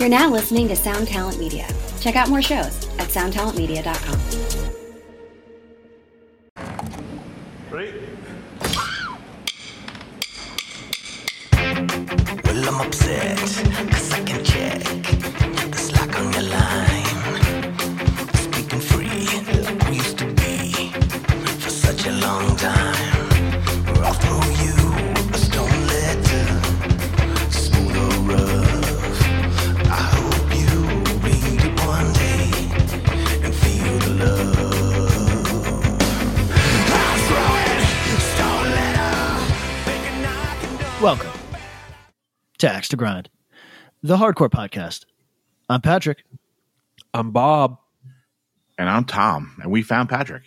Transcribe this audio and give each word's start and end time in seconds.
You're 0.00 0.08
now 0.08 0.30
listening 0.30 0.66
to 0.68 0.76
Sound 0.76 1.08
Talent 1.08 1.38
Media. 1.38 1.68
Check 2.00 2.16
out 2.16 2.30
more 2.30 2.40
shows 2.40 2.88
at 2.98 3.08
soundtalentmedia.com. 3.10 4.18
Ready? 7.70 7.92
Well, 12.46 12.68
I'm 12.74 12.86
upset, 12.86 13.36
cause 13.38 14.12
I 14.14 14.24
can 14.24 14.42
check 14.42 14.79
Welcome 41.00 41.30
to 42.58 42.70
Axe 42.70 42.88
to 42.88 42.96
Grind, 42.96 43.30
the 44.02 44.16
hardcore 44.18 44.50
podcast. 44.50 45.06
I'm 45.68 45.80
Patrick. 45.80 46.24
I'm 47.14 47.30
Bob. 47.30 47.78
And 48.78 48.88
I'm 48.88 49.04
Tom, 49.04 49.56
and 49.62 49.70
we 49.72 49.82
found 49.82 50.08
Patrick. 50.10 50.42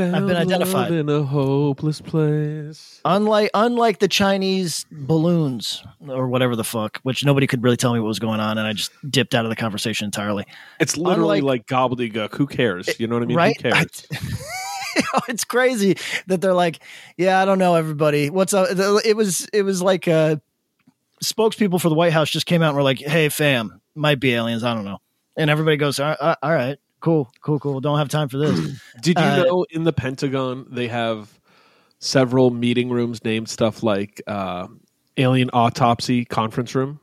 I've 0.00 0.26
been 0.26 0.36
identified. 0.36 0.92
in 0.92 1.08
a 1.08 1.22
hopeless 1.22 2.00
place. 2.00 3.00
Unlike 3.04 3.50
unlike 3.54 3.98
the 3.98 4.08
Chinese 4.08 4.84
balloons 4.92 5.82
or 6.06 6.28
whatever 6.28 6.54
the 6.54 6.62
fuck, 6.64 6.98
which 7.02 7.24
nobody 7.24 7.46
could 7.46 7.62
really 7.64 7.76
tell 7.78 7.94
me 7.94 8.00
what 8.00 8.06
was 8.08 8.18
going 8.20 8.40
on, 8.40 8.58
and 8.58 8.66
I 8.66 8.74
just 8.74 8.92
dipped 9.10 9.34
out 9.34 9.44
of 9.44 9.48
the 9.50 9.56
conversation 9.56 10.04
entirely. 10.04 10.44
It's 10.80 10.96
literally 10.96 11.38
Unlike- 11.38 11.66
like 11.70 11.90
gobbledygook. 11.90 12.34
Who 12.36 12.46
cares? 12.46 13.00
You 13.00 13.06
know 13.08 13.16
what 13.16 13.22
I 13.22 13.26
mean? 13.26 13.36
right? 13.36 13.60
Who 13.60 13.70
cares? 13.70 14.06
it's 15.28 15.44
crazy 15.44 15.96
that 16.26 16.40
they're 16.40 16.54
like, 16.54 16.80
yeah, 17.16 17.40
I 17.40 17.44
don't 17.44 17.58
know, 17.58 17.74
everybody. 17.74 18.30
What's 18.30 18.52
up? 18.54 18.68
It 18.70 19.16
was 19.16 19.46
it 19.52 19.62
was 19.62 19.82
like 19.82 20.08
uh, 20.08 20.36
spokespeople 21.22 21.80
for 21.80 21.88
the 21.88 21.94
White 21.94 22.12
House 22.12 22.30
just 22.30 22.46
came 22.46 22.62
out 22.62 22.68
and 22.68 22.76
were 22.76 22.82
like, 22.82 22.98
hey, 22.98 23.28
fam, 23.28 23.80
might 23.94 24.20
be 24.20 24.34
aliens. 24.34 24.64
I 24.64 24.74
don't 24.74 24.84
know, 24.84 24.98
and 25.36 25.50
everybody 25.50 25.76
goes, 25.76 25.98
all 26.00 26.16
right, 26.20 26.36
all 26.42 26.52
right 26.52 26.78
cool, 27.00 27.30
cool, 27.42 27.60
cool. 27.60 27.80
Don't 27.80 27.98
have 27.98 28.08
time 28.08 28.28
for 28.28 28.38
this. 28.38 28.58
Did 29.00 29.20
you 29.20 29.24
Uh, 29.24 29.44
know 29.44 29.66
in 29.70 29.84
the 29.84 29.92
Pentagon 29.92 30.66
they 30.68 30.88
have 30.88 31.38
several 32.00 32.50
meeting 32.50 32.90
rooms 32.90 33.22
named 33.22 33.48
stuff 33.48 33.84
like 33.84 34.20
uh, 34.26 34.66
alien 35.16 35.48
autopsy 35.52 36.24
conference 36.24 36.74
room? 36.74 36.98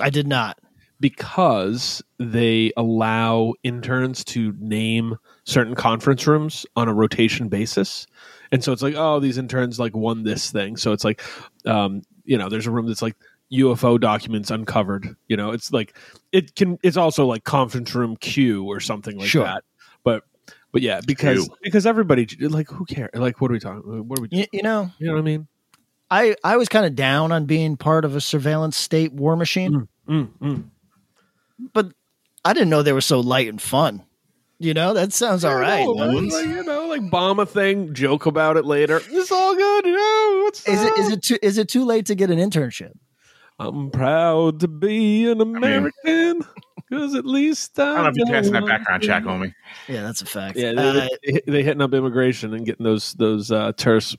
I 0.00 0.10
did 0.10 0.26
not. 0.26 0.58
because 0.98 2.02
they 2.18 2.72
allow 2.76 3.54
interns 3.62 4.24
to 4.24 4.52
name 4.58 5.16
certain 5.50 5.74
conference 5.74 6.26
rooms 6.26 6.64
on 6.76 6.88
a 6.88 6.94
rotation 6.94 7.48
basis. 7.48 8.06
And 8.52 8.62
so 8.64 8.72
it's 8.72 8.82
like, 8.82 8.94
oh, 8.96 9.20
these 9.20 9.38
interns 9.38 9.78
like 9.78 9.94
won 9.94 10.22
this 10.24 10.50
thing. 10.50 10.76
So 10.76 10.92
it's 10.92 11.04
like, 11.04 11.22
um, 11.66 12.02
you 12.24 12.38
know, 12.38 12.48
there's 12.48 12.66
a 12.66 12.70
room 12.70 12.86
that's 12.86 13.02
like 13.02 13.16
UFO 13.52 14.00
documents 14.00 14.50
uncovered. 14.50 15.16
You 15.28 15.36
know, 15.36 15.50
it's 15.52 15.72
like 15.72 15.96
it 16.32 16.54
can. 16.54 16.78
It's 16.82 16.96
also 16.96 17.26
like 17.26 17.44
conference 17.44 17.94
room 17.94 18.16
Q 18.16 18.64
or 18.64 18.80
something 18.80 19.18
like 19.18 19.28
Sure. 19.28 19.44
that. 19.44 19.64
But 20.04 20.24
but 20.72 20.82
yeah, 20.82 21.00
because 21.04 21.48
Q. 21.48 21.56
because 21.62 21.86
everybody 21.86 22.26
like 22.40 22.68
who 22.70 22.84
cares? 22.84 23.10
Like 23.14 23.40
what 23.40 23.50
are 23.50 23.54
we 23.54 23.60
talking? 23.60 24.08
What 24.08 24.18
are 24.18 24.22
we? 24.22 24.28
You, 24.30 24.46
you 24.52 24.62
know, 24.62 24.90
You 24.98 25.08
know 25.08 25.14
what 25.14 25.18
I 25.20 25.22
mean? 25.22 25.48
I 26.10 26.36
I 26.44 26.56
was 26.56 26.68
kind 26.68 26.86
of 26.86 26.94
down 26.94 27.32
on 27.32 27.46
being 27.46 27.76
part 27.76 28.04
of 28.04 28.14
a 28.16 28.20
surveillance 28.20 28.76
state 28.76 29.12
war 29.12 29.36
machine, 29.36 29.88
Mm, 30.08 30.28
mm. 30.40 30.64
but 31.72 31.92
I 32.44 32.52
didn't 32.52 32.70
know 32.70 32.82
they 32.82 32.92
were 32.92 33.00
so 33.00 33.20
light 33.20 33.48
and 33.48 33.60
fun. 33.62 34.02
You 34.62 34.74
know, 34.74 34.92
that 34.92 35.14
sounds 35.14 35.42
all 35.42 35.56
right. 35.56 35.80
You 35.80 35.94
know, 35.94 36.04
like, 36.04 36.44
you 36.44 36.62
know, 36.64 36.86
like 36.86 37.10
bomb 37.10 37.40
a 37.40 37.46
thing, 37.46 37.94
joke 37.94 38.26
about 38.26 38.58
it 38.58 38.66
later. 38.66 39.02
It's 39.08 39.32
all 39.32 39.56
good. 39.56 39.86
You 39.86 39.96
know, 39.96 40.40
what's 40.44 40.68
Is 40.68 40.82
it 40.82 40.92
up? 40.92 40.98
is 40.98 41.08
it 41.10 41.22
too 41.22 41.38
is 41.40 41.56
it 41.56 41.68
too 41.70 41.82
late 41.86 42.04
to 42.06 42.14
get 42.14 42.30
an 42.30 42.38
internship? 42.38 42.92
I'm 43.58 43.90
proud 43.90 44.60
to 44.60 44.68
be 44.68 45.30
an 45.30 45.40
American 45.40 46.44
because 46.76 47.14
at 47.14 47.24
least 47.24 47.78
I, 47.78 47.82
I 47.82 47.94
don't 47.94 48.02
know 48.04 48.08
if 48.10 48.16
you're 48.16 48.26
passing 48.26 48.52
that 48.52 48.66
background 48.66 49.02
check 49.02 49.22
thing. 49.22 49.32
on 49.32 49.40
me. 49.40 49.54
Yeah, 49.88 50.02
that's 50.02 50.20
a 50.20 50.26
fact. 50.26 50.58
Yeah, 50.58 50.72
Uh, 50.76 50.92
they, 50.92 51.08
they, 51.32 51.40
they 51.46 51.62
hitting 51.62 51.80
up 51.80 51.94
immigration 51.94 52.52
and 52.52 52.66
getting 52.66 52.84
those 52.84 53.14
those 53.14 53.50
uh, 53.50 53.72
terse. 53.78 54.14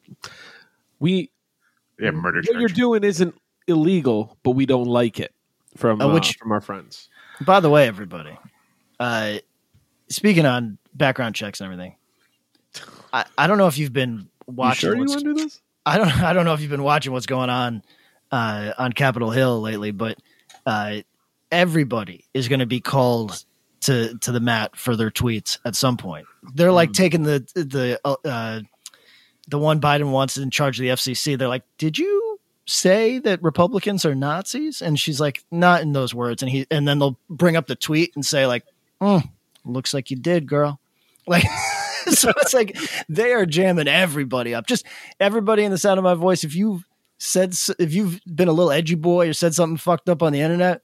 We 0.99 1.29
Yeah, 1.99 2.11
murder 2.11 2.41
what 2.47 2.59
you're 2.59 2.69
doing 2.69 3.03
isn't 3.03 3.35
illegal, 3.67 4.37
but 4.41 4.51
we 4.51 4.65
don't 4.65 4.87
like 4.87 5.19
it 5.19 5.35
from 5.77 6.01
Uh, 6.01 6.07
uh, 6.07 6.21
from 6.39 6.51
our 6.51 6.61
friends. 6.61 7.09
by 7.41 7.59
the 7.59 7.69
way, 7.69 7.87
everybody, 7.87 8.35
uh, 8.99 9.37
speaking 10.11 10.45
on 10.45 10.77
background 10.93 11.35
checks 11.35 11.59
and 11.61 11.65
everything, 11.71 11.95
I, 13.11 13.25
I 13.37 13.47
don't 13.47 13.57
know 13.57 13.67
if 13.67 13.77
you've 13.77 13.93
been 13.93 14.29
You 14.47 14.53
watching. 14.53 14.89
sure 14.89 14.95
you 14.95 15.05
want 15.05 15.19
to 15.19 15.25
do 15.25 15.33
this? 15.33 15.61
I 15.85 15.97
don't 15.97 16.07
I 16.23 16.33
don't 16.33 16.45
know 16.45 16.53
if 16.53 16.61
you've 16.61 16.69
been 16.69 16.83
watching 16.83 17.11
what's 17.13 17.25
going 17.25 17.49
on 17.49 17.83
uh, 18.31 18.73
on 18.77 18.93
Capitol 18.93 19.31
Hill 19.31 19.59
lately, 19.61 19.91
but 19.91 20.17
uh, 20.65 20.97
everybody 21.51 22.25
is 22.33 22.47
going 22.47 22.59
to 22.59 22.65
be 22.65 22.79
called 22.79 23.43
to 23.81 24.17
to 24.19 24.31
the 24.31 24.39
mat 24.39 24.75
for 24.75 24.95
their 24.95 25.09
tweets 25.09 25.57
at 25.65 25.75
some 25.75 25.97
point. 25.97 26.27
They're 26.53 26.71
like 26.71 26.93
taking 26.93 27.23
the 27.23 27.39
the 27.55 27.99
uh, 28.05 28.61
the 29.47 29.57
one 29.57 29.81
Biden 29.81 30.11
wants 30.11 30.37
in 30.37 30.51
charge 30.51 30.79
of 30.79 30.83
the 30.83 30.89
FCC. 30.89 31.37
They're 31.37 31.47
like, 31.47 31.63
"Did 31.77 31.97
you 31.97 32.39
say 32.67 33.17
that 33.19 33.41
Republicans 33.41 34.05
are 34.05 34.15
Nazis?" 34.15 34.81
And 34.81 34.99
she's 34.99 35.19
like, 35.19 35.43
"Not 35.51 35.81
in 35.81 35.93
those 35.93 36.13
words." 36.13 36.43
And 36.43 36.49
he 36.51 36.67
and 36.69 36.87
then 36.87 36.99
they'll 36.99 37.17
bring 37.29 37.55
up 37.55 37.67
the 37.67 37.75
tweet 37.75 38.11
and 38.15 38.25
say 38.25 38.45
like, 38.45 38.63
"Hmm, 39.01 39.17
"Looks 39.65 39.93
like 39.93 40.09
you 40.11 40.17
did, 40.17 40.47
girl." 40.47 40.79
Like. 41.27 41.43
so 42.09 42.31
it's 42.37 42.53
like 42.53 42.75
they 43.07 43.31
are 43.31 43.45
jamming 43.45 43.87
everybody 43.87 44.55
up. 44.55 44.65
Just 44.65 44.85
everybody 45.19 45.63
in 45.63 45.71
the 45.71 45.77
sound 45.77 45.99
of 45.99 46.03
my 46.03 46.15
voice. 46.15 46.43
If 46.43 46.55
you've 46.55 46.83
said, 47.19 47.53
if 47.77 47.93
you've 47.93 48.19
been 48.25 48.47
a 48.47 48.51
little 48.51 48.71
edgy 48.71 48.95
boy 48.95 49.29
or 49.29 49.33
said 49.33 49.53
something 49.53 49.77
fucked 49.77 50.09
up 50.09 50.23
on 50.23 50.33
the 50.33 50.41
internet, 50.41 50.81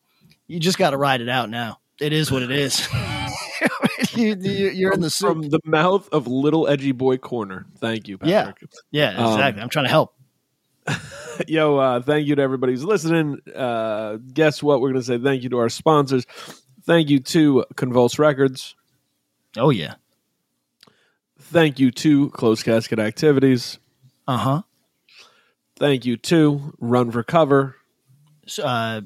you 0.47 0.59
just 0.59 0.77
got 0.77 0.91
to 0.91 0.97
ride 0.97 1.21
it 1.21 1.27
out 1.29 1.49
now. 1.49 1.79
It 1.99 2.13
is 2.13 2.31
what 2.31 2.43
it 2.43 2.51
is. 2.51 2.87
you, 4.15 4.35
you, 4.39 4.69
you're 4.69 4.93
in 4.93 5.01
the 5.01 5.09
from 5.09 5.41
the 5.49 5.59
mouth 5.65 6.07
of 6.11 6.27
little 6.27 6.67
edgy 6.67 6.91
boy 6.91 7.17
corner. 7.17 7.65
Thank 7.79 8.07
you, 8.07 8.19
Yeah. 8.23 8.45
Patrick. 8.45 8.71
Yeah, 8.91 9.17
Um, 9.17 9.33
exactly. 9.33 9.63
I'm 9.63 9.69
trying 9.69 9.85
to 9.85 9.89
help. 9.91 10.13
Yo, 11.47 11.77
uh, 11.77 12.01
thank 12.01 12.27
you 12.27 12.35
to 12.35 12.41
everybody 12.41 12.73
who's 12.73 12.83
listening. 12.85 13.39
Uh, 13.55 14.17
guess 14.33 14.61
what? 14.61 14.79
We're 14.81 14.89
going 14.91 15.01
to 15.01 15.05
say 15.05 15.17
thank 15.17 15.43
you 15.43 15.49
to 15.49 15.57
our 15.57 15.69
sponsors. 15.69 16.25
Thank 16.87 17.09
you 17.09 17.19
to 17.19 17.65
Convulse 17.75 18.17
Records. 18.17 18.73
Oh 19.57 19.71
yeah. 19.71 19.95
Thank 21.37 21.79
you 21.79 21.91
to 21.91 22.29
Closed 22.29 22.63
Casket 22.63 22.97
Activities. 22.97 23.77
Uh 24.25 24.37
huh. 24.37 24.61
Thank 25.75 26.05
you 26.05 26.15
to 26.17 26.73
Run 26.79 27.11
for 27.11 27.23
Cover. 27.23 27.75
So, 28.47 28.63
uh, 28.63 29.01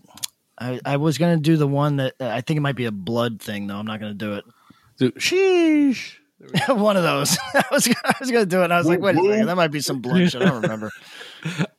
I, 0.59 0.80
I 0.86 0.97
was 0.97 1.18
gonna 1.18 1.38
do 1.38 1.58
the 1.58 1.68
one 1.68 1.96
that 1.97 2.14
I 2.19 2.42
think 2.42 2.58
it 2.58 2.62
might 2.62 2.75
be 2.75 2.86
a 2.86 2.92
blood 2.92 3.42
thing 3.42 3.66
though. 3.66 3.78
I'm 3.78 3.88
not 3.88 4.00
gonna 4.00 4.13
do 4.13 4.34
it. 4.34 4.46
To 5.00 5.12
Sheesh. 5.13 6.18
one 6.69 6.97
of 6.97 7.03
those. 7.03 7.38
I 7.53 7.63
was 7.72 7.88
I 7.88 8.13
was 8.19 8.31
gonna 8.31 8.46
do 8.46 8.62
it. 8.62 8.66
and 8.66 8.74
I 8.74 8.78
was 8.78 8.88
like, 8.88 9.00
wait 9.00 9.16
a 9.16 9.19
second, 9.19 9.46
that 9.47 9.56
might 9.56 9.69
be 9.69 9.81
some 9.81 10.02
blood. 10.02 10.22
I 10.22 10.40
don't 10.40 10.62
remember. 10.62 10.91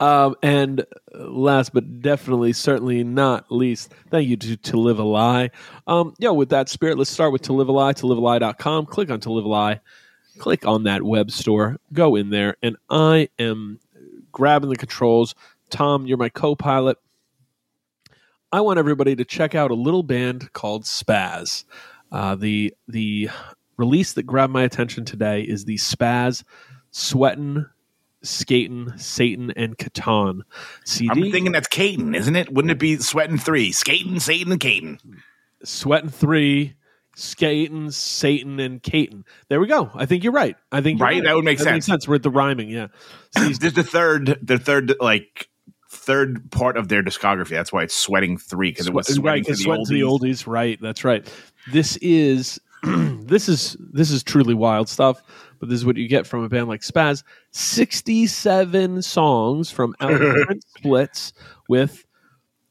Um, 0.01 0.35
and 0.43 0.81
uh, 0.81 0.85
last 1.19 1.73
but 1.73 2.03
definitely, 2.03 2.53
certainly 2.53 3.05
not 3.05 3.53
least, 3.53 3.95
thank 4.11 4.29
you 4.29 4.37
to 4.37 4.57
To 4.57 4.77
Live 4.77 4.99
a 4.99 5.05
Lie. 5.05 5.51
Um, 5.87 6.15
yo, 6.19 6.33
with 6.33 6.49
that 6.49 6.69
spirit, 6.69 6.99
let's 6.99 7.11
start 7.11 7.31
with 7.31 7.43
To 7.43 7.53
Live 7.53 7.69
a 7.69 7.73
Lie, 7.73 7.93
to 7.93 8.07
livealie.com. 8.07 8.87
Click 8.87 9.09
on 9.09 9.21
To 9.21 9.31
Live 9.31 9.45
a 9.45 9.49
Lie. 9.49 9.81
Click 10.39 10.67
on 10.67 10.83
that 10.83 11.05
web 11.05 11.31
store. 11.31 11.79
Go 11.93 12.17
in 12.17 12.31
there. 12.31 12.57
And 12.61 12.77
I 12.91 13.29
am 13.39 13.79
grabbing 14.33 14.69
the 14.69 14.75
controls. 14.75 15.37
Tom, 15.71 16.07
you're 16.07 16.19
my 16.19 16.29
co 16.29 16.57
pilot. 16.57 16.99
I 18.51 18.63
want 18.63 18.81
everybody 18.81 19.15
to 19.15 19.25
check 19.25 19.55
out 19.55 19.71
a 19.71 19.75
little 19.75 20.03
band 20.03 20.53
called 20.53 20.83
Spazz. 20.83 21.63
Uh, 22.11 22.35
the 22.35 22.75
the 22.89 23.31
release 23.83 24.13
that 24.13 24.23
grabbed 24.23 24.53
my 24.53 24.63
attention 24.63 25.05
today 25.05 25.43
is 25.43 25.65
the 25.65 25.77
Spazz 25.77 26.45
Sweatin', 26.93 27.67
Skatin', 28.23 28.97
Satan, 28.97 29.51
and 29.57 29.77
Catan 29.77 30.43
CD. 30.85 31.09
I'm 31.11 31.33
thinking 31.33 31.51
that's 31.53 31.69
Caden, 31.69 32.15
isn't 32.17 32.37
it? 32.37 32.53
Wouldn't 32.53 32.71
it 32.71 32.79
be 32.79 32.97
Sweating 32.99 33.39
Three? 33.39 33.73
Skating, 33.73 34.21
Satan, 34.21 34.53
and 34.53 34.61
Caden. 34.61 34.99
Sweatin' 35.65 36.11
Three, 36.11 36.75
Skatin', 37.17 37.91
Satan, 37.91 38.61
and 38.61 38.81
Caton. 38.81 39.25
There 39.49 39.59
we 39.61 39.67
go. 39.67 39.91
I 39.95 40.07
think 40.07 40.23
you're 40.23 40.33
right. 40.33 40.57
I 40.71 40.81
think 40.81 41.01
you're 41.01 41.09
Right? 41.09 41.25
That 41.25 41.35
would 41.35 41.45
make 41.45 41.59
Makes 41.59 41.65
sense. 41.65 41.87
sense. 41.87 42.07
We're 42.07 42.15
at 42.17 42.23
the 42.23 42.31
rhyming. 42.31 42.69
Yeah. 42.71 42.87
There's 43.35 43.59
the 43.59 43.83
third, 43.83 44.39
the 44.41 44.59
third, 44.59 44.95
like 45.01 45.49
third 45.91 46.51
part 46.53 46.77
of 46.77 46.87
their 46.89 47.03
discography. 47.03 47.51
That's 47.51 47.73
why 47.73 47.83
it's 47.83 47.95
Sweating 47.97 48.39
Three 48.39 48.71
because 48.71 48.87
it 48.87 48.95
was 48.95 49.09
Swe- 49.09 49.15
sweating 49.17 49.25
right, 49.27 49.45
to 49.47 49.53
the 49.53 49.57
sweating 49.57 49.85
the 49.89 50.01
oldies. 50.03 50.47
Right. 50.47 50.79
That's 50.81 51.03
right. 51.05 51.29
This 51.73 51.97
is 51.97 52.61
this 53.27 53.49
is 53.49 53.77
this 53.93 54.11
is 54.11 54.23
truly 54.23 54.55
wild 54.55 54.89
stuff. 54.89 55.23
But 55.61 55.69
this 55.69 55.77
is 55.77 55.87
what 55.87 55.97
you 55.97 56.09
get 56.09 56.27
from 56.27 56.43
a 56.43 56.49
band 56.49 56.69
like 56.69 56.81
Spazz. 56.81 57.23
Sixty-seven 57.53 59.03
songs 59.03 59.71
from 59.71 59.95
out 60.01 60.21
splits 60.79 61.33
with 61.69 62.05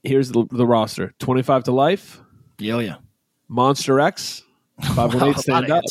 Here's 0.04 0.32
the, 0.32 0.46
the 0.52 0.66
roster: 0.66 1.14
Twenty 1.20 1.42
Five 1.44 1.64
to 1.66 1.72
Life, 1.72 2.22
Yo, 2.58 2.80
yeah. 2.80 2.96
Monster 3.48 4.00
X, 4.00 4.44
Five 4.96 5.14
One 5.14 5.30
Eight 5.30 5.38
Stand 5.38 5.70
Up, 5.72 5.84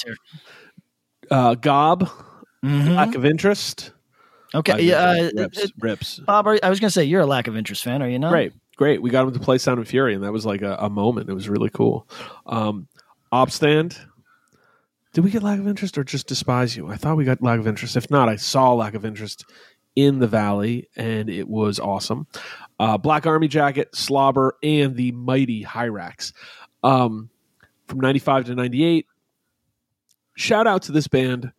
uh, 1.31 1.55
Gob, 1.55 2.11
Mhm. 2.65 2.97
Lack 2.97 3.15
of 3.15 3.25
Interest. 3.25 3.93
Okay, 4.55 4.83
yeah. 4.83 4.97
Uh, 4.97 5.31
rips, 5.37 5.59
it- 5.59 5.73
rips. 5.79 6.19
Bob, 6.19 6.47
are, 6.49 6.59
I 6.63 6.69
was 6.71 6.81
going 6.81 6.89
to 6.89 6.93
say 6.93 7.05
you're 7.05 7.21
a 7.21 7.27
lack 7.27 7.47
of 7.47 7.57
interest 7.57 7.85
fan, 7.85 8.03
are 8.03 8.09
you 8.09 8.19
not? 8.19 8.31
Great, 8.33 8.53
great. 8.77 9.01
We 9.01 9.09
got 9.11 9.25
him 9.27 9.33
to 9.33 9.39
play 9.39 9.59
Sound 9.59 9.79
and 9.79 9.87
Fury, 9.87 10.13
and 10.15 10.25
that 10.25 10.33
was 10.33 10.45
like 10.45 10.63
a, 10.63 10.75
a 10.81 10.91
moment. 10.91 11.31
It 11.31 11.35
was 11.35 11.49
really 11.49 11.71
cool. 11.71 12.09
Um, 12.47 12.89
Opstand. 13.33 13.97
Did 15.13 15.25
we 15.25 15.31
get 15.31 15.43
lack 15.43 15.59
of 15.59 15.67
interest 15.67 15.99
or 15.99 16.05
just 16.05 16.29
despise 16.29 16.77
you? 16.77 16.89
I 16.89 16.97
thought 16.97 17.17
we 17.17 17.25
got 17.25 17.43
lack 17.43 17.59
of 17.59 17.67
interest. 17.67 17.97
If 17.97 18.11
not, 18.11 18.29
I 18.29 18.37
saw 18.37 18.75
lack 18.75 18.95
of 18.95 19.05
interest 19.05 19.45
in 19.97 20.21
the 20.21 20.29
valley, 20.29 20.89
and 20.95 21.29
it 21.29 21.49
was 21.49 21.81
awesome. 21.81 22.29
Uh, 22.79 22.97
Black 22.97 23.27
Army 23.27 23.49
Jacket, 23.49 23.95
Slobber, 23.95 24.57
and 24.63 24.95
the 24.95 25.13
mighty 25.13 25.65
Hyrax. 25.65 26.33
Um, 26.83 27.29
from 27.89 28.01
ninety 28.01 28.21
five 28.21 28.45
to 28.45 28.55
ninety 28.55 28.85
eight. 28.85 29.07
Shout 30.37 30.67
out 30.67 30.83
to 30.83 30.93
this 30.93 31.09
band. 31.09 31.53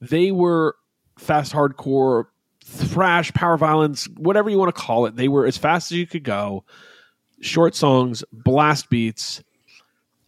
They 0.00 0.32
were 0.32 0.74
fast 1.16 1.52
hardcore 1.52 2.24
thrash, 2.64 3.32
power 3.32 3.56
violence, 3.56 4.08
whatever 4.16 4.50
you 4.50 4.58
want 4.58 4.74
to 4.74 4.80
call 4.80 5.06
it. 5.06 5.14
They 5.14 5.28
were 5.28 5.46
as 5.46 5.56
fast 5.56 5.92
as 5.92 5.98
you 5.98 6.06
could 6.06 6.24
go, 6.24 6.64
short 7.40 7.76
songs, 7.76 8.24
blast 8.32 8.90
beats, 8.90 9.42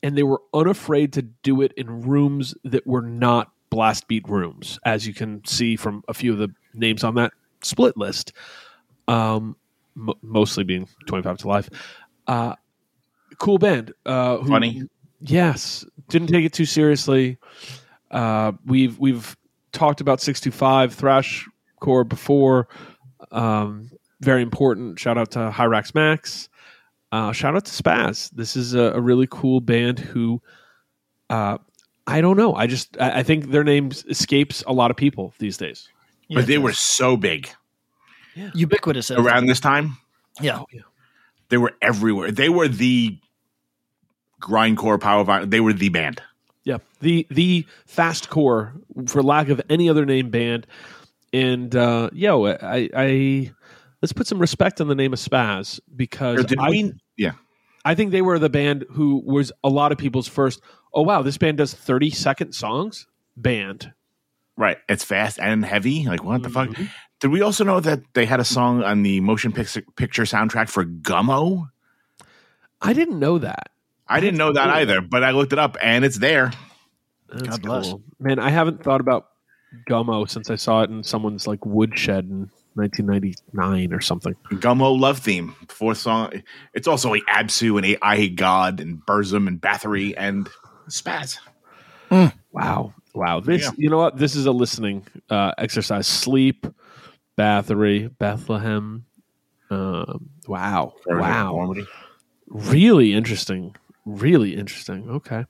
and 0.03 0.17
they 0.17 0.23
were 0.23 0.41
unafraid 0.55 1.13
to 1.15 1.23
do 1.23 1.61
it 1.63 1.73
in 1.77 2.03
rooms 2.03 2.55
that 2.65 2.87
were 2.87 3.03
not 3.03 3.51
blast 3.71 4.09
beat 4.09 4.29
rooms, 4.29 4.79
as 4.85 5.07
you 5.07 5.13
can 5.15 5.45
see 5.45 5.77
from 5.77 6.03
a 6.09 6.15
few 6.15 6.33
of 6.33 6.39
the 6.39 6.49
names 6.75 7.05
on 7.05 7.15
that 7.17 7.33
split 7.63 7.97
list. 7.97 8.33
Um, 9.09 9.57
m- 9.97 10.11
mostly 10.23 10.65
being 10.65 10.89
25 11.07 11.39
to 11.39 11.49
life. 11.49 11.69
Uh, 12.27 12.55
cool 13.39 13.59
band. 13.59 13.93
Uh, 14.07 14.39
who- 14.39 14.49
Funny. 14.51 14.83
Yes, 15.21 15.85
didn't 16.09 16.29
take 16.29 16.45
it 16.45 16.53
too 16.53 16.65
seriously. 16.65 17.39
Uh, 18.11 18.53
we've 18.65 18.99
we've 19.01 19.37
talked 19.73 20.01
about 20.01 20.21
six 20.21 20.41
two 20.41 20.53
five 20.53 20.95
thrash 20.95 21.45
core 21.81 22.05
before. 22.05 22.69
Um, 23.33 23.91
very 24.21 24.43
important. 24.43 24.99
Shout 25.01 25.19
out 25.19 25.33
to 25.33 25.51
Hyrax 25.51 25.93
Max. 25.95 26.48
Uh, 27.11 27.33
shout 27.33 27.57
out 27.57 27.65
to 27.65 27.83
Spazz. 27.83 28.31
This 28.31 28.57
is 28.57 28.75
a, 28.75 28.93
a 28.93 29.01
really 29.01 29.27
cool 29.31 29.61
band 29.61 29.99
who, 29.99 30.43
uh, 31.31 31.59
I 32.07 32.21
don't 32.21 32.37
know. 32.37 32.55
I 32.55 32.67
just 32.67 32.97
I, 33.01 33.21
I 33.21 33.23
think 33.23 33.51
their 33.51 33.65
name 33.65 33.91
escapes 34.09 34.63
a 34.67 34.73
lot 34.73 34.91
of 34.91 34.97
people 34.97 35.33
these 35.39 35.57
days. 35.57 35.89
Yeah, 36.29 36.41
but 36.41 36.47
they 36.47 36.59
were 36.59 36.73
so 36.73 37.17
big 37.17 37.49
yeah. 38.35 38.51
ubiquitous. 38.55 39.11
around 39.11 39.47
this 39.47 39.61
time. 39.61 39.97
Yeah. 40.41 40.63
They 41.49 41.57
were 41.57 41.73
everywhere. 41.81 42.31
They 42.31 42.49
were 42.49 42.69
the 42.69 43.19
grindcore 44.41 45.01
power 45.01 45.25
violence. 45.25 45.51
They 45.51 45.61
were 45.61 45.73
the 45.73 45.89
band. 45.89 46.23
Yeah, 46.65 46.79
the 47.01 47.27
the 47.31 47.65
fast 47.87 48.29
core, 48.29 48.75
for 49.07 49.23
lack 49.23 49.49
of 49.49 49.61
any 49.71 49.89
other 49.89 50.05
name 50.05 50.29
band, 50.29 50.67
and 51.33 51.75
uh, 51.75 52.11
yo, 52.13 52.47
I, 52.47 52.91
I 52.95 53.53
let's 54.03 54.13
put 54.13 54.27
some 54.27 54.39
respect 54.39 54.81
on 54.81 54.89
the 54.89 54.95
name 54.95 55.13
of 55.13 55.19
Spazz 55.19 55.81
because 55.95 56.47
I, 56.59 56.71
we? 56.71 56.93
Yeah. 57.17 57.33
I 57.85 57.95
think 57.95 58.11
they 58.11 58.23
were 58.23 58.39
the 58.39 58.51
band 58.51 58.85
who 58.91 59.23
was 59.25 59.53
a 59.65 59.69
lot 59.69 59.93
of 59.93 59.99
people's 59.99 60.29
first. 60.29 60.61
Oh 60.95 61.03
wow, 61.03 61.23
this 61.23 61.39
band 61.39 61.59
does 61.59 61.75
thirty 61.75 62.11
second 62.11 62.53
songs. 62.53 63.07
Band. 63.37 63.93
Right. 64.57 64.79
It's 64.89 65.05
fast 65.05 65.39
and 65.41 65.65
heavy. 65.65 66.07
Like 66.07 66.25
what 66.25 66.43
the 66.43 66.51
fuck? 66.51 66.71
Mm-hmm. 66.71 66.85
Did 67.21 67.31
we 67.31 67.43
also 67.43 67.65
know 67.65 67.81
that 67.81 68.01
they 68.15 68.27
had 68.27 68.41
a 68.41 68.45
song 68.45 68.83
on 68.83 69.03
the 69.03 69.21
motion 69.21 69.53
picture 69.53 69.83
picture 69.97 70.23
soundtrack 70.23 70.69
for 70.69 70.85
Gummo? 70.85 71.69
I 72.81 72.93
didn't 72.93 73.19
know 73.19 73.39
that. 73.39 73.71
I 74.07 74.21
didn't 74.21 74.39
know 74.39 74.53
that 74.53 74.65
cool. 74.65 74.73
either, 74.73 75.01
but 75.01 75.23
I 75.23 75.33
looked 75.33 75.53
it 75.53 75.59
up 75.59 75.77
and 75.83 76.05
it's 76.05 76.19
there. 76.19 76.53
That's 77.29 77.59
God 77.59 77.63
bless. 77.63 77.89
cool. 77.89 78.03
Man, 78.19 78.39
I 78.39 78.51
haven't 78.51 78.83
thought 78.83 79.01
about 79.01 79.27
Gummo 79.89 80.29
since 80.29 80.49
I 80.51 80.57
saw 80.57 80.83
it 80.83 80.91
in 80.91 81.03
someone's 81.03 81.47
like 81.47 81.65
woodshed 81.67 82.25
in 82.25 82.51
1999 82.79 83.93
or 83.93 84.01
something. 84.01 84.35
Gummo 84.53 84.99
love 84.99 85.19
theme. 85.19 85.55
Fourth 85.69 85.99
song. 85.99 86.33
It's 86.75 86.89
also 86.89 87.11
like 87.11 87.23
Absu 87.27 87.77
and 87.77 87.85
a- 87.87 87.97
Eyehategod 87.97 88.81
and 88.81 89.05
Burzum 89.05 89.47
and 89.49 89.61
Bathory 89.61 90.15
and 90.17 90.49
Spazz. 90.89 91.39
Wow. 92.53 92.95
Wow. 93.15 93.41
This 93.41 93.65
Yeah. 93.65 93.71
you 93.77 93.91
know 93.91 93.99
what? 93.99 94.17
This 94.17 94.35
is 94.37 94.47
a 94.47 94.53
listening 94.53 95.07
uh, 95.29 95.53
exercise. 95.59 96.07
Sleep, 96.07 96.67
Bathory, 97.37 98.11
Bethlehem. 98.19 99.05
Um, 99.71 100.31
wow. 100.47 100.95
Wow. 101.07 101.49
Conformity. 101.51 101.87
Really 102.47 103.13
interesting. 103.13 103.77
Really 104.07 104.57
interesting. 104.57 105.11
Okay. 105.11 105.45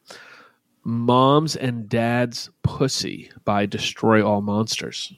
Moms 0.85 1.55
and 1.55 1.89
Dad's 1.89 2.51
Pussy 2.63 3.31
by 3.45 3.67
Destroy 3.67 4.25
All 4.27 4.41
Monsters. 4.41 5.13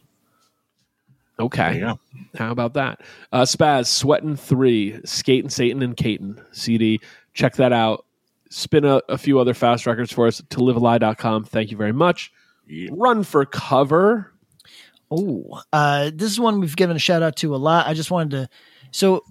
Okay. 1.41 1.63
There 1.63 1.75
you 1.75 1.81
go. 1.81 1.99
How 2.37 2.51
about 2.51 2.75
that? 2.75 3.01
Uh, 3.33 3.43
Spazz, 3.43 3.87
Sweatin' 3.87 4.37
3, 4.37 5.01
Skatin' 5.05 5.51
Satan 5.51 5.83
and 5.83 5.97
Caton 5.97 6.41
CD. 6.53 7.01
Check 7.33 7.57
that 7.57 7.73
out. 7.73 8.05
Spin 8.51 8.85
a, 8.85 9.01
a 9.09 9.17
few 9.17 9.39
other 9.39 9.55
fast 9.55 9.87
records 9.87 10.13
for 10.13 10.27
us 10.27 10.43
to 10.51 10.63
live 10.63 10.77
a 10.77 10.81
livealie.com. 10.81 11.45
Thank 11.45 11.71
you 11.71 11.77
very 11.77 11.93
much. 11.93 12.33
Yeah. 12.67 12.91
Run 12.93 13.25
for 13.25 13.45
cover. 13.47 14.33
Oh, 15.11 15.61
uh, 15.73 16.11
this 16.15 16.31
is 16.31 16.39
one 16.39 16.61
we've 16.61 16.77
given 16.77 16.95
a 16.95 17.01
shout 17.01 17.23
out 17.23 17.37
to 17.37 17.55
a 17.55 17.57
lot. 17.57 17.87
I 17.87 17.95
just 17.95 18.11
wanted 18.11 18.31
to. 18.31 18.49
So, 18.93 19.25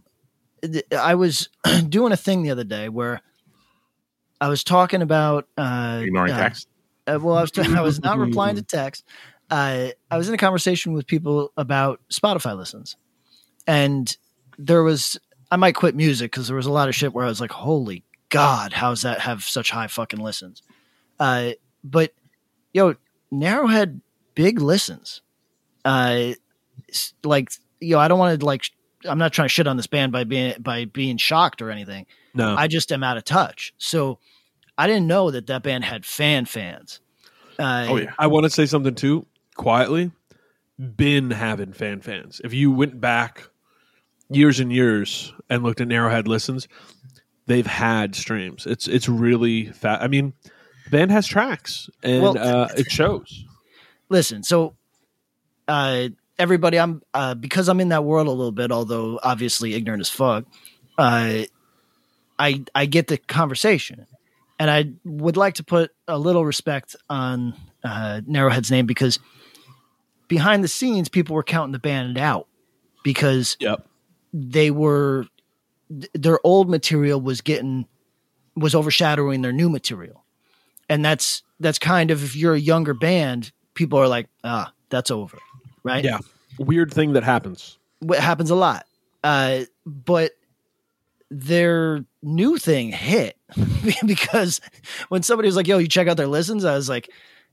th- 0.62 0.86
I 0.92 1.16
was 1.16 1.50
doing 1.90 2.12
a 2.12 2.18
thing 2.18 2.44
the 2.44 2.52
other 2.52 2.66
day 2.66 2.90
where 2.90 3.22
I 4.42 4.50
was 4.50 4.64
talking 4.64 5.02
about 5.02 5.48
uh, 5.58 6.02
Ignoring 6.04 6.34
uh, 6.34 6.38
text. 6.38 6.68
Uh, 7.08 7.20
well, 7.22 7.38
I 7.38 7.42
was 7.42 7.58
I 7.58 7.82
was 7.82 8.02
not 8.02 8.18
replying 8.18 8.56
to 8.58 8.62
text. 8.62 9.06
Uh, 9.50 9.90
I 10.12 10.18
was 10.18 10.28
in 10.28 10.34
a 10.34 10.38
conversation 10.38 10.94
with 10.94 11.08
people 11.08 11.52
about 11.58 12.00
Spotify 12.12 12.56
listens, 12.58 12.96
and 13.66 14.16
there 14.58 14.84
was 14.84 15.20
I 15.52 15.56
might 15.56 15.76
quit 15.76 15.96
music 15.96 16.32
because 16.32 16.48
there 16.48 16.56
was 16.58 16.66
a 16.68 16.72
lot 16.72 16.88
of 16.90 16.96
shit 16.96 17.14
where 17.14 17.26
I 17.26 17.30
was 17.30 17.42
like, 17.42 17.52
"Holy 17.52 18.04
God, 18.30 18.74
how's 18.74 19.02
that 19.02 19.20
have 19.22 19.44
such 19.44 19.72
high 19.72 19.88
fucking 19.88 20.20
listens?" 20.20 20.62
Uh, 21.20 21.52
but 21.84 22.14
yo, 22.74 22.96
Narrowhead 23.34 24.02
big 24.36 24.62
listens. 24.62 25.22
Uh, 25.84 26.34
like 27.24 27.52
yo, 27.80 28.00
I 28.00 28.08
don't 28.08 28.20
want 28.20 28.40
to 28.40 28.46
like. 28.46 28.70
I'm 29.06 29.18
not 29.18 29.32
trying 29.32 29.46
to 29.48 29.50
shit 29.50 29.66
on 29.66 29.78
this 29.78 29.88
band 29.88 30.12
by 30.12 30.26
being 30.26 30.54
by 30.60 30.86
being 30.86 31.18
shocked 31.18 31.62
or 31.62 31.72
anything. 31.72 32.06
No. 32.34 32.56
I 32.56 32.68
just 32.68 32.92
am 32.92 33.04
out 33.04 33.18
of 33.18 33.24
touch. 33.24 33.74
So 33.78 34.20
I 34.78 34.88
didn't 34.88 35.08
know 35.08 35.32
that 35.32 35.48
that 35.48 35.64
band 35.64 35.86
had 35.86 36.06
fan 36.06 36.46
fans. 36.46 37.00
Uh, 37.58 37.88
Oh 37.90 37.96
yeah. 37.96 38.14
I 38.20 38.28
want 38.28 38.44
to 38.44 38.50
say 38.50 38.66
something 38.66 38.94
too, 38.96 39.26
quietly. 39.60 40.12
Been 40.80 41.32
having 41.32 41.74
fan 41.74 42.00
fans. 42.00 42.40
If 42.46 42.54
you 42.54 42.72
went 42.72 43.02
back 43.02 43.50
years 44.30 44.62
and 44.62 44.72
years 44.72 45.34
and 45.50 45.62
looked 45.62 45.82
at 45.82 45.90
Narrowhead 45.90 46.26
listens, 46.26 46.70
they've 47.46 47.68
had 47.68 48.16
streams. 48.16 48.66
It's 48.66 48.88
it's 48.88 49.10
really 49.10 49.66
fat. 49.66 50.02
I 50.02 50.08
mean, 50.08 50.32
the 50.86 50.90
band 50.92 51.12
has 51.12 51.28
tracks, 51.28 51.90
and 52.02 52.24
Well, 52.24 52.38
uh, 52.38 52.70
it 52.78 52.90
shows. 52.90 53.44
Listen, 54.08 54.42
so 54.42 54.78
uh, 55.68 56.08
everybody, 56.38 56.80
I'm 56.80 57.02
uh, 57.14 57.34
because 57.34 57.68
I'm 57.68 57.82
in 57.82 57.90
that 57.90 58.06
world 58.06 58.28
a 58.28 58.32
little 58.32 58.54
bit, 58.54 58.72
although 58.72 59.20
obviously 59.22 59.74
ignorant 59.74 60.00
as 60.00 60.10
fuck. 60.10 60.46
Uh, 60.98 61.44
I 62.40 62.64
I 62.74 62.86
get 62.86 63.08
the 63.08 63.18
conversation, 63.18 64.08
and 64.58 64.72
I 64.72 64.94
would 65.04 65.36
like 65.36 65.56
to 65.56 65.66
put 65.66 65.92
a 66.08 66.18
little 66.18 66.46
respect 66.46 66.96
on 67.10 67.54
uh, 67.84 68.22
Narrowhead's 68.26 68.72
name 68.72 68.86
because 68.86 69.20
behind 70.30 70.64
the 70.64 70.70
scenes, 70.70 71.10
people 71.10 71.36
were 71.36 71.44
counting 71.44 71.74
the 71.74 71.80
band 71.80 72.18
out 72.18 72.48
because 73.04 73.58
Yep. 73.60 73.86
they 74.34 74.72
were 74.72 75.26
their 76.14 76.40
old 76.46 76.70
material 76.70 77.20
was 77.20 77.42
getting 77.42 77.86
was 78.56 78.74
overshadowing 78.76 79.42
their 79.42 79.52
new 79.52 79.70
material 79.70 80.24
and 80.88 81.04
that's 81.04 81.42
that's 81.60 81.80
kind 81.80 82.12
of 82.12 82.24
if 82.24 82.36
you're 82.36 82.54
a 82.54 82.60
younger 82.60 82.94
band 82.94 83.52
people 83.74 83.98
are 83.98 84.08
like 84.08 84.28
ah 84.44 84.72
that's 84.90 85.10
over 85.10 85.38
right 85.84 86.04
Yeah. 86.06 86.20
Weird 86.60 86.94
thing 86.94 87.14
that 87.14 87.24
happens. 87.24 87.78
what 88.00 88.20
happens 88.20 88.50
a 88.52 88.56
lot 88.56 88.86
uh 89.24 89.62
but 89.86 90.34
their 91.32 92.04
new 92.22 92.58
thing 92.58 92.92
hit 92.92 93.38
because 94.06 94.62
when 95.10 95.24
somebody 95.24 95.48
was 95.48 95.56
like 95.56 95.68
yo 95.68 95.78
you 95.78 95.88
check 95.88 96.08
out 96.08 96.18
their 96.18 96.28
listens 96.28 96.66
i 96.66 96.74
was 96.76 96.90
like 96.90 97.10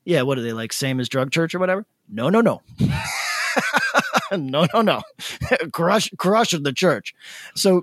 yeah 0.06 0.22
what 0.22 0.38
are 0.38 0.42
they 0.42 0.54
like 0.54 0.72
same 0.72 0.98
as 1.00 1.08
drug 1.10 1.30
church 1.30 1.54
or 1.54 1.58
whatever 1.58 1.84
no 2.08 2.30
no 2.30 2.40
no 2.40 2.62
no 4.32 4.66
no 4.72 4.80
no 4.80 5.02
crush 5.72 6.10
crush 6.16 6.54
of 6.54 6.62
the 6.64 6.72
church 6.72 7.14
so 7.54 7.82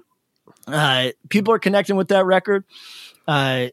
uh 0.67 1.09
people 1.29 1.53
are 1.53 1.59
connecting 1.59 1.95
with 1.95 2.07
that 2.07 2.25
record 2.25 2.63
uh 3.27 3.67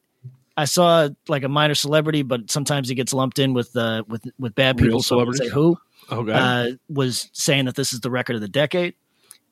I 0.57 0.67
saw 0.67 1.09
like 1.27 1.43
a 1.43 1.49
minor 1.49 1.75
celebrity, 1.75 2.21
but 2.23 2.51
sometimes 2.51 2.87
he 2.91 2.95
gets 2.95 3.15
lumped 3.15 3.39
in 3.39 3.55
with 3.55 3.75
uh, 3.75 4.03
with 4.07 4.27
with 4.39 4.55
bad 4.55 4.79
Real 4.79 4.89
people. 4.89 5.03
So 5.03 5.19
I 5.19 5.25
won't 5.25 5.37
say 5.37 5.49
who 5.49 5.79
Okay. 6.13 6.33
uh, 6.33 6.67
was 6.91 7.31
saying 7.33 7.65
that 7.65 7.77
this 7.77 7.95
is 7.95 8.01
the 8.01 8.11
record 8.11 8.35
of 8.35 8.43
the 8.43 8.49
decade, 8.49 8.95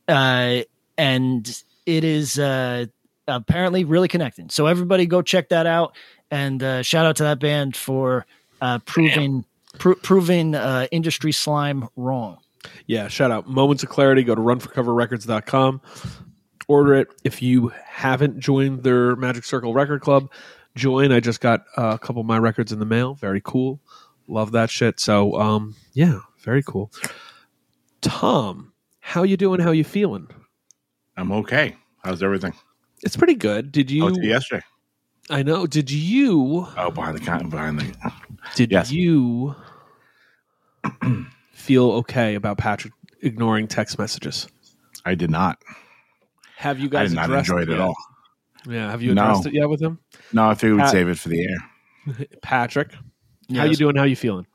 uh, 0.07 0.59
and 0.99 1.63
it 1.87 2.05
is 2.05 2.39
uh, 2.39 2.87
apparently 3.27 3.85
really 3.85 4.09
connecting. 4.09 4.51
So 4.51 4.67
everybody 4.67 5.07
go 5.07 5.23
check 5.23 5.49
that 5.49 5.67
out 5.67 5.97
and 6.31 6.63
uh, 6.63 6.83
shout 6.83 7.07
out 7.07 7.17
to 7.17 7.23
that 7.23 7.41
band 7.41 7.75
for 7.75 8.27
uh, 8.61 8.79
proving 8.81 9.45
pro- 9.79 9.95
proving 9.97 10.55
uh, 10.55 10.87
industry 10.91 11.33
slime 11.33 11.89
wrong. 11.97 12.39
Yeah, 12.87 13.09
shout 13.09 13.31
out. 13.31 13.49
Moments 13.49 13.83
of 13.83 13.89
Clarity. 13.89 14.23
Go 14.25 14.35
to 14.35 14.41
runforcoverrecords.com. 14.41 15.81
Order 16.67 16.95
it. 16.95 17.09
If 17.25 17.41
you 17.41 17.73
haven't 17.85 18.39
joined 18.41 18.83
their 18.83 19.17
Magic 19.17 19.45
Circle 19.45 19.73
Record 19.73 20.01
Club, 20.03 20.31
join. 20.75 21.13
I 21.13 21.21
just 21.21 21.41
got 21.41 21.65
uh, 21.77 21.93
a 21.95 21.99
couple 21.99 22.21
of 22.21 22.27
my 22.27 22.39
records 22.39 22.73
in 22.73 22.79
the 22.79 22.85
mail. 22.85 23.15
Very 23.15 23.41
cool. 23.43 23.81
Love 24.27 24.53
that 24.53 24.69
shit. 24.69 25.01
So, 25.01 25.39
um, 25.41 25.75
yeah, 25.95 26.19
very 26.41 26.63
cool. 26.63 26.93
Tom, 28.03 28.73
how 29.01 29.23
you 29.23 29.37
doing? 29.37 29.61
How 29.61 29.71
you 29.71 29.85
feeling? 29.85 30.29
I'm 31.17 31.33
okay. 31.33 31.77
How's 32.05 32.23
everything? 32.23 32.53
It's 33.03 33.17
pretty 33.17 33.35
good. 33.35 33.73
Did 33.73 33.91
you? 33.91 34.07
Oh, 34.07 34.21
yesterday. 34.21 34.63
I 35.31 35.43
know. 35.43 35.67
Did 35.67 35.91
you? 35.91 36.67
Oh, 36.77 36.91
behind 36.91 37.17
the 37.17 37.25
counter, 37.25 37.49
behind 37.49 37.81
the. 37.81 38.13
Did 38.55 38.71
Yes. 38.73 38.91
you 38.91 39.55
feel 41.53 41.91
okay 41.93 42.35
about 42.35 42.59
Patrick 42.59 42.93
ignoring 43.23 43.69
text 43.69 43.99
messages? 43.99 44.49
I 45.05 45.15
did 45.15 45.31
not. 45.31 45.59
Have 46.57 46.79
you 46.79 46.87
I 46.87 46.91
guys 46.91 47.11
did 47.11 47.17
not 47.17 47.27
addressed 47.27 47.51
enjoy 47.51 47.63
it 47.63 47.69
at 47.71 47.81
all. 47.81 47.95
Yeah. 48.67 48.91
Have 48.91 49.03
you 49.03 49.15
No. 49.15 49.23
addressed 49.23 49.47
it 49.47 49.55
yet 49.55 49.69
with 49.69 49.81
him, 49.81 49.99
No, 50.33 50.49
I 50.49 50.55
figured 50.55 50.77
we'd 50.77 50.83
Pat- 50.83 50.91
save 50.91 51.09
it 51.09 51.19
for 51.19 51.29
the 51.29 51.43
air. 51.43 52.27
Patrick? 52.43 52.93
How 53.55 53.65
you 53.65 53.77
doing? 53.77 53.97
How 53.97 54.03
you 54.05 54.17
feeling? 54.17 54.47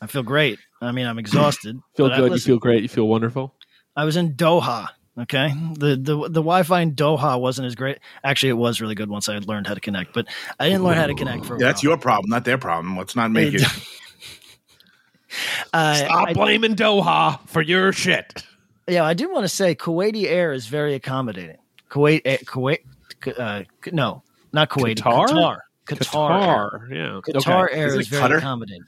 I 0.00 0.06
feel 0.06 0.22
great. 0.22 0.58
I 0.80 0.92
mean, 0.92 1.06
I'm 1.06 1.18
exhausted. 1.18 1.78
Feel 1.96 2.06
uh, 2.06 2.16
good. 2.16 2.32
you 2.32 2.38
feel 2.38 2.58
great. 2.58 2.82
You 2.82 2.88
feel 2.88 3.08
wonderful. 3.08 3.54
I 3.96 4.04
was 4.04 4.16
in 4.16 4.34
Doha. 4.34 4.88
Okay, 5.18 5.52
the 5.74 5.96
the 5.96 6.16
the 6.28 6.40
Wi-Fi 6.40 6.80
in 6.80 6.94
Doha 6.94 7.38
wasn't 7.40 7.66
as 7.66 7.74
great. 7.74 7.98
Actually, 8.22 8.50
it 8.50 8.58
was 8.58 8.80
really 8.80 8.94
good 8.94 9.10
once 9.10 9.28
I 9.28 9.34
had 9.34 9.46
learned 9.48 9.66
how 9.66 9.74
to 9.74 9.80
connect, 9.80 10.14
but 10.14 10.26
I 10.58 10.66
didn't 10.68 10.84
learn 10.84 10.96
how 10.96 11.06
to 11.08 11.14
connect 11.14 11.44
for. 11.46 11.56
A 11.56 11.58
that's 11.58 11.82
while. 11.82 11.90
your 11.90 11.98
problem, 11.98 12.30
not 12.30 12.44
their 12.44 12.58
problem. 12.58 12.96
Let's 12.96 13.16
not 13.16 13.30
make 13.30 13.54
it. 13.54 13.62
Uh, 15.72 15.94
Stop 15.94 16.28
I- 16.28 16.32
blaming 16.32 16.74
Doha 16.74 17.38
for 17.48 17.62
your 17.62 17.92
shit. 17.92 18.44
Yeah, 18.88 19.04
I 19.04 19.14
do 19.14 19.30
want 19.30 19.44
to 19.44 19.48
say 19.48 19.76
Kuwaiti 19.76 20.26
Air 20.26 20.52
is 20.52 20.66
very 20.66 20.94
accommodating. 20.94 21.58
Kuwait, 21.88 22.22
eh, 22.24 22.38
Kuwait, 22.38 22.78
uh, 23.38 23.62
no, 23.92 24.24
not 24.52 24.70
Kuwait, 24.70 24.98
Qatar? 24.98 25.28
Qatar, 25.28 25.58
Qatar, 25.86 26.42
Air. 26.42 26.80
Qatar. 26.80 26.90
Yeah. 26.90 27.20
Qatar 27.40 27.66
Okay. 27.68 27.78
Air 27.78 27.86
Is 27.86 27.94
is, 27.94 28.08
very 28.08 28.22
Qatar? 28.28 28.38
accommodating. 28.38 28.82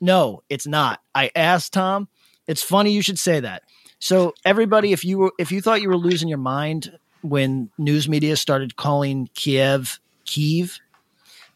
No, 0.00 0.42
it's 0.48 0.66
not. 0.66 0.98
I 1.14 1.30
asked 1.36 1.72
Tom. 1.72 2.08
It's 2.48 2.62
funny 2.64 2.90
you 2.90 3.00
should 3.02 3.18
say 3.18 3.38
that. 3.40 3.62
So 3.98 4.34
everybody, 4.44 4.92
if 4.92 5.04
you 5.04 5.18
were, 5.18 5.32
if 5.38 5.50
you 5.52 5.60
thought 5.60 5.82
you 5.82 5.88
were 5.88 5.96
losing 5.96 6.28
your 6.28 6.38
mind 6.38 6.98
when 7.22 7.70
news 7.78 8.08
media 8.08 8.36
started 8.36 8.76
calling 8.76 9.28
Kiev 9.34 9.98
Kyiv, 10.26 10.78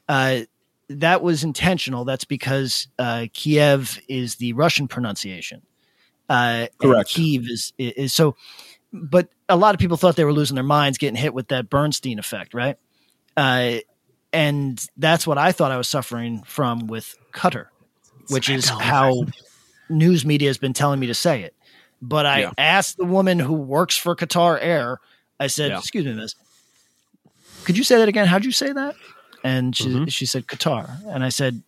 uh, 0.08 0.40
that 0.88 1.22
was 1.22 1.44
intentional. 1.44 2.04
That's 2.04 2.24
because 2.24 2.88
uh, 2.98 3.26
Kiev 3.32 4.00
is 4.08 4.36
the 4.36 4.54
Russian 4.54 4.88
pronunciation. 4.88 5.62
Uh, 6.28 6.66
and 6.66 6.78
Correct. 6.78 7.10
Kyiv 7.10 7.48
is, 7.48 7.72
is 7.78 8.14
so. 8.14 8.36
But 8.92 9.28
a 9.48 9.56
lot 9.56 9.74
of 9.74 9.80
people 9.80 9.98
thought 9.98 10.16
they 10.16 10.24
were 10.24 10.32
losing 10.32 10.54
their 10.54 10.64
minds 10.64 10.96
getting 10.96 11.16
hit 11.16 11.34
with 11.34 11.48
that 11.48 11.68
Bernstein 11.68 12.18
effect, 12.18 12.54
right? 12.54 12.78
Uh, 13.36 13.78
and 14.32 14.82
that's 14.96 15.26
what 15.26 15.38
I 15.38 15.52
thought 15.52 15.70
I 15.70 15.76
was 15.76 15.88
suffering 15.88 16.42
from 16.44 16.86
with 16.86 17.14
Cutter, 17.32 17.70
which 18.28 18.48
is 18.48 18.68
how 18.68 19.24
news 19.90 20.24
media 20.24 20.48
has 20.48 20.58
been 20.58 20.72
telling 20.72 21.00
me 21.00 21.06
to 21.06 21.14
say 21.14 21.42
it. 21.42 21.54
But 22.00 22.26
I 22.26 22.40
Yeah. 22.40 22.52
asked 22.58 22.96
the 22.96 23.04
woman 23.04 23.38
who 23.38 23.54
works 23.54 23.96
for 23.96 24.14
Qatar 24.14 24.58
Air, 24.60 24.98
I 25.40 25.46
said, 25.48 25.70
Yeah. 25.70 25.78
"Excuse 25.78 26.04
me, 26.04 26.12
miss, 26.14 26.34
could 27.64 27.76
you 27.76 27.84
say 27.84 27.98
that 27.98 28.08
again? 28.08 28.26
How'd 28.26 28.44
you 28.44 28.52
say 28.52 28.72
that?" 28.72 28.94
And 29.44 29.74
she 29.76 29.84
Mhm. 29.86 30.12
she 30.12 30.26
said 30.26 30.46
Qatar, 30.46 30.98
and 31.08 31.22
I 31.24 31.28
said, 31.28 31.62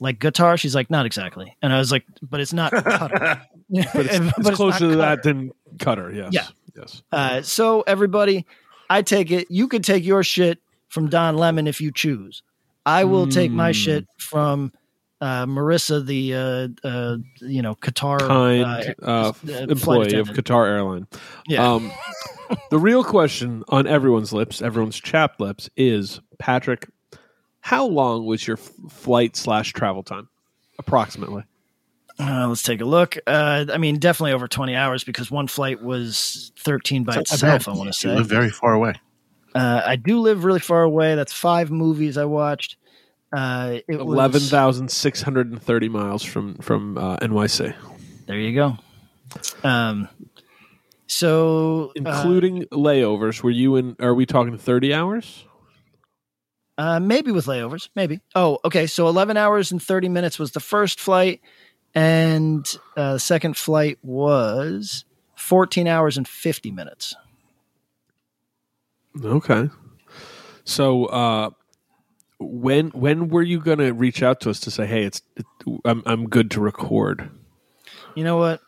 "Like 0.00 0.18
guitar?" 0.18 0.56
She's 0.56 0.74
like, 0.74 0.90
"Not 0.90 1.06
exactly." 1.06 1.56
And 1.62 1.72
I 1.72 1.78
was 1.78 1.90
like, 1.92 2.04
"But 2.22 2.40
it's 2.40 2.52
not 2.52 2.72
Qatar." 2.72 3.42
But 3.68 4.06
it's, 4.06 4.38
it's 4.38 4.50
closer 4.50 4.90
to 4.90 4.96
that 4.96 5.22
than 5.24 5.50
Cutter. 5.80 6.12
Yes. 6.12 6.32
Yeah. 6.32 6.46
Yes. 6.76 7.02
Uh, 7.10 7.42
so 7.42 7.80
everybody, 7.82 8.46
I 8.88 9.02
take 9.02 9.30
it. 9.32 9.50
You 9.50 9.66
could 9.66 9.82
take 9.82 10.04
your 10.04 10.22
shit 10.22 10.60
from 10.88 11.08
Don 11.08 11.36
Lemon 11.36 11.66
if 11.66 11.80
you 11.80 11.90
choose. 11.90 12.42
I 12.84 13.02
will 13.04 13.26
take 13.26 13.50
my 13.50 13.72
Mm. 13.72 13.74
shit 13.74 14.06
from 14.18 14.72
uh, 15.26 15.46
Marissa, 15.46 16.04
the 16.04 16.34
uh, 16.34 16.88
uh, 16.88 17.16
you 17.40 17.62
know 17.62 17.74
Qatar 17.74 18.20
Kind 18.20 18.94
uh, 19.02 19.06
uh, 19.06 19.32
flight 19.32 19.70
employee 19.70 20.14
of. 20.14 20.28
Qatar 20.28 20.68
Airline. 20.68 21.06
Yeah. 21.48 21.72
Um, 21.74 21.90
the 22.70 22.78
real 22.78 23.02
question 23.02 23.64
on 23.68 23.86
everyone's 23.86 24.32
lips, 24.32 24.62
everyone's 24.62 25.00
chapped 25.00 25.40
lips, 25.40 25.68
is 25.76 26.20
Patrick. 26.38 26.88
How 27.60 27.84
long 27.86 28.24
was 28.24 28.46
your 28.46 28.56
f- 28.56 28.70
flight 28.88 29.34
slash 29.34 29.72
travel 29.72 30.04
time, 30.04 30.28
approximately? 30.78 31.42
Uh, 32.18 32.46
let's 32.48 32.62
take 32.62 32.80
a 32.80 32.84
look. 32.84 33.16
Uh, 33.26 33.66
I 33.70 33.78
mean, 33.78 33.98
definitely 33.98 34.32
over 34.32 34.46
twenty 34.46 34.76
hours 34.76 35.04
because 35.04 35.30
one 35.30 35.48
flight 35.48 35.82
was 35.82 36.52
thirteen 36.58 37.04
by 37.04 37.16
itself. 37.16 37.68
I 37.68 37.72
want 37.72 37.88
to 37.88 37.92
say 37.92 38.10
You 38.10 38.14
live 38.14 38.28
very 38.28 38.50
far 38.50 38.72
away. 38.72 38.94
Uh, 39.54 39.82
I 39.84 39.96
do 39.96 40.20
live 40.20 40.44
really 40.44 40.60
far 40.60 40.82
away. 40.82 41.14
That's 41.14 41.32
five 41.32 41.70
movies 41.70 42.16
I 42.16 42.26
watched. 42.26 42.76
Uh, 43.32 43.78
it 43.88 43.98
was- 43.98 44.14
Eleven 44.14 44.40
thousand 44.40 44.90
six 44.90 45.22
hundred 45.22 45.50
and 45.50 45.60
thirty 45.62 45.88
miles 45.88 46.22
from 46.22 46.54
from 46.56 46.96
uh, 46.96 47.16
NYC, 47.18 47.74
There 48.26 48.38
you 48.38 48.54
go. 48.54 48.78
Um, 49.64 50.08
so 51.06 51.88
uh, 51.90 51.92
including 51.96 52.62
layovers. 52.72 53.42
Were 53.42 53.50
you 53.50 53.76
in? 53.76 53.96
Are 54.00 54.14
we 54.14 54.26
talking 54.26 54.56
thirty 54.58 54.94
hours? 54.94 55.44
Uh, 56.78 57.00
maybe 57.00 57.32
with 57.32 57.46
layovers, 57.46 57.88
maybe. 57.96 58.20
Oh, 58.34 58.58
okay. 58.62 58.86
So 58.86 59.08
11 59.08 59.38
hours 59.38 59.72
and 59.72 59.82
30 59.82 60.10
minutes 60.10 60.38
was 60.38 60.50
the 60.52 60.60
first 60.60 61.00
flight, 61.00 61.40
and 61.94 62.66
uh, 62.98 63.14
the 63.14 63.18
second 63.18 63.56
flight 63.56 63.98
was 64.02 65.06
14 65.36 65.88
hours 65.88 66.18
and 66.18 66.28
50 66.28 66.70
minutes. 66.72 67.14
Okay. 69.24 69.70
So 70.64 71.06
uh, 71.06 71.50
when 72.38 72.90
when 72.90 73.28
were 73.28 73.42
you 73.42 73.60
going 73.60 73.78
to 73.78 73.92
reach 73.92 74.22
out 74.22 74.40
to 74.40 74.50
us 74.50 74.60
to 74.60 74.70
say, 74.70 74.86
"Hey, 74.86 75.04
it's 75.04 75.22
it, 75.36 75.46
I'm 75.84 76.02
I'm 76.06 76.28
good 76.28 76.50
to 76.52 76.60
record"? 76.60 77.30
You 78.14 78.24
know 78.24 78.36
what? 78.36 78.60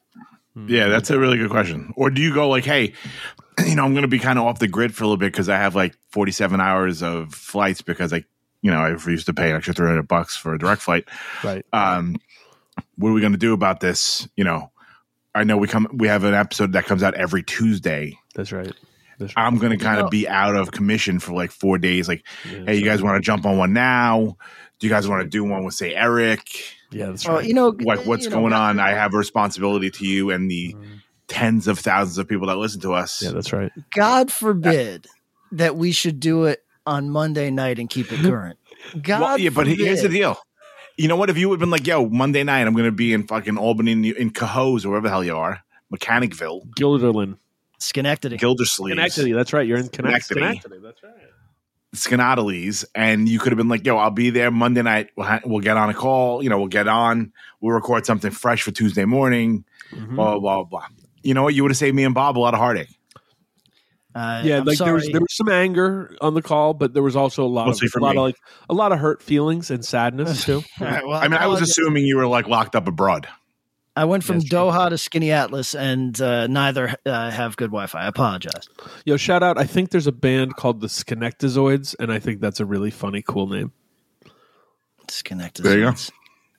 Yeah, 0.67 0.89
that's 0.89 1.11
a 1.11 1.19
really 1.19 1.39
good 1.39 1.51
question. 1.51 1.93
Or 1.97 2.11
do 2.11 2.21
you 2.21 2.35
go 2.35 2.49
like, 2.49 2.65
hey, 2.65 2.95
you 3.67 3.75
know, 3.75 3.85
I'm 3.85 3.93
going 3.93 4.03
to 4.03 4.09
be 4.09 4.19
kind 4.19 4.39
of 4.39 4.45
off 4.45 4.59
the 4.59 4.69
grid 4.69 4.95
for 4.95 5.05
a 5.05 5.07
little 5.07 5.17
bit 5.17 5.33
because 5.33 5.49
I 5.49 5.57
have 5.57 5.75
like 5.75 5.97
47 6.11 6.61
hours 6.61 7.03
of 7.03 7.35
flights 7.35 7.83
because 7.83 8.13
I, 8.13 8.25
you 8.63 8.71
know, 8.71 8.79
I 8.79 8.89
refused 8.89 9.27
to 9.27 9.35
pay 9.35 9.51
an 9.51 9.57
extra 9.57 9.75
300 9.75 10.09
bucks 10.09 10.37
for 10.37 10.55
a 10.55 10.59
direct 10.59 10.83
flight. 10.83 11.09
Right. 11.45 11.65
Um, 11.73 12.17
what 12.97 13.11
are 13.11 13.13
we 13.13 13.21
going 13.21 13.33
to 13.33 13.39
do 13.39 13.53
about 13.53 13.81
this? 13.81 14.29
You 14.37 14.45
know, 14.45 14.71
I 15.35 15.45
know 15.45 15.57
we 15.57 15.69
come, 15.69 15.87
we 15.93 16.09
have 16.09 16.25
an 16.25 16.35
episode 16.35 16.73
that 16.73 16.87
comes 16.87 17.03
out 17.03 17.15
every 17.15 17.43
Tuesday. 17.43 18.19
That's 18.35 18.53
right. 18.53 18.73
That's. 19.19 19.33
I'm 19.37 19.59
going 19.59 19.77
to 19.77 19.83
kind 19.85 20.01
of 20.01 20.11
be 20.11 20.29
out 20.29 20.55
of 20.57 20.71
commission 20.71 21.19
for 21.21 21.33
like 21.33 21.51
four 21.51 21.79
days. 21.79 22.09
Like, 22.09 22.25
Yeah, 22.51 22.65
hey, 22.67 22.77
you 22.77 22.85
guys 22.85 23.03
want 23.03 23.17
to 23.17 23.21
jump 23.27 23.45
on 23.47 23.59
one 23.59 23.73
now? 23.73 24.37
Do 24.79 24.87
you 24.87 24.93
guys 24.93 25.09
want 25.09 25.23
to 25.23 25.29
do 25.29 25.43
one 25.45 25.65
with 25.65 25.75
say 25.75 25.95
Eric? 25.95 26.41
yeah, 26.93 27.07
that's 27.07 27.27
Well, 27.27 27.37
right. 27.39 27.45
you 27.47 27.53
know, 27.55 27.69
Like, 27.81 28.01
eh, 28.01 28.03
what's 28.05 28.25
you 28.25 28.31
know, 28.31 28.37
going 28.41 28.53
on? 28.53 28.79
I 28.79 28.91
have 28.91 29.13
a 29.15 29.19
responsibility 29.19 29.91
to 29.91 30.07
you 30.07 30.31
and 30.31 30.51
the 30.51 30.77
tens 31.27 31.67
of 31.69 31.79
thousands 31.79 32.17
of 32.19 32.29
people 32.29 32.47
that 32.47 32.57
listen 32.57 32.81
to 32.83 32.93
us. 32.95 33.21
yeah, 33.23 33.33
that's 33.33 33.53
right. 33.53 33.71
God 33.95 34.31
forbid 34.33 35.07
that 35.53 35.77
we 35.77 35.93
should 35.93 36.21
do 36.21 36.45
it 36.45 36.63
on 36.87 37.11
Monday 37.11 37.51
night 37.51 37.79
and 37.79 37.91
keep 37.91 38.13
it 38.13 38.21
current. 38.21 38.59
God, 39.03 39.21
Well, 39.21 39.39
yeah, 39.39 39.51
but 39.51 39.67
forbid. 39.67 39.79
here's 39.79 40.03
the 40.03 40.09
deal. 40.09 40.39
You 40.97 41.09
know 41.09 41.17
what? 41.17 41.29
If 41.31 41.37
you 41.39 41.49
would 41.49 41.57
have 41.57 41.61
been 41.61 41.71
like, 41.71 41.87
"Yo, 41.87 42.09
Monday 42.09 42.43
night, 42.45 42.67
I'm 42.67 42.73
going 42.73 42.87
to 42.87 42.93
be 42.93 43.13
in 43.13 43.27
fucking 43.27 43.57
Albany, 43.59 43.93
in, 43.93 44.05
in 44.05 44.31
Cohoes, 44.31 44.85
or 44.85 44.89
wherever 44.91 45.07
the 45.07 45.11
hell 45.11 45.23
you 45.25 45.37
are, 45.37 45.61
Mechanicville, 45.95 46.69
Guilderland. 46.79 47.37
Schenectady. 47.79 48.37
Gildersleeve, 48.37 48.93
Schenectady. 48.95 49.33
That's 49.33 49.53
right. 49.53 49.67
You're 49.67 49.79
in 49.79 49.89
Connect- 49.89 50.25
Schenectady. 50.27 50.59
Schenectady. 50.61 50.83
That's 50.83 51.03
right. 51.03 51.13
Skaneateles, 51.97 52.85
and 52.95 53.29
you 53.29 53.39
could 53.39 53.51
have 53.53 53.57
been 53.57 53.69
like, 53.69 53.87
"Yo, 53.87 53.97
I'll 53.97 54.11
be 54.11 54.29
there 54.31 54.51
Monday 54.51 54.83
night. 54.83 55.09
We'll, 55.17 55.27
ha- 55.27 55.41
we'll 55.45 55.61
get 55.61 55.77
on 55.79 55.89
a 55.89 55.95
call. 55.95 56.43
You 56.43 56.51
know, 56.51 56.59
we'll 56.59 56.67
get 56.69 56.87
on. 56.87 57.33
We'll 57.61 57.75
record 57.75 58.05
something 58.05 58.31
fresh 58.31 58.63
for 58.63 58.73
Tuesday 58.73 59.07
morning. 59.07 59.65
Mhm. 59.93 60.15
Blah 60.17 60.39
blah 60.39 60.41
blah 60.41 60.65
blah." 60.65 60.87
You 61.23 61.33
know 61.35 61.43
what? 61.45 61.55
You 61.55 61.63
would 61.63 61.71
have 61.71 61.79
saved 61.79 61.97
me 61.97 62.05
and 62.05 62.15
Bob 62.15 62.37
a 62.37 62.41
lot 62.41 62.53
of 62.53 62.61
heartache. 62.61 62.89
Uh, 64.15 64.43
yeah, 64.45 64.59
I'm 64.59 64.65
like 64.65 64.79
there 64.79 64.93
was 64.95 65.09
there 65.09 65.21
was 65.21 65.35
some 65.37 65.49
anger 65.49 66.15
on 66.21 66.35
the 66.35 66.43
call, 66.43 66.75
but 66.75 66.93
there 66.93 67.03
was 67.03 67.17
also 67.17 67.45
a 67.45 67.47
lot 67.49 67.67
Mostly 67.69 67.87
of 67.95 68.01
a 68.03 68.05
lot 68.05 68.13
me. 68.15 68.19
of 68.19 68.23
like 68.25 68.37
a 68.69 68.75
lot 68.75 68.93
of 68.93 68.99
hurt 68.99 69.23
feelings 69.23 69.71
and 69.71 69.85
sadness 69.85 70.45
too. 70.45 70.63
All 70.81 70.87
right, 70.87 71.07
well, 71.07 71.17
I 71.19 71.29
mean, 71.29 71.39
I 71.41 71.47
was 71.47 71.63
assuming 71.63 72.05
you 72.05 72.17
were 72.17 72.27
like 72.27 72.49
locked 72.49 72.75
up 72.77 72.87
abroad. 72.89 73.29
I 73.99 74.05
went 74.05 74.23
from 74.23 74.37
That's 74.39 74.49
true. 74.49 74.59
Doha 74.61 74.91
to 74.91 74.95
Skaneateles, 74.95 75.77
and 75.77 76.21
uh, 76.21 76.47
neither 76.47 76.95
uh, 77.05 77.33
have 77.33 77.57
good 77.57 77.71
Wi-Fi. 77.71 78.01
I 78.01 78.07
apologize. 78.07 78.69
Yo, 79.05 79.17
shout 79.17 79.43
out! 79.43 79.59
I 79.59 79.65
think 79.65 79.91
there's 79.91 80.07
a 80.07 80.13
band 80.13 80.55
called 80.55 80.81
the 80.81 80.87
Schenectazoids, 80.87 81.97
and 81.99 82.13
I 82.13 82.21
think 82.21 82.41
that's 82.41 82.61
a 82.61 82.65
really 82.65 82.93
funny, 82.93 83.23
cool 83.23 83.49
name. 83.49 83.73
Disconnected. 85.09 85.65
There 85.65 85.77
you 85.77 85.87
go. 85.87 85.97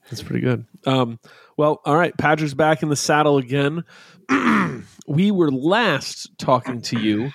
That's 0.10 0.22
pretty 0.22 0.42
good. 0.42 0.66
Um, 0.86 1.18
well, 1.56 1.80
all 1.86 1.96
right. 1.96 2.12
Patrick's 2.18 2.54
back 2.54 2.84
in 2.84 2.90
the 2.90 2.98
saddle 2.98 3.38
again. 3.38 3.86
we 5.08 5.32
were 5.32 5.50
last 5.50 6.38
talking 6.38 6.82
to 6.82 7.00
you 7.00 7.32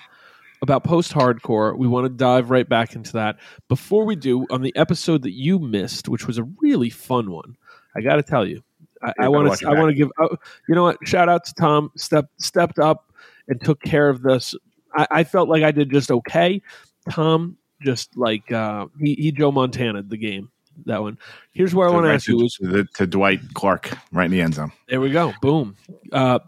about 0.61 0.85
post 0.85 1.13
hardcore. 1.13 1.79
We 1.79 1.89
want 1.89 2.05
to 2.05 2.11
dive 2.11 2.51
right 2.51 2.69
back 2.69 2.95
into 2.95 3.13
that. 3.15 3.37
Before 3.69 4.05
we 4.05 4.17
do, 4.17 4.47
on 4.51 4.61
the 4.61 4.77
episode 4.77 5.23
that 5.23 5.33
you 5.33 5.59
missed, 5.59 6.11
which 6.11 6.27
was 6.27 6.37
a 6.37 6.45
really 6.61 6.91
fun 6.91 7.31
one, 7.31 7.57
I 7.97 8.03
got 8.03 8.17
to 8.17 8.23
tell 8.23 8.47
you, 8.47 8.63
I, 9.05 9.13
I 9.25 9.29
want 9.29 9.59
to. 9.59 9.69
I 9.69 9.75
want 9.75 9.89
to 9.91 9.95
give. 9.95 10.11
Oh, 10.21 10.37
you 10.69 10.75
know 10.75 10.83
what? 10.85 10.97
Shout 11.07 11.29
out 11.29 11.45
to 11.45 11.55
Tom. 11.55 11.91
Step 11.97 12.27
stepped 12.39 12.79
up 12.79 13.13
and 13.49 13.61
took 13.63 13.81
care 13.83 14.09
of 14.09 14.23
this. 14.23 14.55
I, 14.95 15.07
I 15.11 15.25
felt 15.25 15.49
like 15.49 15.63
I 15.63 15.71
did 15.73 15.91
just 15.91 16.11
okay. 16.11 16.63
Tom 17.11 17.57
just 17.83 18.17
like 18.17 18.51
uh, 18.53 18.87
he 19.01 19.15
he 19.15 19.33
Joe 19.33 19.53
Montana 19.53 20.03
the 20.03 20.17
game 20.17 20.51
that 20.87 21.03
one. 21.03 21.19
Here's 21.53 21.75
where 21.75 21.87
I 21.87 21.91
To- 21.91 21.95
want 21.95 22.05
to 22.05 22.09
right 22.09 22.15
ask 22.15 22.29
you: 22.29 22.39
to, 22.39 22.45
is 22.47 22.59
to, 22.63 22.85
to 22.95 23.07
Dwight 23.07 23.41
Clark 23.55 23.97
right 24.13 24.25
in 24.25 24.31
the 24.31 24.41
end 24.41 24.55
zone. 24.55 24.73
there 24.89 25.01
we 25.01 25.11
go. 25.11 25.33
Boom. 25.43 25.77
Uh, 26.13 26.39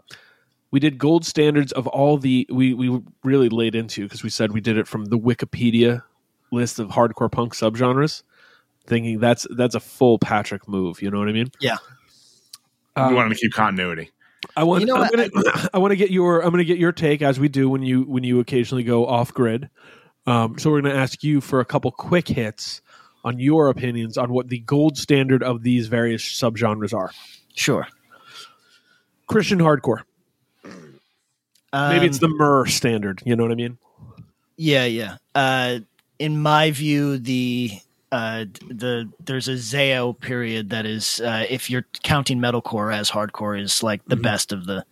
we 0.71 0.79
did 0.79 0.97
gold 0.97 1.25
standards 1.25 1.71
of 1.71 1.87
all 1.87 2.17
the 2.17 2.47
we 2.51 2.73
we 2.73 3.01
really 3.23 3.49
laid 3.49 3.75
into 3.75 4.03
because 4.03 4.23
we 4.23 4.29
said 4.29 4.51
we 4.51 4.61
did 4.61 4.77
it 4.77 4.87
from 4.87 5.05
the 5.05 5.17
Wikipedia 5.17 6.01
list 6.51 6.79
of 6.79 6.89
hardcore 6.89 7.31
punk 7.31 7.53
subgenres. 7.53 8.23
Thinking 8.85 9.19
that's 9.19 9.45
that's 9.55 9.75
a 9.75 9.79
full 9.81 10.17
Patrick 10.17 10.67
move. 10.67 11.01
You 11.01 11.11
know 11.11 11.19
what 11.19 11.27
I 11.27 11.33
mean? 11.33 11.51
Yeah. 11.59 11.77
Um, 12.97 13.09
we 13.09 13.15
wanted 13.15 13.35
to 13.35 13.39
keep 13.39 13.53
continuity. 13.53 14.11
I 14.55 14.63
want. 14.63 14.81
You 14.81 14.87
know 14.87 14.97
I'm 14.97 15.09
gonna, 15.09 15.69
I 15.73 15.77
want 15.79 15.91
to 15.91 15.95
get 15.95 16.11
your. 16.11 16.41
I'm 16.41 16.49
going 16.49 16.59
to 16.59 16.65
get 16.65 16.77
your 16.77 16.91
take 16.91 17.21
as 17.21 17.39
we 17.39 17.47
do 17.47 17.69
when 17.69 17.83
you 17.83 18.03
when 18.03 18.23
you 18.23 18.39
occasionally 18.39 18.83
go 18.83 19.05
off 19.05 19.33
grid. 19.33 19.69
Um, 20.25 20.57
so 20.59 20.69
we're 20.69 20.81
going 20.81 20.93
to 20.93 20.99
ask 20.99 21.23
you 21.23 21.39
for 21.39 21.59
a 21.59 21.65
couple 21.65 21.91
quick 21.91 22.27
hits 22.27 22.81
on 23.23 23.39
your 23.39 23.69
opinions 23.69 24.17
on 24.17 24.31
what 24.31 24.49
the 24.49 24.59
gold 24.59 24.97
standard 24.97 25.41
of 25.41 25.63
these 25.63 25.87
various 25.87 26.23
subgenres 26.23 26.93
are. 26.93 27.11
Sure. 27.55 27.87
Christian 29.27 29.59
hardcore. 29.59 30.03
Maybe 31.73 32.05
it's 32.05 32.21
Um, 32.23 32.29
the 32.29 32.35
Murr 32.37 32.65
standard. 32.65 33.21
You 33.25 33.35
know 33.35 33.43
what 33.43 33.51
I 33.51 33.55
mean? 33.55 33.77
Yeah, 34.55 34.85
yeah. 34.85 35.17
Uh, 35.35 35.79
in 36.19 36.41
my 36.41 36.71
view, 36.71 37.17
the 37.17 37.71
uh, 38.11 38.45
the 38.69 39.09
there's 39.19 39.47
a 39.47 39.53
Zao 39.53 40.17
period 40.19 40.69
that 40.69 40.85
is, 40.85 41.19
uh, 41.21 41.45
if 41.49 41.69
you're 41.69 41.85
counting 42.03 42.39
metalcore 42.39 42.93
as 42.93 43.09
hardcore, 43.11 43.59
is 43.61 43.83
like 43.83 44.03
the 44.07 44.15
Mhm. 44.15 44.21
best 44.23 44.51
of 44.51 44.65
the, 44.65 44.85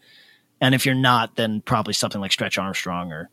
and 0.62 0.76
if 0.76 0.86
you're 0.86 0.96
not, 0.96 1.36
then 1.36 1.62
probably 1.62 1.94
something 1.94 2.20
like 2.22 2.32
Stretch 2.32 2.58
Armstrong 2.58 3.12
or 3.12 3.30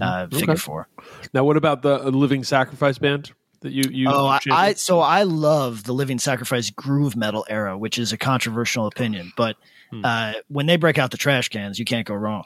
uh, 0.00 0.26
Figure 0.28 0.52
Okay. 0.52 0.58
Four. 0.60 0.88
Now, 1.34 1.44
what 1.44 1.56
about 1.56 1.82
the 1.82 2.06
uh, 2.06 2.10
Living 2.10 2.44
Sacrifice 2.44 2.98
band 2.98 3.32
that 3.60 3.72
you 3.72 3.84
you? 3.90 4.08
oh, 4.08 4.26
I. 4.26 4.40
I 4.50 4.72
so 4.74 5.00
I 5.00 5.22
love 5.22 5.84
the 5.84 5.92
Living 5.94 6.18
Sacrifice 6.18 6.70
groove 6.70 7.16
metal 7.16 7.46
era, 7.48 7.76
which 7.78 7.98
is 7.98 8.12
a 8.12 8.18
controversial 8.18 8.86
opinion, 8.86 9.32
but 9.36 9.56
Hmm. 9.90 10.04
uh, 10.04 10.32
when 10.48 10.66
they 10.66 10.76
break 10.76 10.98
out 10.98 11.10
the 11.10 11.16
trash 11.16 11.48
cans, 11.48 11.78
you 11.78 11.84
can't 11.84 12.06
go 12.06 12.14
wrong. 12.14 12.44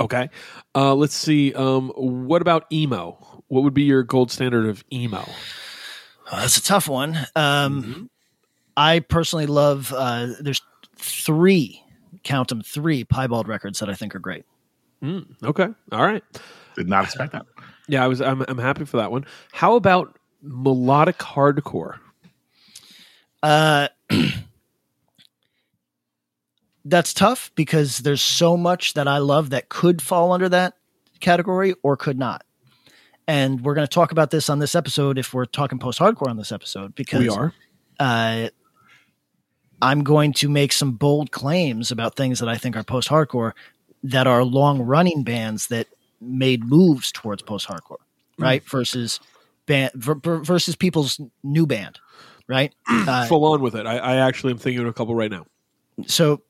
okay. 0.00 0.30
Uh, 0.74 0.94
let's 0.94 1.14
see. 1.14 1.54
Um, 1.54 1.90
what 1.96 2.42
about 2.42 2.64
emo? 2.72 3.31
What 3.52 3.64
would 3.64 3.74
be 3.74 3.82
your 3.82 4.02
gold 4.02 4.30
standard 4.30 4.64
of 4.64 4.82
emo? 4.90 5.28
Oh, 6.32 6.40
that's 6.40 6.56
a 6.56 6.62
tough 6.62 6.88
one. 6.88 7.18
Um, 7.36 8.08
I 8.78 9.00
personally 9.00 9.44
love. 9.44 9.92
Uh, 9.94 10.28
there's 10.40 10.62
three, 10.96 11.84
count 12.22 12.48
them 12.48 12.62
three 12.62 13.04
piebald 13.04 13.48
records 13.48 13.80
that 13.80 13.90
I 13.90 13.94
think 13.94 14.14
are 14.14 14.20
great. 14.20 14.46
Mm, 15.02 15.26
okay. 15.44 15.68
All 15.92 16.02
right. 16.02 16.24
Did 16.76 16.88
not 16.88 17.04
expect 17.04 17.32
that. 17.32 17.44
Yeah, 17.88 18.02
I 18.02 18.08
was. 18.08 18.22
I'm, 18.22 18.42
I'm 18.48 18.56
happy 18.56 18.86
for 18.86 18.96
that 18.96 19.12
one. 19.12 19.26
How 19.52 19.76
about 19.76 20.18
melodic 20.40 21.18
hardcore? 21.18 21.98
Uh, 23.42 23.88
that's 26.86 27.12
tough 27.12 27.50
because 27.54 27.98
there's 27.98 28.22
so 28.22 28.56
much 28.56 28.94
that 28.94 29.06
I 29.06 29.18
love 29.18 29.50
that 29.50 29.68
could 29.68 30.00
fall 30.00 30.32
under 30.32 30.48
that 30.48 30.72
category 31.20 31.74
or 31.82 31.98
could 31.98 32.18
not. 32.18 32.46
And 33.28 33.60
we're 33.64 33.74
going 33.74 33.86
to 33.86 33.92
talk 33.92 34.12
about 34.12 34.30
this 34.30 34.50
on 34.50 34.58
this 34.58 34.74
episode 34.74 35.16
if 35.18 35.32
we're 35.32 35.44
talking 35.44 35.78
post 35.78 35.98
hardcore 36.00 36.28
on 36.28 36.36
this 36.36 36.50
episode 36.52 36.94
because 36.94 37.20
we 37.20 37.28
are. 37.28 37.52
uh, 38.00 38.48
I'm 39.80 40.04
going 40.04 40.32
to 40.34 40.48
make 40.48 40.72
some 40.72 40.92
bold 40.92 41.30
claims 41.32 41.90
about 41.90 42.14
things 42.16 42.38
that 42.40 42.48
I 42.48 42.56
think 42.56 42.76
are 42.76 42.84
post 42.84 43.08
hardcore 43.08 43.52
that 44.04 44.26
are 44.26 44.44
long 44.44 44.80
running 44.82 45.22
bands 45.24 45.68
that 45.68 45.88
made 46.20 46.64
moves 46.64 47.10
towards 47.12 47.42
post 47.42 47.66
hardcore, 47.68 47.96
right? 48.38 48.62
Versus 48.64 49.18
band 49.66 49.92
ver- 49.94 50.14
ver- 50.16 50.38
versus 50.42 50.76
people's 50.76 51.20
new 51.42 51.66
band, 51.66 51.98
right? 52.48 52.72
Uh, 52.88 53.26
Full 53.26 53.44
on 53.44 53.60
with 53.60 53.74
it. 53.74 53.86
I, 53.86 53.98
I 53.98 54.16
actually 54.16 54.52
am 54.52 54.58
thinking 54.58 54.82
of 54.82 54.88
a 54.88 54.92
couple 54.92 55.14
right 55.14 55.30
now. 55.30 55.46
so 56.06 56.42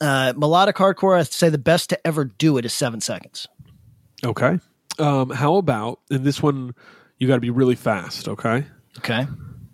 uh, 0.00 0.32
melodic 0.36 0.76
hardcore, 0.76 1.18
I'd 1.18 1.26
say 1.32 1.48
the 1.50 1.58
best 1.58 1.90
to 1.90 2.06
ever 2.06 2.24
do 2.24 2.56
it 2.58 2.64
is 2.64 2.72
seven 2.72 3.00
seconds. 3.00 3.46
Okay. 4.24 4.58
Um, 4.98 5.30
how 5.30 5.56
about 5.56 6.00
and 6.10 6.24
this 6.24 6.42
one? 6.42 6.74
You 7.18 7.28
got 7.28 7.34
to 7.34 7.40
be 7.40 7.50
really 7.50 7.76
fast. 7.76 8.28
Okay. 8.28 8.64
Okay. 8.98 9.26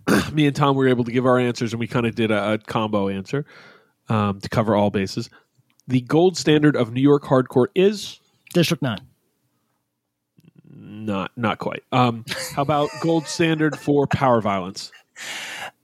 Me 0.33 0.47
and 0.47 0.55
Tom 0.55 0.77
were 0.77 0.89
able 0.89 1.05
to 1.05 1.13
give 1.13 1.27
our 1.27 1.39
answers, 1.39 1.73
and 1.73 1.81
we 1.81 1.87
kind 1.87 2.07
of 2.07 2.15
did 2.15 2.31
a, 2.31 2.53
a 2.55 2.59
combo 2.59 3.09
answer 3.09 3.45
um, 4.09 4.41
to 4.41 4.49
cover 4.49 4.75
all 4.75 4.91
bases. 4.91 5.31
The 5.89 6.01
gold 6.03 6.37
standard 6.37 6.77
of 6.77 6.93
New 6.93 7.01
York 7.01 7.25
hardcore 7.25 7.67
is 7.75 8.21
District 8.53 8.83
nine. 8.83 9.01
not 10.69 11.33
not 11.37 11.59
quite. 11.59 11.83
Um, 11.93 12.25
how 12.55 12.63
about 12.63 12.91
gold 13.01 13.27
standard 13.27 13.79
for 13.79 14.07
power 14.07 14.41
violence? 14.41 14.93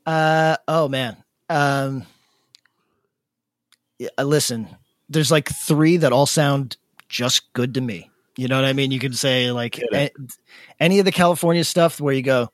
Uh, 0.05 0.57
oh 0.68 0.88
man. 0.88 1.16
Um, 1.49 2.05
yeah, 3.99 4.09
listen, 4.18 4.68
there's 5.09 5.31
like 5.31 5.49
three 5.49 5.96
that 5.99 6.12
all 6.12 6.27
sound 6.27 6.77
just 7.09 7.53
good 7.53 7.75
to 7.75 7.81
me. 7.81 8.11
You 8.37 8.49
know 8.49 8.57
what 8.57 8.64
I 8.66 8.72
mean? 8.75 8.90
You 8.90 8.99
can 8.99 9.12
say 9.14 9.51
like 9.51 9.81
a- 9.92 10.11
any 10.79 10.99
of 10.99 11.05
the 11.05 11.12
California 11.12 11.64
stuff 11.64 12.01
where 12.01 12.12
you 12.14 12.22
go, 12.22 12.51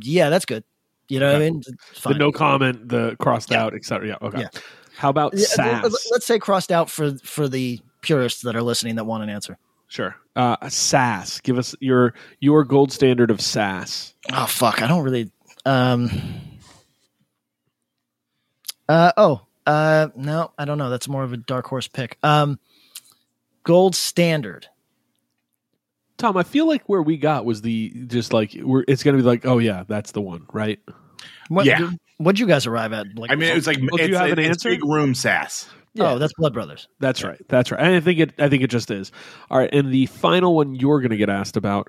yeah, 0.00 0.30
that's 0.30 0.44
good. 0.44 0.62
You 1.08 1.20
know 1.20 1.26
what 1.32 1.36
I 1.36 1.50
mean? 1.50 1.62
The 2.04 2.14
no 2.14 2.32
comment, 2.32 2.88
the 2.88 3.16
crossed 3.18 3.50
Yeah. 3.50 3.62
out, 3.64 3.74
etc. 3.74 4.08
Yeah. 4.08 4.16
Okay. 4.22 4.40
Yeah. 4.40 4.48
How 4.96 5.10
about 5.10 5.34
Yeah, 5.36 5.82
Let's 6.10 6.26
say 6.26 6.38
crossed 6.38 6.72
out 6.72 6.88
for 6.90 7.16
for 7.18 7.48
the 7.48 7.80
purists 8.02 8.42
that 8.42 8.56
are 8.56 8.62
listening 8.62 8.96
that 8.96 9.04
want 9.04 9.22
an 9.22 9.28
answer. 9.28 9.58
Sure. 9.88 10.16
Uh, 10.34 10.56
sass. 10.68 11.40
Give 11.40 11.58
us 11.58 11.74
your 11.80 12.14
your 12.40 12.64
gold 12.64 12.92
standard 12.92 13.30
of 13.30 13.40
sass. 13.40 14.14
Oh 14.32 14.46
fuck, 14.46 14.82
I 14.82 14.86
don't 14.88 15.02
really. 15.04 15.30
Um. 15.64 16.10
Uh 18.88 19.12
oh. 19.16 19.42
Uh 19.66 20.08
no, 20.16 20.52
I 20.58 20.64
don't 20.64 20.78
know. 20.78 20.90
That's 20.90 21.08
more 21.08 21.24
of 21.24 21.32
a 21.32 21.36
dark 21.36 21.66
horse 21.66 21.88
pick. 21.88 22.18
Um, 22.22 22.58
gold 23.64 23.94
standard. 23.96 24.68
Tom, 26.18 26.36
I 26.36 26.42
feel 26.42 26.66
like 26.66 26.88
where 26.88 27.02
we 27.02 27.16
got 27.16 27.44
was 27.44 27.62
the 27.62 27.90
just 28.06 28.32
like 28.32 28.56
we're 28.62 28.84
it's 28.88 29.02
gonna 29.02 29.18
be 29.18 29.22
like 29.22 29.44
oh 29.44 29.58
yeah 29.58 29.84
that's 29.86 30.12
the 30.12 30.20
one 30.20 30.46
right. 30.52 30.78
What, 31.48 31.66
Yeah. 31.66 31.90
What'd 32.18 32.38
you 32.38 32.46
guys 32.46 32.66
arrive 32.66 32.92
at? 32.94 33.06
Like, 33.14 33.30
I 33.30 33.34
mean, 33.34 33.50
it 33.50 33.54
was 33.54 33.66
like 33.66 33.78
Well, 33.78 33.98
do 33.98 34.04
it's, 34.04 34.08
you 34.08 34.16
have 34.16 34.30
an 34.32 34.38
it's 34.38 34.48
answer? 34.48 34.70
big 34.70 34.84
room 34.84 35.14
sass. 35.14 35.68
oh, 35.98 36.18
that's 36.18 36.32
Blood 36.38 36.54
Brothers. 36.54 36.88
That's 36.98 37.22
right. 37.22 37.40
That's 37.48 37.70
right. 37.70 37.80
And 37.80 37.94
I 37.94 38.00
think 38.00 38.18
it. 38.18 38.32
I 38.38 38.48
think 38.48 38.62
it 38.62 38.70
just 38.70 38.90
is. 38.90 39.12
All 39.50 39.58
right. 39.58 39.68
And 39.72 39.92
the 39.92 40.06
final 40.06 40.54
one 40.54 40.74
you're 40.74 41.00
going 41.00 41.10
to 41.10 41.16
get 41.18 41.28
asked 41.28 41.56
about. 41.56 41.88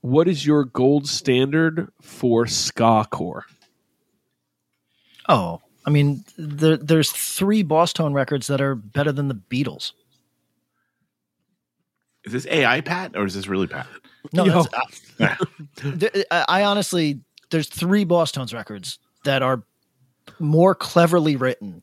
What 0.00 0.26
is 0.28 0.44
your 0.46 0.64
gold 0.64 1.06
standard 1.08 1.88
for 2.00 2.46
ska 2.46 3.06
core? 3.10 3.44
Oh, 5.28 5.60
I 5.86 5.90
mean, 5.90 6.24
there, 6.36 6.76
there's 6.76 7.10
three 7.10 7.62
Bosstone 7.64 8.12
records 8.14 8.46
that 8.48 8.60
are 8.60 8.74
better 8.74 9.12
than 9.12 9.28
the 9.28 9.34
Beatles. 9.34 9.92
Is 12.24 12.32
this 12.32 12.46
AI 12.46 12.80
Pat 12.80 13.16
or 13.16 13.24
is 13.24 13.34
this 13.34 13.46
really 13.48 13.66
Pat? 13.66 13.86
No, 14.32 14.44
Yo. 14.44 14.62
that's, 14.62 15.02
Yeah. 15.18 15.36
Th- 15.98 16.24
I 16.30 16.44
I 16.48 16.64
honestly, 16.64 17.20
there's 17.50 17.68
three 17.68 18.04
Bosstones 18.04 18.54
records 18.54 18.98
that 19.24 19.42
are 19.42 19.62
more 20.38 20.74
cleverly 20.74 21.36
written 21.36 21.82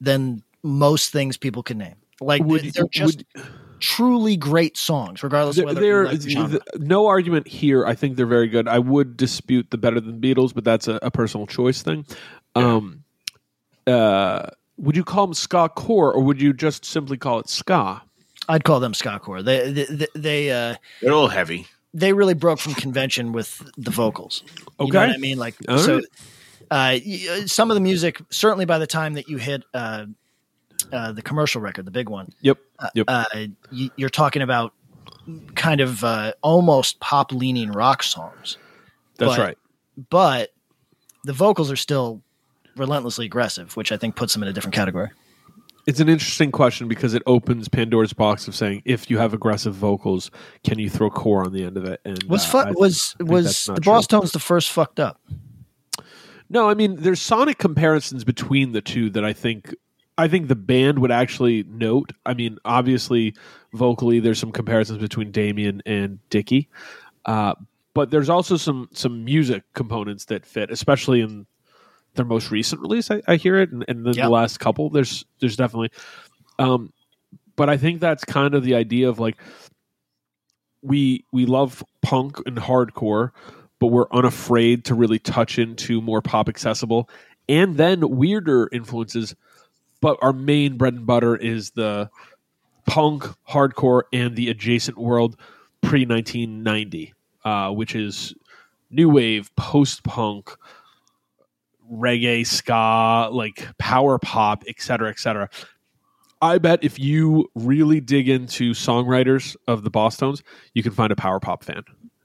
than 0.00 0.42
most 0.62 1.10
things 1.10 1.36
people 1.36 1.62
can 1.62 1.78
name. 1.78 1.96
Like 2.20 2.42
Would- 2.44 2.72
they're 2.72 2.84
just 2.92 3.24
would- 3.34 3.44
truly 3.80 4.36
great 4.36 4.76
songs, 4.76 5.22
regardless 5.22 5.56
of 5.58 5.64
whether 5.64 5.80
they're- 5.80 6.06
like 6.06 6.20
the 6.20 6.60
no 6.78 7.06
argument 7.06 7.48
here. 7.48 7.84
I 7.86 7.94
think 7.94 8.16
they're 8.16 8.26
very 8.26 8.48
good. 8.48 8.68
I 8.68 8.78
would 8.78 9.16
dispute 9.16 9.70
the 9.70 9.78
better 9.78 10.00
than 10.00 10.20
Beatles, 10.20 10.54
but 10.54 10.64
that's 10.64 10.86
a, 10.86 10.98
a 11.02 11.10
personal 11.10 11.46
choice 11.46 11.82
thing. 11.82 12.04
Um, 12.54 13.04
uh, 13.86 14.46
would 14.76 14.96
you 14.96 15.04
call 15.04 15.26
them 15.26 15.34
ska 15.34 15.68
core, 15.70 16.12
or 16.12 16.22
would 16.22 16.40
you 16.40 16.52
just 16.52 16.84
simply 16.84 17.16
call 17.16 17.38
it 17.40 17.48
ska? 17.48 18.02
I'd 18.50 18.64
call 18.64 18.80
them 18.80 18.94
ska 18.94 19.18
core. 19.18 19.42
They 19.42 19.70
they 19.72 19.84
they, 19.84 20.06
they 20.14 20.50
uh, 20.50 20.74
They're 21.00 21.10
a 21.10 21.14
little 21.14 21.28
heavy. 21.28 21.66
they 21.94 22.12
really 22.12 22.34
broke 22.34 22.58
from 22.58 22.74
convention 22.74 23.32
with 23.32 23.62
the 23.78 23.90
vocals. 23.90 24.42
You 24.46 24.86
Okay. 24.86 24.92
know 24.92 25.00
what 25.06 25.10
I 25.14 25.18
mean? 25.18 25.38
Like 25.38 25.54
All 25.68 25.78
so. 25.78 25.94
right. 25.96 26.04
Uh, 26.70 26.98
uh, 27.32 27.46
some 27.46 27.70
of 27.70 27.74
the 27.74 27.80
music, 27.80 28.20
certainly 28.30 28.64
by 28.64 28.78
the 28.78 28.86
time 28.86 29.14
that 29.14 29.28
you 29.28 29.38
hit 29.38 29.64
uh, 29.74 30.06
uh, 30.92 31.10
the 31.12 31.22
commercial 31.22 31.60
record, 31.60 31.84
the 31.84 31.90
big 31.90 32.08
one, 32.08 32.32
Yep. 32.42 32.58
Yep. 32.94 33.04
uh, 33.08 33.24
y- 33.72 33.90
you're 33.96 34.08
talking 34.08 34.40
about 34.42 34.72
kind 35.56 35.80
of 35.80 36.04
uh, 36.04 36.32
almost 36.42 37.00
pop 37.00 37.32
leaning 37.32 37.72
rock 37.72 38.02
songs, 38.04 38.56
that's 39.18 39.32
but- 39.36 39.38
right. 39.40 39.58
but 40.10 40.50
the 41.24 41.32
vocals 41.32 41.70
are 41.72 41.76
still 41.76 42.22
relentlessly 42.76 43.26
aggressive, 43.26 43.76
which 43.76 43.90
I 43.90 43.96
think 43.96 44.14
puts 44.14 44.32
them 44.32 44.42
in 44.44 44.48
a 44.48 44.52
different 44.52 44.74
category. 44.74 45.10
It's 45.86 46.00
an 46.00 46.08
interesting 46.08 46.52
question 46.52 46.88
because 46.88 47.14
it 47.14 47.22
opens 47.26 47.68
Pandora's 47.68 48.12
box 48.12 48.46
of 48.46 48.54
saying 48.54 48.82
if 48.84 49.10
you 49.10 49.18
have 49.18 49.32
aggressive 49.34 49.74
vocals, 49.74 50.30
can 50.64 50.78
you 50.78 50.90
throw 50.90 51.10
core 51.10 51.44
on 51.44 51.52
the 51.52 51.64
end 51.64 51.76
of 51.76 51.84
it? 51.84 52.00
And 52.04 52.22
Was 52.24 52.44
uh, 52.46 52.48
fu- 52.48 52.64
th- 52.64 52.76
was 52.76 53.14
think 53.18 53.30
was 53.30 53.44
that's 53.44 53.66
the. 53.66 53.80
Boss 53.80 54.06
Tones 54.06 54.32
the 54.32 54.38
first 54.38 54.70
fucked 54.70 55.00
up? 55.00 55.20
No, 56.48 56.68
I 56.68 56.74
mean 56.74 56.96
there's 56.96 57.22
sonic 57.22 57.58
comparisons 57.58 58.24
between 58.24 58.72
the 58.72 58.80
two 58.80 59.10
that 59.10 59.24
I 59.24 59.32
think 59.32 59.74
I 60.18 60.28
think 60.28 60.48
the 60.48 60.56
band 60.56 60.98
would 60.98 61.10
actually 61.10 61.64
note. 61.64 62.12
I 62.26 62.34
mean, 62.34 62.58
obviously 62.64 63.34
vocally 63.72 64.20
there's 64.20 64.38
some 64.38 64.52
comparisons 64.52 64.98
between 64.98 65.30
Damian 65.30 65.82
and 65.86 66.18
Dicky. 66.28 66.68
Uh, 67.24 67.54
but 67.94 68.10
there's 68.10 68.28
also 68.28 68.56
some 68.56 68.88
some 68.92 69.24
music 69.24 69.62
components 69.74 70.26
that 70.26 70.44
fit, 70.44 70.70
especially 70.70 71.20
in 71.20 71.46
their 72.14 72.24
most 72.24 72.50
recent 72.50 72.80
release. 72.80 73.10
I, 73.10 73.22
I 73.28 73.36
hear 73.36 73.56
it, 73.56 73.70
and, 73.70 73.84
and 73.88 74.04
then 74.06 74.14
Yeah. 74.14 74.24
the 74.24 74.30
last 74.30 74.58
couple. 74.60 74.90
There's 74.90 75.24
there's 75.40 75.56
definitely, 75.56 75.90
um, 76.58 76.92
but 77.56 77.68
I 77.68 77.76
think 77.76 78.00
that's 78.00 78.24
kind 78.24 78.54
of 78.54 78.64
the 78.64 78.74
idea 78.74 79.08
of 79.08 79.18
like 79.18 79.36
we 80.82 81.24
we 81.32 81.46
love 81.46 81.84
punk 82.02 82.38
and 82.46 82.56
hardcore, 82.56 83.30
but 83.78 83.88
we're 83.88 84.08
unafraid 84.12 84.84
to 84.86 84.94
really 84.94 85.18
touch 85.18 85.58
into 85.58 86.00
more 86.00 86.22
pop 86.22 86.48
accessible 86.48 87.08
and 87.48 87.76
then 87.76 88.08
weirder 88.16 88.68
influences. 88.72 89.34
But 90.00 90.16
our 90.22 90.32
main 90.32 90.78
bread 90.78 90.94
and 90.94 91.06
butter 91.06 91.36
is 91.36 91.72
the 91.72 92.08
punk, 92.86 93.24
hardcore, 93.48 94.02
and 94.12 94.34
the 94.34 94.48
adjacent 94.48 94.96
world 94.96 95.36
pre 95.82 96.06
1990, 96.06 97.12
uh, 97.44 97.70
which 97.70 97.94
is 97.94 98.34
new 98.90 99.10
wave, 99.10 99.54
post 99.56 100.02
punk, 100.04 100.56
reggae, 101.90 102.46
ska, 102.46 103.28
like 103.32 103.66
power 103.78 104.18
pop, 104.18 104.64
etc., 104.68 104.82
cetera, 104.82 105.10
et 105.10 105.18
cetera. 105.18 105.48
I 106.42 106.58
bet 106.58 106.82
if 106.82 106.98
you 106.98 107.50
really 107.54 108.00
dig 108.00 108.28
into 108.28 108.72
songwriters 108.72 109.56
of 109.68 109.82
the 109.82 109.90
Bosstones, 109.90 110.42
you 110.74 110.82
can 110.82 110.92
find 110.92 111.12
a 111.12 111.16
power 111.16 111.38
pop 111.40 111.64
fan. 111.64 111.82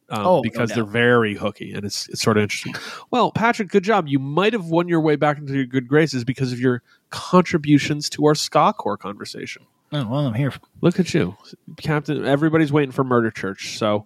Um, 0.10 0.26
Oh, 0.26 0.42
because 0.42 0.70
doubt. 0.70 0.76
they're 0.76 0.84
very 0.86 1.34
hooky 1.34 1.74
and 1.74 1.84
it's 1.84 2.08
it's 2.10 2.22
sort 2.22 2.38
of 2.38 2.44
interesting. 2.44 2.76
Well, 3.10 3.32
Patrick, 3.32 3.70
good 3.70 3.84
job. 3.84 4.08
You 4.08 4.20
might 4.20 4.54
have 4.54 4.66
won 4.66 4.88
your 4.88 5.02
way 5.02 5.16
back 5.16 5.40
into 5.40 5.54
your 5.56 5.66
good 5.66 5.88
graces 5.88 6.24
because 6.24 6.52
of 6.54 6.60
your 6.60 6.84
contributions 7.10 8.10
to 8.12 8.26
our 8.28 8.36
ska 8.36 8.74
core 8.78 8.98
conversation. 8.98 9.64
Oh, 9.92 10.08
well, 10.08 10.28
I'm 10.28 10.34
here. 10.34 10.54
Look 10.82 11.00
at 11.00 11.14
you, 11.14 11.36
Captain. 11.78 12.26
Everybody's 12.26 12.72
waiting 12.72 12.92
for 12.92 13.04
Murder 13.04 13.32
Church, 13.32 13.78
so 13.78 14.06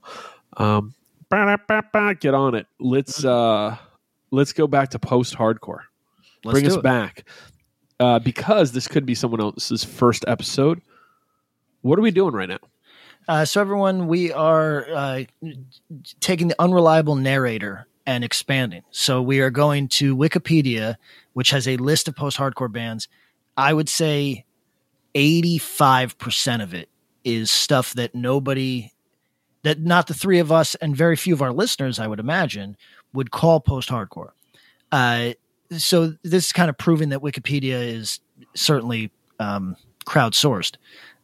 um, 0.58 0.94
get 2.20 2.34
on 2.34 2.56
it. 2.56 2.68
Let's 2.80 3.24
uh, 3.26 3.78
let's 4.32 4.54
go 4.54 4.68
back 4.68 4.90
to 4.90 5.00
post 5.00 5.36
hardcore. 5.36 5.82
Bring 6.44 6.64
do 6.64 6.70
us 6.70 6.76
it. 6.78 6.84
back 6.84 7.26
uh, 8.00 8.20
because 8.20 8.72
this 8.72 8.88
could 8.88 9.06
be 9.06 9.16
someone 9.16 9.42
else's 9.42 9.84
first 9.84 10.24
episode. 10.28 10.82
What 11.82 12.00
are 12.00 12.02
we 12.02 12.12
doing 12.12 12.34
right 12.34 12.50
now? 12.50 12.60
Uh, 13.28 13.46
so, 13.46 13.62
everyone, 13.62 14.08
we 14.08 14.32
are 14.32 14.88
uh, 14.90 15.24
taking 16.20 16.48
the 16.48 16.56
unreliable 16.60 17.16
narrator 17.16 17.88
and 18.06 18.24
expanding. 18.24 18.82
So, 18.90 19.22
we 19.22 19.40
are 19.40 19.52
going 19.52 19.88
to 19.90 20.16
Wikipedia, 20.16 20.96
which 21.34 21.52
has 21.52 21.68
a 21.68 21.78
list 21.78 22.08
of 22.08 22.16
post 22.16 22.38
hardcore 22.38 22.72
bands. 22.72 23.08
I 23.56 23.74
would 23.74 23.90
say 23.90 24.46
85% 25.16 26.64
of 26.64 26.74
it 26.74 26.90
is 27.24 27.52
stuff 27.52 27.94
that 27.94 28.16
nobody, 28.16 28.94
that 29.64 29.80
not 29.80 30.08
the 30.08 30.14
three 30.14 30.40
of 30.40 30.52
us 30.52 30.76
and 30.76 30.96
very 30.96 31.16
few 31.16 31.34
of 31.34 31.42
our 31.42 31.52
listeners, 31.52 32.00
I 32.00 32.08
would 32.08 32.20
imagine, 32.20 32.78
would 33.14 33.32
call 33.32 33.60
post 33.60 33.90
hardcore. 33.90 34.32
Uh, 34.92 35.34
so, 35.78 36.14
this 36.24 36.48
is 36.48 36.54
kind 36.54 36.70
of 36.70 36.78
proving 36.78 37.10
that 37.10 37.20
Wikipedia 37.20 37.82
is 37.94 38.20
certainly 38.56 39.12
um, 39.40 39.76
crowdsourced. 40.06 40.78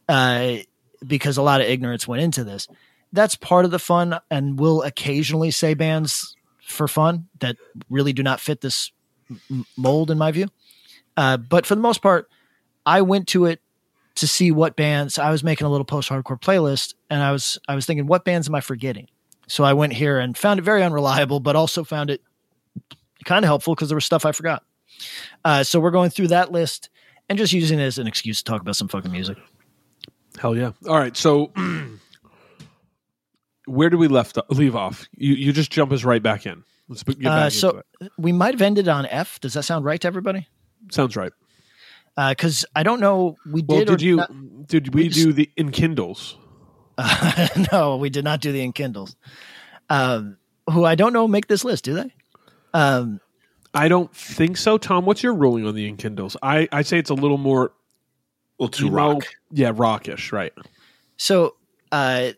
Uh, 0.08 0.58
because 1.06 1.36
a 1.36 1.42
lot 1.42 1.60
of 1.60 1.66
ignorance 1.66 2.06
went 2.06 2.22
into 2.22 2.44
this. 2.44 2.68
That's 3.12 3.36
part 3.36 3.64
of 3.64 3.70
the 3.70 3.78
fun, 3.78 4.18
and 4.30 4.58
we'll 4.58 4.82
occasionally 4.82 5.50
say 5.50 5.74
bands 5.74 6.36
for 6.62 6.88
fun 6.88 7.28
that 7.40 7.56
really 7.88 8.12
do 8.12 8.22
not 8.22 8.40
fit 8.40 8.60
this 8.60 8.90
m- 9.50 9.64
mold, 9.76 10.10
in 10.10 10.18
my 10.18 10.32
view. 10.32 10.48
Uh, 11.16 11.36
but 11.36 11.66
for 11.66 11.74
the 11.74 11.80
most 11.80 12.02
part, 12.02 12.28
I 12.84 13.02
went 13.02 13.28
to 13.28 13.46
it 13.46 13.60
to 14.16 14.26
see 14.26 14.50
what 14.50 14.76
bands. 14.76 15.18
I 15.18 15.30
was 15.30 15.44
making 15.44 15.66
a 15.66 15.70
little 15.70 15.84
post-hardcore 15.84 16.40
playlist, 16.40 16.94
and 17.10 17.22
I 17.22 17.32
was 17.32 17.58
I 17.68 17.74
was 17.74 17.86
thinking, 17.86 18.06
what 18.06 18.24
bands 18.24 18.48
am 18.48 18.54
I 18.54 18.60
forgetting? 18.60 19.08
So 19.48 19.64
I 19.64 19.72
went 19.74 19.92
here 19.92 20.18
and 20.18 20.36
found 20.36 20.58
it 20.58 20.62
very 20.62 20.82
unreliable, 20.82 21.40
but 21.40 21.56
also 21.56 21.84
found 21.84 22.10
it 22.10 22.20
kind 23.24 23.44
of 23.44 23.48
helpful 23.48 23.74
because 23.74 23.88
there 23.88 23.96
was 23.96 24.04
stuff 24.04 24.26
I 24.26 24.32
forgot. 24.32 24.64
Uh, 25.44 25.62
so 25.62 25.80
we're 25.80 25.90
going 25.90 26.10
through 26.10 26.28
that 26.28 26.52
list 26.52 26.90
and 27.28 27.38
just 27.38 27.52
using 27.52 27.78
it 27.78 27.84
as 27.84 27.98
an 27.98 28.06
excuse 28.06 28.38
to 28.38 28.44
talk 28.44 28.60
about 28.60 28.76
some 28.76 28.88
fucking 28.88 29.12
music. 29.12 29.36
Hell 30.38 30.56
yeah! 30.56 30.72
All 30.88 30.98
right, 30.98 31.16
so 31.16 31.52
where 33.66 33.90
do 33.90 33.98
we 33.98 34.08
left 34.08 34.38
leave 34.50 34.76
off? 34.76 35.06
You 35.16 35.34
you 35.34 35.52
just 35.52 35.70
jump 35.70 35.92
us 35.92 36.04
right 36.04 36.22
back 36.22 36.46
in. 36.46 36.64
Let's 36.88 37.02
get 37.02 37.20
back 37.22 37.46
Uh, 37.46 37.50
so 37.50 37.82
we 38.16 38.32
might 38.32 38.54
have 38.54 38.62
ended 38.62 38.88
on 38.88 39.06
F. 39.06 39.40
Does 39.40 39.54
that 39.54 39.64
sound 39.64 39.84
right 39.84 40.00
to 40.00 40.06
everybody? 40.06 40.48
Sounds 40.90 41.16
right. 41.16 41.32
Because 42.16 42.64
I 42.74 42.82
don't 42.82 43.00
know. 43.00 43.36
We 43.50 43.62
did. 43.62 43.68
Well, 43.68 43.84
did. 43.84 44.02
you 44.02 44.16
not- 44.16 44.66
did 44.68 44.94
we, 44.94 45.04
we 45.04 45.08
do 45.08 45.32
the 45.32 45.50
Enkindels? 45.58 46.36
no, 47.72 47.96
we 47.96 48.10
did 48.10 48.24
not 48.24 48.40
do 48.40 48.52
the 48.52 48.66
Enkindels. 48.66 49.16
Um, 49.90 50.36
who 50.70 50.84
I 50.84 50.94
don't 50.94 51.12
know 51.12 51.28
make 51.28 51.46
this 51.46 51.64
list, 51.64 51.84
do 51.84 51.94
they? 51.94 52.12
Um, 52.74 53.20
I 53.74 53.88
don't 53.88 54.14
think 54.14 54.56
so. 54.56 54.78
Tom, 54.78 55.04
what's 55.04 55.22
your 55.22 55.34
ruling 55.34 55.66
on 55.66 55.74
the 55.74 55.90
Enkindels? 55.90 56.36
I 56.42 56.68
I 56.72 56.82
say 56.82 56.98
it's 56.98 57.10
a 57.10 57.14
little 57.14 57.38
more 57.38 57.66
A 57.66 58.62
little 58.62 58.70
too 58.70 58.84
you 58.86 58.90
know, 58.90 58.96
rock. 58.96 59.26
yeah, 59.52 59.72
rockish, 59.74 60.32
right? 60.32 60.52
so, 61.18 61.54
uh, 61.92 62.32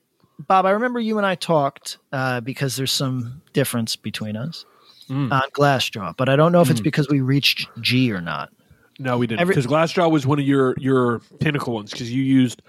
Bob, 0.46 0.66
I 0.66 0.70
remember 0.70 1.00
you 1.00 1.16
and 1.18 1.26
I 1.26 1.34
talked 1.34 1.98
uh, 2.12 2.40
because 2.40 2.76
there's 2.76 2.92
some 2.92 3.42
difference 3.52 3.96
between 3.96 4.36
us 4.36 4.64
Mm. 5.08 5.32
on 5.32 5.40
Glassjaw, 5.52 6.14
but 6.18 6.28
I 6.28 6.36
don't 6.36 6.52
know 6.52 6.60
if 6.60 6.68
it's 6.68 6.82
because 6.82 7.08
we 7.08 7.22
reached 7.22 7.66
G 7.80 8.12
or 8.12 8.20
not. 8.20 8.50
No, 8.98 9.16
we 9.16 9.26
didn't 9.26 9.40
Every- 9.40 9.54
because 9.54 9.66
Glassjaw 9.66 10.10
was 10.10 10.26
one 10.26 10.38
of 10.38 10.44
your 10.46 10.74
your 10.78 11.20
pinnacle 11.40 11.72
ones 11.72 11.90
because 11.92 12.12
you 12.12 12.22
used 12.22 12.60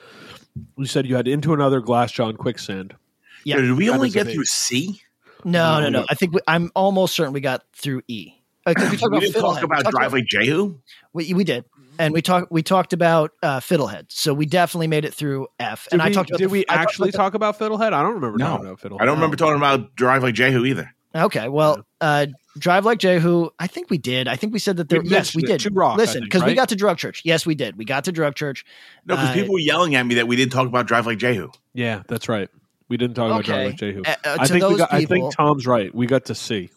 you 0.77 0.85
said 0.85 1.05
you 1.05 1.15
had 1.15 1.27
into 1.27 1.53
another 1.53 1.81
Glassjaw 1.81 2.29
and 2.29 2.37
quicksand. 2.37 2.95
Yeah. 3.43 3.57
Did 3.57 3.71
we 3.73 3.87
That 3.87 3.93
only 3.93 4.09
get 4.09 4.27
through 4.27 4.45
C? 4.45 5.01
No, 5.45 5.79
no, 5.79 5.89
No. 5.89 5.99
no. 6.01 6.05
I 6.09 6.15
think 6.15 6.33
we, 6.33 6.41
I'm 6.47 6.71
almost 6.75 7.15
certain 7.15 7.33
we 7.33 7.39
got 7.41 7.63
through 7.73 8.01
E. 8.07 8.33
Uh, 8.65 8.73
'cause 8.73 8.91
we 8.91 8.97
talked 8.97 9.11
We 9.11 9.17
about 9.17 9.21
didn't 9.21 9.41
talk 9.41 9.63
about 9.63 9.83
Talked 9.83 9.95
Drive 9.95 10.13
Like 10.13 10.25
Jehu? 10.25 10.79
We, 11.13 11.33
we 11.33 11.43
did, 11.45 11.63
and 11.97 12.13
we 12.13 12.21
talked. 12.21 12.51
We 12.51 12.61
talked 12.61 12.91
about 12.93 13.31
uh, 13.41 13.61
Fiddlehead, 13.61 14.07
so 14.09 14.33
we 14.33 14.45
definitely 14.45 14.87
made 14.87 15.05
it 15.05 15.13
through 15.13 15.47
F. 15.59 15.85
Did 15.85 15.93
and 15.93 16.01
I 16.01 16.11
talked 16.11 16.29
about. 16.29 16.39
did 16.39 16.49
the- 16.49 16.51
we 16.51 16.59
I 16.67 16.75
talked 16.75 16.79
actually 16.81 17.09
about 17.09 17.17
talk 17.17 17.33
about 17.35 17.57
Fiddlehead? 17.59 17.93
I 17.93 18.01
don't 18.03 18.15
remember 18.15 18.37
No. 18.37 18.45
talking 18.45 18.65
about 18.67 18.79
Fiddlehead. 18.81 19.01
I 19.01 19.05
don't 19.05 19.15
remember 19.15 19.37
talking 19.37 19.55
about 19.55 19.95
Drive 19.95 20.21
Like 20.23 20.35
Jehu 20.35 20.65
either. 20.65 20.93
The- 21.13 21.23
okay, 21.25 21.49
well, 21.49 21.85
uh, 22.01 22.27
Drive 22.57 22.85
Like 22.85 22.99
Jehu. 22.99 23.49
I 23.59 23.67
think 23.67 23.89
we 23.89 23.97
did. 23.97 24.27
I 24.27 24.35
think 24.35 24.53
we 24.53 24.59
said 24.59 24.77
that 24.77 24.89
there. 24.89 25.01
We 25.01 25.09
yes, 25.09 25.35
we 25.35 25.41
did. 25.41 25.55
it. 25.55 25.59
To 25.61 25.69
Rock, 25.71 25.97
Listen, 25.97 26.21
think, 26.21 26.25
because 26.25 26.43
we 26.43 26.53
got 26.55 26.69
to 26.69 26.75
Drug 26.75 26.97
Church. 26.97 27.21
Yes, 27.23 27.45
we 27.45 27.55
did. 27.55 27.77
We 27.77 27.85
got 27.85 28.05
to 28.05 28.11
Drug 28.11 28.35
Church. 28.35 28.65
No, 29.05 29.15
because 29.15 29.29
Uh, 29.29 29.33
people 29.33 29.53
were 29.53 29.59
yelling 29.59 29.95
at 29.95 30.05
me 30.05 30.15
that 30.15 30.27
we 30.27 30.35
didn't 30.35 30.51
talk 30.51 30.67
about 30.67 30.87
Drive 30.87 31.05
Like 31.05 31.17
Jehu. 31.17 31.49
Yeah, 31.73 32.03
that's 32.07 32.27
right. 32.27 32.49
We 32.89 32.97
didn't 32.97 33.15
talk 33.15 33.31
about 33.31 33.45
Drive 33.45 33.67
Like 33.67 33.75
Jehu. 33.77 34.01
Uh, 34.05 34.15
uh, 34.25 34.37
I 34.39 34.45
to 34.45 34.53
think 34.53 34.53
we 34.53 34.59
those 34.69 34.77
got, 34.79 34.93
I 34.93 35.05
think 35.05 35.35
Tom's 35.35 35.67
right. 35.67 35.93
We 35.93 36.07
got 36.07 36.25
to 36.25 36.35
see. 36.35 36.69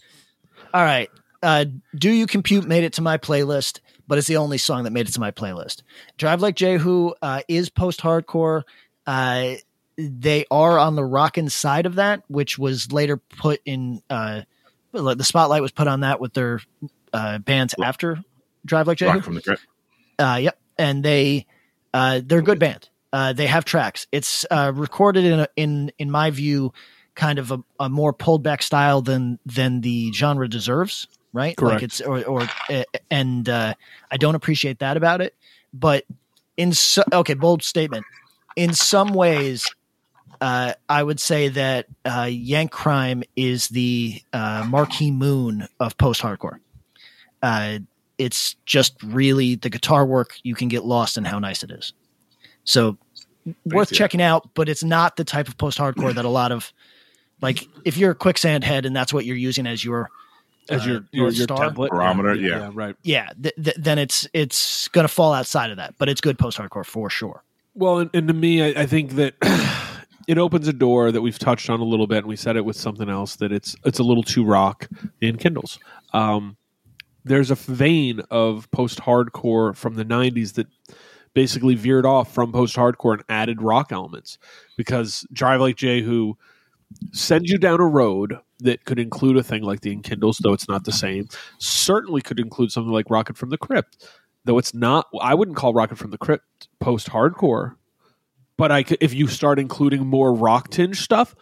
All 0.75 0.85
right. 0.85 1.11
Uh, 1.42 1.64
Do 1.97 2.11
You 2.11 2.27
Compute 2.27 2.64
made 2.66 2.85
it 2.85 2.92
to 2.95 3.03
my 3.03 3.18
playlist, 3.18 3.81
but 4.07 4.18
it's 4.18 4.29
the 4.29 4.37
only 4.37 4.59
song 4.59 4.85
that 4.85 4.92
made 4.92 5.09
it 5.09 5.12
to 5.12 5.21
my 5.21 5.31
playlist. 5.33 5.83
Drive 6.18 6.40
Like 6.40 6.55
Jehu 6.55 7.12
uh, 7.23 7.40
is 7.49 7.68
post 7.71 8.01
hardcore. 8.01 8.62
They 9.96 10.46
are 10.50 10.78
on 10.78 10.96
the 10.96 11.05
rockin' 11.05 11.48
side 11.48 11.87
of 11.87 11.96
that, 11.96 12.22
which 12.28 12.59
was 12.59 12.92
later 12.92 13.16
put 13.16 13.61
in. 13.64 14.02
Uh, 14.09 14.42
the 14.92 15.24
spotlight 15.24 15.62
was 15.62 15.72
put 15.72 15.87
on 15.87 16.00
that 16.00 16.20
with 16.20 16.35
their 16.35 16.61
uh, 17.12 17.38
bands 17.38 17.74
after 17.83 18.22
Drive 18.64 18.87
Like 18.87 18.98
Jehu. 18.98 19.11
Rocket 19.11 19.24
from 19.24 19.35
the 19.35 19.42
Crypt. 19.42 19.66
Uh, 20.18 20.38
yep, 20.40 20.59
and 20.78 21.05
they 21.05 21.46
uh, 21.92 22.20
they're 22.24 22.38
a 22.40 22.42
good 22.42 22.59
band. 22.59 22.88
Uh, 23.12 23.33
they 23.33 23.46
have 23.46 23.64
tracks. 23.64 24.07
It's 24.12 24.46
uh, 24.50 24.72
recorded 24.74 25.24
in 25.24 25.40
a, 25.40 25.48
in 25.57 25.92
in 25.98 26.11
my 26.11 26.31
view, 26.31 26.72
kind 27.14 27.38
of 27.38 27.50
a, 27.50 27.59
a 27.78 27.88
more 27.88 28.12
pulled 28.12 28.42
back 28.42 28.62
style 28.62 29.02
than 29.02 29.38
than 29.44 29.81
the 29.81 30.12
genre 30.12 30.48
deserves. 30.48 31.09
Right, 31.35 31.57
Correct. 31.57 31.74
like 31.74 31.83
it's 31.83 32.00
or 32.00 32.22
or 32.24 32.48
and 33.11 33.48
uh, 33.48 33.74
I 34.11 34.16
don't 34.16 34.35
appreciate 34.35 34.81
that 34.81 34.96
about 34.96 35.20
it. 35.20 35.35
But 35.72 36.05
in 36.57 36.72
so, 36.72 37.02
okay, 37.12 37.35
bold 37.35 37.62
statement. 37.62 38.05
In 38.55 38.74
some 38.74 39.14
ways, 39.14 39.74
uh, 40.42 40.74
I 40.88 41.05
would 41.05 41.20
say 41.20 41.48
that 41.50 41.87
uh, 42.05 42.28
Yank 42.28 42.72
Crime 42.72 43.22
is 43.37 43.68
the 43.68 44.20
uh, 44.33 44.66
Marquee 44.68 45.12
Moon 45.12 45.68
of 45.78 45.96
post 45.96 46.20
hardcore. 46.20 46.59
Uh, 47.40 47.78
it's 48.18 48.57
just 48.66 49.00
really 49.05 49.55
the 49.55 49.70
guitar 49.70 50.05
work. 50.05 50.35
You 50.42 50.57
can 50.57 50.66
get 50.66 50.85
lost 50.85 51.16
in 51.16 51.24
how 51.24 51.38
nice 51.38 51.62
it 51.62 51.70
is. 51.70 51.92
So 52.64 52.98
worth 53.66 53.90
see 53.90 53.94
checking 53.94 54.20
out, 54.20 54.50
but 54.55 54.68
it's 54.68 54.83
not 54.83 55.16
the 55.16 55.22
type 55.22 55.46
of 55.46 55.57
post 55.59 55.78
hardcore 55.78 56.12
that 56.12 56.24
a 56.24 56.28
lot 56.28 56.50
of 56.50 56.72
like 57.40 57.68
if 57.85 57.96
you're 57.96 58.11
a 58.11 58.16
quicksand 58.16 58.64
head 58.64 58.85
and 58.85 58.96
that's 58.96 59.12
what 59.12 59.24
you're 59.24 59.37
using 59.37 59.64
as 59.68 59.85
your 59.85 60.11
as 60.68 60.83
uh, 60.83 60.90
your 60.90 61.05
your, 61.12 61.24
North 61.26 61.37
your 61.37 61.44
Star, 61.44 61.70
template 61.70 61.90
Barometer, 61.90 62.35
yeah, 62.35 62.48
yeah. 62.48 62.70
right. 62.74 62.96
yeah, 63.05 63.28
th- 63.40 63.55
th- 63.62 63.76
then 63.78 64.00
it's 64.00 64.26
it's 64.33 64.88
going 64.88 65.05
to 65.05 65.12
fall 65.12 65.35
outside 65.35 65.70
of 65.70 65.76
that. 65.76 65.94
But 65.98 66.09
it's 66.09 66.20
good 66.20 66.37
post 66.37 66.59
hardcore 66.59 66.85
for 66.85 67.09
sure. 67.09 67.44
Well, 67.76 68.00
and, 68.00 68.11
and 68.12 68.26
to 68.26 68.35
me, 68.35 68.61
I, 68.61 68.83
I 68.83 68.87
think 68.87 69.12
that 69.12 69.35
it 70.28 70.38
opens 70.38 70.68
a 70.68 70.72
door 70.72 71.12
that 71.12 71.20
we've 71.20 71.38
touched 71.38 71.70
on 71.70 71.80
a 71.80 71.85
little 71.85 72.06
bit, 72.06 72.18
and 72.18 72.26
we 72.26 72.37
said 72.37 72.56
it 72.56 72.64
with 72.64 72.76
something 72.76 73.08
else 73.08 73.37
that 73.37 73.52
it's 73.52 73.76
it's 73.85 73.98
a 73.98 74.04
little 74.04 74.22
too 74.22 74.44
rock 74.44 74.88
Enkindels. 75.20 75.78
Um, 76.12 76.56
there's 77.24 77.50
a 77.50 77.54
vein 77.54 78.20
of 78.30 78.70
post 78.70 78.98
hardcore 79.00 79.76
from 79.76 79.94
the 79.94 80.04
'90s 80.04 80.54
that 80.54 80.66
basically 81.35 81.74
veered 81.74 82.06
off 82.06 82.32
from 82.32 82.52
post 82.52 82.76
hardcore 82.76 83.14
and 83.14 83.24
added 83.28 83.62
rock 83.62 83.92
elements 83.92 84.38
because 84.76 85.26
Drive 85.32 85.61
Like 85.61 85.76
Jehu 85.76 86.35
sends 87.12 87.50
you 87.50 87.58
down 87.58 87.80
a 87.80 87.87
road 87.87 88.38
that 88.61 88.85
could 88.85 88.98
include 88.98 89.37
a 89.37 89.42
thing 89.42 89.62
like 89.62 89.80
the 89.80 89.94
Enkindels, 89.94 90.38
though 90.38 90.52
it's 90.52 90.68
not 90.68 90.85
the 90.85 90.92
same. 90.92 91.28
Certainly 91.58 92.22
could 92.22 92.38
include 92.38 92.70
something 92.70 92.92
like 92.92 93.11
Rocket 93.11 93.37
from 93.37 93.50
the 93.50 93.58
Crypt, 93.58 94.06
though 94.44 94.58
it's 94.58 94.74
not. 94.74 95.08
I 95.20 95.35
wouldn't 95.35 95.56
call 95.56 95.74
Rocket 95.74 95.96
from 95.96 96.11
the 96.11 96.18
Crypt 96.18 96.68
post 96.80 97.08
hardcore, 97.08 97.76
but 98.57 98.71
I 98.73 98.83
could, 98.83 98.99
if 99.01 99.15
you 99.15 99.29
start 99.29 99.59
including 99.59 100.07
more 100.07 100.33
rock 100.33 100.71
tinge 100.71 101.01
stuff, 101.01 101.35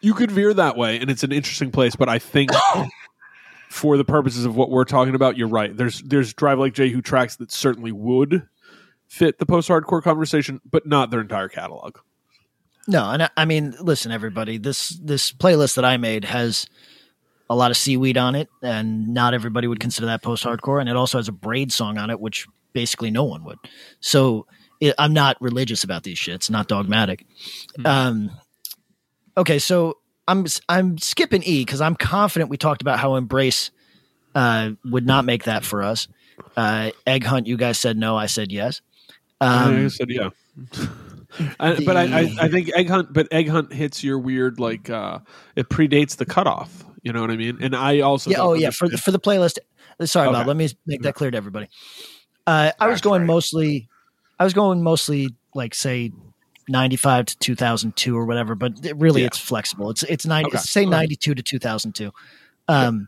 you 0.00 0.14
could 0.14 0.30
veer 0.30 0.52
that 0.54 0.76
way, 0.76 0.98
and 0.98 1.10
it's 1.10 1.22
an 1.22 1.32
interesting 1.32 1.70
place. 1.70 1.96
But 1.96 2.08
I 2.08 2.18
think. 2.18 2.50
For 3.68 3.96
the 3.96 4.04
purposes 4.04 4.44
of 4.44 4.54
what 4.54 4.68
we're 4.68 4.84
talking 4.84 5.14
about, 5.14 5.38
you're 5.38 5.48
right. 5.48 5.74
There's 5.74 6.02
there's 6.02 6.34
Drive 6.34 6.58
Like 6.58 6.74
Jehu 6.74 7.00
tracks 7.00 7.36
that 7.36 7.50
certainly 7.50 7.90
would 7.90 8.46
fit 9.08 9.38
the 9.38 9.46
post 9.46 9.70
hardcore 9.70 10.02
conversation, 10.02 10.60
but 10.70 10.84
not 10.84 11.10
their 11.10 11.22
entire 11.22 11.48
catalog. 11.48 11.96
No, 12.88 13.10
and 13.10 13.22
I, 13.22 13.30
I 13.36 13.44
mean, 13.44 13.74
listen, 13.80 14.10
everybody. 14.10 14.58
This 14.58 14.90
this 14.90 15.32
playlist 15.32 15.76
that 15.76 15.84
I 15.84 15.96
made 15.96 16.24
has 16.24 16.66
a 17.48 17.54
lot 17.54 17.70
of 17.70 17.76
seaweed 17.76 18.16
on 18.16 18.34
it, 18.34 18.48
and 18.62 19.08
not 19.08 19.34
everybody 19.34 19.68
would 19.68 19.80
consider 19.80 20.06
that 20.06 20.22
post 20.22 20.44
hardcore. 20.44 20.80
And 20.80 20.88
it 20.88 20.96
also 20.96 21.18
has 21.18 21.28
a 21.28 21.32
braid 21.32 21.70
song 21.72 21.98
on 21.98 22.10
it, 22.10 22.20
which 22.20 22.46
basically 22.72 23.10
no 23.10 23.24
one 23.24 23.44
would. 23.44 23.58
So 24.00 24.46
I'm 24.98 25.12
not 25.12 25.40
religious 25.40 25.84
about 25.84 26.02
these 26.02 26.18
shits, 26.18 26.50
not 26.50 26.68
dogmatic. 26.68 27.24
Um, 27.84 28.30
okay, 29.36 29.58
so 29.58 29.98
I'm 30.26 30.46
I'm 30.68 30.98
skipping 30.98 31.42
E 31.44 31.64
because 31.64 31.80
I'm 31.80 31.94
confident 31.96 32.50
we 32.50 32.56
talked 32.56 32.82
about 32.82 32.98
how 32.98 33.14
Embrace 33.16 33.70
uh, 34.34 34.70
would 34.84 35.06
not 35.06 35.24
make 35.24 35.44
that 35.44 35.64
for 35.64 35.82
us. 35.82 36.08
Uh, 36.56 36.90
Egg 37.06 37.24
Hunt, 37.24 37.46
you 37.46 37.56
guys 37.56 37.78
said 37.78 37.96
no. 37.96 38.16
I 38.16 38.26
said 38.26 38.50
yes. 38.50 38.80
I 39.40 39.64
Um, 39.64 39.90
said 39.90 40.08
yeah. 40.10 40.30
I, 41.58 41.82
but 41.84 41.96
I, 41.96 42.02
I, 42.20 42.34
I 42.42 42.48
think 42.48 42.70
egg 42.76 42.90
hunt, 42.90 43.12
but 43.12 43.26
egg 43.32 43.48
hunt 43.48 43.72
hits 43.72 44.04
your 44.04 44.18
weird 44.18 44.60
like 44.60 44.90
uh 44.90 45.20
it 45.56 45.70
predates 45.70 46.16
the 46.16 46.26
cutoff. 46.26 46.84
You 47.02 47.12
know 47.12 47.22
what 47.22 47.30
I 47.30 47.36
mean? 47.36 47.58
And 47.62 47.74
I 47.74 48.00
also 48.00 48.30
yeah, 48.30 48.40
oh 48.40 48.52
yeah, 48.52 48.70
for 48.70 48.86
the, 48.88 48.98
for 48.98 49.10
the 49.12 49.18
playlist. 49.18 49.58
Sorry, 50.04 50.28
Okay. 50.28 50.36
Bob. 50.36 50.46
Let 50.46 50.56
me 50.56 50.68
make 50.86 51.02
that 51.02 51.14
clear 51.14 51.30
to 51.30 51.36
everybody. 51.36 51.68
Uh, 52.46 52.72
I 52.78 52.86
was 52.88 53.00
going 53.00 53.24
mostly, 53.24 53.88
I 54.42 54.44
was 54.44 54.54
going 54.54 54.82
mostly 54.82 55.28
like 55.54 55.72
say 55.72 56.10
ninety 56.68 56.96
five 56.96 57.26
to 57.26 57.38
two 57.38 57.54
thousand 57.54 57.94
two 57.94 58.16
or 58.18 58.24
whatever, 58.26 58.56
but 58.56 58.84
it 58.84 58.96
really 58.96 59.20
Yeah. 59.20 59.28
it's 59.28 59.38
flexible. 59.38 59.88
It's 59.90 60.02
it's 60.02 60.26
ninety. 60.26 60.48
Okay. 60.48 60.58
Say 60.58 60.80
All 60.84 60.90
right. 60.90 60.98
ninety 60.98 61.14
two 61.14 61.32
to 61.36 61.42
two 61.44 61.60
thousand 61.60 61.92
two. 61.94 62.10
Um, 62.66 63.06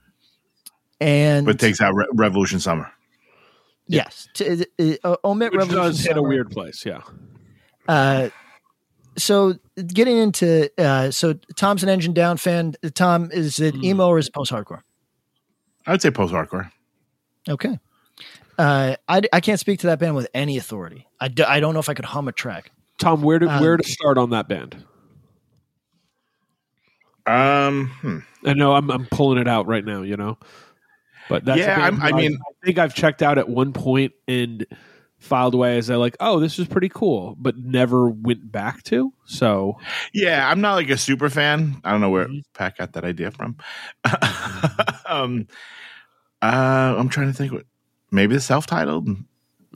and 1.01 1.45
But 1.45 1.59
takes 1.59 1.81
out 1.81 1.93
Re- 1.93 2.07
Revolution 2.13 2.61
Summer. 2.61 2.89
yes, 3.89 4.29
to, 4.35 4.65
uh, 4.79 4.95
uh, 5.03 5.17
omit 5.25 5.51
which 5.51 5.59
Revolution 5.59 5.83
does 5.91 6.01
hit 6.05 6.17
a 6.17 6.23
weird 6.23 6.53
place. 6.53 6.87
Yeah. 6.87 7.01
Uh, 7.89 8.29
so 9.19 9.55
getting 9.89 10.19
into 10.19 10.71
uh, 10.79 11.11
so 11.11 11.33
Tom's 11.57 11.83
an 11.83 11.89
Engine 11.89 12.13
Down 12.15 12.37
fan. 12.37 12.75
Tom, 12.95 13.31
is 13.33 13.59
it 13.59 13.75
Mm. 13.75 13.85
emo 13.85 14.07
or 14.07 14.19
is 14.19 14.29
it 14.29 14.35
post 14.35 14.53
hardcore? 14.53 14.83
I 15.85 15.91
would 15.91 16.01
say 16.03 16.13
post 16.13 16.33
hardcore. 16.33 16.71
Okay. 17.49 17.79
Uh, 18.59 18.97
I, 19.09 19.23
I 19.33 19.41
can't 19.41 19.59
speak 19.61 19.81
to 19.81 19.87
that 19.89 19.99
band 19.99 20.15
with 20.15 20.29
any 20.35 20.57
authority. 20.59 21.07
I, 21.21 21.29
do, 21.29 21.45
I 21.45 21.61
don't 21.61 21.75
know 21.75 21.81
if 21.81 21.89
I 21.89 21.95
could 21.95 22.05
hum 22.05 22.29
a 22.29 22.33
track. 22.33 22.71
Tom, 22.99 23.23
where 23.23 23.39
to 23.39 23.47
Um, 23.49 23.61
where 23.61 23.77
to 23.77 23.83
start 23.89 24.19
on 24.19 24.31
that 24.31 24.49
band? 24.49 24.85
Um, 27.27 27.89
hmm. 28.01 28.19
I 28.45 28.53
know 28.53 28.75
I'm 28.75 28.91
I'm 28.91 29.07
pulling 29.07 29.39
it 29.39 29.49
out 29.49 29.67
right 29.67 29.85
now. 29.85 30.03
You 30.03 30.17
know, 30.17 30.39
but 31.29 31.45
that's 31.45 31.59
Yeah, 31.59 31.81
I'm- 31.83 32.01
I 32.03 32.13
mean- 32.13 32.35
I 32.37 32.67
think 32.67 32.79
I've 32.79 32.95
checked 32.95 33.23
out 33.23 33.39
at 33.39 33.49
one 33.49 33.73
point 33.73 34.13
and 34.29 34.67
filed 35.19 35.55
away 35.55 35.79
as 35.79 35.89
I 35.89 35.97
like, 35.97 36.17
oh, 36.21 36.39
this 36.39 36.59
is 36.59 36.67
pretty 36.69 36.91
cool, 36.91 37.35
but 37.39 37.57
never 37.57 38.11
went 38.11 38.53
back 38.53 38.83
to. 38.85 39.13
So 39.25 39.79
yeah, 40.13 40.49
I'm 40.51 40.61
not 40.61 40.75
like 40.75 40.91
a 40.91 40.99
super 40.99 41.31
fan. 41.31 41.81
I 41.83 41.93
don't 41.93 42.03
know 42.03 42.11
where 42.11 42.27
Mhm. 42.27 42.43
Pat 42.53 42.77
got 42.77 42.93
that 42.93 43.05
idea 43.05 43.31
from. 43.31 43.57
um, 45.09 45.47
uh, 46.43 46.95
I'm 46.99 47.09
trying 47.09 47.29
to 47.29 47.33
think. 47.33 47.53
What 47.53 47.65
maybe 48.15 48.35
the 48.35 48.41
self-titled. 48.41 49.09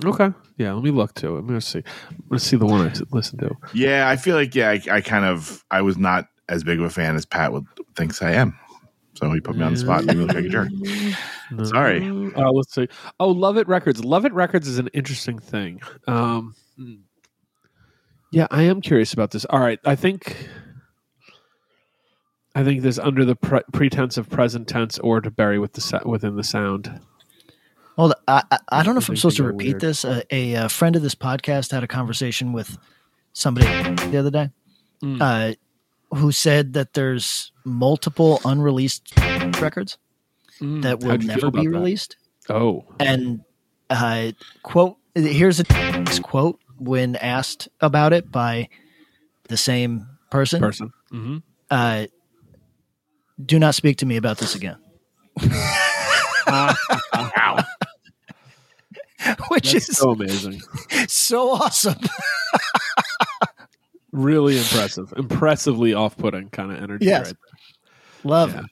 okay, 0.04 0.32
yeah, 0.56 0.72
let 0.72 0.82
me 0.82 0.90
look 0.90 1.14
to 1.14 1.36
it. 1.36 1.40
I'm 1.40 1.46
gonna 1.46 1.60
see. 1.60 1.82
I'm 2.08 2.24
gonna 2.28 2.38
see 2.38 2.56
the 2.56 2.66
one 2.66 2.86
I 2.86 2.92
listened 3.10 3.40
to. 3.40 3.54
Yeah, 3.74 4.08
I 4.08 4.16
feel 4.16 4.36
like 4.36 4.54
yeah, 4.54 4.70
I, 4.70 4.82
I 4.90 5.00
kind 5.00 5.24
of 5.24 5.64
I 5.70 5.82
was 5.82 5.98
not 5.98 6.26
as 6.48 6.64
big 6.64 6.78
of 6.78 6.84
a 6.84 6.90
fan 6.90 7.16
as 7.16 7.26
Pat 7.26 7.52
would 7.52 7.66
thinks 7.96 8.22
I 8.22 8.32
am. 8.32 8.58
So 9.14 9.30
he 9.32 9.40
put 9.40 9.56
me 9.56 9.64
on 9.64 9.72
the 9.72 9.78
spot 9.80 10.04
and 10.04 10.16
me 10.16 10.24
look 10.24 10.34
like 10.34 10.44
a 10.44 10.48
jerk. 10.48 10.68
Sorry. 11.64 12.06
Uh, 12.36 12.52
let's 12.52 12.72
see. 12.72 12.88
Oh, 13.18 13.34
Lovitt 13.34 13.66
Records. 13.66 14.04
Love 14.04 14.24
It 14.24 14.32
Records 14.32 14.68
is 14.68 14.78
an 14.78 14.86
interesting 14.88 15.40
thing. 15.40 15.80
Um, 16.06 16.54
yeah, 18.30 18.46
I 18.52 18.62
am 18.62 18.80
curious 18.80 19.12
about 19.12 19.32
this. 19.32 19.44
All 19.46 19.58
right, 19.58 19.80
I 19.84 19.96
think. 19.96 20.48
I 22.54 22.62
think 22.62 22.82
this 22.82 22.98
under 22.98 23.24
the 23.24 23.34
pre- 23.34 23.62
pretense 23.72 24.16
of 24.16 24.30
present 24.30 24.68
tense 24.68 24.98
or 24.98 25.20
to 25.20 25.30
bury 25.30 25.58
with 25.58 25.72
the 25.72 26.02
within 26.04 26.36
the 26.36 26.44
sound. 26.44 27.00
Hold 27.98 28.12
on. 28.12 28.18
I, 28.28 28.42
I, 28.50 28.58
I 28.80 28.82
don't 28.84 28.94
know 28.94 28.98
if 29.00 29.08
I'm 29.08 29.16
supposed 29.16 29.36
to 29.38 29.42
repeat 29.44 29.66
weird. 29.74 29.80
this. 29.80 30.04
Uh, 30.04 30.22
a, 30.30 30.54
uh 30.54 30.68
friend 30.68 30.94
of 30.96 31.02
this 31.02 31.14
podcast 31.16 31.72
had 31.72 31.82
a 31.82 31.88
conversation 31.88 32.52
with 32.52 32.78
somebody 33.32 33.66
the 34.10 34.16
other 34.18 34.30
day 34.30 34.50
Mm. 35.02 35.18
uh, 35.20 35.54
who 36.16 36.32
said 36.32 36.72
that 36.72 36.94
there's 36.94 37.52
multiple 37.64 38.40
unreleased 38.44 39.12
records 39.60 39.98
Mm, 40.60 40.82
that 40.82 40.98
will 41.00 41.10
how'd 41.10 41.22
you 41.22 41.28
feel 41.28 41.36
never 41.36 41.46
about 41.48 41.62
be 41.62 41.66
that? 41.68 41.72
released. 41.76 42.16
Oh, 42.48 42.84
And 42.98 43.42
uh, 43.90 44.32
quote 44.64 44.96
here's 45.14 45.60
a 45.60 45.64
quote 46.22 46.58
when 46.78 47.14
asked 47.16 47.68
about 47.80 48.12
it 48.12 48.30
by 48.32 48.68
the 49.48 49.56
same 49.56 50.06
person. 50.30 50.60
person. 50.60 50.92
hmm 51.10 51.36
Uh, 51.70 52.06
do 53.44 53.58
not 53.60 53.74
speak 53.76 53.98
to 53.98 54.06
me 54.06 54.16
about 54.16 54.38
this 54.38 54.54
again. 54.56 54.78
Which 59.48 59.72
That's 59.72 59.88
is 59.88 59.96
so 59.96 60.10
amazing. 60.12 60.60
so 61.08 61.50
awesome. 61.52 61.98
Really 64.10 64.56
impressive. 64.56 65.12
Impressively 65.16 65.92
off-putting 65.92 66.48
kind 66.48 66.72
of 66.72 66.82
energy. 66.82 67.04
Yes. 67.06 67.26
Right 67.26 67.36
Love 68.24 68.54
Yeah. 68.54 68.60
it. 68.60 68.66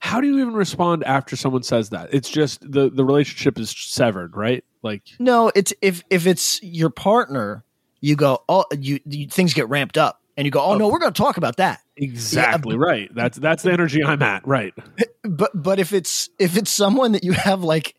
How 0.00 0.20
do 0.20 0.26
you 0.26 0.40
even 0.40 0.54
respond 0.54 1.04
after 1.04 1.36
someone 1.36 1.62
says 1.62 1.90
that? 1.90 2.12
It's 2.12 2.28
just 2.28 2.60
the 2.68 2.90
the 2.90 3.04
relationship 3.04 3.58
is 3.58 3.70
severed, 3.70 4.36
right? 4.36 4.64
Like 4.82 5.02
No, 5.20 5.52
it's 5.54 5.72
if 5.82 6.02
if 6.10 6.26
it's 6.26 6.60
your 6.64 6.90
partner, 6.90 7.64
you 8.00 8.16
go, 8.16 8.42
oh, 8.48 8.64
you, 8.76 8.98
you 9.06 9.28
things 9.28 9.54
get 9.54 9.68
ramped 9.68 9.96
up, 9.96 10.20
and 10.36 10.44
you 10.46 10.50
go, 10.50 10.60
oh, 10.60 10.76
no, 10.76 10.88
we're 10.88 10.98
going 10.98 11.12
to 11.12 11.22
talk 11.22 11.36
about 11.36 11.56
that. 11.58 11.80
exactly 11.96 12.76
right. 12.76 13.08
That's 13.14 13.38
that's 13.38 13.62
the 13.62 13.72
energy 13.72 14.04
I'm 14.04 14.22
at. 14.22 14.46
Right. 14.46 14.74
But 15.22 15.52
but 15.54 15.78
if 15.78 15.92
it's 15.92 16.28
if 16.40 16.56
it's 16.56 16.70
someone 16.72 17.12
that 17.12 17.22
you 17.22 17.32
have 17.32 17.62
like, 17.62 17.94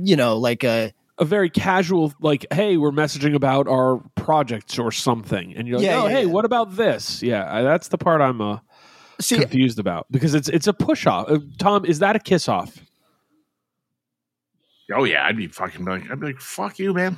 you 0.00 0.16
know, 0.16 0.36
like 0.38 0.64
a 0.64 0.92
A 1.18 1.24
very 1.24 1.48
casual, 1.50 2.12
like, 2.20 2.46
hey, 2.52 2.76
we're 2.76 2.90
messaging 2.90 3.34
about 3.34 3.68
our 3.68 4.02
projects 4.16 4.78
or 4.78 4.92
something, 4.92 5.54
and 5.56 5.66
you're 5.66 5.78
like, 5.78 5.86
Yeah, 5.86 6.02
oh, 6.02 6.06
yeah, 6.06 6.12
hey, 6.12 6.24
yeah. 6.24 6.30
what 6.30 6.44
about 6.44 6.76
this? 6.76 7.22
Yeah, 7.22 7.46
I- 7.50 7.62
that's 7.62 7.88
the 7.88 7.96
part 7.98 8.20
I'm 8.20 8.40
uh, 8.40 8.58
see, 9.20 9.38
confused 9.38 9.78
about 9.78 10.06
because 10.10 10.34
it's 10.34 10.48
it's 10.48 10.66
a 10.66 10.72
push 10.74 11.06
off. 11.06 11.30
Uh, 11.30 11.38
Tom, 11.58 11.84
is 11.86 12.00
that 12.00 12.16
a 12.16 12.18
kiss 12.18 12.48
off? 12.48 12.78
Oh 14.94 15.04
yeah, 15.04 15.26
I'd 15.26 15.36
be 15.36 15.48
fucking 15.48 15.84
like 15.84 16.08
I'd 16.10 16.20
be 16.20 16.26
like 16.26 16.40
fuck 16.40 16.78
you, 16.78 16.92
man. 16.94 17.16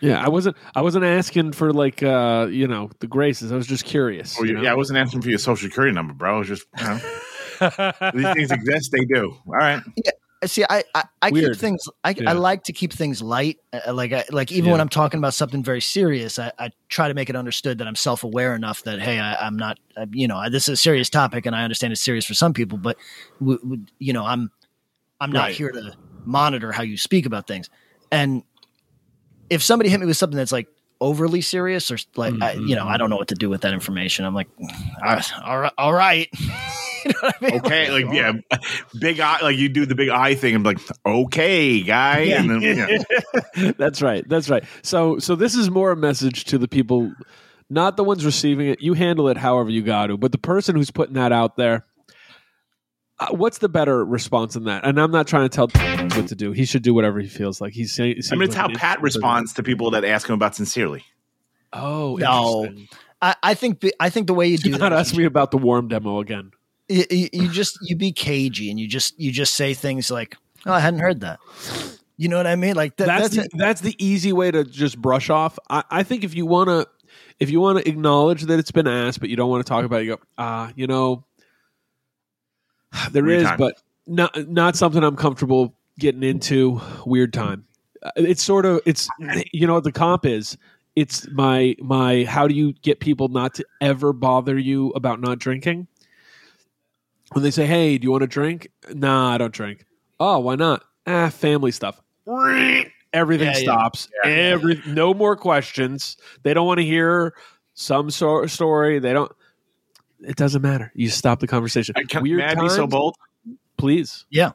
Yeah, 0.00 0.22
I 0.22 0.28
wasn't 0.28 0.56
I 0.74 0.82
wasn't 0.82 1.04
asking 1.04 1.52
for 1.52 1.72
like 1.72 2.02
uh 2.02 2.48
you 2.50 2.66
know 2.66 2.90
the 2.98 3.06
graces. 3.06 3.52
I 3.52 3.56
was 3.56 3.66
just 3.66 3.84
curious. 3.84 4.36
Oh, 4.38 4.42
you 4.42 4.50
yeah, 4.50 4.56
know? 4.56 4.62
yeah, 4.64 4.72
I 4.72 4.74
wasn't 4.74 4.98
asking 4.98 5.22
for 5.22 5.30
your 5.30 5.38
social 5.38 5.68
security 5.68 5.94
number, 5.94 6.12
bro. 6.12 6.34
I 6.34 6.38
was 6.40 6.48
just 6.48 6.66
you 6.78 6.84
know, 6.84 7.92
these 8.14 8.34
things 8.34 8.50
exist, 8.50 8.90
they 8.92 9.04
do. 9.04 9.34
All 9.46 9.52
right. 9.54 9.82
see, 10.46 10.64
I 10.68 10.84
I, 10.94 11.04
I 11.22 11.30
keep 11.30 11.56
things. 11.56 11.82
I, 12.04 12.10
Yeah. 12.18 12.30
I 12.30 12.32
like 12.34 12.64
to 12.64 12.72
keep 12.72 12.92
things 12.92 13.22
light. 13.22 13.58
Uh, 13.72 13.92
like 13.94 14.12
I, 14.12 14.24
like 14.30 14.50
even 14.52 14.70
when 14.70 14.80
I'm 14.80 14.88
talking 14.88 15.18
about 15.18 15.34
something 15.34 15.62
very 15.62 15.80
serious, 15.80 16.38
I, 16.38 16.52
I 16.58 16.70
try 16.88 17.08
to 17.08 17.14
make 17.14 17.30
it 17.30 17.36
understood 17.36 17.78
that 17.78 17.86
I'm 17.86 17.94
self 17.96 18.24
aware 18.24 18.54
enough 18.54 18.82
that 18.84 19.00
hey, 19.00 19.18
I, 19.18 19.34
I'm 19.46 19.56
not. 19.56 19.78
uh, 19.96 20.06
You 20.12 20.28
know, 20.28 20.48
this 20.50 20.64
is 20.68 20.74
a 20.74 20.76
serious 20.76 21.08
topic, 21.10 21.46
and 21.46 21.54
I 21.54 21.62
understand 21.62 21.92
it's 21.92 22.02
serious 22.04 22.24
for 22.24 22.34
some 22.34 22.52
people, 22.52 22.78
but 22.78 22.96
w- 23.40 23.58
w- 23.60 23.86
you 23.98 24.12
know, 24.12 24.24
I'm 24.24 24.50
I'm 25.20 25.30
not 25.32 25.42
Right. 25.48 25.54
here 25.54 25.70
to 25.70 25.92
monitor 26.24 26.72
how 26.72 26.82
you 26.82 26.96
speak 26.96 27.26
about 27.26 27.46
things. 27.46 27.68
And 28.10 28.42
if 29.50 29.62
somebody 29.62 29.90
hit 29.90 30.00
me 30.00 30.06
with 30.06 30.16
something 30.16 30.36
that's 30.36 30.52
like 30.52 30.68
overly 31.02 31.40
serious 31.40 31.90
or 31.90 31.98
like 32.16 32.34
I, 32.40 32.52
you 32.52 32.76
know, 32.76 32.86
I 32.86 32.96
don't 32.96 33.10
know 33.10 33.16
what 33.16 33.28
to 33.28 33.34
do 33.34 33.50
with 33.50 33.62
that 33.62 33.72
information. 33.74 34.24
I'm 34.24 34.34
like, 34.34 34.48
"Ah, 35.02 35.42
all 35.44 35.58
right, 35.60 35.72
all 35.76 35.92
right. 35.92 36.28
you 37.04 37.10
know 37.10 37.18
what 37.20 37.34
I 37.40 37.44
mean? 37.44 37.60
Okay, 37.60 37.90
like 37.90 38.14
yeah, 38.14 38.32
big 39.00 39.18
eye, 39.20 39.38
like 39.42 39.56
you 39.56 39.68
do 39.68 39.84
the 39.84 39.94
big 39.94 40.08
eye 40.08 40.34
thing 40.34 40.54
and 40.54 40.62
be 40.64 40.70
like, 40.70 40.78
okay, 41.04 41.82
guy, 41.82 42.20
Yeah. 42.20 42.40
and 42.40 42.50
then 42.50 42.62
yeah. 42.62 43.72
that's 43.78 44.00
right. 44.00 44.26
That's 44.28 44.48
right. 44.48 44.64
So 44.82 45.18
so 45.18 45.34
this 45.34 45.54
is 45.54 45.70
more 45.70 45.90
a 45.90 45.96
message 45.96 46.44
to 46.44 46.58
the 46.58 46.68
people, 46.68 47.12
not 47.68 47.96
the 47.96 48.04
ones 48.04 48.24
receiving 48.24 48.68
it. 48.68 48.80
You 48.80 48.94
handle 48.94 49.28
it 49.28 49.36
however 49.36 49.70
you 49.70 49.82
got 49.82 50.06
to, 50.06 50.16
but 50.16 50.30
the 50.32 50.38
person 50.38 50.76
who's 50.76 50.90
putting 50.90 51.14
that 51.14 51.32
out 51.32 51.56
there. 51.56 51.84
Uh, 53.22 53.34
what's 53.34 53.58
the 53.58 53.68
better 53.68 54.04
response 54.04 54.54
than 54.54 54.64
that? 54.64 54.84
And 54.84 55.00
I'm 55.00 55.10
not 55.10 55.26
trying 55.26 55.48
to 55.48 55.48
tell 55.48 55.68
what 56.16 56.28
to 56.28 56.34
do. 56.34 56.52
He 56.52 56.64
should 56.64 56.82
do 56.82 56.94
whatever 56.94 57.20
he 57.20 57.28
feels 57.28 57.60
like. 57.60 57.72
He's 57.72 57.92
saying. 57.92 58.20
I 58.30 58.34
mean, 58.34 58.44
it's 58.44 58.54
how 58.54 58.68
Pat 58.68 59.00
responds 59.00 59.52
to 59.54 59.62
people 59.62 59.90
that 59.92 60.04
ask 60.04 60.28
him 60.28 60.34
about 60.34 60.54
sincerely. 60.56 61.04
Oh, 61.72 62.16
No. 62.16 62.68
I, 63.20 63.36
I 63.42 63.54
think 63.54 63.80
the, 63.80 63.94
I 64.00 64.10
think 64.10 64.26
the 64.26 64.34
way 64.34 64.48
you 64.48 64.58
do 64.58 64.64
Do 64.64 64.70
that 64.72 64.78
not 64.80 64.92
is 64.92 64.98
ask 64.98 65.16
me 65.16 65.24
about 65.24 65.52
the 65.52 65.58
warm 65.58 65.86
demo 65.86 66.18
again. 66.18 66.50
you, 66.88 67.04
you, 67.08 67.28
you 67.32 67.48
just 67.48 67.78
you 67.82 67.94
be 67.94 68.10
cagey 68.10 68.68
and 68.68 68.80
you 68.80 68.88
just 68.88 69.18
you 69.18 69.30
just 69.30 69.54
say 69.54 69.74
things 69.74 70.10
like, 70.10 70.36
"Oh, 70.66 70.72
I 70.72 70.80
hadn't 70.80 70.98
heard 70.98 71.20
that." 71.20 71.38
You 72.16 72.28
know 72.28 72.36
what 72.36 72.48
I 72.48 72.56
mean? 72.56 72.74
Like 72.74 72.96
that, 72.96 73.06
that's 73.06 73.36
that's, 73.36 73.48
the, 73.48 73.56
that's 73.56 73.80
the 73.80 73.94
easy 74.04 74.32
way 74.32 74.50
to 74.50 74.64
just 74.64 75.00
brush 75.00 75.30
off. 75.30 75.56
I, 75.70 75.84
I 75.88 76.02
think 76.02 76.24
if 76.24 76.34
you 76.34 76.46
want 76.46 76.68
to, 76.68 76.88
if 77.38 77.48
you 77.48 77.60
want 77.60 77.78
to 77.78 77.88
acknowledge 77.88 78.42
that 78.42 78.58
it's 78.58 78.72
been 78.72 78.88
asked, 78.88 79.20
but 79.20 79.28
you 79.28 79.36
don't 79.36 79.50
want 79.50 79.64
to 79.64 79.68
talk 79.68 79.84
about 79.84 80.00
it, 80.00 80.06
you 80.06 80.16
go, 80.16 80.22
ah, 80.36 80.72
you 80.74 80.88
know, 80.88 81.24
there 83.12 83.22
Weird 83.24 83.42
is, 83.42 83.48
time. 83.48 83.58
but 83.58 83.80
not 84.06 84.48
not 84.48 84.76
something 84.76 85.02
I'm 85.02 85.16
comfortable 85.16 85.74
getting 85.98 86.22
into. 86.22 86.80
Weird 87.06 87.32
time. 87.32 87.64
Uh, 88.02 88.10
It's 88.16 88.42
sort 88.42 88.66
of 88.66 88.80
it's 88.86 89.08
you 89.52 89.66
know 89.66 89.74
what 89.74 89.84
the 89.84 89.92
comp 89.92 90.26
is. 90.26 90.56
It's 90.96 91.26
my 91.30 91.74
my. 91.80 92.24
How 92.24 92.46
do 92.46 92.54
you 92.54 92.72
get 92.74 93.00
people 93.00 93.28
not 93.28 93.54
to 93.54 93.64
ever 93.80 94.12
bother 94.12 94.58
you 94.58 94.90
about 94.90 95.20
not 95.20 95.38
drinking? 95.38 95.86
When 97.32 97.42
they 97.42 97.50
say, 97.50 97.64
"Hey, 97.66 97.96
do 97.96 98.04
you 98.04 98.10
want 98.10 98.22
to 98.22 98.26
drink?" 98.26 98.68
Nah, 98.92 99.30
I 99.32 99.38
don't 99.38 99.54
drink. 99.54 99.86
Oh, 100.20 100.38
why 100.40 100.54
not? 100.56 100.84
Ah, 101.06 101.30
family 101.30 101.70
stuff. 101.72 102.00
Everything 103.14 103.46
Yeah, 103.48 103.58
yeah. 103.58 103.62
stops. 103.62 104.08
Every 104.24 104.82
no 104.86 105.14
more 105.14 105.34
questions. 105.36 106.16
They 106.42 106.52
don't 106.54 106.66
want 106.66 106.78
to 106.78 106.84
hear 106.84 107.34
some 107.74 108.10
so- 108.10 108.46
story. 108.46 108.98
They 108.98 109.12
don't. 109.14 109.32
It 110.24 110.36
doesn't 110.36 110.62
matter. 110.62 110.92
You 110.94 111.08
stop 111.08 111.40
the 111.40 111.46
conversation. 111.46 111.94
I 111.96 112.04
can, 112.04 112.22
Weird 112.22 112.38
may 112.38 112.44
I 112.46 112.54
be 112.54 112.68
so 112.68 112.86
bold? 112.86 113.16
Please. 113.76 114.24
yeah. 114.30 114.52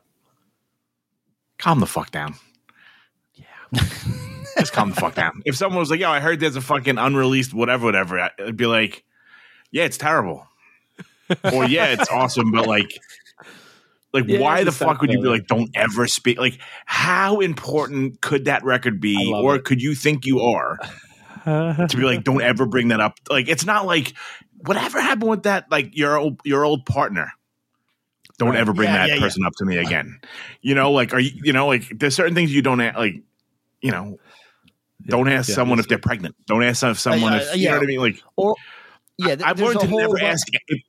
Calm 1.58 1.80
the 1.80 1.88
fuck 1.88 2.12
down. 2.12 2.36
Yeah, 3.34 3.46
just 4.60 4.74
calm 4.74 4.92
the 4.92 4.96
fuck 4.96 5.16
down. 5.16 5.42
If 5.44 5.56
someone 5.56 5.80
was 5.80 5.90
like, 5.90 6.00
"Yo, 6.00 6.10
I 6.10 6.20
heard 6.20 6.40
there's 6.40 6.56
a 6.56 6.62
fucking 6.62 7.00
unreleased 7.00 7.52
whatever, 7.52 7.86
whatever," 7.86 8.20
I- 8.20 8.30
I'd 8.40 8.56
be 8.56 8.68
like, 8.68 9.04
"Yeah, 9.72 9.86
it's 9.86 9.98
terrible," 9.98 10.48
or 11.52 11.66
"Yeah, 11.66 11.88
it's 11.88 12.10
awesome," 12.12 12.52
but 12.52 12.68
like. 12.68 12.98
Like, 14.14 14.24
Yeah, 14.28 14.40
why 14.40 14.64
the 14.64 14.72
fuck 14.72 15.02
would 15.02 15.12
you 15.12 15.22
be 15.22 15.28
like, 15.28 15.48
don't 15.48 15.70
ever 15.76 16.08
speak? 16.08 16.40
Like, 16.40 16.60
how 16.86 17.40
important 17.42 18.22
could 18.22 18.46
that 18.46 18.64
record 18.64 19.02
be? 19.02 19.32
Or 19.36 19.58
it. 19.58 19.66
could 19.66 19.82
you 19.82 19.94
think 19.96 20.26
you 20.26 20.40
are? 20.40 20.80
to 21.46 21.88
be 21.96 22.04
like, 22.04 22.24
don't 22.24 22.42
ever 22.42 22.66
bring 22.66 22.88
that 22.88 23.02
up. 23.02 23.20
Like, 23.30 23.50
it's 23.50 23.66
not 23.66 23.86
like 23.86 24.14
whatever 24.66 25.02
happened 25.02 25.30
with 25.30 25.44
that, 25.44 25.70
like 25.72 25.96
your 25.98 26.18
old 26.18 26.40
your 26.44 26.64
old 26.66 26.86
partner. 26.86 27.32
Don't 28.38 28.50
Right. 28.50 28.60
ever 28.60 28.72
bring 28.74 28.88
Yeah, 28.90 28.98
that 28.98 29.08
yeah, 29.10 29.16
yeah. 29.16 29.22
person 29.22 29.46
up 29.46 29.54
to 29.58 29.66
me 29.66 29.78
again. 29.78 30.20
You 30.62 30.76
know, 30.76 30.92
like, 30.92 31.12
are 31.12 31.20
you, 31.20 31.32
you 31.44 31.54
know, 31.54 31.66
like, 31.66 31.86
there's 31.98 32.14
certain 32.14 32.36
things 32.36 32.54
you 32.54 32.62
don't 32.62 32.80
a- 32.80 32.94
like. 32.96 33.22
You 33.82 33.92
know, 33.92 34.20
don't 35.08 35.28
ask 35.28 35.50
Yeah, 35.50 35.56
someone 35.56 35.80
if 35.80 35.88
they're 35.88 35.98
pregnant. 35.98 36.36
Don't 36.46 36.62
ask 36.64 36.80
some- 36.80 36.94
someone 36.96 37.34
uh, 37.34 37.38
if 37.38 37.56
you 37.56 37.64
yeah. 37.64 37.72
know 37.72 37.78
what 37.78 37.84
I 37.84 37.88
mean. 37.88 38.00
Like, 38.00 38.22
Or 38.36 38.56
yeah, 39.18 39.36
th- 39.36 39.42
I've 39.44 39.60
learned 39.60 39.80
to 39.80 39.88
never 39.88 40.18
bu- 40.18 40.26
ask. 40.26 40.48
If, 40.68 40.82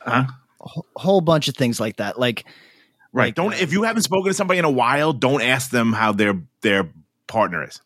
huh? 0.00 0.24
wh- 0.62 0.80
whole 0.96 1.20
bunch 1.20 1.48
of 1.48 1.56
things 1.56 1.78
like 1.80 1.96
that. 1.96 2.18
Like 2.18 2.44
Right. 3.12 3.26
Like, 3.26 3.34
don't 3.36 3.52
uh, 3.54 3.58
if 3.60 3.72
you 3.72 3.82
haven't 3.84 4.02
spoken 4.02 4.28
to 4.30 4.34
somebody 4.34 4.58
in 4.58 4.64
a 4.64 4.70
while, 4.70 5.12
don't 5.12 5.40
ask 5.42 5.70
them 5.70 5.92
how 5.92 6.12
their 6.12 6.40
their 6.62 6.88
partner 7.26 7.62
is. 7.64 7.80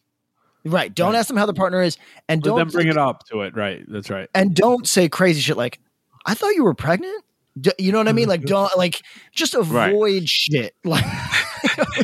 Right, 0.68 0.94
don't 0.94 1.12
Right. 1.12 1.18
ask 1.18 1.28
them 1.28 1.36
how 1.36 1.46
the 1.46 1.54
partner 1.54 1.82
is, 1.82 1.96
and 2.28 2.40
But 2.42 2.48
don't 2.48 2.58
then 2.58 2.68
bring 2.68 2.88
it 2.88 2.96
up 2.98 3.26
to 3.30 3.42
it. 3.42 3.56
Right. 3.56 3.84
That's 3.88 4.10
right. 4.10 4.28
and 4.34 4.54
don't 4.54 4.86
say 4.86 5.08
crazy 5.08 5.40
shit 5.40 5.56
like, 5.56 5.78
"I 6.26 6.34
thought 6.34 6.50
you 6.54 6.64
were 6.64 6.74
pregnant." 6.74 7.24
D- 7.60 7.72
you 7.78 7.90
know 7.90 7.98
what 7.98 8.06
I 8.06 8.12
mean? 8.12 8.28
Like, 8.28 8.42
don't 8.44 8.70
like 8.78 9.02
just 9.32 9.54
Right. 9.54 9.90
avoid 9.90 10.28
shit. 10.28 10.74
Like, 10.84 11.04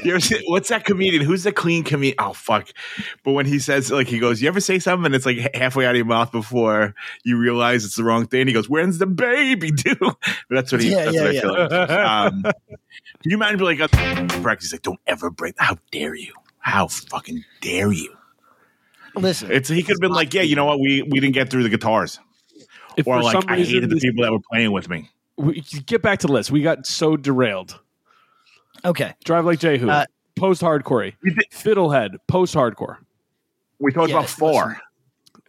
You 0.04 0.10
ever 0.12 0.20
see, 0.20 0.42
what's 0.48 0.68
that 0.70 0.84
comedian? 0.84 1.24
Who's 1.24 1.44
the 1.44 1.52
clean 1.52 1.84
comedian? 1.84 2.16
Oh 2.18 2.32
fuck! 2.32 2.68
But 3.24 3.32
when 3.32 3.46
he 3.46 3.58
says 3.60 3.90
like 3.90 4.08
he 4.08 4.18
goes, 4.18 4.42
you 4.42 4.48
ever 4.48 4.60
say 4.60 4.78
something 4.80 5.06
and 5.06 5.14
it's 5.14 5.24
like 5.26 5.38
halfway 5.54 5.86
out 5.86 5.90
of 5.92 5.96
your 5.96 6.04
mouth 6.06 6.32
before 6.32 6.92
you 7.24 7.38
realize 7.38 7.84
it's 7.84 7.94
the 7.94 8.02
wrong 8.04 8.26
thing? 8.26 8.48
He 8.48 8.52
goes, 8.52 8.68
"When's 8.68 8.98
the 8.98 9.06
baby 9.06 9.70
due?" 9.70 9.94
That's 10.50 10.72
what 10.72 10.82
he. 10.82 10.90
Yeah, 10.90 11.04
that's 11.04 11.14
yeah, 11.16 11.22
what 11.24 11.34
yeah. 11.34 11.38
I 11.38 11.40
feel 11.40 11.52
like. 11.78 11.90
Um, 11.90 12.42
can 12.42 13.30
you 13.30 13.36
imagine 13.36 13.60
like 13.60 13.78
a 13.80 13.88
practice? 14.42 14.72
Like, 14.72 14.82
don't 14.82 15.00
ever 15.06 15.30
break. 15.30 15.54
How 15.58 15.76
dare 15.92 16.14
you? 16.16 16.32
How 16.58 16.88
fucking 16.88 17.44
dare 17.60 17.92
you? 17.92 18.14
Listen, 19.16 19.50
It's 19.52 19.68
he 19.68 19.82
could 19.82 19.94
have 19.94 20.00
been 20.00 20.12
like, 20.12 20.34
yeah, 20.34 20.42
you 20.42 20.56
know 20.56 20.64
what? 20.64 20.80
We 20.80 21.02
we 21.02 21.20
didn't 21.20 21.34
get 21.34 21.50
through 21.50 21.62
the 21.62 21.68
guitars, 21.68 22.18
If 22.96 23.06
or 23.06 23.22
like 23.22 23.32
some 23.32 23.44
I 23.48 23.56
hated 23.58 23.90
the 23.90 23.96
people 23.96 24.22
that 24.24 24.32
were 24.32 24.40
playing 24.52 24.72
with 24.72 24.88
me. 24.88 25.10
we, 25.36 25.60
get 25.86 26.02
back 26.02 26.18
to 26.20 26.26
the 26.26 26.32
list. 26.32 26.50
We 26.50 26.62
got 26.62 26.86
so 26.86 27.16
derailed. 27.16 27.78
okay, 28.84 29.14
Drive 29.24 29.44
like 29.44 29.58
Jehu. 29.60 29.88
Uh, 29.88 30.04
post 30.36 30.62
hardcore. 30.62 31.12
Fiddlehead. 31.52 32.16
Post 32.26 32.54
hardcore. 32.54 32.96
We 33.78 33.92
talked 33.92 34.10
Yeah, 34.10 34.18
about 34.18 34.30
four 34.30 34.78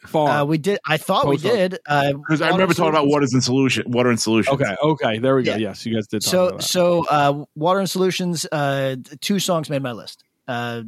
Far. 0.06 0.30
uh, 0.42 0.46
we 0.46 0.58
did. 0.60 0.78
I 0.88 0.98
thought 0.98 1.26
we 1.28 1.38
Post-op. 1.38 1.52
did. 1.54 1.80
Uh, 1.88 2.14
because 2.14 2.42
I 2.42 2.50
remember 2.50 2.74
talking 2.76 2.90
about 2.90 3.08
waters 3.08 3.34
and 3.34 3.44
solution, 3.44 3.90
water 3.90 4.10
and 4.12 4.20
solution. 4.20 4.54
okay. 4.54 4.76
Okay. 4.84 5.18
There 5.18 5.36
we 5.36 5.42
go. 5.44 5.52
Yeah. 5.54 5.58
Yes, 5.70 5.86
you 5.86 5.96
guys 5.96 6.06
did. 6.08 6.22
Talk 6.22 6.30
so 6.32 6.48
about 6.48 6.58
that. 6.60 6.64
so 6.68 7.06
uh, 7.10 7.46
water 7.56 7.80
and 7.80 7.90
solutions. 7.90 8.46
Uh, 8.52 8.98
two 9.22 9.40
songs 9.40 9.70
made 9.70 9.82
my 9.82 9.94
list. 9.94 10.24
Uh, 10.48 10.84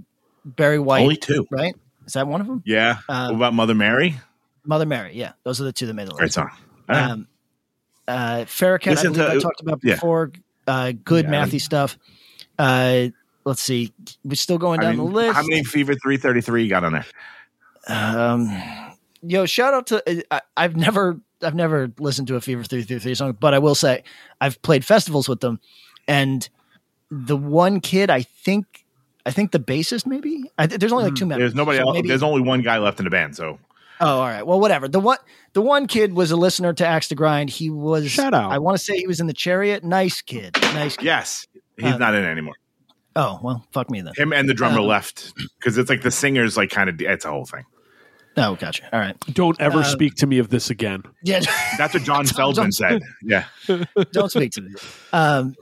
Bury 0.46 0.78
White, 0.80 1.02
only 1.02 1.18
two. 1.18 1.48
right? 1.50 1.76
Is 2.08 2.14
that 2.14 2.28
one 2.28 2.42
of 2.42 2.48
them? 2.48 2.64
Yeah. 2.66 2.98
Uh, 3.08 3.28
what 3.28 3.36
about 3.36 3.54
Mother 3.54 3.76
Mary? 3.76 4.16
Mother 4.66 4.86
Mary. 4.86 5.12
Yeah, 5.14 5.34
those 5.44 5.62
are 5.62 5.66
the 5.66 5.74
two 5.74 5.86
that 5.86 5.94
made 5.94 6.08
the 6.08 6.12
list. 6.12 6.20
Great 6.20 6.34
song. 6.34 6.50
Right. 6.90 7.12
Um, 7.12 7.28
uh, 8.08 8.46
Faraquet, 8.46 8.92
I 8.92 8.94
Listen 8.94 9.14
to- 9.14 9.30
I 9.32 9.40
talked 9.40 9.62
about 9.62 9.80
yeah. 9.84 9.96
before. 9.96 10.32
Uh, 10.66 10.94
good 11.04 11.26
Yeah. 11.26 11.32
mathy 11.46 11.62
stuff. 11.62 11.98
Uh, 12.58 13.08
let's 13.46 13.62
see. 13.62 13.94
We're 14.24 14.36
still 14.36 14.58
going 14.58 14.80
I 14.80 14.84
down 14.84 14.98
mean, 14.98 15.06
the 15.08 15.12
list. 15.14 15.36
How 15.36 15.44
many 15.44 15.64
Fever 15.64 15.94
333 15.96 16.64
you 16.64 16.70
got 16.70 16.84
on 16.84 16.94
there? 16.94 17.06
Um, 17.88 18.52
yo, 19.22 19.46
shout 19.46 19.74
out 19.74 19.88
to 19.88 20.26
I, 20.34 20.42
I've 20.58 20.76
never 20.76 21.20
I've 21.42 21.56
never 21.56 21.92
listened 22.00 22.28
to 22.30 22.36
a 22.36 22.42
Fever 22.42 22.64
Three 22.64 22.84
Three 22.84 23.00
Three 23.00 23.16
song, 23.16 23.38
but 23.40 23.54
I 23.54 23.60
will 23.60 23.76
say 23.76 24.04
I've 24.42 24.62
played 24.62 24.84
festivals 24.84 25.30
with 25.30 25.40
them, 25.40 25.60
and 26.08 26.48
the 27.10 27.38
one 27.38 27.80
kid 27.80 28.10
I 28.10 28.24
think 28.24 28.86
I 29.28 29.32
think 29.32 29.52
the 29.52 29.60
bassist 29.60 30.06
maybe 30.08 30.46
I, 30.58 30.66
th- 30.68 30.80
there's 30.80 30.92
only 30.94 31.04
like 31.06 31.16
two 31.16 31.26
members. 31.26 31.42
There's 31.52 31.56
nobody 31.56 31.78
so 31.80 31.84
else. 31.84 31.94
maybe- 31.94 32.08
There's 32.08 32.24
only 32.24 32.42
one 32.42 32.62
guy 32.62 32.78
left 32.80 33.00
in 33.00 33.04
the 33.04 33.10
band. 33.12 33.36
So 33.36 33.60
Oh, 34.00 34.20
all 34.20 34.28
right. 34.28 34.46
Well, 34.46 34.60
whatever. 34.60 34.88
The 34.88 35.00
one 35.00 35.18
the 35.54 35.62
one 35.62 35.86
kid 35.88 36.14
was 36.14 36.32
a 36.32 36.36
listener 36.38 36.72
to 36.74 36.86
Axe 36.86 37.08
to 37.10 37.16
Grind. 37.16 37.50
He 37.50 37.70
was 37.70 38.10
Shout 38.10 38.34
out. 38.34 38.52
I 38.52 38.58
want 38.60 38.78
to 38.78 38.84
say 38.84 38.98
he 38.98 39.06
was 39.08 39.20
in 39.20 39.28
the 39.28 39.34
Chariot. 39.34 39.84
Nice 39.84 40.22
kid. 40.22 40.56
Nice. 40.62 40.96
Kid. 40.98 41.06
yes, 41.06 41.46
he's 41.78 41.94
Uh, 41.94 41.98
not 41.98 42.16
in 42.16 42.24
it 42.24 42.28
anymore. 42.28 42.56
Oh 43.16 43.40
well, 43.44 43.66
fuck 43.72 43.90
me 43.90 44.02
then. 44.02 44.14
Him 44.16 44.32
and 44.34 44.48
the 44.48 44.54
drummer 44.54 44.80
uh, 44.80 44.84
left 44.84 45.34
because 45.60 45.78
it's 45.78 45.90
like 45.90 46.04
the 46.04 46.12
singer's 46.12 46.56
like 46.56 46.70
kind 46.70 46.90
of. 46.90 47.02
It's 47.02 47.26
a 47.26 47.30
whole 47.32 47.46
thing. 47.46 47.64
Oh, 48.40 48.56
gotcha. 48.56 48.88
All 48.94 49.00
right. 49.00 49.20
don't 49.34 49.60
ever 49.60 49.80
uh, 49.80 49.84
speak 49.84 50.14
to 50.18 50.28
me 50.28 50.38
of 50.38 50.50
this 50.50 50.70
again. 50.70 51.02
Yeah. 51.24 51.40
That's 51.80 51.96
what 51.96 52.04
John 52.04 52.24
Feldmann 52.28 52.72
said. 52.72 53.02
Yeah. 53.24 53.46
don't 54.12 54.30
speak 54.30 54.52
to 54.52 54.62
me. 54.62 54.76
Um, 55.12 55.56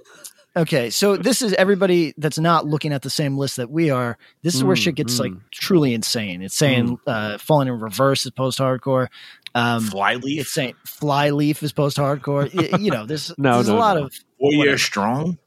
okay, 0.55 0.89
so 0.89 1.17
this 1.17 1.41
is 1.41 1.53
everybody 1.53 2.13
that's 2.17 2.39
not 2.39 2.65
looking 2.65 2.93
at 2.93 3.01
the 3.01 3.09
same 3.09 3.37
list 3.37 3.57
that 3.57 3.69
we 3.69 3.89
are. 3.89 4.17
This 4.41 4.55
is 4.55 4.63
where 4.63 4.75
Mm, 4.75 4.79
shit 4.83 4.95
gets 4.95 5.15
mm. 5.15 5.19
like 5.19 5.33
truly 5.51 5.93
insane. 5.93 6.41
It's 6.41 6.55
saying 6.57 6.97
uh, 7.07 7.37
"Falling 7.37 7.67
in 7.67 7.79
Reverse" 7.79 8.25
is 8.25 8.31
post-hardcore. 8.31 9.07
Um, 9.53 9.83
Flyleaf. 9.83 10.41
it's 10.41 10.53
saying 10.53 10.73
"Flyleaf" 10.85 11.63
is 11.63 11.71
post-hardcore. 11.73 12.79
You 12.81 12.91
know, 12.91 13.05
there's 13.05 13.31
No, 13.37 13.55
there's 13.55 13.69
no, 13.69 13.75
a 13.75 13.79
lot 13.79 13.97
no. 13.97 14.05
of. 14.05 14.13
Four 14.13 14.49
whatever. 14.51 14.65
years 14.65 14.81
strong. 14.83 15.37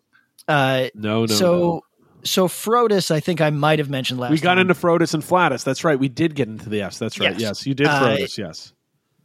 Uh, 0.47 0.88
No, 0.94 1.21
no. 1.21 1.27
so 1.27 1.53
no. 1.59 1.83
so 2.25 2.49
Frodus, 2.49 3.11
I 3.11 3.21
think 3.21 3.40
I 3.40 3.51
might 3.51 3.79
have 3.81 3.90
mentioned 3.90 4.18
last. 4.18 4.31
we 4.31 4.38
got 4.38 4.55
time. 4.55 4.62
into 4.62 4.75
Frodus 4.75 5.12
and 5.14 5.23
Flatus. 5.23 5.62
That's 5.62 5.85
right. 5.85 5.99
We 5.99 6.09
did 6.09 6.35
get 6.35 6.49
into 6.49 6.68
the 6.71 6.81
Fs. 6.83 6.99
That's 6.99 7.21
right. 7.21 7.33
Yes. 7.33 7.40
Yes, 7.40 7.67
you 7.67 7.75
did 7.75 7.87
Uh, 7.87 8.17
Yes. 8.37 8.73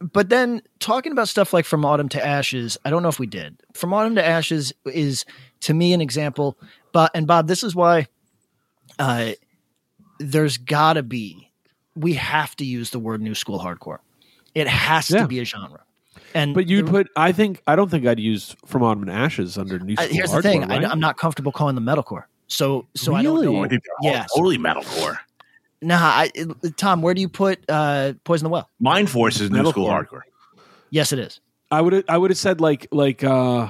But 0.00 0.28
then 0.28 0.60
talking 0.80 1.12
about 1.12 1.28
stuff 1.28 1.52
like 1.52 1.64
from 1.64 1.84
autumn 1.84 2.08
to 2.08 2.24
ashes 2.24 2.76
i 2.84 2.90
don't 2.90 3.02
know 3.02 3.08
if 3.08 3.18
we 3.18 3.26
did 3.26 3.56
from 3.74 3.92
autumn 3.94 4.14
to 4.14 4.24
ashes 4.24 4.72
is 4.86 5.24
to 5.60 5.72
me 5.74 5.92
an 5.92 6.00
example 6.00 6.58
but 6.92 7.10
and 7.14 7.26
bob 7.26 7.46
this 7.46 7.62
is 7.62 7.74
why 7.74 8.06
uh 8.98 9.30
there's 10.18 10.56
gotta 10.58 11.02
be 11.02 11.50
we 11.96 12.14
have 12.14 12.54
to 12.56 12.64
use 12.64 12.90
the 12.90 12.98
word 12.98 13.20
new 13.20 13.34
school 13.34 13.58
hardcore 13.60 13.98
it 14.54 14.66
has 14.68 15.10
Yeah. 15.10 15.22
to 15.22 15.28
be 15.28 15.40
a 15.40 15.44
genre 15.44 15.80
and 16.32 16.54
But 16.54 16.68
you'd 16.68 16.86
the- 16.86 16.90
put. 16.90 17.08
I 17.16 17.30
think. 17.32 17.62
I 17.66 17.76
don't 17.76 17.90
think 17.90 18.06
I'd 18.06 18.18
use 18.20 18.56
From 18.66 18.82
Autumn 18.82 19.04
to 19.06 19.12
Ashes 19.12 19.56
under 19.56 19.78
New 19.78 19.94
uh, 19.96 20.02
School 20.02 20.14
here's 20.16 20.32
the 20.32 20.42
thing 20.42 20.60
right? 20.62 20.84
I, 20.84 20.90
am 20.92 20.98
not 21.00 21.16
comfortable 21.16 21.52
calling 21.52 21.74
them 21.76 21.84
metalcore 21.84 22.24
so 22.48 22.86
so 22.94 23.14
i 23.14 23.22
don't 23.22 23.34
Really? 23.34 23.46
Oh, 23.48 23.52
know 23.52 23.64
I 23.64 23.68
think 23.68 23.82
they're 23.84 24.10
all 24.10 24.16
Yes. 24.16 24.28
totally 24.34 24.58
metalcore. 24.58 25.16
Nah 25.84 25.96
I, 26.00 26.30
tom 26.76 27.02
where 27.02 27.14
do 27.14 27.20
you 27.20 27.28
put 27.28 27.60
uh 27.68 28.14
poison 28.24 28.44
the 28.44 28.50
well 28.50 28.68
Mind 28.80 29.10
Force 29.10 29.40
is 29.40 29.50
new 29.50 29.58
Metalcore. 29.62 29.70
school 29.70 29.86
hardcore. 29.88 30.20
yes 30.90 31.12
it 31.12 31.18
is 31.18 31.40
I 31.70 31.80
would 31.80 32.04
I 32.08 32.16
would 32.18 32.30
have 32.30 32.38
said 32.38 32.60
like 32.60 32.86
like 32.92 33.22
uh 33.24 33.68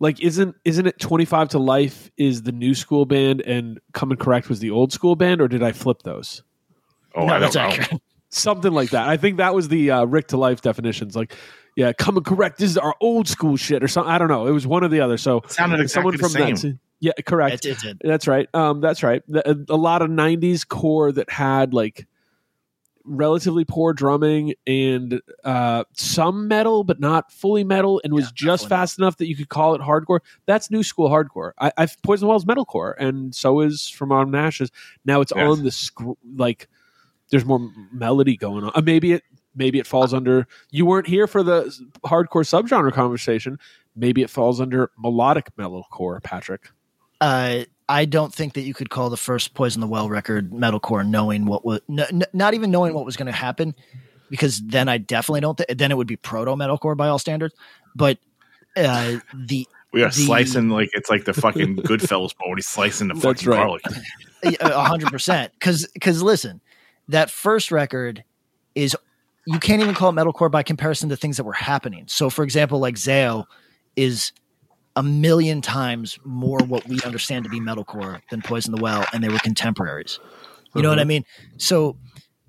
like 0.00 0.20
isn't 0.20 0.56
isn't 0.64 0.86
it 0.86 0.98
25 0.98 1.50
to 1.50 1.58
life 1.58 2.10
is 2.16 2.42
the 2.42 2.52
new 2.52 2.74
school 2.74 3.06
band 3.06 3.40
and 3.42 3.80
coming 3.92 4.16
correct 4.18 4.48
was 4.48 4.58
the 4.60 4.70
old 4.70 4.92
school 4.92 5.16
band 5.16 5.40
or 5.40 5.48
did 5.48 5.62
I 5.62 5.72
flip 5.72 6.02
those? 6.02 6.42
Oh, 7.14 7.26
no, 7.26 7.34
I 7.34 7.38
that's 7.38 7.54
don't 7.54 7.68
know. 7.68 7.74
accurate. 7.82 8.02
Something 8.30 8.72
like 8.72 8.90
that. 8.90 9.08
I 9.08 9.16
think 9.16 9.36
that 9.36 9.54
was 9.54 9.68
the 9.68 9.92
uh, 9.92 10.04
Rick 10.06 10.26
to 10.28 10.36
life 10.36 10.60
definitions. 10.60 11.14
Like, 11.14 11.32
yeah, 11.76 11.92
coming 11.92 12.24
correct. 12.24 12.58
This 12.58 12.70
is 12.70 12.76
our 12.76 12.96
old 13.00 13.28
school 13.28 13.56
shit 13.56 13.84
or 13.84 13.86
something. 13.88 14.10
I 14.12 14.18
don't 14.18 14.26
know. 14.26 14.48
It 14.48 14.50
was 14.50 14.66
one 14.66 14.82
or 14.82 14.88
the 14.88 15.00
other. 15.00 15.16
So 15.16 15.36
It 15.38 15.52
sounded 15.52 15.78
exactly 15.80 15.88
someone 15.88 16.12
the 16.14 16.18
from 16.18 16.30
same. 16.30 16.54
that. 16.56 16.78
Yeah, 17.04 17.12
correct. 17.26 17.66
It. 17.66 17.98
That's 18.02 18.26
right. 18.26 18.48
Um, 18.54 18.80
that's 18.80 19.02
right. 19.02 19.22
The- 19.28 19.66
a 19.68 19.76
lot 19.76 20.00
of 20.00 20.08
'90s 20.08 20.66
core 20.66 21.12
that 21.12 21.28
had 21.30 21.74
like 21.74 22.06
relatively 23.04 23.66
poor 23.66 23.92
drumming 23.92 24.54
and 24.66 25.20
uh, 25.44 25.84
some 25.92 26.48
metal, 26.48 26.82
but 26.84 27.00
not 27.00 27.30
fully 27.30 27.62
metal, 27.62 28.00
and 28.02 28.14
was 28.14 28.24
Yeah, 28.26 28.30
just 28.34 28.68
fast 28.68 28.98
enough 28.98 29.18
that 29.18 29.26
you 29.28 29.36
could 29.36 29.50
call 29.50 29.74
it 29.74 29.82
hardcore. 29.82 30.20
That's 30.46 30.70
new 30.70 30.82
school 30.82 31.10
hardcore. 31.10 31.52
I, 31.60 31.70
I've 31.76 32.00
Poison 32.02 32.26
Well's 32.28 32.46
metalcore, 32.46 32.94
and 32.98 33.34
so 33.34 33.60
is 33.60 33.88
From 33.90 34.10
Autumn 34.10 34.32
to 34.32 34.38
Ashes. 34.38 34.70
Now 35.04 35.20
it's 35.20 35.32
Yes. 35.36 35.46
on 35.46 35.64
the 35.64 35.70
scr- 35.70 36.12
like. 36.36 36.68
There's 37.30 37.44
more 37.44 37.70
melody 37.90 38.36
going 38.36 38.64
on. 38.64 38.72
Uh, 38.74 38.80
maybe 38.82 39.12
it 39.12 39.22
maybe 39.54 39.78
it 39.78 39.86
falls 39.86 40.14
under. 40.14 40.46
You 40.70 40.86
weren't 40.86 41.06
here 41.06 41.26
for 41.26 41.42
the 41.42 41.64
hardcore 42.06 42.44
subgenre 42.44 42.92
conversation. 42.92 43.58
Maybe 43.96 44.22
it 44.22 44.30
falls 44.30 44.60
under 44.60 44.90
melodic 44.98 45.50
metalcore, 45.56 46.22
Patrick. 46.22 46.70
Uh, 47.20 47.64
I 47.88 48.04
don't 48.06 48.32
think 48.34 48.54
that 48.54 48.62
you 48.62 48.74
could 48.74 48.90
call 48.90 49.10
the 49.10 49.16
first 49.16 49.54
Poison 49.54 49.80
the 49.80 49.86
Well 49.86 50.08
record 50.08 50.50
metalcore, 50.50 51.06
knowing 51.06 51.44
what 51.46 51.64
was 51.64 51.80
n- 51.88 52.00
n- 52.00 52.22
not 52.32 52.54
even 52.54 52.70
knowing 52.70 52.94
what 52.94 53.04
was 53.04 53.16
going 53.16 53.26
to 53.26 53.32
happen, 53.32 53.74
because 54.30 54.60
then 54.62 54.88
I 54.88 54.98
definitely 54.98 55.40
don't. 55.42 55.58
Th- 55.58 55.76
then 55.76 55.90
it 55.90 55.96
would 55.96 56.06
be 56.06 56.16
proto 56.16 56.52
metalcore 56.52 56.96
by 56.96 57.08
all 57.08 57.18
standards. 57.18 57.54
But 57.94 58.18
uh, 58.76 59.18
the 59.34 59.66
We 59.92 60.02
are 60.02 60.06
The- 60.08 60.12
slicing 60.12 60.70
like 60.70 60.90
it's 60.92 61.10
like 61.10 61.24
the 61.24 61.34
fucking 61.34 61.76
Goodfellas 61.84 62.36
bowl. 62.36 62.54
He's 62.56 62.66
slicing 62.66 63.08
the 63.08 63.14
fucking 63.14 63.48
right. 63.48 63.56
garlic. 63.56 63.82
a 64.60 64.82
hundred 64.82 65.10
percent, 65.10 65.52
because 65.52 65.86
because 65.94 66.22
listen, 66.22 66.60
that 67.08 67.30
first 67.30 67.70
record 67.70 68.24
is 68.74 68.96
you 69.46 69.58
can't 69.58 69.82
even 69.82 69.94
call 69.94 70.08
it 70.08 70.14
metalcore 70.14 70.50
by 70.50 70.62
comparison 70.62 71.10
to 71.10 71.16
things 71.16 71.36
that 71.36 71.44
were 71.44 71.52
happening. 71.52 72.04
So, 72.08 72.30
for 72.30 72.42
example, 72.44 72.78
like 72.78 72.94
Zao 72.94 73.44
is 73.94 74.32
a 74.96 75.02
million 75.02 75.60
times 75.60 76.18
more 76.24 76.58
what 76.60 76.86
we 76.88 77.00
understand 77.02 77.44
to 77.44 77.50
be 77.50 77.60
metalcore 77.60 78.20
than 78.30 78.42
Poison 78.42 78.74
the 78.74 78.80
Well, 78.80 79.04
and 79.12 79.22
they 79.24 79.28
were 79.28 79.38
contemporaries. 79.38 80.20
You 80.74 80.82
know 80.82 80.88
what 80.88 80.98
I 80.98 81.04
mean? 81.04 81.24
So, 81.56 81.96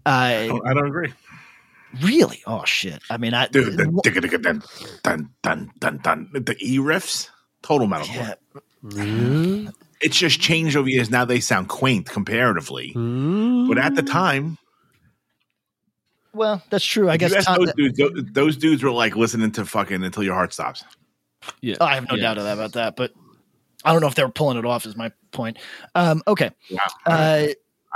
uh, 0.05 0.09
I 0.09 0.47
don't, 0.47 0.67
I 0.67 0.73
don't 0.73 0.87
agree. 0.87 1.13
really, 2.01 2.41
oh 2.47 2.65
shit! 2.65 3.01
I 3.09 3.17
mean, 3.17 3.33
I 3.33 3.47
Dude, 3.47 3.77
the 3.77 3.85
wh- 3.85 4.01
dun, 5.03 5.29
dun, 5.43 5.71
dun, 5.79 5.97
dun. 6.03 6.29
The 6.33 6.55
E 6.59 6.77
riffs, 6.79 7.29
total 7.61 7.87
metal. 7.87 8.07
yeah, 8.07 8.33
It's 10.01 10.17
just 10.17 10.39
changed 10.39 10.75
over 10.75 10.89
years. 10.89 11.09
Now 11.09 11.25
they 11.25 11.39
sound 11.39 11.69
quaint 11.69 12.07
comparatively. 12.07 12.93
But 12.93 13.77
at 13.77 13.95
the 13.95 14.03
time, 14.03 14.57
well, 16.33 16.61
that's 16.69 16.85
true. 16.85 17.09
I 17.09 17.17
guess 17.17 17.31
those 17.45 17.73
dudes, 17.73 17.97
tho- 17.97 18.11
those 18.15 18.57
dudes 18.57 18.83
were 18.83 18.91
like 18.91 19.15
listening 19.15 19.51
to 19.53 19.65
fucking 19.65 20.03
until 20.03 20.23
your 20.23 20.33
heart 20.35 20.53
stops. 20.53 20.83
Yeah, 21.61 21.75
I 21.81 21.95
have 21.95 22.09
no 22.09 22.15
Yeah. 22.15 22.23
doubt 22.23 22.37
of 22.37 22.43
that 22.45 22.53
about 22.53 22.73
that, 22.73 22.95
but 22.95 23.11
I 23.83 23.91
don't 23.91 24.01
know 24.01 24.07
if 24.07 24.15
they 24.15 24.23
were 24.23 24.29
pulling 24.29 24.57
it 24.57 24.65
off. 24.65 24.85
Is 24.85 24.95
my 24.95 25.11
point. 25.31 25.57
Um, 25.93 26.23
okay. 26.27 26.51
Wow. 26.71 26.79
Uh, 27.05 27.47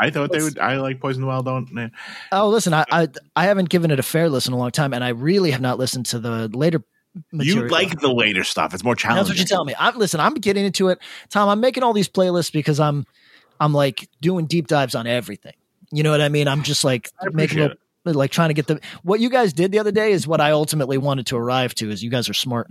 I 0.02 0.10
thought 0.12 0.32
they 0.32 0.42
would. 0.42 0.58
I 0.60 0.78
like 0.78 1.02
Poison 1.02 1.22
the 1.22 1.28
Well. 1.28 1.44
Don't. 1.44 1.78
eh. 1.78 1.90
Oh, 2.32 2.48
listen, 2.50 2.74
I, 2.74 2.86
I 2.92 3.08
I 3.36 3.46
haven't 3.46 3.70
given 3.70 3.92
it 3.92 4.00
a 4.00 4.04
fair 4.04 4.30
listen 4.30 4.54
in 4.54 4.58
a 4.58 4.60
long 4.60 4.72
time, 4.72 4.94
and 4.94 5.04
I 5.04 5.10
really 5.10 5.52
have 5.52 5.62
not 5.62 5.78
listened 5.78 6.06
to 6.08 6.20
the 6.20 6.48
later 6.50 6.84
material. 7.34 7.66
You 7.66 7.70
like 7.70 8.00
the 8.00 8.14
later 8.14 8.44
stuff. 8.44 8.74
It's 8.74 8.84
more 8.84 8.96
challenging. 8.96 9.20
That's 9.22 9.30
what 9.30 9.40
you 9.40 9.46
tell 9.46 9.66
me. 9.66 9.74
I'm 9.78 9.98
listen. 9.98 10.20
I'm 10.20 10.36
getting 10.36 10.64
into 10.66 10.88
it, 10.90 11.00
Tom. 11.30 11.50
I'm 11.50 11.60
making 11.60 11.84
all 11.84 11.92
these 11.94 12.08
playlists 12.08 12.52
because 12.52 12.80
I'm 12.80 13.06
I'm 13.60 13.74
like 13.74 14.08
doing 14.22 14.46
deep 14.46 14.68
dives 14.68 14.96
on 14.96 15.06
everything. 15.06 15.54
You 15.92 16.04
know 16.04 16.12
what 16.12 16.22
I 16.22 16.30
mean? 16.30 16.48
I'm 16.48 16.64
just 16.64 16.84
like 16.84 17.10
making 17.34 17.60
appreciate 17.60 17.72
a, 17.72 17.78
like 18.06 18.32
trying 18.32 18.50
to 18.50 18.54
get 18.54 18.68
the 18.68 18.80
what 19.04 19.20
you 19.20 19.30
guys 19.30 19.54
did 19.54 19.72
the 19.72 19.80
other 19.80 19.92
day 19.92 20.12
is 20.12 20.26
what 20.28 20.42
I 20.42 20.52
ultimately 20.52 20.98
wanted 20.98 21.26
to 21.28 21.38
arrive 21.38 21.76
to. 21.76 21.90
Is 21.92 22.04
you 22.04 22.10
guys 22.10 22.30
are 22.30 22.34
smart. 22.34 22.68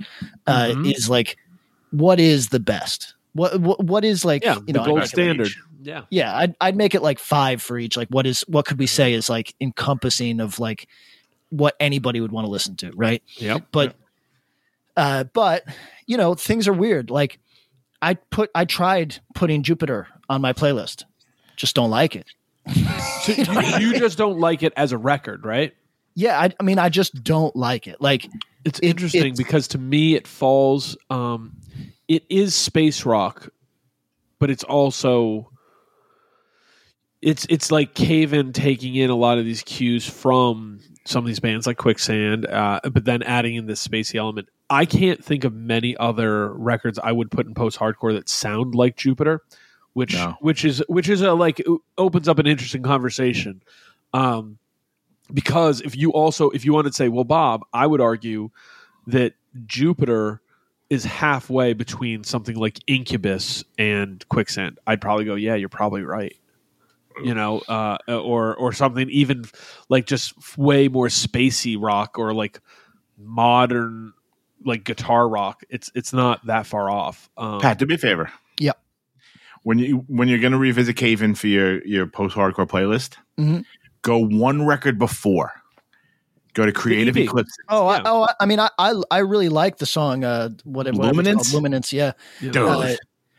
Uh, 0.46 0.68
Mhm. 0.74 0.94
Is 0.94 1.08
like 1.08 1.36
what 1.90 2.18
is 2.20 2.48
the 2.48 2.60
best? 2.60 3.14
What 3.34 3.60
what, 3.60 3.82
what 3.84 4.04
is 4.04 4.24
like 4.24 4.42
yeah, 4.44 4.58
you 4.66 4.72
know 4.72 4.80
the 4.80 4.86
gold 4.86 5.06
standard. 5.06 5.48
Yeah, 5.80 6.02
yeah 6.10 6.36
I'd, 6.36 6.54
I'd 6.60 6.76
make 6.76 6.94
it 6.94 7.02
like 7.02 7.18
five 7.20 7.62
for 7.62 7.78
each 7.78 7.96
like 7.96 8.08
what 8.08 8.26
is 8.26 8.40
what 8.48 8.66
could 8.66 8.78
we 8.80 8.86
say 8.88 9.12
is 9.12 9.30
like 9.30 9.54
encompassing 9.60 10.40
of 10.40 10.58
like 10.58 10.88
what 11.50 11.76
anybody 11.78 12.20
would 12.20 12.32
want 12.32 12.46
to 12.46 12.50
listen 12.50 12.74
to 12.76 12.90
right 12.96 13.22
yeah 13.36 13.58
but 13.70 13.94
uh 14.96 15.22
but 15.32 15.64
you 16.06 16.16
know 16.16 16.34
things 16.34 16.66
are 16.66 16.72
weird 16.72 17.10
like 17.10 17.38
i 18.02 18.14
put 18.14 18.50
i 18.56 18.64
tried 18.64 19.20
putting 19.34 19.62
jupiter 19.62 20.08
on 20.28 20.40
my 20.42 20.52
playlist 20.52 21.04
just 21.56 21.76
don't 21.76 21.90
like 21.90 22.16
it 22.16 22.26
So 23.22 23.32
you, 23.32 23.88
you 23.92 23.98
just 23.98 24.16
don't 24.16 24.38
like 24.38 24.62
it 24.62 24.72
as 24.76 24.92
a 24.92 24.98
record, 24.98 25.44
right? 25.44 25.74
yeah 26.14 26.40
i, 26.40 26.50
I 26.58 26.62
mean 26.64 26.78
i 26.80 26.88
just 26.88 27.22
don't 27.22 27.54
like 27.54 27.86
it 27.86 28.00
like 28.00 28.26
It's 28.64 28.78
It- 28.80 28.86
interesting 28.88 29.20
it's- 29.34 29.36
because 29.38 29.68
to 29.68 29.78
me 29.78 30.14
it 30.14 30.26
falls. 30.26 30.96
Um, 31.10 31.56
it 32.08 32.24
is 32.30 32.54
space 32.54 33.04
rock, 33.04 33.50
but 34.40 34.50
it's 34.50 34.64
also 34.64 35.50
it's 37.20 37.46
it's 37.50 37.70
like 37.70 37.94
Cave 37.94 38.32
In 38.32 38.52
taking 38.52 38.94
in 38.94 39.10
a 39.10 39.14
lot 39.16 39.38
of 39.38 39.44
these 39.44 39.62
cues 39.62 40.06
from 40.06 40.80
some 41.04 41.24
of 41.24 41.26
these 41.26 41.40
bands 41.40 41.66
like 41.66 41.76
Quicksand, 41.78 42.46
uh, 42.46 42.80
but 42.92 43.04
then 43.04 43.22
adding 43.22 43.56
in 43.56 43.66
this 43.66 43.86
spacey 43.86 44.16
element. 44.16 44.48
I 44.70 44.84
can't 44.84 45.24
think 45.24 45.44
of 45.44 45.54
many 45.54 45.96
other 45.96 46.52
records 46.52 46.98
I 47.02 47.12
would 47.12 47.30
put 47.30 47.46
in 47.46 47.54
post 47.54 47.78
hardcore 47.78 48.12
that 48.14 48.28
sound 48.28 48.74
like 48.74 48.96
Jupiter, 48.96 49.42
which 49.98 50.14
No. 50.14 50.36
which 50.40 50.64
is 50.64 50.82
which 50.88 51.08
is 51.08 51.20
a 51.22 51.32
like 51.34 51.60
opens 51.98 52.28
up 52.28 52.38
an 52.38 52.46
interesting 52.46 52.82
conversation. 52.82 53.60
Um, 54.14 54.58
because 55.34 55.80
if 55.82 55.96
you 55.96 56.12
also 56.12 56.50
if 56.50 56.64
you 56.64 56.72
want 56.72 56.86
to 56.86 56.92
say, 56.92 57.08
well, 57.08 57.24
Bob, 57.24 57.64
I 57.72 57.86
would 57.86 58.00
argue 58.00 58.50
that 59.08 59.34
Jupiter 59.66 60.40
is 60.88 61.04
halfway 61.04 61.72
between 61.74 62.24
something 62.24 62.56
like 62.56 62.78
Incubus 62.86 63.64
and 63.76 64.26
Quicksand. 64.28 64.78
I'd 64.86 65.00
probably 65.00 65.24
go, 65.26 65.34
yeah, 65.34 65.54
you're 65.56 65.68
probably 65.68 66.02
right. 66.02 66.34
You 67.22 67.34
know, 67.34 67.58
uh, 67.68 67.98
or 68.08 68.54
or 68.54 68.72
something 68.72 69.10
even 69.10 69.44
like 69.88 70.06
just 70.06 70.56
way 70.56 70.86
more 70.86 71.08
spacey 71.08 71.76
rock 71.78 72.16
or 72.16 72.32
like 72.32 72.60
modern 73.18 74.12
like 74.64 74.84
guitar 74.84 75.28
rock. 75.28 75.64
It's 75.68 75.90
it's 75.96 76.12
not 76.12 76.46
that 76.46 76.66
far 76.66 76.88
off. 76.88 77.28
Um, 77.36 77.60
Pat, 77.60 77.78
do 77.78 77.86
me 77.86 77.96
a 77.96 77.98
favor. 77.98 78.30
Yep. 79.58 79.62
When 79.64 79.78
you 79.78 80.04
when 80.08 80.28
you're 80.28 80.38
gonna 80.38 80.58
revisit 80.58 80.96
Cave 80.96 81.22
In 81.22 81.34
for 81.34 81.46
your 81.48 81.84
your 81.86 82.06
post 82.06 82.34
hardcore 82.36 82.66
playlist, 82.68 83.16
Mhm. 83.38 83.64
go 84.02 84.18
one 84.18 84.64
record 84.66 84.98
before. 84.98 85.52
Go 86.54 86.64
to 86.66 86.72
Creative 86.72 87.16
Eclipse. 87.16 87.56
oh 87.68 87.88
Yeah. 87.88 87.96
I, 87.96 88.02
oh 88.06 88.26
I 88.40 88.46
mean 88.46 88.58
I, 88.58 88.68
I 88.78 88.94
i 89.12 89.18
really 89.18 89.48
like 89.48 89.76
the 89.78 89.86
song 89.86 90.24
uh 90.24 90.48
whatever 90.64 90.96
whatever 90.98 91.20
it's 91.20 91.26
Luminance? 91.26 91.42
called, 91.50 91.54
luminance 91.54 91.92
yeah 91.92 92.12
you 92.40 92.50
Dude. 92.50 92.62
Uh, 92.64 92.96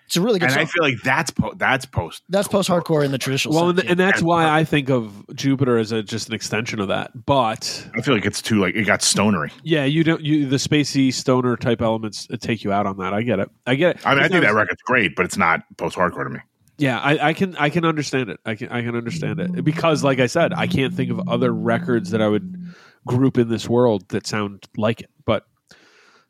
it's 0.10 0.18
a 0.18 0.22
really 0.22 0.40
good 0.40 0.46
And 0.46 0.54
song 0.54 0.64
I 0.64 0.66
feel 0.66 0.82
like 0.82 1.04
that's 1.04 1.30
po- 1.30 1.54
that's 1.56 1.86
post. 1.86 2.24
that's 2.30 2.48
post-hardcore 2.48 3.06
in 3.06 3.12
the 3.12 3.20
traditional 3.20 3.54
well, 3.54 3.68
sense, 3.68 3.82
and, 3.82 3.86
yeah. 3.86 3.92
and 3.92 4.00
that's 4.00 4.24
why 4.24 4.50
I 4.50 4.64
think 4.64 4.90
of 4.90 5.24
Jupiter 5.36 5.78
as 5.78 5.92
a, 5.92 6.02
just 6.02 6.30
an 6.30 6.34
extension 6.34 6.80
of 6.80 6.88
that. 6.88 7.12
But 7.28 7.88
I 7.96 8.02
feel 8.02 8.16
like 8.16 8.26
it's 8.26 8.42
too 8.42 8.60
like 8.60 8.74
it 8.74 8.86
got 8.86 9.04
stonery. 9.04 9.52
Yeah, 9.62 9.86
you 9.86 10.04
don't. 10.04 10.22
You 10.22 10.48
the 10.48 10.56
spacey 10.56 11.14
stoner 11.14 11.56
type 11.56 11.80
elements 11.84 12.28
uh, 12.34 12.38
take 12.42 12.64
you 12.64 12.72
out 12.72 12.88
on 12.88 12.98
that. 12.98 13.14
I 13.14 13.22
get 13.22 13.38
it. 13.38 13.52
I 13.68 13.76
get 13.76 13.98
it. 13.98 14.08
I 14.08 14.16
mean, 14.16 14.24
I 14.24 14.28
think 14.30 14.42
that 14.42 14.56
record's 14.56 14.82
great, 14.82 15.16
but 15.16 15.26
it's 15.26 15.38
not 15.38 15.62
post 15.78 15.96
hardcore 15.96 16.24
to 16.24 16.32
me. 16.32 16.40
Yeah, 16.80 16.98
I, 16.98 17.28
I 17.28 17.34
can. 17.34 17.56
I 17.58 17.70
can 17.70 17.86
understand 17.86 18.32
it. 18.32 18.40
I 18.48 18.56
can. 18.56 18.70
I 18.70 18.82
can 18.82 18.96
understand 18.96 19.40
it 19.40 19.64
because, 19.64 20.04
like 20.04 20.18
I 20.18 20.26
said, 20.26 20.54
I 20.54 20.66
can't 20.66 20.92
think 20.92 21.12
of 21.12 21.22
other 21.30 21.54
records 21.54 22.10
that 22.10 22.22
I 22.24 22.28
would 22.28 22.74
group 23.06 23.38
in 23.38 23.50
this 23.50 23.70
world 23.70 24.10
that 24.10 24.26
sound 24.26 24.68
like 24.76 25.02
it. 25.02 25.12
But 25.26 25.44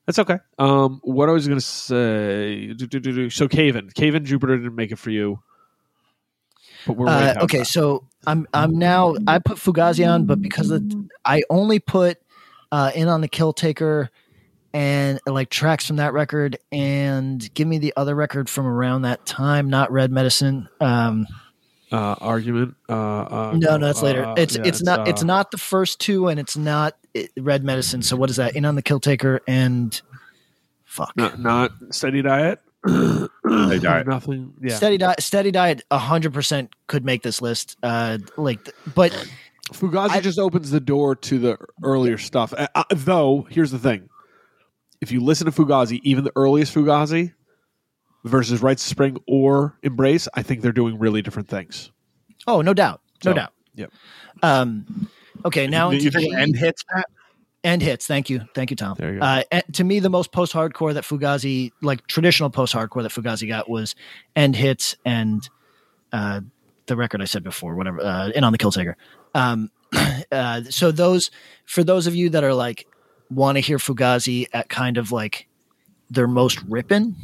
that's 0.09 0.17
okay. 0.17 0.39
Um, 0.57 1.01
what 1.03 1.29
I 1.29 1.33
was 1.33 1.47
going 1.47 1.59
to 1.59 1.63
say. 1.63 2.73
do, 2.73 2.87
do, 2.87 2.99
do, 2.99 3.13
do. 3.13 3.29
So, 3.29 3.47
Cave 3.47 3.75
In, 3.75 3.91
Caven, 3.91 4.25
Jupiter 4.25 4.57
didn't 4.57 4.73
make 4.73 4.91
it 4.91 4.95
for 4.97 5.11
you. 5.11 5.39
But 6.87 6.97
we're 6.97 7.07
Uh, 7.07 7.35
okay, 7.41 7.59
that. 7.59 7.65
so 7.65 8.07
I'm 8.25 8.47
I'm 8.51 8.79
now 8.79 9.13
I 9.27 9.37
put 9.37 9.59
Fugazi 9.59 10.11
on, 10.11 10.25
but 10.25 10.41
because 10.41 10.71
of, 10.71 10.83
I 11.25 11.43
only 11.51 11.77
put 11.77 12.17
uh, 12.71 12.91
in 12.95 13.07
on 13.07 13.21
the 13.21 13.27
Kill 13.27 13.53
Taker 13.53 14.09
and 14.73 15.19
like 15.27 15.51
tracks 15.51 15.85
from 15.85 15.97
that 15.97 16.13
record, 16.13 16.57
and 16.71 17.47
give 17.53 17.67
me 17.67 17.77
the 17.77 17.93
other 17.95 18.15
record 18.15 18.49
from 18.49 18.65
around 18.65 19.03
that 19.03 19.27
time, 19.27 19.69
not 19.69 19.91
Red 19.91 20.11
Medicine. 20.11 20.67
Um, 20.81 21.27
uh, 21.91 22.15
argument. 22.21 22.75
Uh, 22.87 22.93
uh, 22.93 23.53
no, 23.57 23.77
no, 23.77 23.89
it's 23.89 24.01
later. 24.01 24.25
uh, 24.25 24.35
It's 24.37 24.55
yeah, 24.55 24.63
it's 24.65 24.81
not 24.83 25.07
it's 25.07 25.23
uh, 25.23 25.25
not 25.25 25.51
the 25.51 25.57
first 25.57 25.99
two, 25.99 26.27
and 26.27 26.39
it's 26.39 26.55
not 26.57 26.95
Red 27.37 27.63
Medicine. 27.63 28.01
So 28.01 28.15
what 28.15 28.29
is 28.29 28.35
that? 28.37 28.55
In 28.55 28.65
on 28.65 28.75
the 28.75 28.81
Kill 28.81 28.99
Taker 28.99 29.41
and 29.47 29.99
fuck. 30.85 31.13
Not, 31.15 31.39
not 31.39 31.71
steady 31.91 32.21
diet. 32.21 32.61
Steady 32.87 33.79
Diet. 33.79 34.07
Nothing. 34.07 34.53
Yeah. 34.61 34.75
Steady 34.75 34.97
diet, 34.97 35.21
steady 35.21 35.51
diet, 35.51 35.83
hundred 35.91 36.33
percent 36.33 36.73
could 36.87 37.03
make 37.03 37.23
this 37.23 37.41
list. 37.41 37.75
Uh, 37.83 38.19
like, 38.37 38.69
but 38.95 39.11
Fugazi 39.73 40.11
I- 40.11 40.21
just 40.21 40.39
opens 40.39 40.71
the 40.71 40.79
door 40.79 41.15
to 41.15 41.39
the 41.39 41.57
earlier 41.83 42.17
stuff. 42.17 42.53
Uh, 42.57 42.67
though, 42.91 43.47
here's 43.49 43.71
the 43.71 43.79
thing: 43.79 44.07
if 45.01 45.11
you 45.11 45.19
listen 45.21 45.45
to 45.45 45.51
Fugazi, 45.51 45.99
even 46.03 46.23
the 46.23 46.31
earliest 46.37 46.73
Fugazi 46.73 47.33
versus 48.25 48.61
Rites 48.61 48.83
of 48.85 48.89
Spring 48.89 49.17
or 49.27 49.77
Embrace, 49.83 50.27
I 50.33 50.41
think 50.43 50.61
they're 50.61 50.71
doing 50.71 50.99
really 50.99 51.21
different 51.21 51.47
things. 51.47 51.91
Oh, 52.47 52.61
no 52.61 52.73
doubt, 52.73 53.01
no 53.25 53.31
So, 53.31 53.35
doubt. 53.35 53.53
yep. 53.75 53.91
Um, 54.41 55.09
okay, 55.45 55.67
now 55.67 55.89
you 55.91 56.09
think 56.11 56.31
the- 56.33 56.39
end 56.39 56.55
hits, 56.55 56.83
Pat? 56.83 57.05
end 57.63 57.81
hits. 57.81 58.07
Thank 58.07 58.29
you, 58.29 58.41
thank 58.55 58.69
you, 58.71 58.77
Tom. 58.77 58.95
There 58.97 59.13
you 59.13 59.19
go. 59.19 59.25
Uh, 59.25 59.43
to 59.73 59.83
me, 59.83 59.99
the 59.99 60.09
most 60.09 60.31
post-hardcore 60.31 60.93
that 60.93 61.03
Fugazi, 61.03 61.71
like 61.81 62.07
traditional 62.07 62.49
post-hardcore 62.49 63.01
that 63.03 63.11
Fugazi 63.11 63.47
got, 63.49 63.69
was 63.69 63.95
end 64.35 64.55
hits 64.55 64.95
and 65.03 65.47
uh, 66.13 66.39
the 66.85 66.95
record 66.95 67.21
I 67.21 67.25
said 67.25 67.43
before, 67.43 67.75
whatever, 67.75 67.99
uh, 68.01 68.31
and 68.33 68.45
on 68.45 68.53
the 68.53 68.57
Kill 68.57 68.71
Taker. 68.71 68.95
Um, 69.35 69.69
uh, 70.31 70.61
so 70.69 70.91
those, 70.91 71.31
for 71.65 71.83
those 71.83 72.07
of 72.07 72.15
you 72.15 72.29
that 72.29 72.43
are 72.45 72.53
like 72.53 72.87
want 73.29 73.57
to 73.57 73.59
hear 73.59 73.77
Fugazi 73.77 74.47
at 74.53 74.69
kind 74.69 74.97
of 74.97 75.11
like 75.11 75.48
their 76.09 76.27
most 76.27 76.61
ripping, 76.67 77.15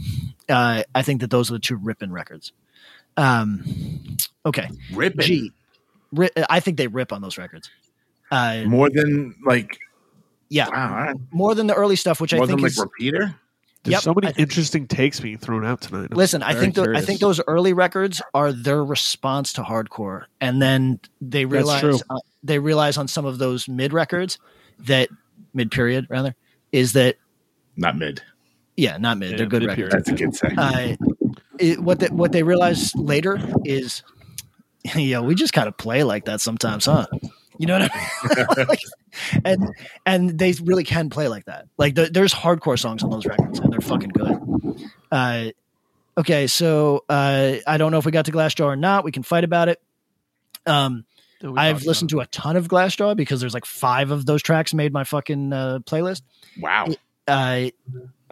uh, 0.49 0.83
I 0.93 1.01
think 1.01 1.21
that 1.21 1.29
those 1.29 1.49
are 1.49 1.53
the 1.53 1.59
two 1.59 1.75
ripping 1.77 2.11
records. 2.11 2.51
Um, 3.17 3.63
okay, 4.45 4.69
Ripping. 4.93 5.25
G, 5.25 5.51
ri- 6.11 6.29
I 6.49 6.59
think 6.59 6.77
they 6.77 6.87
rip 6.87 7.13
on 7.13 7.21
those 7.21 7.37
records. 7.37 7.69
Uh, 8.31 8.63
More 8.65 8.89
than 8.89 9.35
like 9.45 9.77
yeah, 10.49 10.67
wow, 10.69 10.89
all 10.89 10.95
right. 10.95 11.15
more 11.31 11.55
than 11.55 11.67
the 11.67 11.73
early 11.75 11.95
stuff, 11.95 12.19
which 12.19 12.33
I 12.33 12.37
think 12.37 12.49
than 12.49 12.59
like 12.59 12.71
is 12.71 12.77
repeater. 12.79 13.35
There's 13.83 13.93
Yep, 13.93 14.01
so 14.01 14.13
many 14.15 14.27
I 14.27 14.33
interesting 14.37 14.87
takes 14.87 15.19
being 15.19 15.37
thrown 15.37 15.63
out 15.63 15.81
tonight. 15.81 16.07
I'm 16.11 16.17
Listen, 16.17 16.41
I 16.41 16.55
think 16.55 16.73
tho- 16.73 16.91
I 16.95 17.01
think 17.01 17.19
those 17.19 17.39
early 17.47 17.71
records 17.73 18.19
are 18.33 18.51
their 18.51 18.83
response 18.83 19.53
to 19.53 19.61
hardcore, 19.61 20.25
and 20.41 20.59
then 20.61 20.99
they 21.21 21.45
realize 21.45 22.01
uh, 22.09 22.15
they 22.43 22.57
realize 22.57 22.97
on 22.97 23.07
some 23.07 23.25
of 23.25 23.37
those 23.37 23.67
mid 23.69 23.93
records 23.93 24.39
that 24.79 25.09
mid 25.53 25.69
period 25.71 26.07
rather 26.09 26.35
is 26.71 26.93
that 26.93 27.17
Not 27.77 27.95
mid. 27.97 28.23
Yeah 28.75 28.97
not 28.97 29.17
mid 29.17 29.31
Yeah, 29.31 29.37
they're 29.37 29.45
good 29.47 29.63
mid-period. 29.63 29.93
records. 29.93 30.09
That's 30.09 30.21
a 30.21 30.25
good 30.25 30.35
say. 30.35 30.49
Uh, 30.57 30.95
it, 31.59 31.79
what 31.79 31.99
they, 31.99 32.07
what 32.07 32.31
they 32.31 32.43
realize 32.43 32.93
later 32.95 33.39
is 33.63 34.03
yeah 34.95 35.19
we 35.21 35.35
just 35.35 35.53
kind 35.53 35.67
of 35.67 35.77
play 35.77 36.03
like 36.03 36.25
that 36.25 36.41
sometimes, 36.41 36.85
huh? 36.85 37.05
You 37.57 37.67
know 37.67 37.79
what 37.79 37.91
I 37.93 38.45
mean? 38.45 38.67
Like, 38.67 38.79
and 39.45 39.69
and 40.05 40.37
they 40.37 40.51
really 40.61 40.83
can 40.83 41.09
play 41.09 41.29
like 41.29 41.45
that. 41.45 41.67
Like 41.77 41.95
the, 41.95 42.07
there's 42.07 42.33
hardcore 42.33 42.77
songs 42.77 43.01
on 43.01 43.09
those 43.09 43.25
records, 43.25 43.59
and 43.59 43.71
they're 43.71 43.79
fucking 43.79 44.09
good. 44.09 44.89
Uh, 45.09 45.51
okay, 46.17 46.47
so 46.47 47.05
uh, 47.07 47.55
I 47.65 47.77
don't 47.77 47.91
know 47.91 47.97
if 47.97 48.05
we 48.05 48.11
got 48.11 48.25
to 48.25 48.33
Glassjaw 48.33 48.65
or 48.65 48.75
not. 48.75 49.05
We 49.05 49.13
can 49.13 49.23
fight 49.23 49.45
about 49.45 49.69
it. 49.69 49.81
Um, 50.65 51.05
I've 51.55 51.83
listened 51.85 52.09
to 52.09 52.19
a 52.19 52.25
ton 52.25 52.57
of 52.57 52.67
Glassjaw 52.67 53.15
because 53.15 53.39
there's 53.39 53.53
like 53.53 53.65
five 53.65 54.11
of 54.11 54.25
those 54.25 54.41
tracks 54.43 54.73
made 54.73 54.91
my 54.91 55.05
fucking 55.05 55.53
uh, 55.53 55.79
playlist. 55.85 56.23
wow. 56.59 56.87
Uh, 57.27 57.69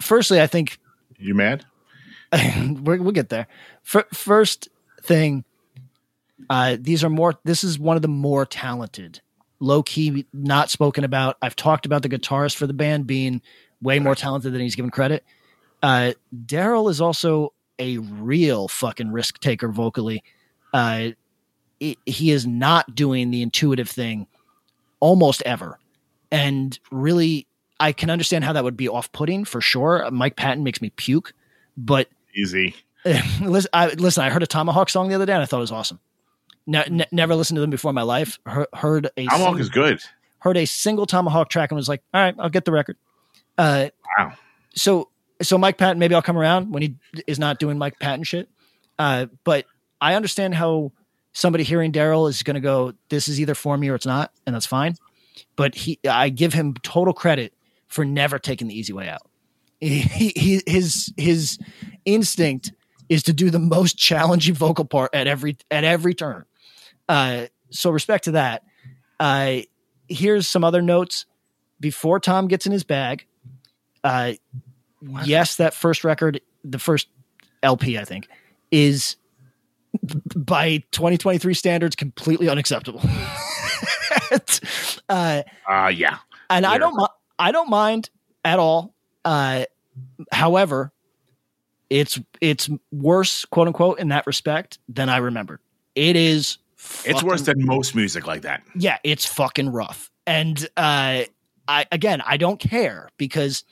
firstly, 0.02 0.42
I 0.42 0.48
think 0.48 0.80
You 1.18 1.34
mad? 1.34 1.66
we'll 2.34 3.12
get 3.12 3.30
there. 3.30 3.48
F- 3.86 4.06
first 4.12 4.70
thing, 5.02 5.44
uh, 6.50 6.78
these 6.80 7.04
are 7.04 7.10
more. 7.10 7.36
This 7.44 7.64
is 7.64 7.78
one 7.78 7.96
of 7.96 8.02
the 8.02 8.08
more 8.08 8.46
talented, 8.46 9.22
low 9.60 9.84
key, 9.84 10.26
not 10.34 10.70
spoken 10.70 11.04
about. 11.04 11.38
I've 11.42 11.56
talked 11.56 11.86
about 11.86 12.02
the 12.02 12.10
guitarist 12.10 12.56
for 12.56 12.68
the 12.68 12.74
band 12.74 13.08
being 13.08 13.42
way 13.82 14.00
more 14.00 14.16
talented 14.16 14.54
than 14.54 14.62
he's 14.62 14.76
given 14.76 14.92
credit. 14.92 15.24
Uh, 15.82 16.14
Daryl 16.46 16.90
is 16.90 17.02
also 17.02 17.54
a 17.80 17.98
real 17.98 18.68
fucking 18.68 19.12
risk 19.12 19.40
taker 19.40 19.68
vocally. 19.68 20.24
Uh, 20.74 21.10
he 21.80 22.32
is 22.32 22.48
not 22.48 22.96
doing 22.96 23.30
the 23.30 23.42
intuitive 23.42 23.90
thing 23.90 24.26
almost 25.00 25.44
ever, 25.46 25.78
and 26.32 26.80
really, 26.92 27.46
I 27.84 27.92
can 27.92 28.10
understand 28.10 28.44
how 28.44 28.54
that 28.54 28.64
would 28.64 28.78
be 28.78 28.88
off 28.90 29.12
putting 29.12 29.46
for 29.46 29.60
sure. 29.62 30.10
Mike 30.12 30.36
Patton 30.36 30.64
makes 30.64 30.82
me 30.82 30.90
puke, 30.92 31.34
but 31.78 32.08
Easy. 32.36 32.76
listen, 33.42 33.70
I, 33.74 33.88
listen, 33.90 34.24
I 34.24 34.30
heard 34.30 34.42
a 34.44 34.48
Tomahawk 34.48 34.90
song 34.90 35.10
the 35.10 35.16
other 35.16 35.26
day 35.26 35.34
and 35.34 35.42
I 35.42 35.46
thought 35.46 35.58
it 35.58 35.62
was 35.62 35.72
awesome. 35.72 36.00
Ne- 36.66 36.88
ne- 36.90 37.06
never 37.12 37.36
listened 37.36 37.58
to 37.58 37.62
them 37.62 37.70
before 37.70 37.90
in 37.90 37.96
my 37.96 38.02
life. 38.04 38.40
Heard, 38.46 38.68
heard 38.74 39.10
a 39.18 39.26
Tomahawk 39.26 39.56
sing- 39.56 39.60
is 39.62 39.70
good. 39.70 40.00
heard 40.40 40.58
a 40.58 40.66
single 40.66 41.06
Tomahawk 41.06 41.50
track 41.50 41.72
and 41.72 41.76
was 41.76 41.90
like, 41.90 42.02
all 42.14 42.22
right, 42.22 42.36
I'll 42.40 42.50
get 42.50 42.66
the 42.66 42.72
record. 42.72 42.96
Uh, 43.58 43.90
Wow. 44.18 44.34
so 44.74 45.10
so 45.42 45.58
Mike 45.58 45.78
Patton, 45.78 46.00
maybe 46.00 46.16
I'll 46.16 46.22
come 46.22 46.38
around 46.38 46.72
when 46.74 46.82
he 46.84 46.96
is 47.28 47.38
not 47.38 47.60
doing 47.60 47.78
Mike 47.78 48.00
Patton 48.00 48.24
shit. 48.24 48.48
Uh, 48.98 49.26
but 49.44 49.66
I 50.00 50.14
understand 50.16 50.56
how 50.56 50.92
somebody 51.34 51.64
hearing 51.66 51.92
Daryl 51.92 52.30
is 52.30 52.44
going 52.44 52.56
to 52.56 52.62
go, 52.62 52.94
this 53.10 53.28
is 53.28 53.42
either 53.42 53.56
for 53.56 53.78
me 53.78 53.90
or 53.90 53.96
it's 53.96 54.06
not, 54.06 54.32
and 54.46 54.56
that's 54.56 54.66
fine. 54.68 54.96
But 55.56 55.76
he, 55.76 56.00
I 56.08 56.30
give 56.30 56.54
him 56.54 56.76
total 56.84 57.14
credit 57.14 57.54
for 57.94 58.04
never 58.04 58.40
taking 58.40 58.68
the 58.68 58.78
easy 58.78 58.92
way 58.94 59.08
out. 59.08 59.30
He, 59.80 60.00
he, 60.00 60.62
his 60.66 61.14
his 61.18 61.60
instinct 62.06 62.72
is 63.10 63.22
to 63.24 63.34
do 63.34 63.50
the 63.50 63.60
most 63.60 63.98
challenging 63.98 64.56
vocal 64.56 64.86
part 64.86 65.14
at 65.14 65.28
every 65.28 65.58
at 65.70 65.84
every 65.84 66.14
turn. 66.14 66.46
Uh, 67.08 67.48
so 67.70 67.92
respect 67.92 68.24
to 68.26 68.32
that. 68.32 68.64
Uh, 69.20 69.58
here's 70.08 70.48
some 70.48 70.64
other 70.64 70.82
notes 70.82 71.26
before 71.80 72.20
Tom 72.20 72.48
gets 72.48 72.66
in 72.66 72.72
his 72.72 72.84
bag. 72.84 73.26
Uh, 74.04 74.34
yes, 75.26 75.58
that 75.58 75.74
first 75.74 76.04
record, 76.04 76.42
the 76.64 76.80
first 76.80 77.08
LP, 77.62 77.98
I 77.98 78.06
think, 78.06 78.28
is 78.72 79.18
by 80.36 80.78
2023 80.92 81.54
standards 81.54 81.96
completely 81.96 82.50
unacceptable. 82.50 83.02
uh, 85.10 85.44
Uh 85.70 85.92
yeah. 85.94 86.18
and 86.50 86.66
I 86.66 86.78
don't, 86.78 86.96
I 87.40 87.52
don't 87.52 87.70
mind 87.70 88.10
at 88.46 88.60
all. 88.60 88.94
Uh, 89.26 89.66
however, 90.32 90.92
it's 91.90 92.20
it's 92.42 92.70
worse, 92.92 93.46
quote 93.46 93.68
unquote, 93.68 94.00
in 94.00 94.10
that 94.10 94.26
respect 94.28 94.80
than 94.90 95.10
I 95.10 95.18
remembered. 95.18 95.60
It 95.96 96.16
is. 96.16 96.58
It's 97.06 97.24
worse 97.24 97.44
than 97.44 97.66
most 97.66 97.96
music 97.96 98.28
like 98.28 98.42
that. 98.42 98.62
yeah, 98.76 98.98
it's 99.04 99.26
fucking 99.26 99.70
rough. 99.70 100.10
And 100.28 100.60
uh 100.76 101.24
I 101.68 101.86
again, 101.92 102.22
I 102.26 102.36
don't 102.38 102.60
care 102.60 103.10
because 103.18 103.64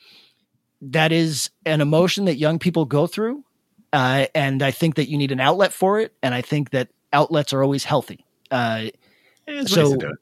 that 0.82 1.12
is 1.12 1.49
an 1.66 1.82
emotion 1.82 2.26
that 2.26 2.36
young 2.38 2.57
people 2.59 2.86
go 2.86 3.07
through. 3.07 3.43
Uh 3.91 4.28
and 4.34 4.62
I 4.64 4.72
think 4.72 4.95
that 4.95 5.09
you 5.09 5.18
need 5.18 5.32
an 5.34 5.41
outlet 5.41 5.74
for 5.74 5.99
it 5.99 6.14
and 6.24 6.34
I 6.34 6.41
think 6.41 6.70
that 6.70 6.88
outlets 7.12 7.51
are 7.53 7.62
always 7.64 7.84
healthy. 7.84 8.24
Uh 8.49 8.86
So- 9.66 9.89
ways 9.89 9.91
to 9.91 9.97
do 9.97 10.14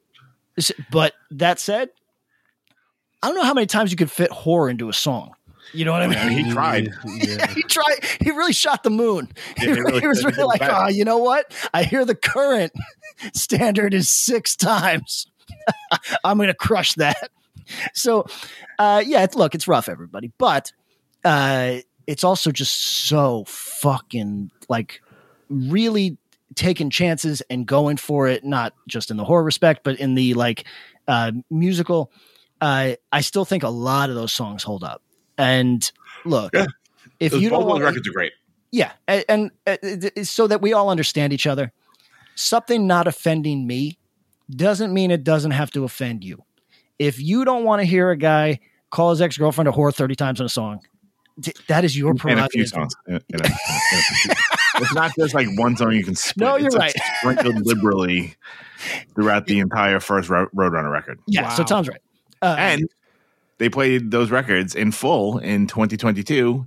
it. 0.56 0.70
but 0.90 1.14
that 1.30 1.60
said, 1.60 1.90
I 3.22 3.28
don't 3.28 3.36
know 3.36 3.44
how 3.44 3.54
many 3.54 3.66
times 3.66 3.90
you 3.90 3.96
could 3.96 4.10
fit 4.10 4.30
horror 4.30 4.70
into 4.70 4.88
a 4.88 4.92
song. 4.92 5.34
You 5.72 5.84
know 5.84 5.92
what 5.92 6.02
I 6.02 6.06
mean? 6.08 6.18
I 6.18 6.30
he 6.30 6.52
tried. 6.52 6.88
Yeah. 7.04 7.46
he 7.54 7.62
tried. 7.62 8.04
He 8.20 8.30
really 8.30 8.52
shot 8.52 8.82
the 8.82 8.90
moon. 8.90 9.28
Yeah, 9.36 9.52
he, 9.56 9.66
he 9.66 9.70
really, 9.72 9.82
really 9.84 10.00
he 10.00 10.06
was 10.06 10.24
really 10.24 10.44
like, 10.44 10.60
bad. 10.60 10.70
oh, 10.72 10.88
you 10.88 11.04
know 11.04 11.18
what? 11.18 11.54
I 11.72 11.84
hear 11.84 12.04
the 12.04 12.14
current 12.14 12.72
standard 13.34 13.94
is 13.94 14.08
six 14.10 14.56
times. 14.56 15.26
I'm 16.24 16.36
going 16.36 16.48
to 16.48 16.54
crush 16.54 16.94
that. 16.94 17.30
So, 17.94 18.26
uh, 18.78 19.02
yeah, 19.06 19.22
it's, 19.22 19.36
look, 19.36 19.54
it's 19.54 19.68
rough, 19.68 19.88
everybody, 19.88 20.32
but 20.38 20.72
uh, 21.24 21.76
it's 22.06 22.24
also 22.24 22.50
just 22.50 22.76
so 22.76 23.44
fucking 23.46 24.50
like 24.68 25.00
really 25.48 26.16
taking 26.54 26.90
chances 26.90 27.42
and 27.50 27.66
going 27.66 27.96
for 27.96 28.26
it, 28.26 28.44
not 28.44 28.74
just 28.88 29.10
in 29.10 29.16
the 29.16 29.24
horror 29.24 29.44
respect, 29.44 29.82
but 29.84 29.98
in 30.00 30.14
the 30.14 30.34
like 30.34 30.64
uh, 31.06 31.32
musical. 31.50 32.10
Uh, 32.60 32.92
I 33.12 33.20
still 33.22 33.44
think 33.44 33.62
a 33.62 33.68
lot 33.68 34.10
of 34.10 34.16
those 34.16 34.32
songs 34.32 34.62
hold 34.62 34.84
up. 34.84 35.02
And 35.38 35.90
look, 36.24 36.52
Yeah. 36.54 36.66
if 37.18 37.32
Those, 37.32 37.42
you 37.42 37.50
both 37.50 37.58
don't 37.60 37.62
those 37.68 37.70
want, 37.72 37.84
records 37.84 38.08
are 38.08 38.12
great. 38.12 38.32
yeah, 38.70 38.92
and, 39.08 39.24
and 39.28 39.50
uh, 39.66 40.22
so 40.24 40.46
that 40.46 40.60
we 40.60 40.72
all 40.74 40.90
understand 40.90 41.32
each 41.32 41.46
other, 41.46 41.72
something 42.34 42.86
not 42.86 43.06
offending 43.06 43.66
me 43.66 43.98
doesn't 44.50 44.92
mean 44.92 45.10
it 45.10 45.24
doesn't 45.24 45.52
have 45.52 45.70
to 45.70 45.84
offend 45.84 46.24
you. 46.24 46.42
If 46.98 47.18
you 47.20 47.44
don't 47.46 47.64
want 47.64 47.80
to 47.80 47.86
hear 47.86 48.10
a 48.10 48.16
guy 48.16 48.60
call 48.90 49.10
his 49.10 49.22
ex 49.22 49.38
girlfriend 49.38 49.68
a 49.68 49.72
whore 49.72 49.94
thirty 49.94 50.14
times 50.14 50.40
in 50.40 50.46
a 50.46 50.50
song, 50.50 50.80
t- 51.40 51.52
that 51.68 51.84
is 51.84 51.96
your 51.96 52.10
And 52.10 52.18
a 52.18 52.22
few 52.22 52.34
prerogative. 52.64 52.68
songs. 52.68 52.94
A- 53.08 53.14
a- 53.14 53.20
it's 54.82 54.94
not 54.94 55.12
just 55.18 55.34
like 55.34 55.46
one 55.56 55.76
song 55.76 55.92
you 55.92 56.04
can 56.04 56.14
split. 56.14 56.46
No, 56.46 56.56
you're 56.56 56.66
it's 56.66 56.76
right. 56.76 56.94
sprinkled 57.20 57.64
liberally 57.66 58.34
throughout 59.14 59.46
the 59.46 59.60
entire 59.60 60.00
first 60.00 60.28
Ro- 60.28 60.48
Roadrunner 60.54 60.90
record. 60.92 61.18
Yeah, 61.26 61.48
so 61.50 61.62
Wow. 61.62 61.66
Tom's 61.66 61.88
right. 61.88 62.00
Uh, 62.42 62.56
And 62.58 62.88
they 63.58 63.68
played 63.68 64.10
those 64.10 64.30
records 64.30 64.74
in 64.74 64.92
full 64.92 65.38
in 65.38 65.66
2022. 65.66 66.66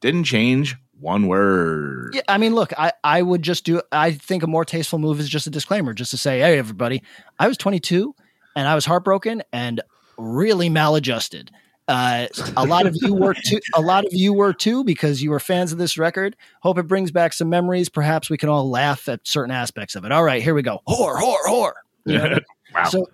Didn't 0.00 0.24
change 0.24 0.76
one 1.00 1.26
word. 1.26 2.14
Yeah, 2.14 2.22
I 2.28 2.38
mean, 2.38 2.54
look, 2.54 2.72
I, 2.78 2.92
I 3.02 3.22
would 3.22 3.42
just 3.42 3.64
do. 3.64 3.80
I 3.92 4.12
think 4.12 4.42
a 4.42 4.46
more 4.46 4.64
tasteful 4.64 4.98
move 4.98 5.20
is 5.20 5.28
just 5.28 5.46
a 5.46 5.50
disclaimer, 5.50 5.92
just 5.94 6.10
to 6.12 6.18
say, 6.18 6.40
hey, 6.40 6.58
everybody, 6.58 7.02
I 7.38 7.48
was 7.48 7.56
22 7.56 8.14
and 8.56 8.68
I 8.68 8.74
was 8.74 8.84
heartbroken 8.84 9.42
and 9.52 9.80
really 10.16 10.68
maladjusted. 10.68 11.50
Uh, 11.86 12.26
a 12.56 12.64
lot 12.64 12.86
of 12.86 12.96
you 13.02 13.14
were 13.14 13.34
too. 13.44 13.58
A 13.74 13.80
lot 13.80 14.06
of 14.06 14.12
you 14.14 14.32
were 14.32 14.52
too 14.54 14.84
because 14.84 15.22
you 15.22 15.30
were 15.30 15.40
fans 15.40 15.72
of 15.72 15.78
this 15.78 15.98
record. 15.98 16.36
Hope 16.62 16.78
it 16.78 16.86
brings 16.86 17.10
back 17.10 17.32
some 17.32 17.50
memories. 17.50 17.88
Perhaps 17.88 18.30
we 18.30 18.38
can 18.38 18.48
all 18.48 18.70
laugh 18.70 19.08
at 19.08 19.26
certain 19.26 19.50
aspects 19.50 19.94
of 19.94 20.04
it. 20.04 20.12
All 20.12 20.24
right, 20.24 20.42
here 20.42 20.54
we 20.54 20.62
go. 20.62 20.80
Whore, 20.88 21.16
whore, 21.16 21.36
whore. 21.46 21.72
You 22.06 22.18
know 22.18 22.24
I 22.24 22.28
mean? 22.30 22.40
wow. 22.74 22.84
So, 22.84 23.10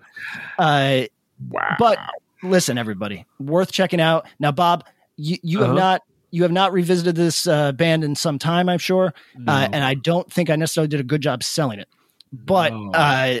uh, 0.57 1.01
wow. 1.49 1.75
but 1.79 1.97
listen, 2.43 2.77
everybody, 2.77 3.25
worth 3.39 3.71
checking 3.71 3.99
out. 4.01 4.27
Now, 4.39 4.51
Bob, 4.51 4.83
you, 5.17 5.37
you 5.43 5.59
Uh-huh. 5.59 5.67
have 5.67 5.75
not 5.75 6.01
you 6.33 6.43
have 6.43 6.51
not 6.51 6.71
revisited 6.71 7.15
this 7.15 7.45
uh, 7.45 7.73
band 7.73 8.03
in 8.05 8.15
some 8.15 8.39
time, 8.39 8.69
I'm 8.69 8.77
sure, 8.79 9.13
uh, 9.47 9.67
and 9.73 9.83
I 9.83 9.95
don't 9.95 10.31
think 10.31 10.49
I 10.49 10.55
necessarily 10.55 10.87
did 10.87 11.01
a 11.01 11.03
good 11.03 11.21
job 11.21 11.43
selling 11.43 11.79
it. 11.79 11.89
But 12.31 12.71
No. 12.71 12.91
uh, 12.91 13.39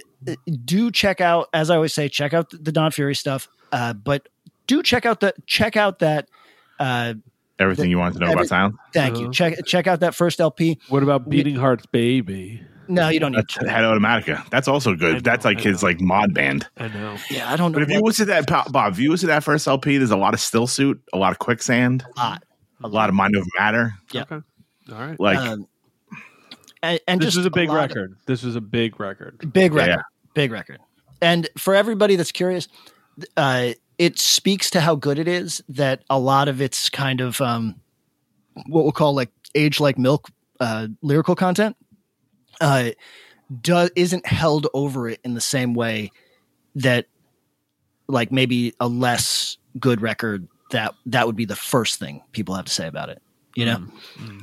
do 0.65 0.91
check 0.91 1.21
out, 1.21 1.47
as 1.53 1.69
I 1.69 1.75
always 1.75 1.93
say, 1.93 2.09
check 2.09 2.33
out 2.33 2.49
the 2.51 2.71
Don 2.73 2.91
Fury 2.91 3.15
stuff. 3.15 3.47
Uh, 3.71 3.93
but 3.93 4.27
do 4.67 4.83
check 4.83 5.05
out 5.05 5.21
the 5.21 5.33
check 5.45 5.77
out 5.77 5.99
that. 5.99 6.27
Uh, 6.79 7.13
Everything 7.59 7.89
you 7.91 7.97
wanted 7.99 8.15
to 8.15 8.19
know 8.19 8.25
Every- 8.25 8.35
about 8.41 8.47
sound. 8.47 8.75
thank 8.93 9.15
Uh-huh. 9.15 9.25
you. 9.27 9.31
Check 9.31 9.65
check 9.65 9.87
out 9.87 10.01
that 10.01 10.13
first 10.13 10.41
LP. 10.41 10.77
What 10.89 11.01
about 11.03 11.29
Beating 11.29 11.55
Hearts 11.55 11.85
Baby? 11.85 12.61
No, 12.93 13.09
you 13.09 13.19
don't 13.19 13.31
need. 13.31 13.39
That's 13.39 13.53
To. 13.55 13.69
Head 13.69 13.83
Automatica. 13.83 14.49
That's 14.49 14.67
also 14.67 14.95
good. 14.95 15.13
know, 15.15 15.19
That's 15.21 15.45
like 15.45 15.59
I 15.59 15.61
his 15.61 15.81
know. 15.81 15.87
like 15.89 16.01
mod 16.01 16.33
band. 16.33 16.67
I 16.77 16.87
know. 16.89 17.17
Yeah, 17.29 17.51
I 17.51 17.55
don't 17.55 17.71
know. 17.71 17.75
But 17.75 17.83
if 17.83 17.89
you 17.89 17.95
what- 18.01 18.07
listen 18.07 18.27
to 18.27 18.31
that, 18.33 18.47
Bob, 18.71 18.93
if 18.93 18.99
you 18.99 19.09
listen 19.11 19.27
to 19.27 19.33
that 19.33 19.43
first 19.43 19.67
LP, 19.67 19.97
there's 19.97 20.11
a 20.11 20.17
lot 20.17 20.33
of 20.33 20.39
still 20.39 20.67
suit, 20.67 21.01
a 21.13 21.17
lot 21.17 21.31
of 21.31 21.39
quicksand, 21.39 22.05
a 22.15 22.19
lot, 22.19 22.43
a 22.83 22.87
lot 22.87 23.09
of 23.09 23.15
mind 23.15 23.35
over 23.35 23.47
matter. 23.57 23.93
Yeah. 24.11 24.21
Okay. 24.23 24.35
All 24.91 24.97
right. 24.99 25.19
Like 25.19 25.37
um, 25.37 25.67
and, 26.83 26.99
and 27.07 27.21
this 27.21 27.27
just 27.27 27.37
was 27.37 27.45
a 27.45 27.51
big 27.51 27.69
lot 27.69 27.75
of- 27.75 27.95
record. 27.95 28.17
This 28.25 28.43
was 28.43 28.55
a 28.55 28.61
big 28.61 28.99
record. 28.99 29.51
big 29.53 29.73
Yeah, 29.73 29.79
record, 29.79 29.89
yeah. 29.91 30.01
big 30.33 30.51
record. 30.51 30.79
And 31.21 31.47
for 31.57 31.75
everybody 31.75 32.15
that's 32.15 32.31
curious, 32.31 32.67
uh, 33.37 33.73
it 33.99 34.17
speaks 34.17 34.69
to 34.71 34.81
how 34.81 34.95
good 34.95 35.19
it 35.19 35.27
is 35.27 35.61
that 35.69 36.03
a 36.09 36.17
lot 36.19 36.47
of 36.47 36.59
its 36.61 36.89
kind 36.89 37.21
of 37.21 37.39
um, 37.41 37.75
what 38.67 38.83
we'll 38.83 38.91
call 38.91 39.13
like 39.13 39.29
age 39.53 39.79
like 39.79 39.97
milk 39.99 40.29
uh, 40.59 40.87
lyrical 41.03 41.35
content 41.35 41.75
uh, 42.61 42.91
does 43.61 43.91
isn't 43.95 44.25
held 44.25 44.67
over 44.73 45.09
it 45.09 45.19
in 45.25 45.33
the 45.33 45.41
same 45.41 45.73
way 45.73 46.11
that 46.75 47.07
like 48.07 48.31
maybe 48.31 48.73
a 48.79 48.87
less 48.87 49.57
good 49.79 50.01
record 50.01 50.47
that 50.71 50.93
that 51.05 51.25
would 51.27 51.35
be 51.35 51.45
the 51.45 51.55
first 51.55 51.99
thing 51.99 52.21
people 52.31 52.55
have 52.55 52.65
to 52.65 52.71
say 52.71 52.87
about 52.87 53.09
it. 53.09 53.21
You 53.55 53.65
know, 53.65 53.87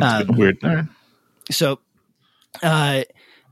Uh, 0.01 0.25
weird. 0.29 0.59
All 0.63 0.75
right. 0.75 0.85
so 1.51 1.79
uh 2.63 3.03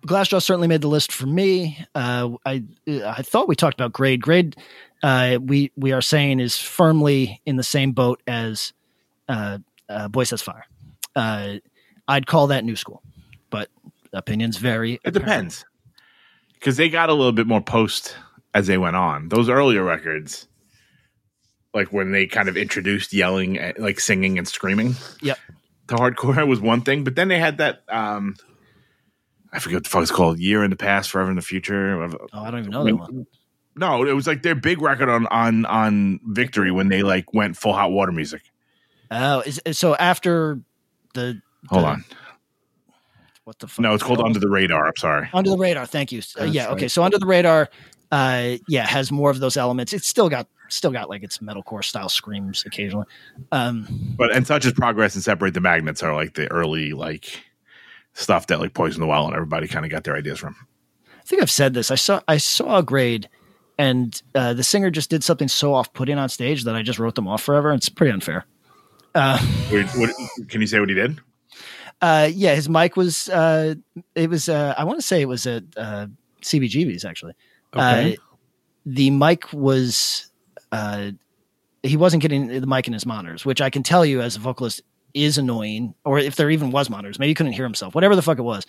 glassjaw 0.06 0.42
certainly 0.42 0.68
made 0.68 0.80
the 0.82 0.88
list 0.88 1.10
for 1.12 1.26
me 1.26 1.78
uh 1.94 2.28
i 2.44 2.62
i 2.88 3.22
thought 3.22 3.48
we 3.48 3.56
talked 3.56 3.78
about 3.80 3.92
grade 3.92 4.20
grade 4.22 4.56
uh 5.02 5.38
we 5.40 5.70
we 5.76 5.92
are 5.92 6.02
saying 6.02 6.40
is 6.40 6.58
firmly 6.58 7.40
in 7.46 7.56
the 7.56 7.62
same 7.64 7.92
boat 7.92 8.22
as 8.26 8.72
uh, 9.28 9.58
uh 9.88 10.08
Boysetsfire 10.08 10.62
uh 11.16 11.54
i'd 12.08 12.26
call 12.26 12.46
that 12.48 12.64
new 12.64 12.76
school 12.76 13.02
but 13.50 13.68
opinions 14.12 14.56
vary 14.58 15.00
It 15.04 15.12
depends. 15.14 15.64
Because 16.54 16.76
they 16.76 16.88
got 16.88 17.08
a 17.10 17.14
little 17.14 17.32
bit 17.32 17.46
more 17.46 17.60
post 17.60 18.16
as 18.54 18.66
they 18.66 18.78
went 18.78 18.96
on. 18.96 19.28
Those 19.28 19.48
earlier 19.48 19.84
records, 19.84 20.48
like 21.74 21.92
when 21.92 22.12
they 22.12 22.26
kind 22.26 22.48
of 22.48 22.56
introduced 22.56 23.12
yelling, 23.12 23.58
at, 23.58 23.78
like 23.78 24.00
singing 24.00 24.38
and 24.38 24.48
screaming 24.48 24.94
yep 25.20 25.38
to 25.88 25.94
hardcore 25.94 26.46
was 26.48 26.60
one 26.60 26.80
thing. 26.80 27.04
But 27.04 27.14
then 27.14 27.28
they 27.28 27.38
had 27.38 27.58
that, 27.58 27.82
um, 27.88 28.34
I 29.52 29.58
forget 29.58 29.76
what 29.76 29.84
the 29.84 29.90
fuck 29.90 30.02
it's 30.02 30.10
called, 30.10 30.38
Year 30.38 30.64
in 30.64 30.70
the 30.70 30.76
Past, 30.76 31.10
Forever 31.10 31.30
in 31.30 31.36
the 31.36 31.42
Future. 31.42 32.02
oh 32.02 32.28
i 32.42 32.50
don't 32.50 32.60
even 32.60 32.70
know 32.72 32.84
that 32.84 32.96
one 32.96 33.26
No, 33.76 34.04
it 34.04 34.12
was 34.12 34.26
like 34.26 34.42
their 34.42 34.54
big 34.54 34.80
record 34.80 35.08
on 35.10 35.26
on 35.28 35.66
on 35.66 36.20
Victory 36.24 36.70
when 36.72 36.88
they 36.88 37.02
like 37.02 37.32
went 37.34 37.56
full 37.56 37.74
hot 37.74 37.92
water 37.92 38.12
music. 38.12 38.42
oh 39.10 39.40
is, 39.42 39.60
so 39.72 39.94
after 39.96 40.60
the 41.14 41.40
Hold 41.68 41.82
the- 41.84 41.88
on. 41.88 42.04
What 43.46 43.60
the 43.60 43.68
fuck 43.68 43.80
No, 43.80 43.94
it's 43.94 44.02
called 44.02 44.18
called? 44.18 44.26
Under 44.26 44.40
the 44.40 44.48
Radar. 44.48 44.86
I'm 44.86 44.96
sorry. 44.96 45.28
Under 45.32 45.50
the 45.50 45.56
radar. 45.56 45.86
Thank 45.86 46.10
you. 46.10 46.18
Uh, 46.18 46.40
That's 46.40 46.52
yeah. 46.52 46.68
Okay. 46.70 46.88
So 46.88 47.04
under 47.04 47.16
the 47.16 47.26
radar, 47.26 47.70
uh, 48.10 48.56
yeah, 48.68 48.84
has 48.84 49.12
more 49.12 49.30
of 49.30 49.38
those 49.38 49.56
elements. 49.56 49.92
It's 49.92 50.08
still 50.08 50.28
got 50.28 50.48
still 50.68 50.90
got 50.90 51.08
like 51.08 51.22
its 51.22 51.38
metalcore 51.38 51.84
style 51.84 52.08
screams 52.08 52.64
occasionally. 52.66 53.06
Um, 53.52 53.86
But 54.18 54.34
and 54.34 54.44
such 54.44 54.66
as 54.66 54.72
progress 54.72 55.14
and 55.14 55.22
separate 55.22 55.54
the 55.54 55.60
magnets 55.60 56.02
are 56.02 56.12
like 56.12 56.34
the 56.34 56.50
early 56.50 56.92
like 56.92 57.40
stuff 58.14 58.48
that 58.48 58.58
like 58.58 58.74
Poison 58.74 59.00
the 59.00 59.06
Well 59.06 59.26
and 59.26 59.34
everybody 59.34 59.68
kind 59.68 59.84
of 59.84 59.92
got 59.92 60.02
their 60.02 60.16
ideas 60.16 60.40
from. 60.40 60.56
I 61.04 61.22
think 61.22 61.40
I've 61.40 61.50
said 61.50 61.72
this. 61.72 61.92
I 61.92 61.96
saw 61.96 62.20
I 62.26 62.38
saw 62.38 62.78
a 62.78 62.82
grade, 62.82 63.28
and 63.78 64.20
uh, 64.34 64.54
the 64.54 64.64
singer 64.64 64.90
just 64.90 65.08
did 65.08 65.22
something 65.22 65.46
so 65.46 65.72
off 65.72 65.92
putting 65.92 66.18
on 66.18 66.28
stage 66.30 66.64
that 66.64 66.74
I 66.74 66.82
just 66.82 66.98
wrote 66.98 67.14
them 67.14 67.28
off 67.28 67.44
forever. 67.44 67.72
It's 67.72 67.88
pretty 67.88 68.12
unfair. 68.12 68.44
Uh, 69.14 69.38
What, 69.70 69.86
what, 69.96 70.10
can 70.48 70.60
you 70.60 70.66
say 70.66 70.80
what 70.80 70.88
he 70.88 70.94
did? 70.96 71.20
Uh, 72.00 72.28
yeah, 72.32 72.54
his 72.54 72.68
mic 72.68 72.96
was. 72.96 73.28
Uh, 73.28 73.74
it 74.14 74.28
was. 74.28 74.48
Uh, 74.48 74.74
I 74.76 74.84
want 74.84 74.98
to 74.98 75.06
say 75.06 75.20
it 75.20 75.28
was 75.28 75.46
at 75.46 75.64
uh, 75.76 76.06
CBGB's 76.42 77.04
actually. 77.04 77.34
Okay. 77.74 78.14
Uh, 78.14 78.16
the 78.84 79.10
mic 79.10 79.52
was. 79.52 80.30
Uh, 80.72 81.12
he 81.82 81.96
wasn't 81.96 82.22
getting 82.22 82.48
the 82.48 82.66
mic 82.66 82.86
in 82.86 82.92
his 82.92 83.06
monitors, 83.06 83.44
which 83.44 83.60
I 83.60 83.70
can 83.70 83.82
tell 83.82 84.04
you 84.04 84.20
as 84.20 84.36
a 84.36 84.40
vocalist 84.40 84.82
is 85.14 85.38
annoying. 85.38 85.94
Or 86.04 86.18
if 86.18 86.36
there 86.36 86.50
even 86.50 86.70
was 86.70 86.90
monitors, 86.90 87.18
maybe 87.18 87.30
he 87.30 87.34
couldn't 87.34 87.52
hear 87.52 87.64
himself. 87.64 87.94
Whatever 87.94 88.16
the 88.16 88.22
fuck 88.22 88.38
it 88.38 88.42
was. 88.42 88.66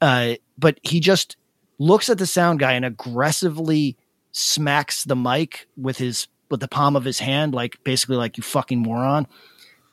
Uh, 0.00 0.34
but 0.58 0.78
he 0.82 1.00
just 1.00 1.36
looks 1.78 2.08
at 2.08 2.18
the 2.18 2.26
sound 2.26 2.60
guy 2.60 2.72
and 2.72 2.84
aggressively 2.84 3.96
smacks 4.32 5.04
the 5.04 5.16
mic 5.16 5.66
with 5.76 5.98
his 5.98 6.28
with 6.50 6.60
the 6.60 6.68
palm 6.68 6.96
of 6.96 7.04
his 7.04 7.18
hand, 7.18 7.54
like 7.54 7.82
basically 7.84 8.16
like 8.16 8.36
you 8.36 8.42
fucking 8.42 8.80
moron. 8.80 9.26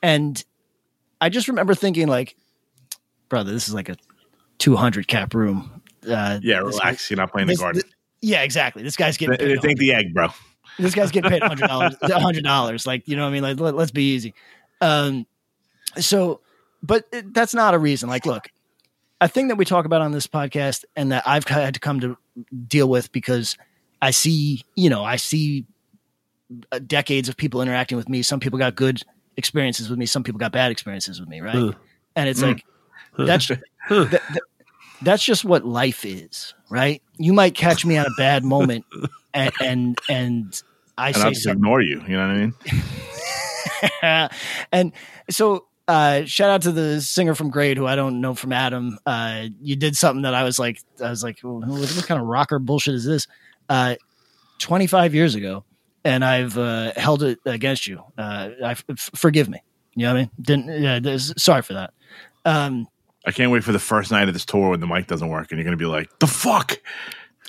And 0.02 0.42
I 1.20 1.28
just 1.28 1.48
remember 1.48 1.74
thinking 1.74 2.08
like, 2.08 2.36
brother, 3.32 3.50
this 3.50 3.66
is 3.66 3.72
like 3.74 3.88
a 3.88 3.96
200 4.58 5.08
cap 5.08 5.32
room. 5.34 5.82
Uh, 6.06 6.38
Yeah, 6.42 6.62
this- 6.62 6.74
relax. 6.74 7.10
You're 7.10 7.16
not 7.16 7.32
playing 7.32 7.48
this- 7.48 7.56
the 7.58 7.62
garden. 7.64 7.82
yeah, 8.20 8.42
exactly. 8.42 8.82
This 8.82 8.94
guy's 8.96 9.16
getting 9.16 9.34
It 9.34 9.40
paid. 9.62 9.64
ain't 9.70 9.78
the 9.78 9.94
egg, 9.94 10.12
bro. 10.12 10.28
this 10.78 10.94
guy's 10.94 11.10
getting 11.10 11.30
paid 11.30 11.42
hundred 11.42 11.66
dollars. 11.66 11.94
hundred 12.02 12.44
dollars. 12.44 12.86
Like 12.86 13.08
you 13.08 13.16
know, 13.16 13.22
what 13.22 13.30
I 13.30 13.32
mean, 13.32 13.42
like 13.42 13.58
let, 13.58 13.74
us 13.74 13.90
be 13.90 14.12
easy. 14.14 14.34
Um, 14.82 15.26
so, 15.98 16.40
but 16.82 17.06
it- 17.12 17.32
that's 17.32 17.54
not 17.54 17.72
a 17.72 17.78
reason. 17.78 18.08
Like, 18.10 18.26
look, 18.26 18.48
a 19.20 19.28
thing 19.28 19.48
that 19.48 19.56
we 19.56 19.64
talk 19.64 19.86
about 19.86 20.02
on 20.02 20.12
this 20.12 20.26
podcast, 20.26 20.84
and 20.94 21.10
that 21.12 21.22
I've 21.26 21.44
had 21.48 21.72
to 21.74 21.80
come 21.80 22.00
to 22.00 22.18
deal 22.68 22.88
with 22.90 23.10
because 23.12 23.56
I 24.02 24.10
see, 24.10 24.62
you 24.76 24.90
know, 24.90 25.04
I 25.04 25.16
see 25.16 25.64
uh, 26.70 26.80
decades 26.80 27.28
of 27.30 27.36
people 27.38 27.62
interacting 27.62 27.96
with 27.96 28.08
me. 28.10 28.22
Some 28.22 28.40
people 28.40 28.58
got 28.58 28.74
good 28.74 29.02
experiences 29.38 29.88
with 29.88 29.98
me. 29.98 30.04
Some 30.06 30.22
people 30.22 30.38
got 30.38 30.52
bad 30.52 30.70
experiences 30.70 31.18
with 31.20 31.28
me. 31.30 31.40
Right, 31.40 31.54
Huh. 31.54 31.72
and 32.16 32.28
it's 32.28 32.40
Mm. 32.42 32.48
like 32.48 32.64
that's 33.18 33.48
that, 33.48 33.60
that- 33.88 34.40
that's 35.02 35.24
just 35.24 35.44
what 35.44 35.64
life 35.64 36.04
is, 36.04 36.54
right? 36.70 37.02
You 37.18 37.32
might 37.32 37.54
catch 37.56 37.84
me 37.84 37.96
at 37.96 38.06
a 38.06 38.12
bad 38.16 38.44
moment, 38.44 38.84
and 39.34 39.52
and, 39.60 39.98
and 40.08 40.62
I 40.96 41.08
And 41.08 41.16
say 41.16 41.22
I'll 41.22 41.30
just 41.30 41.42
something, 41.42 41.58
ignore 41.58 41.80
you. 41.80 42.00
You 42.06 42.16
know 42.16 42.28
what 42.28 42.36
I 42.36 42.38
mean? 42.38 44.30
and 44.72 44.92
so 45.30 45.66
uh, 45.88 46.24
shout 46.24 46.50
out 46.50 46.62
to 46.62 46.72
the 46.72 47.00
singer 47.00 47.34
from 47.34 47.50
Grade, 47.50 47.76
who 47.76 47.86
I 47.86 47.96
don't 47.96 48.20
know 48.20 48.34
from 48.34 48.52
Adam. 48.52 48.98
Uh, 49.04 49.46
you 49.60 49.74
did 49.76 49.96
something 49.96 50.22
that 50.22 50.34
I 50.34 50.44
was 50.44 50.58
like, 50.58 50.80
I 51.02 51.10
was 51.10 51.24
like, 51.24 51.40
what, 51.40 51.66
what 51.66 52.04
kind 52.06 52.20
of 52.20 52.26
rocker 52.26 52.58
bullshit 52.58 52.94
is 52.94 53.04
this? 53.04 53.26
Uh, 53.68 53.96
Twenty 54.58 54.86
five 54.86 55.12
years 55.12 55.34
ago, 55.34 55.64
and 56.04 56.24
I've 56.24 56.56
uh, 56.56 56.92
held 56.94 57.24
it 57.24 57.40
against 57.44 57.88
you. 57.88 58.00
Uh, 58.16 58.50
I 58.64 58.70
f- 58.72 58.84
forgive 59.16 59.48
me. 59.48 59.60
You 59.96 60.04
know 60.06 60.12
what 60.12 60.16
I 60.18 60.20
mean? 60.20 60.30
Didn't. 60.40 60.82
Yeah, 61.04 61.16
sorry 61.18 61.62
for 61.62 61.72
that. 61.72 61.92
Um, 62.44 62.86
I 63.24 63.30
can't 63.30 63.50
wait 63.52 63.62
for 63.64 63.72
the 63.72 63.78
first 63.78 64.10
night 64.10 64.28
of 64.28 64.34
this 64.34 64.44
tour 64.44 64.70
when 64.70 64.80
the 64.80 64.86
mic 64.86 65.06
doesn't 65.06 65.28
work 65.28 65.50
and 65.52 65.58
you're 65.58 65.64
going 65.64 65.76
to 65.78 65.82
be 65.82 65.86
like, 65.86 66.18
the 66.18 66.26
fuck? 66.26 66.78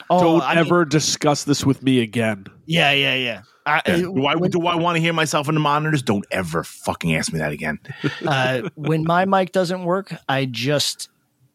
oh, 0.10 0.20
Don't 0.22 0.42
I 0.42 0.56
mean- 0.56 0.66
ever 0.66 0.86
discuss 0.86 1.44
this 1.46 1.66
with 1.66 1.82
me 1.84 2.00
again. 2.02 2.46
yeah, 2.66 2.92
yeah, 2.92 3.16
yeah. 3.16 3.42
I, 3.66 3.82
Yeah. 3.88 3.96
Do 3.98 4.26
I, 4.26 4.36
when- 4.36 4.52
do 4.52 4.68
I 4.68 4.76
want 4.76 4.98
to 4.98 5.02
hear 5.02 5.14
myself 5.14 5.48
in 5.48 5.56
the 5.56 5.62
monitors? 5.62 6.02
Don't 6.04 6.26
ever 6.32 6.64
fucking 6.64 7.16
ask 7.16 7.32
me 7.32 7.40
that 7.40 7.52
again. 7.54 7.80
uh, 8.28 8.70
when 8.76 9.04
my 9.04 9.26
mic 9.26 9.52
doesn't 9.52 9.84
work, 9.86 10.14
I 10.28 10.46
just 10.46 11.10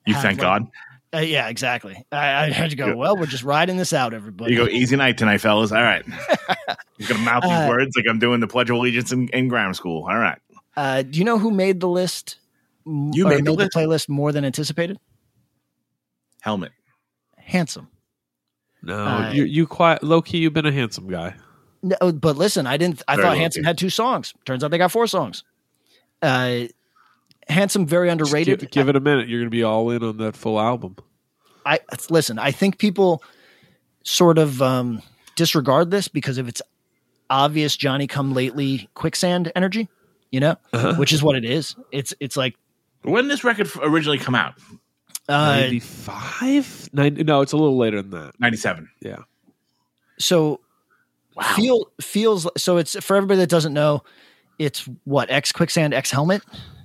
You 0.06 0.14
thank 0.14 0.38
like, 0.38 0.40
God. 0.40 0.66
Uh, 1.14 1.18
yeah, 1.20 1.48
exactly. 1.48 2.04
I, 2.12 2.44
I 2.44 2.50
had 2.50 2.68
to 2.70 2.76
go. 2.76 2.94
Well, 2.96 3.16
we're 3.16 3.24
just 3.26 3.42
riding 3.44 3.78
this 3.78 3.92
out, 3.94 4.12
everybody. 4.12 4.52
You 4.52 4.58
go, 4.58 4.66
easy 4.68 4.94
night 4.96 5.16
tonight, 5.16 5.38
fellas. 5.38 5.72
All 5.72 5.82
right. 5.82 6.04
I'm 6.06 6.76
going 7.06 7.06
to 7.06 7.18
mouth 7.18 7.42
these 7.44 7.52
Uh, 7.52 7.66
words 7.68 7.96
like 7.96 8.04
I'm 8.10 8.18
doing 8.18 8.40
the 8.40 8.46
Pledge 8.46 8.68
of 8.68 8.76
Allegiance 8.76 9.10
in, 9.10 9.28
in 9.28 9.48
grammar 9.48 9.72
school. 9.72 10.02
All 10.06 10.18
right. 10.18 10.38
Uh, 10.76 11.00
do 11.02 11.18
you 11.18 11.24
know 11.24 11.38
who 11.38 11.50
made 11.50 11.80
the 11.80 11.88
list? 11.88 12.36
M- 12.88 13.10
You 13.12 13.26
or 13.26 13.30
made 13.30 13.44
the 13.44 13.52
list? 13.52 13.72
playlist 13.72 14.08
more 14.08 14.32
than 14.32 14.44
anticipated. 14.44 14.98
Helmet. 16.40 16.72
Handsome. 17.36 17.88
No, 18.82 18.94
Uh, 18.96 19.32
you 19.32 19.44
you 19.44 19.66
quiet 19.66 20.02
low 20.02 20.22
key. 20.22 20.38
You've 20.38 20.52
been 20.52 20.66
a 20.66 20.72
handsome 20.72 21.08
guy. 21.08 21.34
No, 21.82 21.96
but 22.12 22.36
listen, 22.36 22.66
I 22.66 22.76
didn't. 22.76 23.02
I 23.08 23.14
Very 23.16 23.22
thought 23.24 23.28
low-key. 23.30 23.40
Handsome 23.40 23.64
had 23.64 23.78
two 23.78 23.90
songs. 23.90 24.34
Turns 24.44 24.62
out 24.64 24.70
they 24.70 24.78
got 24.78 24.90
four 24.92 25.06
songs. 25.06 25.44
Uh, 26.22 26.62
Handsome, 27.48 27.86
very 27.86 28.08
Just 28.08 28.12
underrated. 28.20 28.60
Give, 28.60 28.70
give 28.70 28.88
it 28.90 28.96
a 28.96 29.00
minute. 29.00 29.26
You're 29.28 29.40
going 29.40 29.46
to 29.46 29.50
be 29.50 29.62
all 29.62 29.88
in 29.90 30.02
on 30.02 30.18
that 30.18 30.36
full 30.36 30.60
album. 30.60 30.96
I 31.64 31.80
listen. 32.10 32.38
I 32.38 32.50
think 32.50 32.78
people 32.78 33.22
sort 34.04 34.36
of 34.38 34.60
um, 34.60 35.00
disregard 35.34 35.90
this 35.90 36.08
because 36.08 36.36
of 36.36 36.46
its 36.46 36.60
obvious 37.30 37.74
Johnny 37.76 38.06
Come 38.06 38.34
Lately 38.34 38.88
quicksand 38.94 39.50
energy. 39.56 39.88
You 40.30 40.40
know, 40.40 40.56
Uh-huh. 40.74 40.94
which 40.96 41.12
is 41.14 41.22
what 41.22 41.36
it 41.36 41.44
is. 41.46 41.74
It's 41.90 42.12
it's 42.20 42.36
like 42.36 42.54
When 43.10 43.24
did 43.24 43.32
this 43.32 43.44
record 43.44 43.68
originally 43.82 44.18
come 44.18 44.34
out? 44.34 44.54
uh, 45.28 45.56
95? 45.60 46.90
90, 46.92 47.24
no, 47.24 47.40
it's 47.42 47.52
a 47.52 47.56
little 47.56 47.76
later 47.76 48.00
than 48.02 48.10
that. 48.12 48.32
97. 48.40 48.88
Yeah. 49.02 49.16
so 50.18 50.60
Wow. 51.36 51.44
feel 51.54 51.92
feels 52.00 52.48
so 52.56 52.78
it's 52.78 52.96
for 53.04 53.14
everybody 53.16 53.38
that 53.38 53.48
doesn't 53.50 53.72
know 53.72 54.02
it's 54.58 54.88
what 55.04 55.30
X 55.30 55.52
Quicksand 55.52 55.94
X 55.94 56.10
Helmet. 56.10 56.42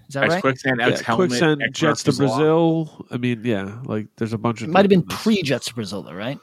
Is 0.08 0.14
that 0.14 0.20
right? 0.22 0.26
X 0.26 0.34
right? 0.36 0.42
Quicksand, 0.42 0.80
Yeah, 0.80 0.88
X 0.90 1.02
Helmet, 1.02 1.30
Quicksand, 1.30 1.64
X 1.64 1.80
Jets 1.80 2.04
to 2.04 2.12
Murphy's 2.12 2.20
Law. 2.30 2.38
Brazil. 2.38 3.06
I 3.10 3.18
mean, 3.18 3.42
yeah, 3.44 3.80
like 3.86 4.08
there's 4.18 4.34
a 4.34 4.38
bunch 4.38 4.62
of. 4.62 4.70
It 4.70 4.72
might 4.72 4.82
have 4.86 4.90
been 4.90 5.02
pre 5.04 5.42
Jets 5.42 5.68
to 5.70 5.74
Brazil, 5.74 6.04
though, 6.04 6.14
right? 6.14 6.38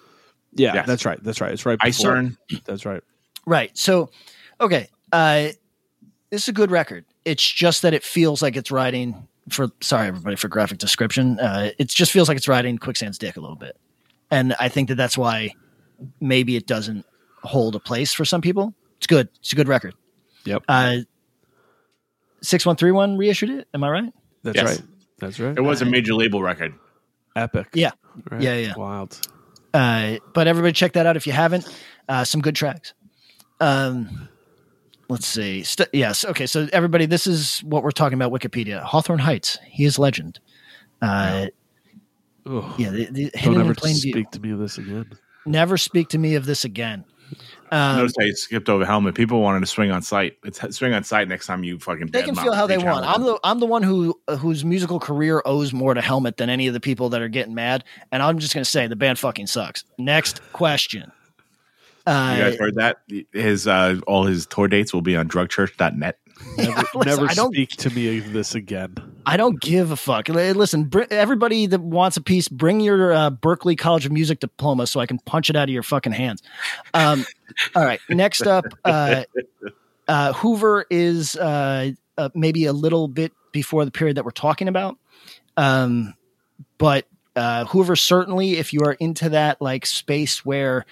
Yeah, 0.54 0.74
Yes. 0.74 0.86
that's 0.88 1.04
right. 1.04 1.22
That's 1.22 1.40
right. 1.40 1.52
It's 1.52 1.64
right. 1.64 1.78
before. 1.78 2.14
Icern. 2.16 2.36
That's 2.64 2.84
right. 2.84 3.02
Right. 3.46 3.76
So, 3.78 4.10
okay. 4.60 4.88
Uh, 5.12 5.50
this 6.30 6.42
is 6.42 6.48
a 6.48 6.52
good 6.52 6.72
record. 6.72 7.04
It's 7.24 7.48
just 7.48 7.82
that 7.82 7.94
it 7.94 8.02
feels 8.02 8.42
like 8.42 8.56
it's 8.56 8.72
riding 8.72 9.28
for, 9.48 9.68
sorry, 9.80 10.08
everybody, 10.08 10.36
for 10.36 10.48
graphic 10.48 10.78
description. 10.78 11.38
Uh, 11.40 11.70
it 11.78 11.88
just 11.88 12.12
feels 12.12 12.28
like 12.28 12.36
it's 12.36 12.48
riding 12.48 12.78
Quicksand's 12.78 13.18
dick 13.18 13.36
a 13.36 13.40
little 13.40 13.56
bit. 13.56 13.76
And 14.30 14.54
I 14.60 14.68
think 14.68 14.88
that 14.88 14.94
that's 14.96 15.16
why 15.18 15.54
maybe 16.20 16.56
it 16.56 16.66
doesn't 16.66 17.04
hold 17.42 17.74
a 17.74 17.80
place 17.80 18.12
for 18.12 18.24
some 18.24 18.40
people. 18.40 18.74
It's 18.98 19.06
good. 19.06 19.28
It's 19.40 19.52
a 19.52 19.56
good 19.56 19.68
record. 19.68 19.94
Yep. 20.44 20.64
Uh, 20.68 20.96
6131 22.42 23.16
reissued 23.18 23.50
it. 23.50 23.68
Am 23.74 23.84
I 23.84 23.90
right? 23.90 24.12
That's 24.42 24.56
Yes. 24.56 24.66
right. 24.78 24.82
That's 25.18 25.40
right. 25.40 25.56
It 25.56 25.60
was 25.60 25.82
a 25.82 25.84
major 25.84 26.14
label 26.14 26.42
record. 26.42 26.74
epic. 27.36 27.68
Yeah. 27.74 27.90
Right? 28.30 28.40
Yeah, 28.42 28.54
yeah. 28.56 28.74
Wild. 28.76 29.20
Uh, 29.72 30.16
but 30.34 30.48
everybody 30.48 30.72
check 30.72 30.94
that 30.94 31.06
out 31.06 31.16
if 31.16 31.26
you 31.28 31.32
haven't. 31.32 31.64
Uh, 32.08 32.24
some 32.24 32.40
good 32.40 32.56
tracks. 32.56 32.92
Um, 33.60 34.28
let's 35.10 35.26
see. 35.26 35.62
St- 35.62 35.88
yes. 35.92 36.24
Okay. 36.24 36.46
So 36.46 36.68
everybody, 36.72 37.04
this 37.04 37.26
is 37.26 37.60
what 37.60 37.82
we're 37.82 37.90
talking 37.90 38.20
about. 38.20 38.32
Wikipedia. 38.32 38.82
Hawthorne 38.82 39.18
Heights. 39.18 39.58
He 39.66 39.84
is 39.84 39.98
legend. 39.98 40.40
Uh, 41.02 41.46
Ugh. 42.46 42.64
yeah. 42.78 42.90
The, 42.90 43.04
the, 43.10 43.30
Don't 43.42 43.60
ever 43.60 43.70
in 43.70 43.74
plain 43.74 43.96
view. 44.00 44.12
speak 44.12 44.30
to 44.30 44.40
me 44.40 44.52
of 44.52 44.58
this 44.58 44.78
again. 44.78 45.10
Never 45.44 45.76
speak 45.76 46.08
to 46.10 46.18
me 46.18 46.34
of 46.36 46.46
this 46.46 46.64
again. 46.64 47.04
Um, 47.70 47.96
Notice 47.96 48.14
how 48.18 48.26
you 48.26 48.34
skipped 48.34 48.68
over 48.68 48.84
helmet. 48.84 49.14
People 49.14 49.40
wanted 49.40 49.60
to 49.60 49.66
swing 49.66 49.92
on 49.92 50.02
site. 50.02 50.36
It's 50.44 50.60
swing 50.76 50.92
on 50.92 51.04
site 51.04 51.28
next 51.28 51.46
time 51.46 51.62
you 51.62 51.78
fucking. 51.78 52.08
they 52.08 52.22
can 52.22 52.34
feel 52.34 52.52
how 52.52 52.66
they 52.66 52.76
Page 52.76 52.84
want. 52.84 53.06
I'm 53.06 53.22
the 53.22 53.38
I'm 53.44 53.60
the 53.60 53.66
one 53.66 53.84
who 53.84 54.18
whose 54.38 54.64
musical 54.64 54.98
career 54.98 55.40
owes 55.44 55.72
more 55.72 55.94
to 55.94 56.00
Helmet 56.00 56.36
than 56.36 56.50
any 56.50 56.66
of 56.66 56.74
the 56.74 56.80
people 56.80 57.08
that 57.10 57.22
are 57.22 57.28
getting 57.28 57.54
mad. 57.54 57.84
And 58.10 58.22
I'm 58.22 58.38
just 58.40 58.52
gonna 58.52 58.64
say 58.64 58.88
the 58.88 58.96
band 58.96 59.20
fucking 59.20 59.46
sucks. 59.46 59.84
Next 59.98 60.40
question. 60.52 61.12
Uh, 62.10 62.34
You 62.36 62.42
guys 62.44 62.58
heard 62.58 62.74
that? 62.76 62.98
His 63.32 63.66
uh, 63.66 64.00
all 64.06 64.24
his 64.24 64.46
tour 64.46 64.66
dates 64.68 64.92
will 64.92 65.02
be 65.02 65.16
on 65.16 65.28
drugchurch.net. 65.28 66.18
Never, 66.56 66.70
listen, 66.94 67.00
never 67.04 67.26
I 67.30 67.34
don't- 67.34 67.52
speak 67.54 67.70
to 67.70 67.90
me 67.90 68.18
of 68.18 68.32
this 68.32 68.54
again. 68.54 68.94
I 69.26 69.36
don't 69.36 69.60
give 69.60 69.90
a 69.90 69.96
fuck. 69.96 70.28
Listen, 70.28 70.84
br- 70.84 71.02
everybody 71.10 71.66
that 71.66 71.80
wants 71.80 72.16
a 72.16 72.22
piece, 72.22 72.48
bring 72.48 72.80
your 72.80 73.12
uh, 73.12 73.30
Berklee 73.30 73.76
College 73.78 74.06
of 74.06 74.12
Music 74.12 74.40
diploma 74.40 74.86
so 74.86 74.98
I 74.98 75.06
can 75.06 75.18
punch 75.18 75.50
it 75.50 75.56
out 75.56 75.64
of 75.68 75.72
your 75.72 75.82
fucking 75.82 76.12
hands. 76.12 76.42
Um, 76.94 77.26
all 77.76 77.84
right. 77.84 78.00
Next 78.08 78.46
up, 78.46 78.64
uh, 78.84 79.24
uh, 80.08 80.32
Hoover 80.32 80.86
is 80.90 81.36
uh, 81.36 81.90
uh, 82.16 82.30
maybe 82.34 82.64
a 82.64 82.72
little 82.72 83.06
bit 83.08 83.32
before 83.52 83.84
the 83.84 83.90
period 83.90 84.16
that 84.16 84.24
we're 84.24 84.30
talking 84.30 84.66
about. 84.68 84.96
Um, 85.58 86.14
but 86.78 87.06
uh, 87.36 87.66
Hoover 87.66 87.94
certainly, 87.96 88.52
if 88.56 88.72
you 88.72 88.80
are 88.84 88.94
into 88.94 89.28
that 89.28 89.60
like 89.60 89.84
space 89.84 90.44
where 90.44 90.86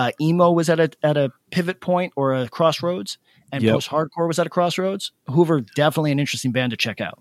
uh, 0.00 0.10
emo 0.20 0.50
was 0.50 0.68
at 0.70 0.80
a 0.80 0.88
at 1.02 1.16
a 1.16 1.30
pivot 1.50 1.80
point 1.80 2.12
or 2.16 2.34
a 2.34 2.48
crossroads, 2.48 3.18
and 3.52 3.62
Yep. 3.62 3.74
post 3.74 3.88
hardcore 3.90 4.26
was 4.28 4.38
at 4.38 4.46
a 4.46 4.50
crossroads, 4.50 5.12
Hoover 5.28 5.60
definitely 5.76 6.12
an 6.12 6.18
interesting 6.18 6.52
band 6.52 6.70
to 6.70 6.76
check 6.76 7.00
out. 7.00 7.18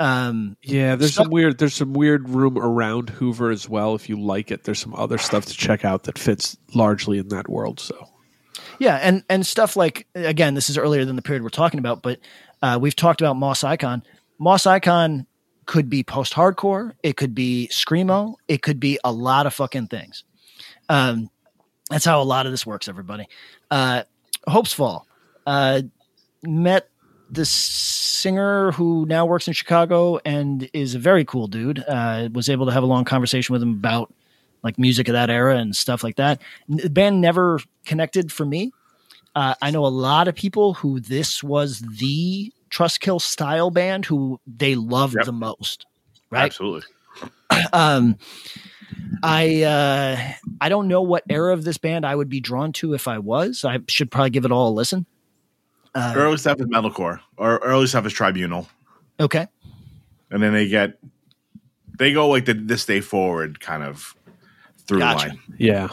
Um, 0.00 0.56
Yeah, 0.62 0.96
there's 0.96 1.12
Stuff- 1.12 1.26
some 1.26 1.30
weird 1.32 1.58
there's 1.58 1.74
some 1.74 1.92
weird 1.92 2.28
room 2.28 2.58
around 2.58 3.10
Hoover 3.10 3.50
as 3.50 3.68
well. 3.68 3.94
If 3.94 4.08
you 4.08 4.20
like 4.20 4.50
it, 4.50 4.64
there's 4.64 4.80
some 4.80 4.94
other 4.94 5.18
stuff 5.18 5.44
to 5.46 5.54
check 5.54 5.84
out 5.84 6.02
that 6.04 6.18
fits 6.18 6.56
largely 6.74 7.18
in 7.18 7.28
that 7.28 7.48
world. 7.48 7.78
So 7.80 7.96
Yeah, 8.80 8.96
and 8.96 9.22
and 9.28 9.46
stuff 9.46 9.76
like 9.76 10.06
again, 10.16 10.54
this 10.54 10.68
is 10.68 10.76
earlier 10.78 11.04
than 11.04 11.14
the 11.16 11.22
period 11.22 11.42
we're 11.44 11.48
talking 11.50 11.78
about, 11.78 12.02
but 12.02 12.18
uh, 12.62 12.78
we've 12.80 12.96
talked 12.96 13.20
about 13.20 13.36
Moss 13.36 13.62
Icon. 13.62 14.02
Moss 14.40 14.66
Icon 14.66 15.26
could 15.66 15.88
be 15.88 16.02
post 16.02 16.32
hardcore, 16.34 16.92
it 17.02 17.16
could 17.16 17.34
be 17.34 17.68
screamo, 17.72 18.34
it 18.48 18.62
could 18.62 18.80
be 18.80 18.98
a 19.04 19.12
lot 19.12 19.46
of 19.46 19.54
fucking 19.54 19.86
things. 19.86 20.24
Um, 20.88 21.30
that's 21.94 22.04
how 22.04 22.20
a 22.20 22.24
lot 22.24 22.46
of 22.46 22.52
this 22.52 22.66
works. 22.66 22.88
Everybody, 22.88 23.26
uh, 23.70 24.02
Hopesfall 24.48 25.04
uh, 25.46 25.82
met 26.42 26.88
this 27.30 27.48
singer 27.50 28.72
who 28.72 29.06
now 29.06 29.26
works 29.26 29.46
in 29.48 29.54
Chicago 29.54 30.18
and 30.24 30.68
is 30.72 30.94
a 30.94 30.98
very 30.98 31.24
cool 31.24 31.46
dude. 31.46 31.82
Uh, 31.88 32.28
was 32.32 32.48
able 32.48 32.66
to 32.66 32.72
have 32.72 32.82
a 32.82 32.86
long 32.86 33.04
conversation 33.04 33.52
with 33.52 33.62
him 33.62 33.70
about 33.70 34.12
like 34.62 34.78
music 34.78 35.08
of 35.08 35.12
that 35.12 35.30
era 35.30 35.56
and 35.56 35.74
stuff 35.76 36.02
like 36.04 36.16
that. 36.16 36.40
The 36.68 36.90
band 36.90 37.20
never 37.20 37.60
connected 37.86 38.32
for 38.32 38.44
me. 38.44 38.72
Uh, 39.34 39.54
I 39.62 39.70
know 39.70 39.84
a 39.84 39.88
lot 39.88 40.28
of 40.28 40.34
people 40.34 40.74
who 40.74 41.00
this 41.00 41.42
was 41.42 41.80
the 41.80 42.52
Trustkill 42.70 43.20
style 43.20 43.70
band 43.70 44.04
who 44.06 44.40
they 44.46 44.74
loved 44.74 45.14
Yep. 45.16 45.26
the 45.26 45.32
most. 45.32 45.86
Right. 46.30 46.44
Absolutely. 46.44 46.88
Um, 47.72 48.16
I 49.22 49.62
uh, 49.62 50.32
I 50.60 50.68
don't 50.68 50.88
know 50.88 51.02
what 51.02 51.24
era 51.28 51.52
of 51.52 51.64
this 51.64 51.78
band 51.78 52.04
I 52.04 52.14
would 52.14 52.28
be 52.28 52.40
drawn 52.40 52.72
to 52.74 52.94
if 52.94 53.08
I 53.08 53.18
was. 53.18 53.64
I 53.64 53.78
should 53.88 54.10
probably 54.10 54.30
give 54.30 54.44
it 54.44 54.52
all 54.52 54.68
a 54.68 54.74
listen. 54.74 55.06
Uh, 55.94 56.12
Early 56.16 56.36
stuff 56.36 56.60
is 56.60 56.66
metalcore, 56.66 57.20
or 57.36 57.58
early 57.58 57.86
stuff 57.86 58.04
is 58.04 58.12
tribunal, 58.12 58.68
okay. 59.20 59.46
and 60.30 60.42
then 60.42 60.52
they 60.52 60.68
get 60.68 60.98
they 61.98 62.12
go 62.12 62.28
like 62.28 62.44
the 62.46 62.54
this 62.54 62.84
day 62.84 63.00
forward 63.00 63.60
kind 63.60 63.82
of 63.82 64.14
through 64.86 64.98
Gotcha. 64.98 65.28
line. 65.28 65.38
yeah, 65.56 65.88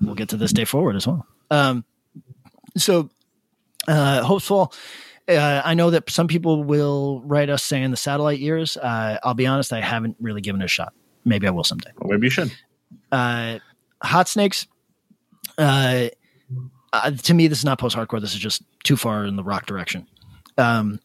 we'll 0.00 0.14
get 0.14 0.30
to 0.30 0.36
this 0.36 0.52
day 0.52 0.64
forward 0.64 0.96
as 0.96 1.06
well. 1.06 1.26
Um, 1.50 1.84
so, 2.76 3.10
uh, 3.86 4.22
hopeful. 4.22 4.72
Uh, 5.28 5.60
I 5.64 5.74
know 5.74 5.90
that 5.90 6.08
some 6.08 6.28
people 6.28 6.62
will 6.64 7.20
write 7.22 7.50
us 7.50 7.62
saying 7.62 7.90
the 7.90 7.96
satellite 7.96 8.38
years. 8.38 8.76
Uh, 8.76 9.18
I'll 9.22 9.34
be 9.34 9.46
honest, 9.46 9.72
I 9.72 9.80
haven't 9.80 10.16
really 10.20 10.40
given 10.40 10.62
it 10.62 10.66
a 10.66 10.68
shot. 10.68 10.94
Maybe 11.26 11.46
I 11.46 11.50
will 11.50 11.64
someday. 11.64 11.90
Well, 11.98 12.10
maybe 12.10 12.26
you 12.26 12.30
should. 12.30 12.52
Uh, 13.10 13.58
Hot 14.02 14.28
Snakes. 14.28 14.66
Uh, 15.58 16.06
uh, 16.92 17.10
to 17.10 17.34
me, 17.34 17.48
this 17.48 17.58
is 17.58 17.64
not 17.64 17.78
post 17.78 17.96
hardcore. 17.96 18.20
This 18.20 18.32
is 18.32 18.38
just 18.38 18.62
too 18.84 18.96
far 18.96 19.24
in 19.24 19.36
the 19.36 19.42
rock 19.42 19.66
direction. 19.66 20.06
Um, 20.56 21.00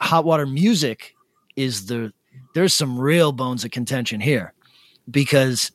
Hot 0.00 0.24
Water 0.24 0.46
Music 0.46 1.14
is 1.54 1.86
the. 1.86 2.12
There's 2.54 2.74
some 2.74 2.98
real 2.98 3.32
bones 3.32 3.64
of 3.64 3.70
contention 3.70 4.20
here 4.20 4.54
because 5.10 5.70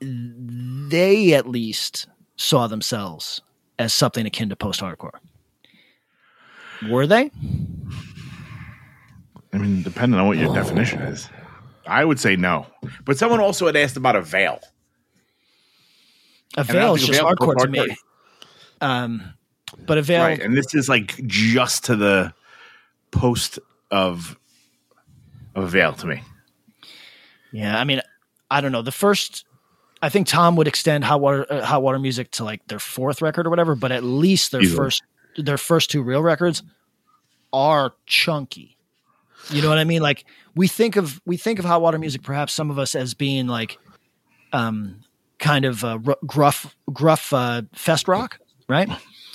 they 0.00 1.34
at 1.34 1.46
least 1.48 2.08
saw 2.36 2.66
themselves 2.66 3.40
as 3.78 3.94
something 3.94 4.26
akin 4.26 4.48
to 4.48 4.56
post 4.56 4.80
hardcore. 4.80 5.20
Were 6.90 7.06
they? 7.06 7.30
I 9.52 9.58
mean, 9.58 9.82
depending 9.82 10.18
on 10.18 10.26
what 10.26 10.38
your 10.38 10.52
definition 10.52 11.00
is, 11.02 11.28
I 11.86 12.04
would 12.04 12.20
say 12.20 12.36
no. 12.36 12.66
But 13.04 13.18
someone 13.18 13.40
also 13.40 13.66
had 13.66 13.76
asked 13.76 13.96
about 13.96 14.16
Avail. 14.16 14.60
A 16.56 16.64
veil 16.64 16.94
is 16.94 17.06
just 17.06 17.20
veil 17.20 17.30
hardcore 17.30 17.56
to 17.56 17.68
me. 17.68 17.96
Um, 18.80 19.34
but 19.86 19.98
Avail, 19.98 20.22
right? 20.22 20.40
And 20.40 20.56
this 20.56 20.74
is 20.74 20.88
like 20.88 21.16
just 21.26 21.84
to 21.84 21.96
the 21.96 22.34
post 23.10 23.58
of 23.90 24.38
of 25.54 25.64
Avail 25.64 25.92
to 25.94 26.06
me. 26.06 26.22
Yeah, 27.52 27.78
I 27.78 27.84
mean, 27.84 28.00
I 28.50 28.60
don't 28.60 28.72
know. 28.72 28.82
The 28.82 28.92
first, 28.92 29.44
I 30.00 30.08
think 30.08 30.26
Tom 30.26 30.56
would 30.56 30.66
extend 30.66 31.04
hot 31.04 31.20
water, 31.20 31.46
uh, 31.50 31.64
hot 31.64 31.82
water 31.82 31.98
music 31.98 32.30
to 32.32 32.44
like 32.44 32.66
their 32.68 32.78
fourth 32.78 33.22
record 33.22 33.46
or 33.46 33.50
whatever, 33.50 33.74
but 33.74 33.92
at 33.92 34.02
least 34.02 34.52
their 34.52 34.62
Easily. 34.62 34.76
first, 34.76 35.02
their 35.36 35.58
first 35.58 35.90
two 35.90 36.02
real 36.02 36.22
records 36.22 36.62
are 37.52 37.94
chunky. 38.06 38.76
You 39.50 39.60
know 39.62 39.68
what 39.68 39.78
I 39.78 39.84
mean? 39.84 40.02
Like 40.02 40.24
we 40.54 40.68
think 40.68 40.96
of 40.96 41.20
we 41.26 41.36
think 41.36 41.58
of 41.58 41.64
hot 41.64 41.82
water 41.82 41.98
music, 41.98 42.22
perhaps 42.22 42.52
some 42.52 42.70
of 42.70 42.78
us 42.78 42.94
as 42.94 43.14
being 43.14 43.46
like, 43.46 43.78
um, 44.52 45.00
kind 45.38 45.64
of 45.64 45.84
uh, 45.84 45.98
r- 46.06 46.16
gruff, 46.26 46.76
gruff 46.92 47.32
uh, 47.32 47.62
fest 47.74 48.06
rock, 48.08 48.38
right? 48.68 48.88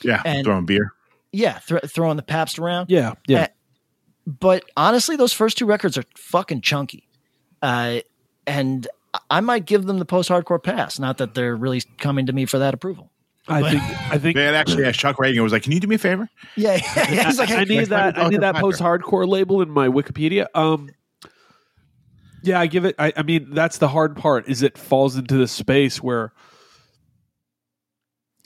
Yeah, 0.03 0.21
And- 0.25 0.45
throwing 0.45 0.65
beer. 0.65 0.93
Yeah, 1.33 1.59
thr 1.59 1.77
throwing 1.79 2.15
the 2.17 2.23
paps 2.23 2.57
around. 2.57 2.89
yeah, 2.89 3.13
yeah. 3.27 3.41
Uh, 3.43 3.47
but 4.25 4.63
honestly, 4.77 5.15
those 5.17 5.33
first 5.33 5.57
two 5.57 5.65
records 5.65 5.97
are 5.97 6.03
fucking 6.15 6.61
chunky. 6.61 7.07
Uh, 7.61 7.99
and 8.45 8.87
I 9.29 9.41
might 9.41 9.65
give 9.65 9.85
them 9.85 9.99
the 9.99 10.05
post 10.05 10.29
hardcore 10.29 10.61
pass. 10.63 10.99
Not 10.99 11.17
that 11.17 11.33
they're 11.33 11.55
really 11.55 11.81
coming 11.97 12.25
to 12.27 12.33
me 12.33 12.45
for 12.45 12.59
that 12.59 12.73
approval. 12.73 13.11
I 13.49 13.71
think 13.71 13.83
I 14.11 14.17
think 14.17 14.35
They 14.35 14.45
had 14.45 14.55
actually 14.55 14.85
asked 14.85 14.99
Chuck 14.99 15.17
Ragan 15.17 15.41
was 15.41 15.53
like, 15.53 15.63
"Can 15.63 15.71
you 15.71 15.79
do 15.79 15.87
me 15.87 15.95
a 15.95 15.99
favor?" 15.99 16.29
Yeah, 16.55 16.79
yeah. 16.95 17.25
He's 17.25 17.39
like, 17.39 17.51
I, 17.51 17.61
I 17.61 17.63
need 17.63 17.85
that. 17.87 18.17
I 18.17 18.29
need 18.29 18.41
that 18.41 18.55
post 18.55 18.81
hardcore 18.81 19.27
label 19.27 19.61
in 19.61 19.69
my 19.69 19.87
Wikipedia. 19.87 20.47
Um, 20.53 20.89
yeah, 22.43 22.59
I 22.59 22.67
give 22.67 22.85
it. 22.85 22.95
I, 22.99 23.13
I 23.15 23.23
mean, 23.23 23.53
that's 23.53 23.77
the 23.77 23.87
hard 23.87 24.15
part. 24.15 24.47
Is 24.47 24.61
it 24.63 24.77
falls 24.77 25.15
into 25.15 25.37
the 25.37 25.47
space 25.47 26.01
where 26.01 26.33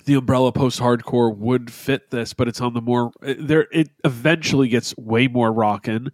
the 0.06 0.16
umbrella 0.16 0.52
post 0.52 0.80
hardcore 0.80 1.36
would 1.36 1.72
fit 1.72 2.10
this, 2.12 2.34
but 2.34 2.48
it's 2.48 2.62
on 2.62 2.74
the 2.74 2.82
more 2.82 3.12
there. 3.22 3.68
It 3.72 3.90
eventually 4.04 4.68
gets 4.68 4.96
way 4.98 5.28
more 5.28 5.52
rockin', 5.52 6.12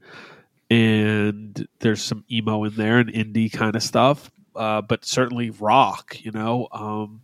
and 0.70 1.68
there's 1.80 2.02
some 2.02 2.24
emo 2.32 2.64
in 2.64 2.76
there 2.76 3.00
and 3.00 3.12
indie 3.12 3.52
kind 3.52 3.76
of 3.76 3.84
stuff. 3.84 4.32
Uh, 4.56 4.82
but 4.82 5.06
certainly 5.06 5.52
rock, 5.52 6.18
you 6.24 6.32
know. 6.32 6.68
Um, 6.72 7.22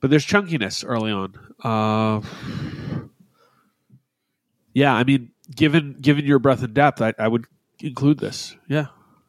but 0.00 0.10
there's 0.10 0.26
chunkiness 0.26 0.84
early 0.86 1.10
on. 1.12 1.34
Uh, 1.62 2.20
yeah, 4.72 4.94
I 4.94 5.04
mean, 5.04 5.32
given 5.54 5.96
given 6.00 6.24
your 6.24 6.38
breadth 6.38 6.62
and 6.62 6.74
depth, 6.74 7.00
I, 7.00 7.14
I 7.18 7.28
would 7.28 7.46
include 7.80 8.18
this. 8.18 8.56
Yeah, 8.68 8.86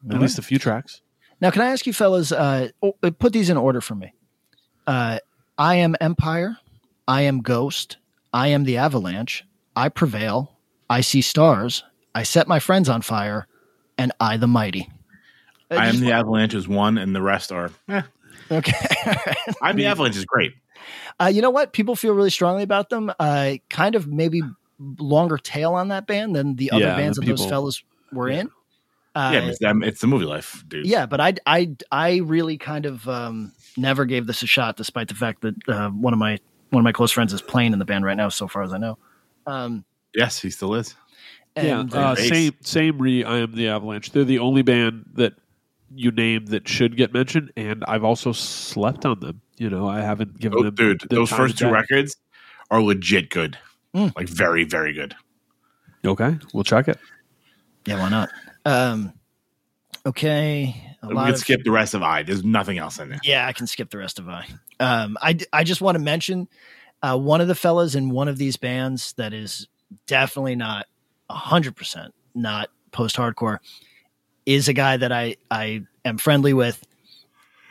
at 0.08 0.14
All 0.14 0.20
least 0.20 0.38
a 0.38 0.42
few 0.42 0.58
tracks. 0.58 1.02
Now, 1.40 1.50
can 1.50 1.62
I 1.62 1.66
ask 1.66 1.86
you, 1.86 1.92
fellas, 1.92 2.32
uh, 2.32 2.68
uh, 2.82 3.10
put 3.18 3.32
these 3.32 3.48
in 3.48 3.56
order 3.56 3.80
for 3.80 3.94
me? 3.94 4.12
Uh, 4.86 5.18
I 5.56 5.76
am 5.76 5.96
Empire. 6.00 6.58
I 7.08 7.22
am 7.22 7.40
Ghost. 7.40 7.96
I 8.32 8.48
am 8.48 8.64
the 8.64 8.76
Avalanche. 8.76 9.44
I 9.74 9.88
prevail. 9.88 10.56
I 10.88 11.00
see 11.00 11.22
stars. 11.22 11.82
I 12.14 12.24
set 12.24 12.46
my 12.46 12.58
friends 12.58 12.88
on 12.88 13.02
fire, 13.02 13.46
and 13.96 14.12
I 14.20 14.36
the 14.36 14.46
mighty. 14.46 14.90
Uh, 15.70 15.76
I 15.76 15.86
am 15.86 16.00
the 16.00 16.12
Avalanche 16.12 16.54
is 16.54 16.68
one, 16.68 16.98
and 16.98 17.14
the 17.14 17.22
rest 17.22 17.52
are. 17.52 17.70
Eh. 17.88 18.02
Okay. 18.50 19.12
I'm 19.62 19.76
the 19.76 19.86
Avalanche 19.86 20.16
is 20.16 20.24
great. 20.24 20.52
Uh, 21.20 21.26
you 21.32 21.42
know 21.42 21.50
what? 21.50 21.72
People 21.72 21.96
feel 21.96 22.14
really 22.14 22.30
strongly 22.30 22.62
about 22.62 22.88
them. 22.88 23.12
Uh, 23.18 23.54
kind 23.68 23.94
of 23.94 24.06
maybe 24.06 24.42
longer 24.98 25.36
tail 25.36 25.74
on 25.74 25.88
that 25.88 26.06
band 26.06 26.34
than 26.34 26.56
the 26.56 26.70
other 26.70 26.80
Yeah, 26.80 26.96
bands 26.96 27.18
the 27.18 27.24
that 27.24 27.36
those 27.36 27.46
fellas 27.46 27.82
were 28.12 28.28
in. 28.28 28.50
Uh, 29.14 29.30
yeah, 29.34 29.40
it's, 29.48 29.58
them, 29.58 29.82
it's 29.82 30.00
the 30.00 30.06
Movielife, 30.06 30.66
dude. 30.68 30.86
yeah, 30.86 31.04
but 31.04 31.20
I, 31.20 31.34
I, 31.44 31.76
I 31.90 32.16
really 32.18 32.56
kind 32.56 32.86
of 32.86 33.08
um, 33.08 33.52
never 33.76 34.04
gave 34.04 34.26
this 34.26 34.42
a 34.42 34.46
shot, 34.46 34.76
despite 34.76 35.08
the 35.08 35.14
fact 35.16 35.42
that 35.42 35.54
uh, 35.68 35.90
one 35.90 36.12
of 36.12 36.18
my 36.18 36.38
one 36.70 36.80
of 36.80 36.84
my 36.84 36.92
close 36.92 37.10
friends 37.10 37.32
is 37.32 37.42
playing 37.42 37.72
in 37.72 37.80
the 37.80 37.84
band 37.84 38.04
right 38.04 38.16
now, 38.16 38.28
so 38.28 38.46
far 38.46 38.62
as 38.62 38.72
I 38.72 38.78
know. 38.78 38.98
Um, 39.46 39.84
Yes, 40.14 40.40
he 40.40 40.50
still 40.50 40.74
is. 40.74 40.94
and 41.56 41.92
yeah, 41.92 41.98
uh, 41.98 42.14
same 42.16 42.54
same. 42.62 42.98
Re, 42.98 43.22
I 43.24 43.38
am 43.38 43.54
the 43.54 43.68
Avalanche. 43.68 44.10
They're 44.12 44.24
the 44.24 44.38
only 44.40 44.62
band 44.62 45.04
that 45.14 45.34
you 45.94 46.10
name 46.10 46.46
that 46.46 46.68
should 46.68 46.96
get 46.96 47.12
mentioned, 47.12 47.52
and 47.56 47.84
I've 47.88 48.04
also 48.04 48.32
slept 48.32 49.04
on 49.04 49.20
them. 49.20 49.40
You 49.58 49.68
know, 49.70 49.88
I 49.88 50.00
haven't 50.00 50.38
given 50.38 50.58
Oh, 50.58 50.62
them. 50.64 50.74
dude, 50.74 51.00
the 51.02 51.16
those 51.16 51.30
time 51.30 51.36
first 51.38 51.58
two 51.58 51.66
day. 51.66 51.72
records 51.72 52.16
are 52.70 52.80
legit 52.82 53.30
good. 53.30 53.58
Mm. 53.94 54.14
Like 54.16 54.28
very, 54.28 54.64
very 54.64 54.92
good. 54.92 55.14
Okay, 56.04 56.38
we'll 56.54 56.64
check 56.64 56.88
it. 56.88 56.98
yeah, 57.86 57.98
why 58.00 58.08
not? 58.08 58.28
Um, 58.64 59.12
okay, 60.06 60.96
a 61.02 61.08
We 61.08 61.14
lot 61.14 61.24
can 61.26 61.34
of- 61.34 61.40
skip 61.40 61.64
the 61.64 61.70
rest 61.70 61.94
of 61.94 62.02
I. 62.02 62.22
There's 62.22 62.44
nothing 62.44 62.78
else 62.78 62.98
in 62.98 63.08
there. 63.10 63.20
Yeah, 63.24 63.46
I 63.46 63.52
can 63.52 63.66
skip 63.66 63.90
the 63.90 63.98
rest 63.98 64.18
of 64.18 64.28
I. 64.28 64.46
Um, 64.78 65.16
I 65.20 65.38
I 65.52 65.64
just 65.64 65.80
want 65.80 65.96
to 65.96 66.02
mention 66.02 66.48
uh, 67.02 67.18
one 67.18 67.40
of 67.40 67.48
the 67.48 67.54
fellas 67.54 67.94
in 67.94 68.10
one 68.10 68.28
of 68.28 68.38
these 68.38 68.56
bands 68.56 69.12
that 69.14 69.32
is 69.32 69.66
definitely 70.06 70.56
not 70.56 70.86
hundred 71.30 71.76
percent 71.76 72.14
not 72.34 72.68
post 72.92 73.16
hardcore 73.16 73.58
is 74.54 74.68
a 74.68 74.72
guy 74.72 74.96
that 74.96 75.12
I 75.12 75.36
I 75.50 75.82
am 76.04 76.18
friendly 76.18 76.52
with, 76.52 76.84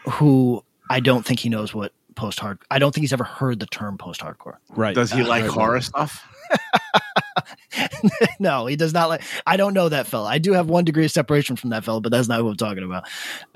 who 0.10 0.64
I 0.90 1.00
don't 1.00 1.26
think 1.26 1.40
he 1.40 1.50
knows 1.50 1.74
what 1.74 1.94
post 2.16 2.40
hard. 2.40 2.60
I 2.72 2.80
don't 2.80 2.94
think 2.94 3.04
he's 3.04 3.14
ever 3.14 3.24
heard 3.24 3.60
the 3.60 3.66
term 3.68 3.98
post 3.98 4.22
hardcore. 4.22 4.56
Right? 4.70 4.96
Does 4.96 5.12
he 5.12 5.22
Uh, 5.22 5.28
like 5.28 5.46
horror 5.46 5.74
right. 5.76 5.84
stuff? 5.84 6.26
no, 8.40 8.66
he 8.66 8.76
does 8.76 8.94
not 8.94 9.10
like. 9.10 9.22
I 9.46 9.58
don't 9.58 9.74
know 9.74 9.90
that 9.90 10.08
fella. 10.08 10.28
I 10.30 10.38
do 10.38 10.54
have 10.54 10.68
one 10.68 10.84
degree 10.86 11.06
of 11.06 11.12
separation 11.12 11.56
from 11.56 11.70
that 11.72 11.84
fella, 11.84 12.02
but 12.02 12.12
that's 12.12 12.28
not 12.28 12.40
who 12.40 12.50
I'm 12.50 12.56
talking 12.58 12.84
about. 12.84 13.04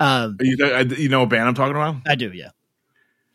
Um, 0.00 0.36
You 0.40 0.56
know, 0.56 0.78
you 0.80 1.08
know 1.08 1.20
what 1.20 1.28
band 1.30 1.48
I'm 1.48 1.54
talking 1.54 1.74
about? 1.76 1.96
I 2.06 2.14
do, 2.14 2.30
yeah. 2.32 2.50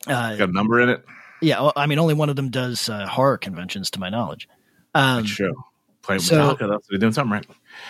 Uh, 0.07 0.35
Got 0.37 0.49
a 0.49 0.53
number 0.53 0.79
in 0.79 0.89
it? 0.89 1.05
yeah, 1.41 1.59
well, 1.61 1.73
I 1.75 1.85
mean, 1.85 1.99
only 1.99 2.13
one 2.13 2.29
of 2.29 2.35
them 2.35 2.49
does 2.49 2.87
uh, 2.89 3.05
horror 3.05 3.37
conventions, 3.37 3.89
to 3.91 3.99
my 3.99 4.09
knowledge. 4.09 4.47
Um, 4.95 5.23
That's 5.23 5.35
true. 5.35 5.53
Playing 6.01 6.21
so- 6.21 6.55
Metallica, 6.55 6.69
that's, 6.69 6.87
they're 6.87 6.99
doing 6.99 7.13
something 7.13 7.31
right. 7.33 7.45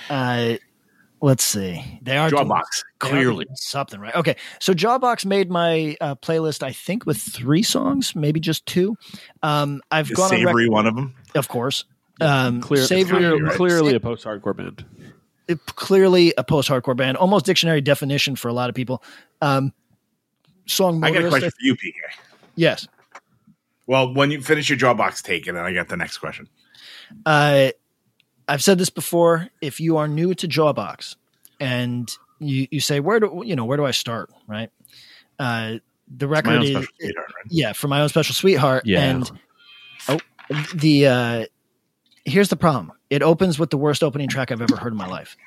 uh, 0.10 0.58
let's 1.22 1.44
see. 1.44 2.00
They 2.02 2.18
are 2.18 2.30
doing- 2.30 2.46
Jawbox, 2.48 2.64
they 3.02 3.08
are 3.08 3.12
clearly. 3.12 3.46
doing 3.46 3.56
something 3.56 4.00
right. 4.00 4.16
Okay, 4.16 4.36
so 4.60 4.74
Jawbox 4.74 5.26
made 5.26 5.50
my 5.50 5.96
uh, 6.02 6.16
playlist. 6.16 6.64
I 6.64 6.72
think 6.72 7.06
with 7.06 7.18
three 7.18 7.64
songs, 7.64 8.16
maybe 8.16 8.40
just 8.40 8.66
two. 8.66 8.96
Um, 9.44 9.82
I've 9.92 10.10
Is 10.12 10.16
gone 10.18 10.26
on 10.26 10.30
Savory 10.32 10.70
one 10.70 10.88
of 10.88 10.96
them? 10.96 11.16
of 11.36 11.48
course. 11.48 11.86
Um, 12.22 12.62
Clear, 12.62 12.84
Savory, 12.84 13.22
gotta 13.22 13.38
right. 13.44 13.56
clearly 13.56 13.96
a 13.96 14.00
post-hardcore 14.00 14.56
band. 14.58 14.86
it- 15.48 15.66
clearly 15.66 16.34
a 16.38 16.44
post-hardcore 16.44 16.96
band, 16.98 17.16
almost 17.18 17.46
dictionary 17.46 17.82
definition 17.82 18.36
for 18.36 18.50
a 18.50 18.54
lot 18.54 18.70
of 18.70 18.76
people. 18.76 19.02
Um, 19.42 19.72
song 20.66 21.04
I 21.04 21.12
got 21.12 21.24
a 21.26 21.30
question 21.30 21.50
for 21.50 21.58
you, 21.62 21.76
PK. 21.76 21.94
yes. 22.56 22.88
Well, 23.88 24.14
when 24.14 24.30
you 24.32 24.42
finish 24.42 24.70
your 24.70 24.78
Jawbox 24.78 25.24
take, 25.24 25.48
and 25.48 25.58
then 25.58 25.64
I 25.66 25.74
got 25.74 25.88
the 25.88 25.98
next 25.98 26.18
question. 26.20 26.48
Uh, 27.26 27.70
I've 28.50 28.64
said 28.64 28.78
this 28.80 28.90
before. 28.90 29.48
If 29.62 29.80
you 29.80 29.98
are 29.98 30.08
new 30.08 30.34
to 30.34 30.48
Jawbox 30.48 31.16
and 31.60 32.10
you, 32.40 32.68
you 32.72 32.80
say, 32.80 33.00
where 33.00 33.20
do 33.20 33.44
you 33.46 33.56
know 33.56 33.64
where 33.64 33.78
do 33.78 33.86
I 33.86 33.92
start? 33.92 34.32
Right. 34.48 34.72
Uh, 35.38 35.76
the 36.18 36.28
record 36.28 36.64
is 36.64 36.74
right? 36.76 37.14
yeah 37.50 37.74
for 37.74 37.88
my 37.88 38.02
own 38.02 38.10
special 38.10 38.34
sweetheart. 38.34 38.84
Yeah. 38.86 39.04
And 39.04 39.32
oh, 40.08 40.20
the 40.74 41.08
uh, 41.08 41.46
here's 42.26 42.50
the 42.50 42.58
problem. 42.58 42.92
It 43.10 43.22
opens 43.22 43.60
with 43.60 43.70
the 43.70 43.78
worst 43.78 44.04
opening 44.04 44.28
track 44.28 44.52
I've 44.52 44.62
ever 44.62 44.76
heard 44.76 44.94
in 44.94 44.98
my 44.98 45.08
life. 45.08 45.38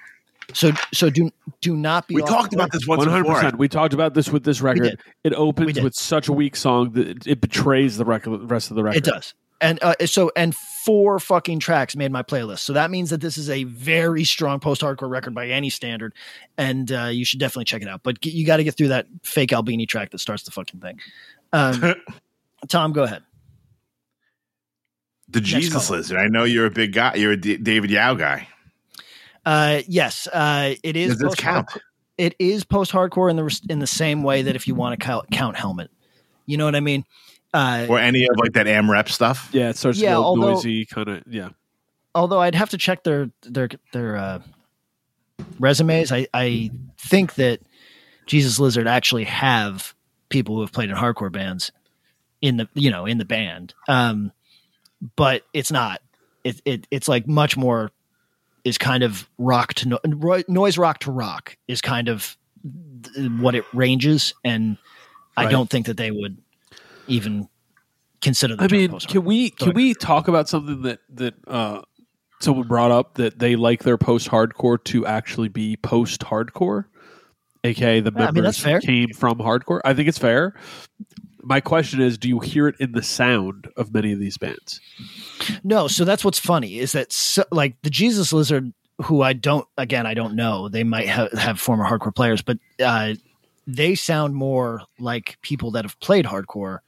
So 0.55 0.73
so 0.93 1.11
do 1.11 1.31
do 1.61 1.77
not 1.77 2.09
be. 2.09 2.15
We 2.15 2.23
talked 2.23 2.55
about 2.55 2.73
this 2.73 2.87
once 2.87 2.99
One 2.99 3.09
hundred 3.09 3.25
before. 3.25 3.37
percent. 3.37 3.59
We 3.59 3.69
talked 3.69 3.95
about 3.95 4.15
this 4.15 4.29
with 4.29 4.45
this 4.45 4.61
record. 4.61 5.01
It 5.25 5.35
opens 5.35 5.81
with 5.81 5.95
such 5.95 6.29
a 6.29 6.33
weak 6.33 6.57
song 6.57 6.93
that 6.93 7.09
it, 7.09 7.27
it 7.27 7.41
betrays 7.41 7.97
the 7.97 8.05
rec- 8.05 8.25
rest 8.27 8.71
of 8.71 8.77
the 8.77 8.83
record. 8.85 8.99
It 8.99 9.05
does. 9.05 9.35
And 9.63 9.79
uh, 9.81 9.95
so 10.07 10.33
and 10.37 10.55
four 10.55 11.21
fucking 11.21 11.61
tracks 11.61 11.95
made 11.95 12.11
my 12.11 12.25
playlist. 12.25 12.59
So 12.61 12.73
that 12.73 12.91
means 12.91 13.11
that 13.11 13.21
this 13.21 13.39
is 13.39 13.49
a 13.49 13.63
very 13.65 14.25
strong 14.25 14.59
post-hardcore 14.59 15.09
record 15.09 15.35
by 15.35 15.47
any 15.47 15.71
standard, 15.71 16.13
and 16.59 16.91
uh, 16.91 17.05
you 17.05 17.25
should 17.25 17.39
definitely 17.39 17.67
check 17.67 17.81
it 17.81 17.89
out. 17.89 18.03
But 18.03 18.21
g- 18.21 18.31
you 18.31 18.45
got 18.45 18.57
to 18.57 18.65
get 18.65 18.77
through 18.77 18.89
that 18.89 19.07
fake 19.23 19.53
Albini 19.53 19.87
track 19.87 20.11
that 20.11 20.19
starts 20.19 20.43
the 20.43 20.51
fucking 20.51 20.81
thing. 20.81 20.99
Um, 21.53 21.95
Tom, 22.69 22.93
go 22.93 23.05
ahead. 23.05 23.23
The 25.29 25.41
Jesus 25.41 25.87
caller. 25.87 25.99
Lizard. 25.99 26.19
I 26.19 26.27
know 26.27 26.45
you're 26.45 26.67
a 26.67 26.71
big 26.71 26.93
guy. 26.93 27.15
You're 27.15 27.33
a 27.33 27.37
D- 27.37 27.57
David 27.57 27.91
Yow 27.91 28.15
guy. 28.15 28.49
Uh, 29.47 29.83
yes, 29.87 30.27
uh, 30.27 30.75
it 30.83 30.97
is. 30.97 31.13
Does 31.13 31.19
this 31.21 31.35
count? 31.37 31.69
It 32.19 32.35
is 32.39 32.65
post-hardcore 32.65 33.31
in 33.31 33.37
the 33.37 33.61
in 33.71 33.79
the 33.79 33.87
same 33.87 34.25
way 34.25 34.43
that 34.43 34.57
if 34.57 34.67
you 34.67 34.75
want 34.75 34.99
to 34.99 35.05
count, 35.05 35.31
count 35.31 35.57
Helmet, 35.57 35.91
you 36.47 36.57
know 36.57 36.65
what 36.65 36.75
I 36.75 36.81
mean. 36.81 37.05
Uh, 37.55 37.87
Or 37.89 37.99
any 37.99 38.25
of 38.25 38.37
like 38.39 38.53
that 38.55 38.67
AMREP 38.67 39.09
stuff? 39.09 39.51
Yeah, 39.53 39.69
it 39.71 39.77
starts 39.77 39.99
Yeah, 39.99 40.11
to 40.11 40.17
go 40.17 40.25
although- 40.25 40.53
noisy, 40.55 40.87
kind 40.87 41.09
of. 41.09 41.23
Yeah, 41.29 41.51
although 42.15 42.41
I'd 42.41 42.55
have 42.55 42.71
to 42.71 42.79
check 42.79 43.05
their 43.05 43.31
their 43.43 43.69
their 43.93 44.17
uh, 44.17 44.39
resumes. 45.59 46.13
I 46.13 46.27
I 46.33 46.71
think 46.99 47.35
that 47.35 47.61
Jesus 48.27 48.59
Lizard 48.59 48.87
actually 48.87 49.25
have 49.25 49.95
people 50.29 50.55
who 50.55 50.61
have 50.63 50.73
played 50.73 50.89
in 50.91 50.97
hardcore 50.97 51.31
bands 51.33 51.73
in 52.41 52.57
the 52.57 52.69
you 52.75 52.91
know 52.91 53.07
in 53.07 53.19
the 53.19 53.25
band, 53.25 53.75
um, 53.89 54.33
but 55.17 55.43
it's 55.53 55.71
not. 55.73 56.01
It, 56.45 56.61
it 56.65 56.87
it's 56.91 57.07
like 57.07 57.29
much 57.29 57.57
more 57.57 57.91
is 58.65 58.79
kind 58.79 59.03
of 59.03 59.29
rock 59.39 59.75
to 59.75 59.89
no, 59.89 59.99
noise 60.49 60.79
rock 60.79 61.01
to 61.01 61.13
rock 61.13 61.57
is 61.69 61.81
kind 61.81 62.09
of 62.09 62.37
th- 63.03 63.31
what 63.33 63.55
it 63.55 63.65
ranges, 63.73 64.35
and 64.45 64.77
I 65.37 65.51
don't 65.51 65.69
think 65.71 65.87
that 65.87 65.97
they 65.97 66.11
would 66.11 66.39
even 67.07 67.49
consider. 68.21 68.57
The 68.57 68.65
I 68.65 68.69
mean, 68.69 68.99
can 69.01 69.25
we 69.25 69.51
can 69.51 69.75
we 69.75 69.95
talk 69.95 70.29
about 70.29 70.49
something 70.49 70.83
that 70.83 71.01
that 71.11 71.35
uh, 71.47 71.83
someone 72.41 72.67
brought 72.67 72.91
up 72.91 73.15
that 73.15 73.39
they 73.39 73.57
like 73.57 73.83
their 73.83 73.99
post 73.99 74.29
hardcore 74.29 74.83
to 74.85 75.07
actually 75.07 75.49
be 75.49 75.77
post 75.77 76.23
hardcore, 76.23 76.87
aka 77.65 78.01
the 78.01 78.13
Yeah, 78.15 78.23
I 78.23 78.31
members 78.31 78.65
mean, 78.65 78.73
fair. 78.73 78.81
came 78.81 79.09
from 79.11 79.39
hardcore. 79.39 79.81
I 79.85 79.95
think 79.95 80.09
it's 80.09 80.19
fair. 80.19 80.55
My 81.45 81.61
question 81.61 82.01
is, 82.01 82.19
do 82.19 82.29
you 82.29 82.39
hear 82.39 82.69
it 82.69 82.77
in 82.79 82.93
the 82.93 83.03
sound 83.03 83.69
of 83.77 83.93
many 83.93 84.13
of 84.13 84.21
these 84.21 84.39
bands? 84.39 84.81
No, 85.65 85.89
so 85.89 86.05
that's 86.05 86.25
what's 86.25 86.39
funny 86.39 86.79
is 86.79 86.93
that 86.93 87.13
so, 87.13 87.45
like 87.51 87.75
the 87.83 87.91
Jesus 87.91 88.33
Lizard, 88.33 88.73
who 89.03 89.23
I 89.23 89.33
don't 89.33 89.67
again 89.77 90.07
I 90.07 90.15
don't 90.15 90.37
know, 90.37 90.69
they 90.69 90.85
might 90.85 91.09
have, 91.09 91.33
have 91.33 91.61
former 91.61 91.85
hardcore 91.85 92.15
players, 92.15 92.43
but 92.43 92.59
uh, 92.83 93.15
they 93.67 93.97
sound 93.97 94.35
more 94.35 94.83
like 95.01 95.37
people 95.43 95.73
that 95.73 95.85
have 95.85 95.99
played 95.99 96.27
hardcore 96.27 96.79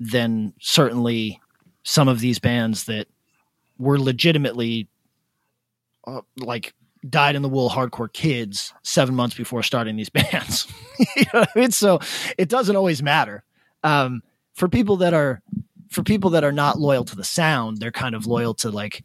than 0.00 0.52
certainly 0.60 1.40
some 1.82 2.08
of 2.08 2.20
these 2.20 2.38
bands 2.38 2.84
that 2.84 3.06
were 3.78 3.98
legitimately 3.98 4.88
uh, 6.06 6.20
like 6.38 6.74
dyed 7.08 7.36
in 7.36 7.42
the 7.42 7.48
wool 7.48 7.68
hardcore 7.68 8.12
kids 8.12 8.72
seven 8.82 9.14
months 9.14 9.36
before 9.36 9.62
starting 9.62 9.96
these 9.96 10.08
bands. 10.10 10.66
you 11.16 11.24
know 11.32 11.40
I 11.42 11.58
mean? 11.58 11.70
So 11.70 12.00
it 12.38 12.48
doesn't 12.48 12.76
always 12.76 13.02
matter. 13.02 13.44
Um, 13.82 14.22
for 14.54 14.68
people 14.68 14.96
that 14.98 15.12
are 15.14 15.42
for 15.90 16.02
people 16.02 16.30
that 16.30 16.42
are 16.44 16.52
not 16.52 16.78
loyal 16.78 17.04
to 17.04 17.14
the 17.16 17.24
sound, 17.24 17.78
they're 17.78 17.92
kind 17.92 18.14
of 18.14 18.26
loyal 18.26 18.54
to 18.54 18.70
like 18.70 19.04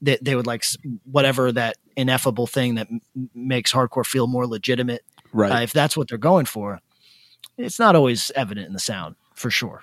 they, 0.00 0.18
they 0.22 0.34
would 0.34 0.46
like 0.46 0.64
whatever 1.04 1.52
that 1.52 1.76
ineffable 1.96 2.46
thing 2.46 2.76
that 2.76 2.86
m- 2.90 3.00
makes 3.34 3.72
hardcore 3.72 4.06
feel 4.06 4.26
more 4.26 4.46
legitimate. 4.46 5.02
Right, 5.32 5.52
Uh, 5.52 5.62
if 5.62 5.72
that's 5.72 5.96
what 5.96 6.08
they're 6.08 6.18
going 6.18 6.46
for, 6.46 6.80
it's 7.58 7.78
not 7.78 7.94
always 7.94 8.30
evident 8.34 8.66
in 8.66 8.72
the 8.72 8.78
sound 8.80 9.16
for 9.34 9.50
sure. 9.50 9.82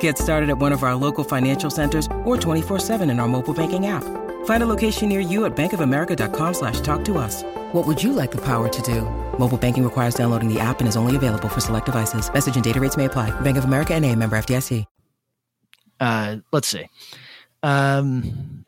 Get 0.00 0.18
started 0.18 0.50
at 0.50 0.58
one 0.58 0.72
of 0.72 0.82
our 0.82 0.94
local 0.94 1.24
financial 1.24 1.70
centers 1.70 2.06
or 2.24 2.36
24-7 2.36 3.10
in 3.10 3.20
our 3.20 3.28
mobile 3.28 3.54
banking 3.54 3.86
app. 3.86 4.04
Find 4.44 4.62
a 4.62 4.66
location 4.66 5.08
near 5.08 5.20
you 5.20 5.44
at 5.46 5.56
bankofamerica.com 5.56 6.54
slash 6.54 6.80
talk 6.80 7.04
to 7.06 7.16
us. 7.18 7.42
What 7.72 7.86
would 7.86 8.02
you 8.02 8.12
like 8.12 8.30
the 8.30 8.42
power 8.44 8.68
to 8.68 8.82
do? 8.82 9.02
Mobile 9.38 9.58
banking 9.58 9.84
requires 9.84 10.14
downloading 10.14 10.52
the 10.52 10.60
app 10.60 10.80
and 10.80 10.88
is 10.88 10.96
only 10.96 11.16
available 11.16 11.48
for 11.48 11.60
select 11.60 11.86
devices. 11.86 12.32
Message 12.32 12.56
and 12.56 12.64
data 12.64 12.80
rates 12.80 12.96
may 12.96 13.04
apply. 13.06 13.30
Bank 13.40 13.56
of 13.56 13.64
America 13.64 13.94
and 13.94 14.04
a 14.04 14.14
member 14.14 14.36
FDIC. 14.36 14.84
uh, 16.00 16.36
let's 16.52 16.68
see. 16.68 16.86
Um, 17.62 18.64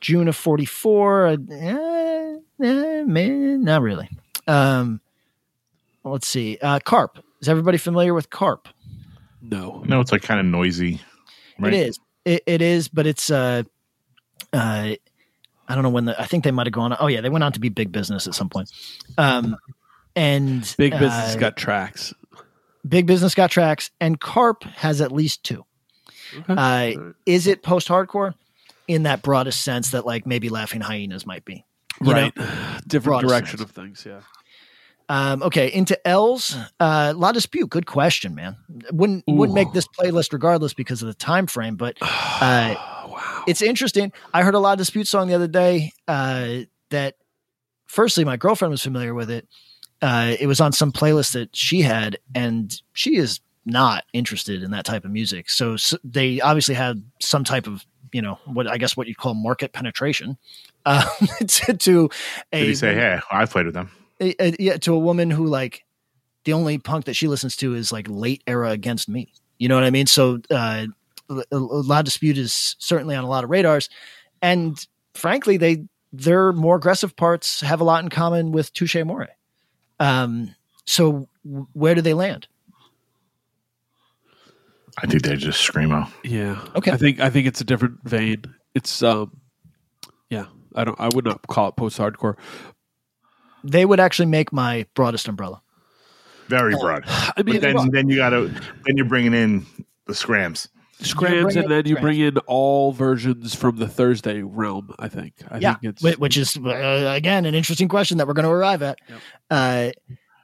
June 0.00 0.28
of 0.28 0.36
44. 0.36 1.26
Uh, 1.26 1.36
eh, 1.50 2.36
eh, 2.62 3.02
man, 3.02 3.64
not 3.64 3.82
really. 3.82 4.08
Um, 4.46 5.00
let's 6.04 6.28
see. 6.28 6.58
Uh, 6.62 6.78
Karp. 6.78 7.18
Is 7.40 7.48
everybody 7.48 7.78
familiar 7.78 8.14
with 8.14 8.30
Karp? 8.30 8.68
No. 9.50 9.82
No, 9.86 10.00
it's 10.00 10.12
like 10.12 10.22
kind 10.22 10.40
of 10.40 10.46
noisy. 10.46 11.00
Right? 11.58 11.72
It 11.72 11.88
is. 11.88 12.00
It, 12.24 12.42
it 12.46 12.62
is, 12.62 12.88
but 12.88 13.06
it's 13.06 13.30
uh, 13.30 13.62
uh, 14.52 14.94
I 15.68 15.74
don't 15.74 15.82
know 15.82 15.90
when 15.90 16.04
the. 16.06 16.20
I 16.20 16.26
think 16.26 16.44
they 16.44 16.50
might 16.50 16.66
have 16.66 16.72
gone. 16.72 16.96
Oh 17.00 17.06
yeah, 17.06 17.20
they 17.20 17.30
went 17.30 17.44
on 17.44 17.52
to 17.52 17.60
be 17.60 17.68
big 17.68 17.90
business 17.92 18.26
at 18.26 18.34
some 18.34 18.48
point. 18.48 18.70
Um, 19.16 19.56
and 20.14 20.74
Big 20.76 20.92
business 20.92 21.34
uh, 21.34 21.38
got 21.38 21.56
tracks. 21.56 22.12
big 22.86 23.06
business 23.06 23.34
got 23.34 23.50
tracks, 23.50 23.90
and 24.00 24.20
Karp 24.20 24.64
has 24.64 25.00
at 25.00 25.12
least 25.12 25.44
two. 25.44 25.64
Uh, 26.48 26.90
is 27.24 27.46
it 27.46 27.62
post 27.62 27.88
hardcore 27.88 28.34
in 28.86 29.04
that 29.04 29.22
broadest 29.22 29.62
sense 29.62 29.90
that 29.90 30.04
like 30.04 30.26
maybe 30.26 30.48
laughing 30.50 30.80
hyenas 30.80 31.24
might 31.24 31.44
be? 31.44 31.64
You 32.00 32.06
know? 32.08 32.12
right. 32.12 32.34
Different 32.86 33.20
Broadest 33.20 33.28
direction 33.30 33.58
sense. 33.58 33.70
of 33.70 33.74
things. 33.74 34.04
Yeah. 34.06 34.20
Um, 35.08 35.42
okay, 35.42 35.72
into 35.72 35.98
L's. 36.06 36.56
Uh, 36.78 37.14
La 37.16 37.32
Dispute. 37.32 37.70
Good 37.70 37.86
question, 37.86 38.34
man. 38.34 38.56
Wouldn't 38.92 39.24
wouldn't 39.26 39.54
make 39.54 39.72
this 39.72 39.88
playlist 39.88 40.32
regardless 40.32 40.74
because 40.74 41.02
of 41.02 41.08
the 41.08 41.14
time 41.14 41.46
frame, 41.46 41.76
but 41.76 41.96
uh, 42.02 42.74
wow. 42.76 43.44
it's 43.46 43.62
interesting. 43.62 44.12
I 44.34 44.42
heard 44.42 44.54
a 44.54 44.58
La 44.58 44.74
Dispute 44.74 45.08
song 45.08 45.28
the 45.28 45.34
other 45.34 45.48
day 45.48 45.92
uh, 46.06 46.58
that, 46.90 47.16
firstly, 47.86 48.24
my 48.24 48.36
girlfriend 48.36 48.70
was 48.70 48.82
familiar 48.82 49.14
with 49.14 49.30
it. 49.30 49.48
Uh, 50.02 50.36
it 50.38 50.46
was 50.46 50.60
on 50.60 50.72
some 50.72 50.92
playlist 50.92 51.32
that 51.32 51.56
she 51.56 51.80
had, 51.80 52.18
and 52.34 52.80
she 52.92 53.16
is 53.16 53.40
not 53.64 54.04
interested 54.12 54.62
in 54.62 54.70
that 54.70 54.84
type 54.84 55.04
of 55.04 55.10
music. 55.10 55.50
So, 55.50 55.74
s 55.74 55.94
they 56.04 56.40
obviously 56.40 56.74
had 56.74 57.02
some 57.20 57.44
type 57.44 57.66
of, 57.66 57.84
you 58.12 58.20
know, 58.20 58.38
what 58.44 58.68
I 58.68 58.76
guess 58.76 58.96
what 58.96 59.08
you 59.08 59.14
call 59.14 59.34
market 59.34 59.72
penetration 59.72 60.36
uh, 60.84 61.08
to, 61.46 61.74
to 61.74 62.10
a 62.52 62.60
Did 62.60 62.68
he 62.68 62.74
say, 62.74 62.94
"Hey, 62.94 63.20
I 63.30 63.46
played 63.46 63.64
with 63.64 63.74
them"? 63.74 63.90
A- 64.20 64.42
a- 64.42 64.56
yeah, 64.58 64.76
to 64.78 64.94
a 64.94 64.98
woman 64.98 65.30
who 65.30 65.46
like 65.46 65.84
the 66.44 66.52
only 66.52 66.78
punk 66.78 67.04
that 67.06 67.14
she 67.14 67.28
listens 67.28 67.56
to 67.56 67.74
is 67.74 67.92
like 67.92 68.06
late 68.08 68.42
era 68.46 68.70
against 68.70 69.08
me. 69.08 69.32
You 69.58 69.68
know 69.68 69.74
what 69.74 69.84
I 69.84 69.90
mean? 69.90 70.06
So 70.06 70.40
uh, 70.50 70.86
a 71.30 71.42
a 71.52 71.58
lot 71.58 72.00
of 72.00 72.04
dispute 72.04 72.38
is 72.38 72.76
certainly 72.78 73.14
on 73.14 73.24
a 73.24 73.28
lot 73.28 73.44
of 73.44 73.50
radars, 73.50 73.88
and 74.42 74.78
frankly, 75.14 75.56
they 75.56 75.84
their 76.12 76.52
more 76.52 76.76
aggressive 76.76 77.16
parts 77.16 77.60
have 77.60 77.80
a 77.80 77.84
lot 77.84 78.02
in 78.02 78.08
common 78.08 78.52
with 78.52 78.72
Touche 78.72 78.96
Amore. 78.96 79.28
Um, 80.00 80.54
so 80.86 81.28
where 81.44 81.94
do 81.94 82.00
they 82.00 82.14
land? 82.14 82.46
I 85.00 85.06
think 85.06 85.22
they're 85.22 85.36
just 85.36 85.60
screamo. 85.68 86.10
Yeah. 86.24 86.60
Okay. 86.74 86.90
I 86.90 86.96
think 86.96 87.20
I 87.20 87.30
think 87.30 87.46
it's 87.46 87.60
a 87.60 87.64
different 87.64 87.98
vein. 88.04 88.44
It's 88.74 89.02
um 89.02 89.36
yeah. 90.30 90.46
I 90.74 90.84
don't 90.84 90.98
I 91.00 91.08
would 91.14 91.24
not 91.24 91.46
call 91.46 91.68
it 91.68 91.76
post 91.76 91.98
hardcore. 91.98 92.36
They 93.70 93.84
would 93.84 94.00
actually 94.00 94.26
make 94.26 94.52
my 94.52 94.86
broadest 94.94 95.28
umbrella. 95.28 95.60
Very 96.48 96.74
broad. 96.74 97.04
I 97.06 97.32
But 97.36 97.46
mean 97.46 97.60
then, 97.60 97.76
then 97.92 98.08
you 98.08 98.16
got 98.16 98.30
to 98.30 98.48
then 98.48 98.96
you're 98.96 99.06
bringing 99.06 99.34
in 99.34 99.66
the 100.06 100.14
scrams. 100.14 100.68
scrams 101.00 101.54
and 101.56 101.70
then 101.70 101.84
you 101.86 101.94
scrams. 101.96 102.00
bring 102.02 102.20
in 102.20 102.38
all 102.46 102.92
versions 102.92 103.54
from 103.54 103.76
the 103.76 103.86
Thursday 103.86 104.42
realm, 104.42 104.94
I 104.98 105.08
think. 105.08 105.34
I 105.50 105.58
yeah, 105.58 105.74
think 105.74 105.98
it's 106.02 106.18
which 106.18 106.36
is 106.36 106.56
uh, 106.56 107.12
again 107.14 107.44
an 107.44 107.54
interesting 107.54 107.88
question 107.88 108.18
that 108.18 108.26
we're 108.26 108.32
going 108.34 108.46
to 108.46 108.50
arrive 108.50 108.82
at. 108.82 108.98
Yep. 109.08 109.20
Uh, 109.50 109.90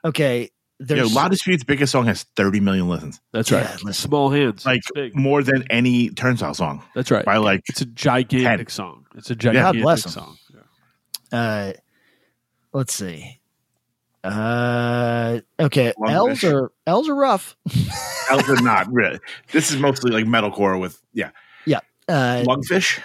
okay, 0.09 0.41
You 0.43 0.87
know, 0.87 0.95
there's 0.97 1.15
La 1.15 1.29
Dispute's 1.29 1.65
biggest 1.65 1.91
song 1.93 2.05
has 2.07 2.25
30 2.37 2.61
million 2.61 2.89
listens, 2.89 3.21
that's 3.33 3.51
right. 3.51 3.63
Yeah, 3.65 3.71
listen. 3.85 3.93
Small 4.09 4.29
hands. 4.31 4.67
like 4.67 4.83
more 5.15 5.43
than 5.43 5.65
any 5.71 6.11
Turnstile 6.11 6.53
song 6.55 6.83
That's 6.95 7.11
right. 7.11 7.25
by 7.25 7.39
like 7.39 7.63
It's 7.69 7.81
a 7.81 7.87
gigantic 7.87 8.69
10. 8.69 8.73
song. 8.75 9.07
It's 9.17 9.31
a 9.31 9.35
God 9.35 9.41
gigantic 9.55 9.83
bless 9.83 10.05
'em. 10.07 10.13
song. 10.13 10.37
uh 11.33 11.73
let's 12.75 12.93
see 12.95 13.41
uh 14.25 15.41
okay 15.61 15.93
l's 16.07 16.45
are 16.45 16.71
l's 16.87 17.09
are 17.09 17.15
rough 17.15 17.57
L's 18.31 18.49
are 18.49 18.63
not 18.63 18.91
really. 18.91 19.21
This 19.53 19.71
is 19.71 19.77
mostly 19.77 20.11
like 20.11 20.25
metalcore 20.25 20.81
with 20.81 20.99
yeah. 21.13 21.31
Yeah. 21.67 21.81
Uh 22.09 22.43
Lungfish. 22.47 23.01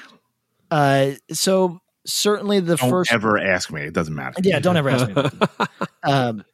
uh 0.72 1.12
so 1.32 1.82
certainly 2.06 2.62
the 2.62 2.78
Don't 2.78 2.90
first 2.90 3.12
ever 3.12 3.38
ask 3.38 3.70
me. 3.70 3.82
It 3.82 3.94
doesn't 3.94 4.16
matter. 4.16 4.38
yeah 4.42 4.60
don't 4.60 4.78
ever 4.78 4.90
ask 4.90 5.10
me 5.10 5.24
um 6.04 6.46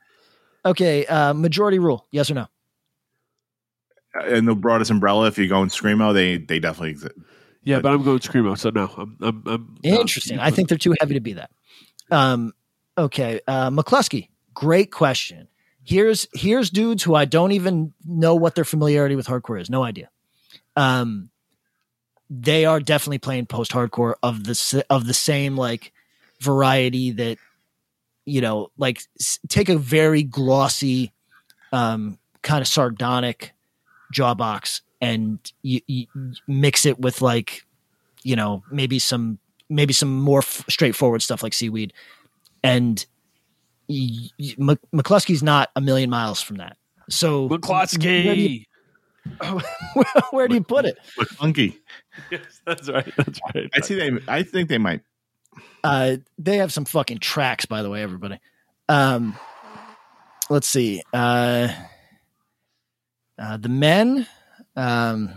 okay 0.66 1.06
uh 1.06 1.34
majority 1.36 1.78
rule 1.78 2.08
yes 2.12 2.32
or 2.32 2.34
no 2.34 2.48
And 4.28 4.48
the 4.48 4.56
broadest 4.56 4.90
umbrella, 4.90 5.28
if 5.28 5.38
you 5.38 5.48
go 5.48 5.62
in 5.62 5.70
screamo, 5.70 6.12
they 6.14 6.38
they 6.38 6.60
definitely 6.60 6.90
exist. 6.92 7.14
Yeah, 7.64 7.80
but 7.82 7.92
I'm 7.94 8.02
going 8.04 8.18
screamo, 8.20 8.58
so 8.58 8.72
no, 8.72 8.90
I'm 8.98 9.18
I'm, 9.22 9.44
I'm 9.46 9.78
interesting 9.84 10.40
i 10.40 10.50
think 10.52 10.70
they're 10.70 10.78
too 10.78 10.96
heavy 11.00 11.14
to 11.16 11.20
be 11.20 11.34
that 11.34 11.52
um 12.12 12.52
okay 12.98 13.40
uh 13.48 13.70
Mclusky 13.70 14.30
great 14.56 14.92
question. 14.92 15.48
Here's 15.84 16.28
here's 16.34 16.72
dudes 16.72 17.04
who 17.04 17.14
i 17.14 17.26
don't 17.26 17.52
even 17.52 17.94
know 18.04 18.34
what 18.34 18.56
their 18.56 18.66
familiarity 18.66 19.16
with 19.16 19.28
hardcore 19.28 19.62
is 19.62 19.70
no 19.70 19.84
idea. 19.84 20.10
Um 20.76 21.30
they 22.28 22.66
are 22.66 22.80
definitely 22.80 23.20
playing 23.20 23.46
post 23.46 23.72
hardcore 23.72 24.16
of 24.24 24.46
the 24.46 24.86
of 24.90 25.06
the 25.06 25.14
same 25.14 25.56
like 25.56 25.94
variety 26.42 27.12
that 27.12 27.38
you 28.26 28.42
know 28.42 28.72
like 28.78 29.02
take 29.48 29.70
a 29.70 29.78
very 29.78 30.24
glossy 30.24 31.14
um 31.72 32.18
kind 32.42 32.62
of 32.62 32.68
sardonic 32.68 33.54
jawbox 34.12 34.82
and 35.02 35.52
you 35.62 36.08
mix 36.48 36.86
it 36.86 37.00
with 37.00 37.22
like 37.22 37.66
you 38.24 38.36
know 38.36 38.64
maybe 38.72 38.98
some 38.98 39.38
maybe 39.70 39.94
some 39.94 40.20
more 40.20 40.40
f- 40.40 40.66
straightforward 40.68 41.22
stuff 41.22 41.44
like 41.44 41.54
seaweed 41.54 41.94
and 42.66 43.06
y- 43.88 44.30
y- 44.40 44.78
Mclusky's 44.94 45.44
not 45.44 45.70
a 45.76 45.82
million 45.82 46.10
miles 46.10 46.42
from 46.42 46.58
that 46.58 46.78
so 47.10 47.48
where 47.48 47.58
do 47.60 47.68
you, 47.68 48.66
Mclusky. 49.40 49.64
where 50.32 50.48
do 50.48 50.56
you 50.56 50.64
put 50.64 50.86
it 50.86 50.98
Look 51.18 51.30
funky. 51.30 51.80
yes, 52.32 52.62
that's 52.66 52.90
right. 52.90 53.12
That's 53.18 53.40
right. 53.54 53.70
I 53.74 53.82
see 53.82 53.96
they. 53.96 54.12
I 54.28 54.44
think 54.44 54.70
they 54.70 54.78
might. 54.78 55.02
Uh, 55.84 56.18
they 56.38 56.58
have 56.58 56.72
some 56.72 56.86
fucking 56.86 57.20
tracks, 57.20 57.66
by 57.66 57.82
the 57.82 57.90
way, 57.90 58.02
everybody. 58.04 58.40
Um, 58.90 59.36
let's 60.50 60.68
see. 60.68 61.02
Uh, 61.14 61.70
uh, 63.40 63.58
the 63.58 63.70
men. 63.70 64.28
Um, 64.76 65.32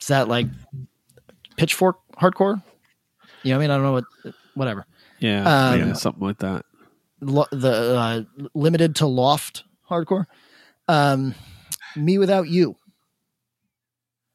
is 0.00 0.08
that 0.08 0.26
like 0.28 0.46
pitchfork 1.56 1.98
hardcore? 2.16 2.62
You 3.44 3.52
know, 3.52 3.58
what 3.58 3.64
I 3.64 3.66
mean, 3.66 3.70
I 3.70 3.74
don't 3.76 3.82
know 3.84 3.92
what, 3.92 4.34
whatever. 4.54 4.86
Yeah, 5.22 5.70
Um, 5.70 5.78
yeah, 5.80 5.92
something 5.94 6.22
like 6.26 6.38
that. 6.38 6.64
Lo- 7.20 7.46
the 7.52 7.96
uh, 7.96 8.22
limited 8.54 8.96
to 8.96 9.06
loft 9.06 9.64
hardcore. 9.88 10.24
Um, 10.88 11.34
me 11.96 12.18
without 12.18 12.48
you. 12.48 12.76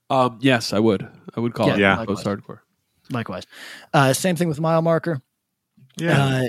Um, 0.09 0.37
yes, 0.41 0.71
I 0.73 0.79
would. 0.79 1.07
I 1.35 1.39
would 1.39 1.53
call 1.53 1.67
Yeah, 1.67 1.73
it 1.73 1.79
yeah. 1.79 2.05
post 2.05 2.25
hardcore. 2.25 2.59
Likewise. 3.11 3.43
Uh, 3.93 4.13
same 4.13 4.35
thing 4.35 4.47
with 4.47 4.59
mile 4.59 4.81
marker. 4.81 5.21
Yeah. 5.97 6.25
Uh, 6.25 6.43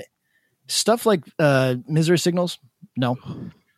stuff 0.69 1.07
like 1.07 1.25
uh, 1.39 1.77
misery 1.89 2.19
signals. 2.19 2.59
No, 2.97 3.17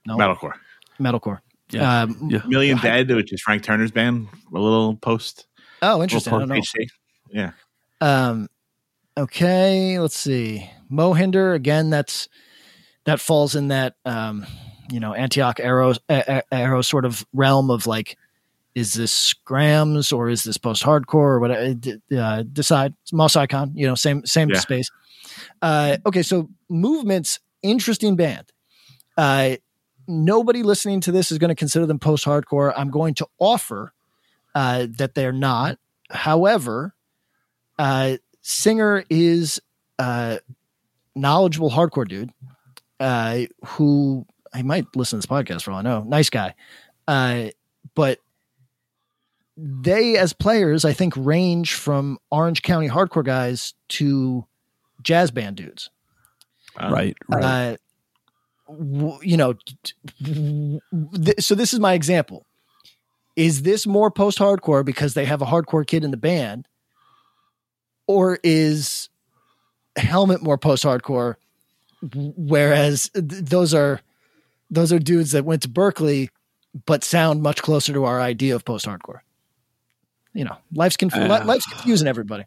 no. 0.07 0.17
Metalcore. 0.17 0.55
metalcore. 1.01 1.39
Yeah. 1.71 2.03
Um, 2.03 2.29
Yeah. 2.31 2.43
Million 2.47 2.77
Dead, 2.79 3.09
which 3.11 3.33
is 3.33 3.41
Frank 3.41 3.63
Turner's 3.63 3.91
band, 3.93 4.29
a 4.55 4.59
little 4.59 4.97
post. 4.97 5.47
Oh, 5.83 6.03
interesting. 6.03 6.33
I 6.33 6.37
little 6.37 6.49
don't 6.49 6.57
know. 6.57 6.61
post-HC. 6.61 6.91
Yeah. 7.33 7.53
Um, 8.03 8.49
okay, 9.21 9.99
let's 9.99 10.19
see. 10.19 10.69
Mohinder 10.91 11.55
again. 11.55 11.91
That's 11.91 12.29
that 13.05 13.21
falls 13.21 13.55
in 13.55 13.69
that 13.69 13.95
um, 14.05 14.47
you 14.91 15.01
know 15.01 15.15
Antioch 15.15 15.61
arrow 15.61 15.95
arrow 16.09 16.83
sort 16.83 17.05
of 17.05 17.27
realm 17.33 17.71
of 17.71 17.87
like, 17.87 18.17
is 18.75 18.95
this 18.95 19.33
Grams 19.45 20.13
or 20.13 20.29
is 20.29 20.43
this 20.43 20.59
post 20.59 20.83
hardcore 20.83 21.15
or 21.15 21.41
whatever? 21.41 21.75
Uh, 22.17 22.43
decide. 22.43 22.95
It's 23.03 23.13
Moss 23.13 23.37
Icon. 23.37 23.73
You 23.75 23.87
know, 23.87 23.95
same 23.95 24.25
same 24.27 24.51
Yeah. 24.51 24.59
space. 24.59 24.91
Uh, 25.63 25.99
okay, 26.07 26.23
so 26.23 26.49
movements 26.69 27.39
interesting 27.63 28.17
band. 28.17 28.51
Uh, 29.17 29.57
nobody 30.09 30.63
listening 30.63 31.01
to 31.03 31.13
this 31.13 31.31
is 31.31 31.39
going 31.39 31.51
to 31.51 31.55
consider 31.55 31.87
them 31.87 31.99
post 31.99 32.25
hardcore. 32.25 32.73
I'm 32.77 32.91
going 32.91 33.15
to 33.15 33.27
offer 33.39 33.93
uh, 34.55 34.87
that 34.99 35.15
they're 35.15 35.33
not. 35.33 35.79
However, 36.11 36.95
uh, 37.79 38.17
Singer 38.43 39.05
is 39.11 39.61
a 39.99 40.41
knowledgeable 41.15 41.71
hardcore 41.71 42.09
dude 42.09 42.31
uh, 42.99 43.41
who 43.65 44.27
I 44.53 44.63
might 44.63 44.87
listen 44.97 45.21
to 45.21 45.27
this 45.27 45.31
podcast 45.31 45.63
for 45.63 45.73
all 45.73 45.79
I 45.79 45.83
know. 45.83 46.03
Nice 46.03 46.31
guy. 46.31 46.55
Uh, 47.07 47.49
but 47.95 48.19
they 49.57 50.17
as 50.17 50.33
players, 50.33 50.85
I 50.85 50.93
think, 50.93 51.15
range 51.17 51.75
from 51.75 52.19
Orange 52.31 52.63
County 52.63 52.89
hardcore 52.89 53.25
guys 53.25 53.75
to 53.91 54.47
jazz 55.03 55.31
band 55.31 55.57
dudes. 55.57 55.91
Um, 56.77 56.93
right, 56.93 57.17
right. 57.29 57.45
Uh, 57.45 57.77
w- 58.69 59.19
you 59.23 59.37
know, 59.37 59.55
t- 59.55 59.95
w- 60.23 60.81
th- 61.15 61.41
so 61.41 61.55
this 61.55 61.73
is 61.75 61.81
my 61.81 61.95
example. 61.95 62.47
Is 63.37 63.63
this 63.63 63.87
more 63.87 64.11
post 64.11 64.39
hardcore 64.39 64.85
because 64.85 65.15
they 65.15 65.25
have 65.25 65.43
a 65.43 65.47
hardcore 65.47 65.87
kid 65.87 66.05
in 66.05 66.11
the 66.11 66.17
band, 66.17 66.67
or 68.11 68.39
is 68.43 69.09
Helmet 69.97 70.43
more 70.43 70.59
post 70.59 70.85
hardcore? 70.85 71.37
Whereas 72.15 73.11
th- 73.15 73.25
those 73.27 73.75
are 73.75 74.01
those 74.71 74.93
are 74.93 74.99
dudes 74.99 75.33
that 75.33 75.45
went 75.45 75.63
to 75.63 75.69
Berklee, 75.69 76.29
but 76.87 77.05
sound 77.05 77.43
much 77.43 77.63
closer 77.63 77.93
to 77.93 78.05
our 78.05 78.21
idea 78.21 78.55
of 78.55 78.65
post 78.65 78.87
hardcore. 78.87 79.21
You 80.33 80.45
know, 80.45 80.57
life's 80.73 80.97
conf- 80.97 81.15
Uh. 81.15 81.43
life's 81.45 81.67
confusing 81.67 82.09
everybody. 82.09 82.45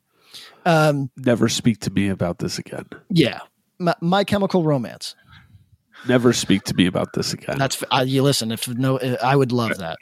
Um, 0.66 1.09
Never 1.18 1.49
speak 1.49 1.80
to 1.82 1.91
me 1.91 2.07
about 2.09 2.39
this 2.39 2.57
again. 2.57 2.86
yeah, 3.09 3.39
my, 3.78 3.93
my 4.01 4.24
Chemical 4.24 4.64
Romance. 4.64 5.16
Never 6.07 6.34
speak 6.34 6.64
to 6.64 6.74
me 6.74 6.86
about 6.88 7.14
this 7.14 7.34
again. 7.34 7.57
That's 7.57 7.82
uh, 7.91 8.03
you 8.07 8.24
listen. 8.24 8.51
If 8.51 8.68
no, 8.68 8.99
I 9.22 9.36
would 9.36 9.51
love 9.51 9.78
that. 9.78 9.97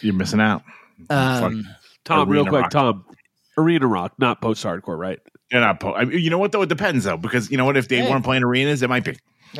You're 0.00 0.14
missing 0.14 0.40
out. 0.40 0.62
Um, 1.10 1.64
Tom, 2.04 2.28
real 2.28 2.44
quick, 2.44 2.62
rock. 2.62 2.70
Tom. 2.70 3.04
Arena 3.58 3.86
rock, 3.86 4.14
not 4.18 4.40
post 4.40 4.64
hardcore, 4.64 4.98
right? 4.98 5.18
They're 5.50 5.60
not. 5.60 5.80
Po- 5.80 5.94
I 5.94 6.04
mean, 6.04 6.18
you 6.18 6.30
know 6.30 6.38
what 6.38 6.52
though? 6.52 6.62
It 6.62 6.68
depends 6.68 7.04
though, 7.04 7.16
because 7.16 7.50
you 7.50 7.56
know 7.56 7.64
what? 7.64 7.76
If 7.76 7.88
they 7.88 7.98
Hey. 8.02 8.10
weren't 8.10 8.24
playing 8.24 8.42
arenas, 8.42 8.82
it 8.82 8.88
might 8.88 9.04
be. 9.04 9.16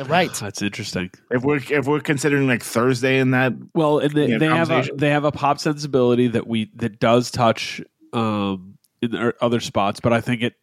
right. 0.07 0.33
That's 0.33 0.61
interesting. 0.61 1.09
If 1.31 1.43
we're 1.43 1.61
if 1.69 1.85
we're 1.87 2.01
considering 2.01 2.47
like 2.47 2.61
Thursday 2.63 3.19
in 3.19 3.31
that, 3.31 3.53
Well, 3.73 3.99
and 3.99 4.11
they, 4.11 4.27
Yeah, 4.27 4.37
they 4.39 4.45
have 4.47 4.69
a 4.69 4.73
conversation. 4.73 4.97
they 4.97 5.09
have 5.11 5.23
a 5.23 5.31
pop 5.31 5.59
sensibility 5.59 6.27
that 6.27 6.47
we 6.47 6.69
that 6.75 6.99
does 6.99 7.31
touch 7.31 7.81
um, 8.11 8.77
in 9.01 9.11
the 9.11 9.33
other 9.41 9.59
spots, 9.61 9.99
but 10.01 10.11
I 10.11 10.19
think 10.21 10.41
it 10.41 10.55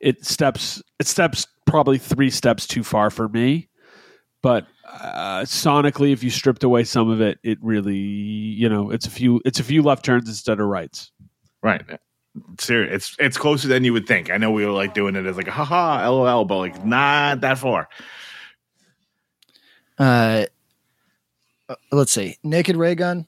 it 0.00 0.24
steps 0.24 0.82
it 0.98 1.06
steps 1.06 1.46
probably 1.66 1.98
three 1.98 2.30
steps 2.30 2.66
too 2.66 2.82
far 2.82 3.10
for 3.10 3.28
me. 3.28 3.68
But 4.42 4.66
uh, 4.90 5.40
sonically, 5.42 6.12
if 6.14 6.24
you 6.24 6.30
stripped 6.30 6.64
away 6.64 6.84
some 6.84 7.10
of 7.10 7.20
it, 7.20 7.38
it 7.42 7.58
really 7.60 7.98
you 7.98 8.68
know 8.70 8.90
it's 8.90 9.06
a 9.06 9.10
few 9.10 9.42
it's 9.44 9.60
a 9.60 9.64
few 9.64 9.82
left 9.82 10.04
turns 10.06 10.26
instead 10.28 10.58
of 10.58 10.66
rights. 10.66 11.12
right? 11.62 11.82
Serious. 12.58 12.94
It's 12.94 13.16
it's 13.18 13.36
closer 13.36 13.66
than 13.68 13.82
you 13.84 13.92
would 13.92 14.06
think. 14.06 14.30
I 14.30 14.36
know 14.36 14.50
we 14.52 14.64
were 14.64 14.72
like 14.72 14.94
doing 14.94 15.16
it 15.16 15.26
as 15.26 15.36
like 15.36 15.48
haha 15.48 16.08
lol, 16.10 16.44
but 16.44 16.58
like 16.58 16.84
not 16.84 17.40
that 17.40 17.58
far. 17.58 17.88
Uh, 19.98 20.46
uh, 21.68 21.74
let's 21.92 22.12
see. 22.12 22.36
Naked 22.42 22.76
Raygun. 22.76 23.26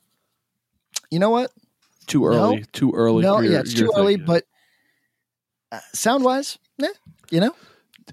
You 1.11 1.19
know 1.19 1.31
what? 1.31 1.51
Too 2.07 2.25
early, 2.27 2.65
too 2.73 2.93
early. 2.95 3.23
no, 3.23 3.37
for 3.37 3.43
your- 3.45 3.53
yeah, 3.53 3.61
it's 3.61 3.75
your 3.75 3.89
too 3.89 3.95
early. 3.97 4.17
thing. 4.17 4.25
But 4.25 4.45
uh, 5.71 5.79
sound 5.93 6.25
wise, 6.25 6.59
yeah, 6.79 6.89
you 7.31 7.41
know, 7.41 7.55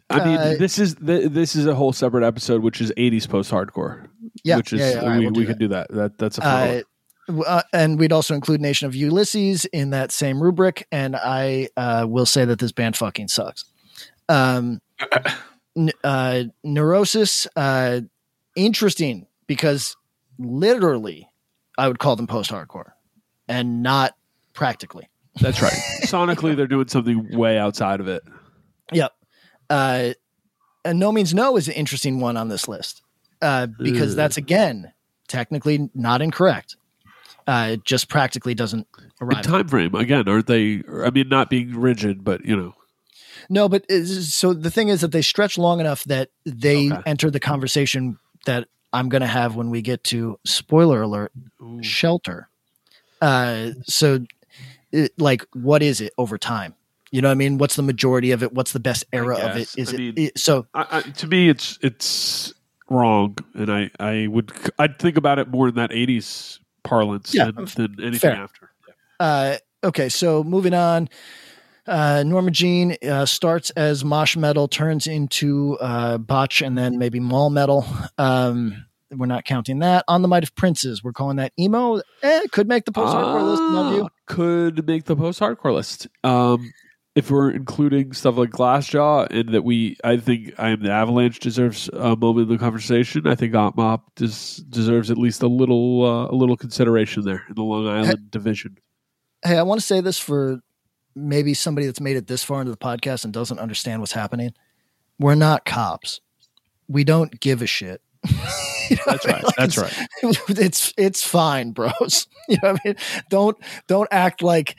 I 0.09 0.23
mean, 0.25 0.37
uh, 0.37 0.55
this 0.59 0.77
is 0.77 0.95
th- 0.95 1.31
this 1.31 1.55
is 1.55 1.65
a 1.65 1.73
whole 1.75 1.91
separate 1.93 2.23
episode, 2.25 2.61
which 2.61 2.81
is 2.81 2.91
'80s 2.97 3.27
post 3.27 3.51
hardcore. 3.51 4.07
yeah, 4.43 4.57
which 4.57 4.73
is 4.73 4.79
yeah, 4.81 4.91
yeah, 4.91 4.99
all 5.01 5.07
right, 5.09 5.17
we, 5.19 5.25
we'll 5.25 5.33
do 5.33 5.39
we 5.39 5.45
that. 5.45 5.51
can 5.53 5.59
do 5.59 5.67
that. 5.69 5.87
That 5.91 6.17
that's 6.17 6.37
a 6.37 6.41
fun 6.41 6.83
Uh, 7.29 7.33
one. 7.33 7.45
w- 7.45 7.61
and 7.73 7.99
we'd 7.99 8.11
also 8.11 8.33
include 8.35 8.61
Nation 8.61 8.87
of 8.87 8.95
Ulysses 8.95 9.65
in 9.65 9.91
that 9.91 10.11
same 10.11 10.41
rubric. 10.41 10.87
And 10.91 11.15
I 11.15 11.69
uh, 11.77 12.05
will 12.07 12.25
say 12.25 12.45
that 12.45 12.59
this 12.59 12.71
band 12.71 12.97
fucking 12.97 13.27
sucks. 13.27 13.65
Um, 14.27 14.81
n- 15.77 15.91
uh, 16.03 16.43
Neurosis, 16.63 17.47
uh, 17.55 18.01
interesting 18.55 19.27
because 19.47 19.95
literally 20.37 21.29
I 21.77 21.87
would 21.87 21.99
call 21.99 22.15
them 22.15 22.27
post 22.27 22.51
hardcore 22.51 22.91
and 23.47 23.81
not 23.81 24.15
practically. 24.53 25.09
That's 25.41 25.61
right. 25.61 25.73
Sonically, 26.03 26.55
they're 26.55 26.67
doing 26.67 26.87
something 26.87 27.37
way 27.37 27.57
outside 27.57 27.99
of 27.99 28.07
it. 28.07 28.23
Yep. 28.91 29.13
Uh, 29.69 30.09
and 30.83 30.99
No 30.99 31.11
Means 31.11 31.33
No 31.33 31.55
is 31.57 31.67
an 31.67 31.75
interesting 31.75 32.19
one 32.19 32.35
on 32.37 32.49
this 32.49 32.67
list 32.67 33.01
uh, 33.41 33.67
because 33.67 34.11
Ugh. 34.11 34.17
that's, 34.17 34.37
again, 34.37 34.91
technically 35.27 35.89
not 35.93 36.21
incorrect. 36.21 36.75
Uh, 37.49 37.69
it 37.71 37.83
just 37.83 38.09
practically 38.09 38.53
doesn't 38.53 38.85
arrive. 39.21 39.37
In 39.39 39.43
time 39.43 39.67
frame 39.67 39.95
again, 39.95 40.27
aren't 40.29 40.45
they? 40.45 40.83
I 41.03 41.09
mean, 41.09 41.29
not 41.29 41.49
being 41.49 41.73
rigid, 41.73 42.23
but 42.23 42.45
you 42.45 42.55
know, 42.55 42.75
No, 43.49 43.67
but 43.67 43.89
so 43.91 44.53
the 44.53 44.69
thing 44.69 44.89
is 44.89 45.01
that 45.01 45.11
they 45.11 45.23
stretch 45.23 45.57
long 45.57 45.79
enough 45.79 46.03
that 46.03 46.29
they 46.45 46.91
Okay. 46.91 47.01
enter 47.07 47.31
the 47.31 47.39
conversation 47.39 48.19
that 48.45 48.67
I'm 48.93 49.09
going 49.09 49.21
to 49.21 49.27
have 49.27 49.55
when 49.55 49.69
we 49.71 49.81
get 49.81 50.03
to 50.05 50.39
spoiler 50.45 51.01
alert 51.01 51.31
shelter. 51.81 52.49
Uh, 53.21 53.71
so, 53.85 54.19
it, 54.91 55.11
like, 55.19 55.45
what 55.53 55.81
is 55.81 56.01
it 56.01 56.13
over 56.17 56.37
time? 56.37 56.75
You 57.11 57.21
know 57.21 57.29
what 57.29 57.33
I 57.33 57.35
mean? 57.35 57.57
What's 57.57 57.75
the 57.75 57.81
majority 57.83 58.31
of 58.31 58.43
it? 58.43 58.53
What's 58.53 58.71
the 58.73 58.79
best 58.79 59.05
era 59.11 59.37
of 59.37 59.57
it? 59.57 59.69
Is 59.75 59.91
it, 59.91 59.97
mean- 59.97 60.13
it- 60.17 60.37
so? 60.39 60.67
I, 60.75 60.85
I, 60.91 61.01
to 61.01 61.27
me, 61.27 61.49
it's 61.49 61.79
it's 61.81 62.53
wrong, 62.89 63.37
and 63.55 63.71
I 63.71 63.89
I 63.99 64.27
would 64.27 64.51
I'd 64.77 64.99
think 64.99 65.17
about 65.17 65.39
it 65.39 65.47
more 65.49 65.67
in 65.67 65.75
that 65.75 65.89
'80s 65.91 66.59
parlance 66.83 67.33
Yeah, 67.33 67.51
than, 67.51 67.65
than 67.65 67.95
anything 67.99 68.19
fair. 68.19 68.35
after. 68.35 68.71
Uh, 69.19 69.57
okay, 69.83 70.09
so 70.09 70.43
moving 70.43 70.73
on. 70.73 71.09
Uh, 71.87 72.23
Norma 72.25 72.51
Jean 72.51 72.95
uh, 73.09 73.25
starts 73.25 73.71
as 73.71 74.05
mosh 74.05 74.37
metal, 74.37 74.67
turns 74.67 75.07
into 75.07 75.75
uh, 75.81 76.17
botch, 76.19 76.61
and 76.61 76.77
then 76.77 76.97
maybe 76.99 77.19
mall 77.19 77.49
metal. 77.49 77.85
Um, 78.17 78.85
we're 79.11 79.25
not 79.25 79.43
counting 79.43 79.79
that. 79.79 80.05
On 80.07 80.21
the 80.21 80.27
Might 80.27 80.43
of 80.43 80.53
Princes, 80.55 81.03
we're 81.03 81.13
calling 81.13 81.37
that 81.37 81.51
emo. 81.59 81.99
Eh, 82.21 82.41
could 82.51 82.67
make 82.67 82.85
the 82.85 82.91
post 82.91 83.15
hardcore 83.15 83.49
list. 83.49 83.61
my 83.63 83.91
view. 83.91 84.03
Ah, 84.05 84.09
Could 84.27 84.85
make 84.87 85.05
the 85.05 85.15
post 85.15 85.39
hardcore 85.39 85.73
list. 85.73 86.07
Um, 86.23 86.71
if 87.19 87.29
we're 87.29 87.51
including 87.51 88.13
stuff 88.13 88.37
like 88.37 88.49
Glassjaw, 88.49 89.29
and 89.29 89.49
that 89.49 89.63
we, 89.63 89.97
I 90.05 90.15
think 90.15 90.53
I 90.57 90.69
am 90.69 90.81
the 90.81 90.89
Avalanche 90.89 91.39
deserves 91.39 91.89
a 91.89 92.15
moment 92.15 92.49
in 92.49 92.55
the 92.55 92.57
conversation. 92.57 93.27
I 93.27 93.35
think 93.35 93.53
Op 93.53 93.75
Mop 93.75 94.15
des- 94.15 94.61
deserves 94.69 95.11
at 95.11 95.17
least 95.17 95.43
a 95.43 95.47
little 95.47 96.05
uh, 96.05 96.27
a 96.27 96.35
little 96.35 96.55
consideration 96.55 97.25
there 97.25 97.43
in 97.49 97.55
the 97.55 97.61
Long 97.61 97.87
Island 97.87 98.31
division. 98.31 98.77
Hey, 99.43 99.57
I 99.57 99.63
want 99.63 99.81
to 99.81 99.85
say 99.85 99.99
this 99.99 100.17
for 100.17 100.61
maybe 101.13 101.53
somebody 101.53 101.87
that's 101.87 101.99
made 101.99 102.15
it 102.15 102.27
this 102.27 102.41
far 102.41 102.61
into 102.61 102.71
the 102.71 102.77
podcast 102.77 103.25
and 103.25 103.33
doesn't 103.33 103.59
understand 103.59 103.99
what's 103.99 104.13
happening. 104.13 104.53
We're 105.19 105.35
not 105.35 105.65
cops. 105.65 106.21
We 106.87 107.03
don't 107.03 107.37
give 107.41 107.61
a 107.61 107.67
shit. 107.67 108.01
You 108.89 108.95
know 108.95 109.03
That's 109.05 109.25
I 109.27 109.31
right. 109.33 109.43
That's 109.55 109.77
right. 109.77 110.07
it's 110.49 110.93
it's 110.97 111.23
fine, 111.23 111.73
bros. 111.73 112.25
You 112.49 112.57
know 112.63 112.71
what 112.71 112.81
I 112.83 112.87
mean? 112.87 112.95
Don't 113.29 113.57
don't 113.87 114.07
act 114.09 114.41
like 114.41 114.75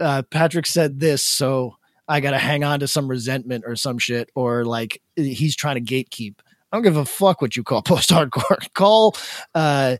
uh, 0.00 0.22
Patrick 0.22 0.64
said 0.64 0.98
this, 0.98 1.22
so 1.22 1.76
I 2.10 2.18
got 2.20 2.32
to 2.32 2.38
hang 2.38 2.64
on 2.64 2.80
to 2.80 2.88
some 2.88 3.06
resentment 3.08 3.64
or 3.66 3.76
some 3.76 3.96
shit, 3.98 4.30
or 4.34 4.64
like 4.64 5.00
he's 5.16 5.54
trying 5.54 5.82
to 5.82 5.94
gatekeep. 5.94 6.34
I 6.72 6.76
don't 6.76 6.82
give 6.82 6.96
a 6.96 7.04
fuck 7.04 7.40
what 7.40 7.56
you 7.56 7.62
call 7.62 7.82
post 7.94 8.10
hardcore. 8.10 8.72
call, 8.74 9.16
uh, 9.54 9.96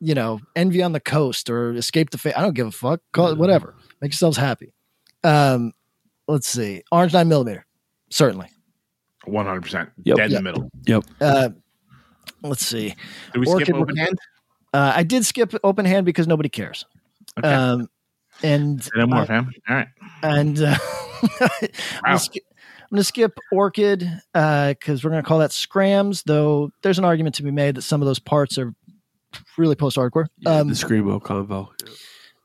you 0.00 0.14
know, 0.14 0.40
envy 0.56 0.82
on 0.82 0.92
the 0.92 1.00
coast 1.00 1.48
or 1.48 1.72
escape 1.74 2.10
the 2.10 2.18
fate. 2.18 2.36
I 2.36 2.42
don't 2.42 2.54
give 2.54 2.66
a 2.66 2.72
fuck. 2.72 3.00
Call 3.12 3.28
it 3.28 3.38
whatever. 3.38 3.74
Make 4.02 4.10
yourselves 4.12 4.36
happy. 4.36 4.74
Um, 5.22 5.72
let's 6.28 6.48
see. 6.48 6.82
Orange 6.92 7.12
nine 7.12 7.28
millimeter, 7.28 7.64
certainly. 8.10 8.48
One 9.24 9.46
hundred 9.46 9.62
percent. 9.62 9.90
Yep. 10.02 10.16
Dead 10.16 10.30
Yep. 10.32 10.38
in 10.38 10.44
the 10.44 10.50
middle. 10.52 10.70
Yep. 10.86 11.04
Uh, 11.20 11.48
let's 12.42 12.66
see. 12.66 12.94
Did 13.32 13.38
we 13.38 13.46
Orchid 13.46 13.68
skip 13.68 13.76
open 13.76 13.96
hand? 13.96 14.18
Uh, 14.72 14.92
I 14.96 15.04
did 15.04 15.24
skip 15.24 15.54
open 15.62 15.84
hand 15.86 16.04
because 16.04 16.26
nobody 16.26 16.48
cares. 16.48 16.84
Okay. 17.38 17.48
Um, 17.48 17.88
and 18.42 18.86
no 18.96 19.06
more, 19.06 19.20
uh, 19.20 19.26
fam. 19.26 19.50
All 19.68 19.76
right. 19.76 19.88
and 20.24 20.60
uh, 20.60 20.76
I'm, 20.76 20.78
Wow. 22.04 22.18
I'm 22.18 22.18
gonna 22.98 23.04
skip 23.04 23.38
Orchid 23.50 24.08
because 24.32 25.02
we're 25.02 25.10
gonna 25.10 25.22
call 25.22 25.38
that 25.40 25.50
Scrams. 25.52 26.22
Though 26.24 26.70
there's 26.82 26.98
an 26.98 27.04
argument 27.04 27.34
to 27.36 27.42
be 27.42 27.50
made 27.50 27.74
that 27.76 27.82
some 27.82 28.00
of 28.02 28.06
those 28.06 28.18
parts 28.18 28.56
are 28.58 28.74
really 29.58 29.74
post 29.74 29.96
hardcore. 29.96 30.26
Yeah, 30.38 30.58
um, 30.58 30.68
the 30.68 30.74
screamo 30.74 31.20
convo. 31.20 31.68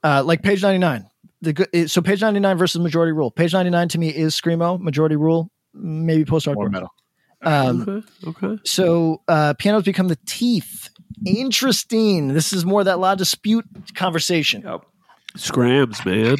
uh, 0.03 0.23
like 0.25 0.41
page 0.41 0.63
99. 0.63 1.05
The 1.41 1.53
good, 1.53 1.91
so 1.91 2.01
page 2.01 2.21
99 2.21 2.57
versus 2.57 2.81
majority 2.81 3.11
rule. 3.11 3.29
Page 3.31 3.53
99 3.53 3.89
to 3.89 3.97
me 3.99 4.09
is 4.09 4.33
screamo. 4.39 4.79
Majority 4.79 5.15
rule 5.17 5.51
maybe 5.73 6.25
post 6.25 6.47
hardcore. 6.47 6.71
metal. 6.71 6.89
Um, 7.43 7.81
Okay. 7.87 8.07
Okay. 8.47 8.61
so 8.65 9.21
uh, 9.27 9.53
pianos 9.53 9.83
become 9.83 10.07
the 10.07 10.17
teeth. 10.25 10.89
Interesting. 11.25 12.29
This 12.29 12.53
is 12.53 12.65
more 12.65 12.83
that 12.83 12.99
La 12.99 13.13
Dispute 13.15 13.65
conversation. 13.93 14.63
Yep. 14.63 14.81
Scrams, 15.37 16.03
man. 16.05 16.37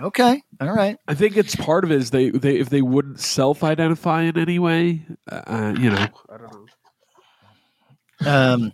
Okay. 0.00 0.42
All 0.60 0.72
right. 0.72 0.96
I 1.08 1.14
think 1.14 1.36
it's 1.36 1.56
part 1.56 1.84
of 1.84 1.90
it 1.90 1.96
is 1.96 2.10
they, 2.10 2.30
they 2.30 2.56
if 2.58 2.70
they 2.70 2.82
wouldn't 2.82 3.18
self 3.20 3.64
identify 3.64 4.22
in 4.22 4.38
any 4.38 4.58
way, 4.58 5.04
uh, 5.30 5.74
you 5.78 5.90
know. 5.90 6.06
I 6.28 6.36
don't 6.36 6.52
know. 6.52 8.30
Um, 8.30 8.72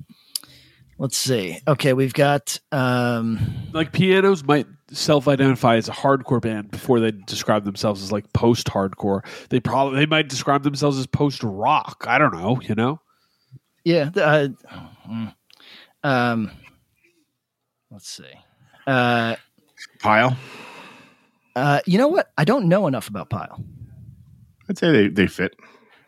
let's 0.99 1.17
see. 1.17 1.59
Okay, 1.67 1.93
we've 1.93 2.15
got 2.15 2.59
um, 2.73 3.39
Like 3.73 3.93
pianos 3.93 4.45
might 4.45 4.67
self 4.91 5.27
identify 5.29 5.77
as 5.77 5.89
a 5.89 5.93
hardcore 5.93 6.41
band 6.41 6.71
before 6.71 7.01
they 7.01 7.11
describe 7.11 7.65
themselves 7.65 8.03
as 8.03 8.13
like 8.13 8.33
post 8.33 8.67
hardcore. 8.69 9.23
They 9.49 9.61
probably 9.61 10.01
they 10.01 10.07
might 10.07 10.29
describe 10.29 10.63
themselves 10.63 10.99
as 10.99 11.07
post 11.07 11.43
rock. 11.43 12.05
I 12.07 12.19
don't 12.19 12.35
know, 12.35 12.61
you 12.63 12.75
know. 12.75 13.01
yeah. 13.85 14.11
Uh, 14.15 14.49
mm, 15.09 15.35
um, 16.03 16.51
let's 17.91 18.09
see. 18.09 18.33
Uh, 18.87 19.37
Pile. 20.01 20.37
Uh, 21.57 21.81
you 21.87 21.99
know 21.99 22.09
what? 22.09 22.33
I 22.37 22.45
don't 22.45 22.69
know 22.69 22.87
enough 22.87 23.09
about 23.09 23.31
Pile. 23.31 23.63
I'd 24.69 24.79
say 24.79 24.91
they, 24.93 25.09
they 25.09 25.27
fit. 25.27 25.55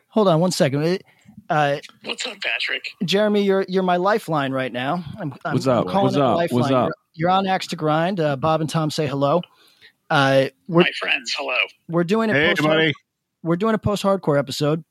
Hold 0.09 0.29
on 0.29 0.41
one 0.41 0.51
second. 0.53 0.83
It- 0.85 1.05
Uh, 1.49 1.77
What's 2.05 2.27
up, 2.27 2.41
Patrick? 2.41 2.89
Jeremy, 3.05 3.43
you're 3.43 3.65
you're 3.69 3.85
my 3.85 3.97
lifeline 3.99 4.51
right 4.51 4.73
now. 4.73 5.05
I'm, 5.21 5.33
I'm, 5.45 5.53
What's 5.53 5.67
up? 5.69 5.85
I'm 5.87 5.93
calling 5.93 6.05
What's 6.07 6.17
up? 6.17 6.37
lifeline. 6.37 6.61
What's 6.63 6.73
up? 6.73 6.87
You're, 7.15 7.29
you're 7.29 7.31
on 7.31 7.47
Axe 7.47 7.69
to 7.69 7.77
Grind. 7.77 8.19
Uh, 8.19 8.35
Bob 8.35 8.61
and 8.61 8.69
Tom 8.69 8.91
say 8.91 9.07
hello. 9.07 9.43
Uh, 10.11 10.47
we're 10.67 10.83
My 10.83 10.91
friends, 10.99 11.33
hello. 11.39 11.57
we're 11.89 12.03
doing 12.05 12.31
a 12.31 12.33
Hey, 12.33 12.49
post 12.49 12.63
buddy. 12.63 12.93
we're 13.45 13.55
doing 13.57 13.75
a 13.75 13.79
post 13.79 14.03
hardcore 14.03 14.39
episode, 14.39 14.83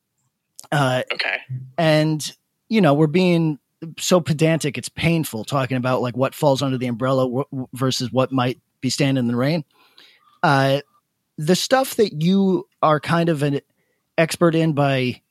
uh, 0.72 1.04
Okay. 1.14 1.38
and 1.78 2.34
you 2.70 2.80
know 2.82 2.94
we're 2.94 3.08
being 3.08 3.60
so 4.00 4.22
pedantic. 4.22 4.78
It's 4.78 4.88
painful 4.90 5.44
talking 5.44 5.76
about 5.78 6.02
like 6.02 6.16
what 6.16 6.34
falls 6.36 6.62
under 6.62 6.78
the 6.78 6.88
umbrella 6.88 7.26
w- 7.26 7.68
versus 7.74 8.12
what 8.14 8.32
might 8.32 8.60
be 8.82 8.90
standing 8.90 9.22
in 9.24 9.28
the 9.28 9.36
rain. 9.36 9.66
Uh, 10.46 10.82
the 11.40 11.56
stuff 11.56 11.96
that 11.96 12.22
you 12.22 12.68
are 12.84 13.00
kind 13.00 13.30
of 13.30 13.42
an 13.42 13.62
expert 14.16 14.54
in 14.54 14.74
by 14.74 15.22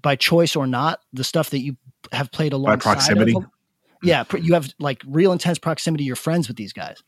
by 0.00 0.16
choice 0.16 0.56
or 0.56 0.66
not, 0.66 1.00
the 1.12 1.22
stuff 1.24 1.50
that 1.50 1.58
you 1.58 1.76
have 2.12 2.32
played 2.32 2.54
alongside 2.54 2.80
proximity? 2.82 3.34
Of, 3.36 3.44
yeah, 4.02 4.22
pr- 4.22 4.38
you 4.38 4.54
have 4.54 4.72
like 4.78 5.02
real 5.06 5.32
intense 5.32 5.58
proximity. 5.58 6.04
You're 6.04 6.16
friends 6.16 6.48
with 6.48 6.56
these 6.56 6.72
guys. 6.72 7.02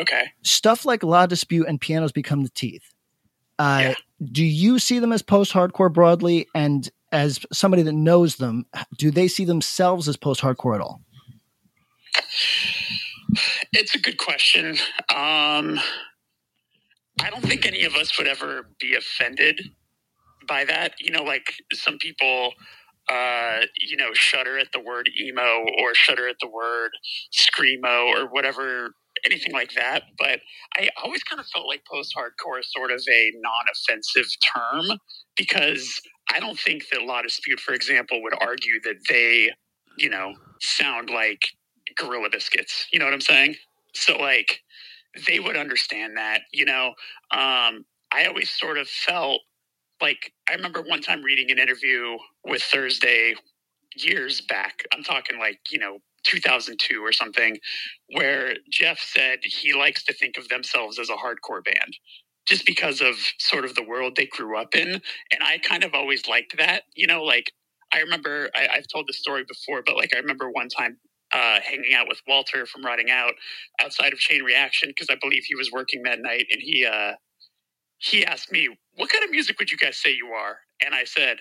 Okay. 0.00 0.22
Stuff 0.42 0.86
like 0.86 1.02
La 1.02 1.26
Dispute 1.26 1.66
and 1.68 1.78
Pianos 1.80 2.12
Become 2.12 2.44
the 2.44 2.48
Teeth. 2.50 2.94
Uh, 3.58 3.78
Yeah. 3.82 3.94
Do 4.32 4.42
you 4.44 4.78
see 4.78 5.00
them 5.00 5.12
as 5.12 5.20
post 5.20 5.52
hardcore 5.52 5.92
broadly? 5.92 6.46
And 6.54 6.88
as 7.12 7.44
somebody 7.52 7.82
that 7.82 7.92
knows 7.92 8.36
them, 8.36 8.64
do 8.96 9.10
they 9.10 9.28
see 9.28 9.44
themselves 9.44 10.08
as 10.08 10.16
post 10.16 10.40
hardcore 10.40 10.74
at 10.74 10.80
all? 10.80 11.02
It's 13.72 13.94
a 13.94 13.98
good 13.98 14.16
question. 14.16 14.76
Um, 15.14 15.78
I 17.20 17.30
don't 17.30 17.42
think 17.44 17.66
any 17.66 17.84
of 17.84 17.94
us 17.94 18.18
would 18.18 18.26
ever 18.28 18.70
be 18.80 18.94
offended 18.94 19.60
by 20.48 20.64
that. 20.64 20.94
You 21.00 21.12
know, 21.12 21.22
like 21.22 21.54
some 21.72 21.98
people, 21.98 22.52
uh, 23.08 23.60
you 23.80 23.96
know, 23.96 24.12
shudder 24.14 24.58
at 24.58 24.68
the 24.72 24.80
word 24.80 25.10
emo 25.20 25.64
or 25.78 25.94
shudder 25.94 26.28
at 26.28 26.36
the 26.40 26.48
word 26.48 26.90
screamo 27.32 28.08
or 28.14 28.28
whatever, 28.30 28.94
anything 29.24 29.52
like 29.52 29.72
that. 29.74 30.04
But 30.18 30.40
I 30.76 30.88
always 31.02 31.22
kind 31.22 31.40
of 31.40 31.46
felt 31.48 31.66
like 31.68 31.82
post 31.90 32.14
hardcore 32.16 32.60
is 32.60 32.72
sort 32.76 32.90
of 32.90 33.00
a 33.10 33.32
non 33.36 33.64
offensive 33.72 34.26
term 34.54 34.98
because 35.36 36.00
I 36.32 36.40
don't 36.40 36.58
think 36.58 36.84
that 36.92 37.02
La 37.02 37.22
Dispute, 37.22 37.60
for 37.60 37.74
example, 37.74 38.22
would 38.22 38.34
argue 38.40 38.80
that 38.84 38.96
they, 39.08 39.50
you 39.98 40.10
know, 40.10 40.34
sound 40.60 41.10
like 41.10 41.40
Gorilla 41.98 42.28
Biscuits. 42.30 42.86
You 42.92 42.98
know 42.98 43.04
what 43.04 43.14
I'm 43.14 43.20
saying? 43.20 43.56
So 43.94 44.18
like 44.18 44.60
they 45.26 45.40
would 45.40 45.56
understand 45.56 46.16
that, 46.16 46.42
you 46.52 46.64
know. 46.66 46.88
Um, 47.32 47.84
I 48.12 48.26
always 48.26 48.50
sort 48.50 48.78
of 48.78 48.88
felt 48.88 49.42
like 50.00 50.32
I 50.50 50.54
remember 50.54 50.82
one 50.82 51.02
time 51.02 51.22
reading 51.22 51.50
an 51.50 51.58
interview 51.58 52.18
with 52.44 52.62
Thursday 52.62 53.34
years 53.96 54.42
back. 54.42 54.84
I'm 54.92 55.04
talking 55.04 55.38
like, 55.38 55.60
you 55.70 55.78
know, 55.78 55.98
2002 56.24 57.00
or 57.04 57.12
something, 57.12 57.58
where 58.12 58.56
Jeff 58.70 58.98
said 59.00 59.40
he 59.44 59.74
likes 59.74 60.04
to 60.04 60.14
think 60.14 60.38
of 60.38 60.48
themselves 60.48 60.98
as 60.98 61.10
a 61.10 61.14
hardcore 61.14 61.64
band 61.64 61.98
just 62.46 62.66
because 62.66 63.00
of 63.00 63.16
sort 63.38 63.64
of 63.64 63.74
the 63.76 63.82
world 63.84 64.16
they 64.16 64.26
grew 64.26 64.58
up 64.58 64.74
in. 64.74 64.88
And 64.90 65.42
I 65.42 65.58
kind 65.58 65.84
of 65.84 65.94
always 65.94 66.26
liked 66.28 66.56
that, 66.58 66.84
you 66.96 67.06
know, 67.06 67.22
like 67.24 67.52
I 67.92 68.00
remember 68.00 68.50
I, 68.54 68.68
I've 68.74 68.88
told 68.88 69.06
this 69.08 69.18
story 69.20 69.44
before, 69.48 69.82
but 69.86 69.96
like 69.96 70.14
I 70.14 70.18
remember 70.18 70.50
one 70.50 70.68
time 70.68 70.98
uh, 71.34 71.60
hanging 71.60 71.94
out 71.94 72.06
with 72.08 72.20
Walter 72.28 72.66
from 72.66 72.84
Rotting 72.84 73.10
Out 73.10 73.34
outside 73.80 74.12
of 74.12 74.18
Chain 74.18 74.42
Reaction 74.44 74.90
because 74.90 75.08
I 75.10 75.16
believe 75.20 75.44
he 75.46 75.56
was 75.56 75.70
working 75.72 76.04
that 76.04 76.20
night, 76.20 76.46
and 76.50 76.62
he 76.62 76.86
uh, 76.86 77.14
he 77.98 78.24
asked 78.24 78.52
me, 78.52 78.68
"What 78.94 79.10
kind 79.10 79.24
of 79.24 79.30
music 79.30 79.58
would 79.58 79.70
you 79.70 79.78
guys 79.78 79.98
say 79.98 80.14
you 80.14 80.28
are?" 80.28 80.58
And 80.84 80.94
I 80.94 81.04
said, 81.04 81.38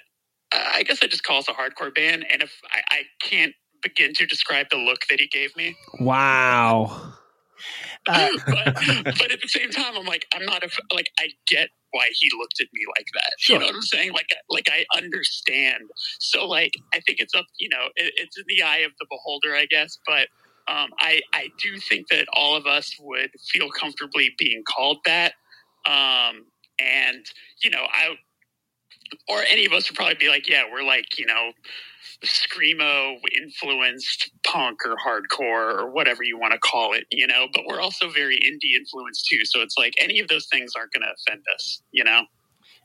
"I 0.52 0.84
guess 0.84 1.00
I 1.04 1.08
just 1.08 1.24
call 1.24 1.40
us 1.40 1.48
a 1.48 1.54
hardcore 1.54 1.94
band." 1.94 2.26
And 2.32 2.42
if 2.42 2.54
I, 2.72 2.82
I 2.90 3.02
can't 3.22 3.54
begin 3.84 4.14
to 4.16 4.26
describe 4.26 4.68
the 4.72 4.78
look 4.78 5.02
that 5.10 5.20
he 5.20 5.28
gave 5.28 5.56
me, 5.56 5.76
Wow. 6.00 7.14
Uh, 8.08 8.30
but, 8.48 8.66
but 9.06 9.32
at 9.32 9.42
the 9.42 9.48
same 9.48 9.70
time, 9.70 9.96
I'm 9.98 10.06
like, 10.06 10.26
I'm 10.34 10.46
not 10.46 10.64
a, 10.64 10.70
like, 10.94 11.10
I 11.20 11.30
get 11.48 11.70
why 11.94 12.10
he 12.12 12.30
looked 12.38 12.60
at 12.60 12.68
me 12.74 12.82
like 12.98 13.08
that. 13.14 13.34
Sure. 13.38 13.56
You 13.56 13.60
know 13.62 13.68
what 13.68 13.76
I'm 13.76 13.82
saying? 13.82 14.14
Like, 14.14 14.28
like 14.50 14.70
I 14.72 14.86
understand. 14.98 15.84
So, 16.20 16.46
like, 16.48 16.74
I 16.94 17.00
think 17.00 17.20
it's 17.20 17.34
up, 17.34 17.46
you 17.60 17.70
know, 17.70 17.88
it, 17.96 18.14
it's 18.18 18.38
in 18.38 18.44
the 18.48 18.64
eye 18.64 18.80
of 18.80 18.92
the 19.00 19.06
beholder, 19.10 19.56
I 19.56 19.66
guess. 19.66 19.98
But 20.06 20.28
um, 20.68 20.90
I, 21.00 21.22
I 21.34 21.50
do 21.62 21.78
think 21.78 22.08
that 22.10 22.28
all 22.34 22.56
of 22.56 22.66
us 22.66 22.96
would 23.00 23.32
feel 23.52 23.70
comfortably 23.70 24.32
being 24.38 24.64
called 24.68 24.98
that. 25.06 25.34
Um, 25.86 26.46
and 26.80 27.26
you 27.62 27.70
know, 27.70 27.86
I 27.94 28.16
or 29.28 29.44
any 29.44 29.66
of 29.66 29.74
us 29.74 29.90
would 29.90 29.96
probably 29.96 30.16
be 30.16 30.30
like, 30.30 30.48
yeah, 30.48 30.64
we're 30.72 30.84
like, 30.84 31.18
you 31.18 31.26
know, 31.26 31.52
screamo 32.24 33.18
influenced 33.36 34.32
punk 34.46 34.80
or 34.86 34.96
hardcore 34.96 35.80
or 35.80 35.92
whatever 35.92 36.24
you 36.24 36.38
want 36.38 36.54
to 36.54 36.60
call 36.60 36.94
it, 36.94 37.06
you 37.12 37.28
know, 37.28 37.48
but 37.54 37.64
we're 37.68 37.82
also 37.82 38.10
very 38.10 38.38
indie 38.38 38.78
influenced 38.78 39.26
too. 39.26 39.46
So 39.46 39.62
it's 39.62 39.78
like 39.78 39.94
any 40.00 40.20
of 40.20 40.28
those 40.28 40.48
things 40.48 40.74
aren't 40.76 40.92
going 40.94 41.04
to 41.04 41.14
offend 41.32 41.44
us, 41.54 41.82
you 41.92 42.04
know? 42.04 42.24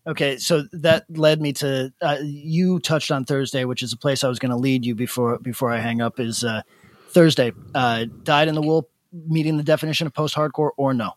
Okay, 0.07 0.39
so 0.39 0.63
that 0.73 1.05
led 1.11 1.41
me 1.41 1.53
to 1.55 1.93
uh, 2.01 2.17
you 2.23 2.79
touched 2.79 3.11
on 3.11 3.25
Thursday, 3.25 3.65
which 3.65 3.83
is 3.83 3.93
a 3.93 3.97
place 3.97 4.25
I 4.25 4.29
was 4.29 4.39
going 4.39 4.51
to 4.51 4.57
lead 4.57 4.87
you 4.87 4.95
before 4.95 5.39
before 5.39 5.71
I 5.71 5.79
hang 5.81 6.01
up. 6.01 6.19
Is 6.19 6.45
uh, 6.45 6.63
Thursday 7.11 7.53
uh, 7.75 8.07
dyed 8.23 8.49
in 8.49 8.55
the 8.55 8.63
wool 8.63 8.89
meeting 9.13 9.57
the 9.57 9.63
definition 9.63 10.07
of 10.07 10.15
post 10.15 10.35
hardcore 10.35 10.71
or 10.79 10.95
no? 10.95 11.13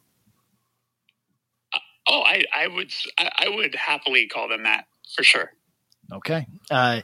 Oh, 2.08 2.24
I, 2.24 2.44
I 2.54 2.68
would, 2.68 2.92
I, 3.18 3.30
I 3.46 3.50
would 3.50 3.76
happily 3.76 4.28
call 4.28 4.50
them 4.50 4.64
that 4.64 4.86
for 5.16 5.24
sure. 5.24 5.54
Okay, 6.12 6.46
uh, 6.70 7.02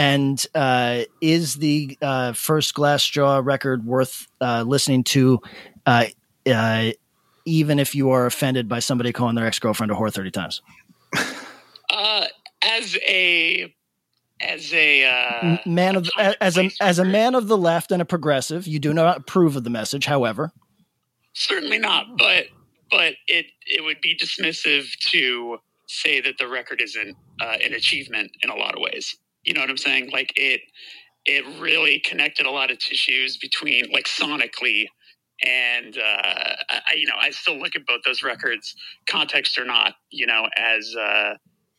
and 0.00 0.46
uh, 0.54 1.02
is 1.20 1.56
the 1.56 1.98
uh, 2.00 2.32
first 2.32 2.74
Glassjaw 2.74 3.44
record 3.44 3.84
worth 3.84 4.26
uh, 4.40 4.64
listening 4.66 5.04
to, 5.04 5.40
uh, 5.84 6.06
uh, 6.50 6.92
even 7.44 7.78
if 7.78 7.94
you 7.94 8.08
are 8.08 8.24
offended 8.24 8.66
by 8.66 8.78
somebody 8.78 9.12
calling 9.12 9.34
their 9.34 9.46
ex 9.46 9.58
girlfriend 9.58 9.92
a 9.92 9.94
whore 9.94 10.10
thirty 10.12 10.30
times? 10.30 10.62
Uh, 11.92 12.24
as 12.62 12.96
a, 13.06 13.74
as 14.40 14.72
a, 14.72 15.04
uh, 15.04 15.58
man 15.66 15.96
of 15.96 16.08
as 16.40 16.56
a 16.56 16.70
as 16.80 16.98
a 16.98 17.04
man 17.04 17.34
of 17.34 17.48
the 17.48 17.58
left 17.58 17.92
and 17.92 18.00
a 18.00 18.04
progressive, 18.04 18.66
you 18.66 18.78
do 18.78 18.94
not 18.94 19.18
approve 19.18 19.56
of 19.56 19.64
the 19.64 19.70
message. 19.70 20.06
However, 20.06 20.52
certainly 21.34 21.78
not 21.78 22.16
but 22.16 22.46
but 22.90 23.14
it 23.26 23.46
it 23.66 23.84
would 23.84 24.00
be 24.00 24.16
dismissive 24.16 24.86
to 25.10 25.58
say 25.88 26.20
that 26.20 26.38
the 26.38 26.48
record 26.48 26.80
isn't 26.80 27.16
uh, 27.40 27.56
an 27.64 27.74
achievement 27.74 28.30
in 28.42 28.48
a 28.48 28.54
lot 28.54 28.74
of 28.74 28.80
ways 28.80 29.16
you 29.44 29.54
know 29.54 29.60
what 29.60 29.70
i'm 29.70 29.76
saying 29.76 30.10
like 30.10 30.32
it 30.36 30.60
it 31.26 31.44
really 31.60 32.00
connected 32.00 32.46
a 32.46 32.50
lot 32.50 32.70
of 32.70 32.78
tissues 32.78 33.36
between 33.36 33.90
like 33.92 34.06
sonically 34.06 34.86
and 35.42 35.96
uh, 35.98 36.56
I, 36.70 36.94
you 36.96 37.06
know 37.06 37.14
i 37.20 37.30
still 37.30 37.58
look 37.58 37.76
at 37.76 37.86
both 37.86 38.00
those 38.04 38.22
records 38.22 38.74
context 39.08 39.58
or 39.58 39.64
not 39.64 39.94
you 40.10 40.26
know 40.26 40.48
as 40.56 40.94
uh, 40.96 41.34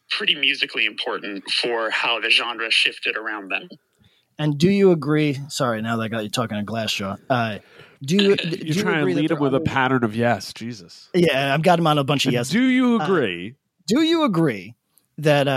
pretty 0.09 0.35
musically 0.35 0.85
important 0.85 1.43
for 1.49 1.89
how 1.89 2.19
the 2.19 2.29
genre 2.29 2.69
shifted 2.71 3.15
around 3.17 3.49
them 3.49 3.69
and 4.41 4.57
do 4.57 4.71
you 4.71 4.91
agree? 4.91 5.38
Sorry, 5.49 5.83
now 5.83 5.97
that 5.97 6.03
I 6.03 6.07
got 6.07 6.23
you 6.23 6.29
talking 6.29 6.57
to 6.57 6.63
Glassjaw. 6.63 7.19
Uh, 7.29 7.59
do 8.03 8.15
you? 8.15 8.35
do 8.35 8.49
You're 8.49 8.65
you 8.65 8.73
trying 8.73 9.05
to 9.05 9.13
lead 9.13 9.29
him 9.29 9.38
they're 9.38 9.38
with 9.38 9.53
a 9.53 9.59
pattern 9.59 10.03
of 10.03 10.15
yes, 10.15 10.51
Jesus. 10.51 11.09
Yeah, 11.13 11.53
I've 11.53 11.61
got 11.61 11.77
him 11.77 11.85
on 11.85 11.99
a 11.99 12.03
bunch 12.03 12.25
of 12.25 12.33
yes. 12.33 12.49
Do 12.49 12.63
you 12.63 12.99
Uh, 12.99 13.03
agree? 13.03 13.55
do 13.88 14.01
you 14.01 14.23
agree 14.23 14.75
that 15.19 15.47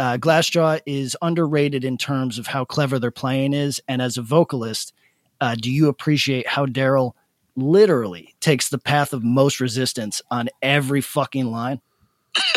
uh, 0.00 0.16
Glassjaw 0.16 0.80
is 0.86 1.14
underrated 1.20 1.84
in 1.84 1.98
terms 1.98 2.38
of 2.38 2.46
how 2.48 2.64
clever 2.64 2.98
their 2.98 3.10
playing 3.10 3.52
is? 3.52 3.80
And 3.86 4.00
as 4.00 4.16
a 4.16 4.22
vocalist, 4.22 4.94
uh, 5.42 5.54
do 5.54 5.70
you 5.70 5.88
appreciate 5.88 6.48
how 6.48 6.64
Daryl 6.66 7.12
literally 7.54 8.34
takes 8.40 8.70
the 8.70 8.78
path 8.78 9.12
of 9.12 9.22
most 9.22 9.60
resistance 9.60 10.22
on 10.30 10.48
every 10.62 11.02
fucking 11.02 11.50
line? 11.50 11.82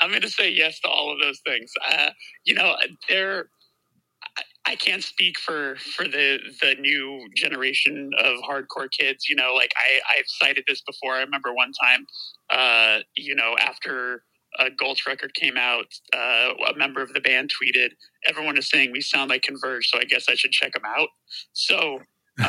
I'm 0.00 0.10
going 0.10 0.20
to 0.22 0.28
say 0.30 0.50
yes 0.50 0.80
to 0.80 0.88
all 0.88 1.12
of 1.12 1.18
those 1.20 1.40
things. 1.46 1.72
Uh, 1.90 2.10
you 2.44 2.54
know, 2.54 2.76
they're. 3.08 3.48
I- 4.36 4.42
I 4.66 4.76
can't 4.76 5.02
speak 5.02 5.38
for 5.38 5.76
for 5.96 6.04
the 6.04 6.38
the 6.60 6.74
new 6.74 7.26
generation 7.34 8.10
of 8.18 8.36
hardcore 8.40 8.90
kids. 8.90 9.26
You 9.26 9.34
know, 9.34 9.54
like 9.54 9.72
I 9.76 10.00
I've 10.18 10.26
cited 10.26 10.64
this 10.68 10.82
before. 10.82 11.14
I 11.14 11.20
remember 11.20 11.54
one 11.54 11.72
time, 11.82 12.06
uh, 12.50 12.98
you 13.16 13.34
know, 13.34 13.56
after 13.58 14.24
a 14.58 14.70
Gulch 14.70 15.06
record 15.06 15.34
came 15.34 15.56
out, 15.56 15.86
uh, 16.14 16.52
a 16.74 16.76
member 16.76 17.02
of 17.02 17.12
the 17.12 17.20
band 17.20 17.50
tweeted, 17.50 17.90
"Everyone 18.26 18.58
is 18.58 18.68
saying 18.68 18.92
we 18.92 19.00
sound 19.00 19.30
like 19.30 19.42
Converge, 19.42 19.88
so 19.88 19.98
I 19.98 20.04
guess 20.04 20.26
I 20.28 20.34
should 20.34 20.52
check 20.52 20.72
them 20.74 20.84
out." 20.86 21.08
So. 21.52 22.00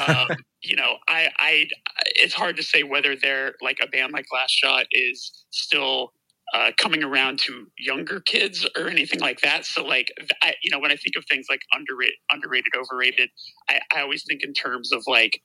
um, 0.08 0.28
you 0.62 0.76
know, 0.76 0.98
I, 1.08 1.30
I, 1.40 1.68
it's 2.16 2.34
hard 2.34 2.58
to 2.58 2.64
say 2.64 2.84
whether 2.84 3.16
they're 3.16 3.54
like 3.62 3.78
a 3.82 3.88
band 3.88 4.14
like 4.14 4.26
Last 4.32 4.52
Shot 4.52 4.86
is 4.92 5.46
still 5.52 6.12
uh, 6.54 6.72
coming 6.78 7.04
around 7.04 7.40
to 7.40 7.68
younger 7.78 8.20
kids 8.20 8.68
or 8.78 8.90
anything 8.90 9.20
like 9.20 9.42
that. 9.42 9.66
So, 9.66 9.84
like, 9.84 10.08
I, 10.42 10.54
you 10.64 10.72
know, 10.72 10.80
when 10.80 10.92
I 10.92 10.96
think 10.96 11.16
of 11.16 11.26
things 11.30 11.48
like 11.50 11.62
underrated, 11.74 12.16
underrated, 12.32 12.74
overrated, 12.78 13.30
I, 13.70 13.80
I 13.96 14.02
always 14.02 14.24
think 14.28 14.44
in 14.44 14.54
terms 14.54 14.92
of 14.92 15.04
like 15.08 15.42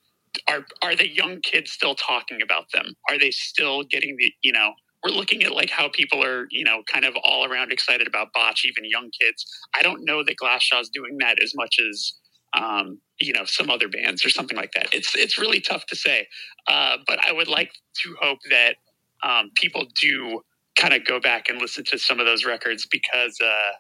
are 0.49 0.67
are 0.83 0.97
the 0.97 1.09
young 1.09 1.41
kids 1.41 1.71
still 1.73 1.95
talking 1.95 2.43
about 2.43 2.67
them? 2.73 2.95
Are 3.11 3.19
they 3.19 3.31
still 3.31 3.83
getting 3.85 4.17
the 4.19 4.33
you 4.43 4.53
know? 4.53 4.73
We're 5.05 5.13
looking 5.13 5.43
at 5.45 5.53
like 5.53 5.71
how 5.71 5.91
people 5.91 6.25
are, 6.25 6.47
you 6.51 6.65
know, 6.65 6.83
kind 6.93 7.05
of 7.05 7.15
all 7.25 7.45
around 7.45 7.73
excited 7.73 8.09
about 8.09 8.33
Botch, 8.35 8.65
even 8.65 8.89
young 8.89 9.11
kids. 9.21 9.47
I 9.77 9.83
don't 9.83 10.05
know 10.05 10.25
that 10.25 10.37
Glassjaw's 10.43 10.89
doing 10.89 11.19
that 11.21 11.43
as 11.43 11.55
much 11.55 11.77
as 11.81 12.15
um, 12.57 13.01
you 13.21 13.33
know 13.33 13.45
some 13.45 13.71
other 13.71 13.89
bands 13.89 14.25
or 14.25 14.31
something 14.31 14.57
like 14.57 14.73
that. 14.75 14.89
It's 14.95 15.15
it's 15.15 15.39
really 15.39 15.61
tough 15.61 15.87
to 15.87 15.97
say, 15.97 16.27
uh, 16.69 16.99
but 17.07 17.19
I 17.25 17.33
would 17.33 17.49
like 17.49 17.73
to 18.03 18.17
hope 18.21 18.39
that 18.51 18.77
um, 19.23 19.51
people 19.57 19.87
do 20.01 20.43
kind 20.77 20.95
of 20.95 21.05
go 21.05 21.21
back 21.21 21.49
and 21.49 21.61
listen 21.61 21.85
to 21.85 21.99
some 21.99 22.21
of 22.21 22.27
those 22.27 22.45
records 22.45 22.87
because 22.91 23.39
uh, 23.45 23.73